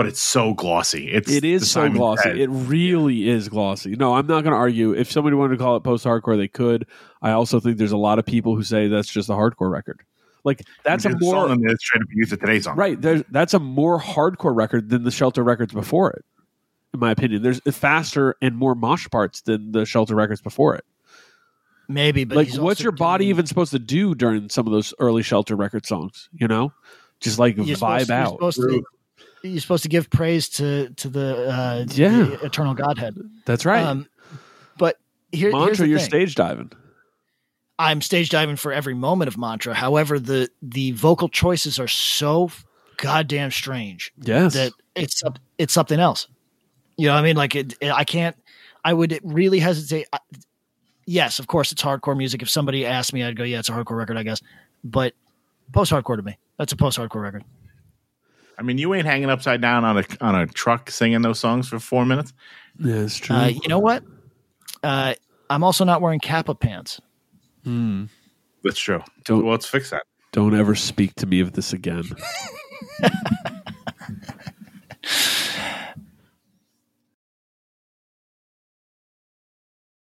But 0.03 0.09
it's 0.09 0.21
so 0.21 0.55
glossy. 0.55 1.11
It's 1.13 1.31
it 1.31 1.45
is 1.45 1.71
so 1.71 1.89
glossy. 1.89 2.31
Pegg. 2.31 2.39
It 2.41 2.49
really 2.49 3.29
is 3.29 3.49
glossy. 3.49 3.95
No, 3.97 4.15
I'm 4.15 4.27
not 4.27 4.43
going 4.43 4.53
to 4.53 4.59
argue. 4.59 4.93
If 4.93 5.11
somebody 5.11 5.37
wanted 5.37 5.57
to 5.59 5.63
call 5.63 5.77
it 5.77 5.81
post 5.85 6.05
hardcore, 6.05 6.37
they 6.37 6.49
could. 6.49 6.87
I 7.23 7.31
also 7.33 7.61
think 7.61 7.79
there's 7.79 7.93
a 7.93 7.97
lot 7.97 8.19
of 8.19 8.27
people 8.27 8.57
who 8.57 8.63
say 8.63 8.89
that's 8.89 9.09
just 9.09 9.29
a 9.29 9.33
hardcore 9.33 9.71
record. 9.71 10.01
Like 10.45 10.63
that's 10.85 11.05
a 11.05 11.11
There's 11.11 11.21
song 11.21 11.35
more 11.35 11.49
on 11.51 11.61
there 11.61 11.71
that's 11.71 11.85
trying 11.85 12.01
to 12.01 12.07
be 12.07 12.17
used 12.17 12.31
today's 12.31 12.65
song. 12.65 12.77
right. 12.77 13.01
There's 13.01 13.23
that's 13.31 13.55
a 13.55 13.61
more 13.61 14.01
hardcore 14.01 14.57
record 14.57 14.89
than 14.91 15.05
the 15.05 15.13
Shelter 15.13 15.45
records 15.45 15.73
before 15.73 16.11
it. 16.11 16.25
In 16.93 16.99
my 17.01 17.13
opinion, 17.13 17.43
there's 17.43 17.61
faster 17.71 18.35
and 18.43 18.57
more 18.57 18.75
mosh 18.75 19.09
parts 19.09 19.41
than 19.43 19.71
the 19.73 19.87
Shelter 19.87 20.15
records 20.17 20.41
before 20.41 20.75
it. 20.75 20.85
maybe, 21.89 22.25
but 22.25 22.37
like, 22.37 22.53
what's 22.55 22.81
your 22.83 22.93
body 22.93 23.25
doing- 23.25 23.31
even 23.37 23.47
supposed 23.47 23.71
to 23.71 23.79
do 23.79 24.15
during 24.15 24.49
some 24.49 24.67
of 24.67 24.73
those 24.73 24.93
early 24.99 25.23
Shelter 25.23 25.55
record 25.57 25.87
songs? 25.87 26.29
You 26.33 26.49
know, 26.49 26.73
just 27.21 27.39
like 27.39 27.57
You're 27.57 27.77
supposed 27.77 27.83
vibe 27.83 28.07
to- 28.09 28.13
you're 28.13 28.23
out. 28.23 28.33
supposed 28.33 28.57
to- 28.61 28.85
You're 29.43 29.61
supposed 29.61 29.83
to 29.83 29.89
give 29.89 30.09
praise 30.11 30.49
to 30.51 30.91
to 30.91 31.09
the 31.09 31.49
uh, 31.51 31.85
Yeah. 31.91 32.11
the 32.25 32.45
eternal 32.45 32.75
Godhead. 32.75 33.17
That's 33.45 33.65
right. 33.65 33.83
Um, 33.85 34.07
but 34.79 34.99
here, 35.33 35.51
here's 35.51 35.53
Mantra, 35.53 35.77
the 35.85 35.89
you're 35.91 35.99
thing. 35.99 36.09
stage 36.09 36.35
diving. 36.35 36.71
I'm 37.79 38.01
stage 38.01 38.29
diving 38.29 38.57
for 38.57 38.73
every 38.73 38.95
moment 38.95 39.29
of 39.29 39.37
mantra. 39.39 39.75
However, 39.75 40.19
the 40.21 40.49
the 40.63 40.93
vocal 40.93 41.29
choices 41.29 41.79
are 41.81 41.89
so 41.89 42.51
goddamn 42.99 43.51
strange 43.51 44.13
Yes. 44.21 44.55
that 44.55 44.73
it's 44.95 45.23
it's 45.59 45.73
something 45.73 45.99
else. 45.99 46.29
You 46.97 47.07
know, 47.09 47.15
what 47.15 47.21
I 47.21 47.23
mean, 47.23 47.37
like 47.37 47.55
it, 47.57 47.75
I 47.83 48.05
can't. 48.05 48.37
I 48.85 48.93
would 48.93 49.19
really 49.23 49.59
hesitate. 49.59 50.07
I- 50.13 50.19
Yes, 51.05 51.41
of 51.41 51.49
course, 51.49 51.73
it's 51.73 51.83
hardcore 51.83 52.17
music. 52.17 52.43
If 52.43 52.49
somebody 52.49 52.87
asked 52.87 53.13
me, 53.13 53.25
I'd 53.25 53.35
go, 53.37 53.43
"Yeah, 53.43 53.59
it's 53.59 53.69
a 53.69 53.73
hardcore 53.73 53.97
record, 53.99 54.17
I 54.17 54.23
guess." 54.23 54.41
But 54.85 55.15
post 55.73 55.91
hardcore 55.91 56.15
to 56.17 56.23
me, 56.23 56.39
that's 56.59 56.73
a 56.73 56.77
post 56.77 56.97
hardcore 56.97 57.21
record. 57.23 57.43
I 58.59 58.63
mean, 58.63 58.79
you 58.79 58.93
ain't 58.95 59.07
hanging 59.07 59.31
upside 59.31 59.61
down 59.61 59.85
on 59.85 59.99
a 59.99 60.05
on 60.21 60.35
a 60.35 60.47
truck 60.47 60.91
singing 60.91 61.23
those 61.23 61.39
songs 61.41 61.69
for 61.69 61.79
four 61.79 62.05
minutes. 62.07 62.33
yeah, 62.79 62.97
it's 62.97 63.17
true. 63.17 63.35
Uh, 63.37 63.47
you 63.47 63.69
know 63.69 63.79
what? 63.79 64.03
Uh, 64.83 65.15
I'm 65.51 65.65
also 65.65 65.85
not 65.85 66.01
wearing 66.01 66.21
Kappa 66.21 66.55
pants. 66.55 67.01
That's 68.65 68.79
true. 68.79 69.03
Don't- 69.25 69.43
well, 69.43 69.53
let's 69.53 69.67
fix 69.67 69.91
that. 69.91 70.03
Don't 70.33 70.55
ever 70.59 70.75
speak 70.75 71.15
to 71.17 71.27
me 71.27 71.41
of 71.41 71.53
this 71.53 71.73
again. 71.73 72.05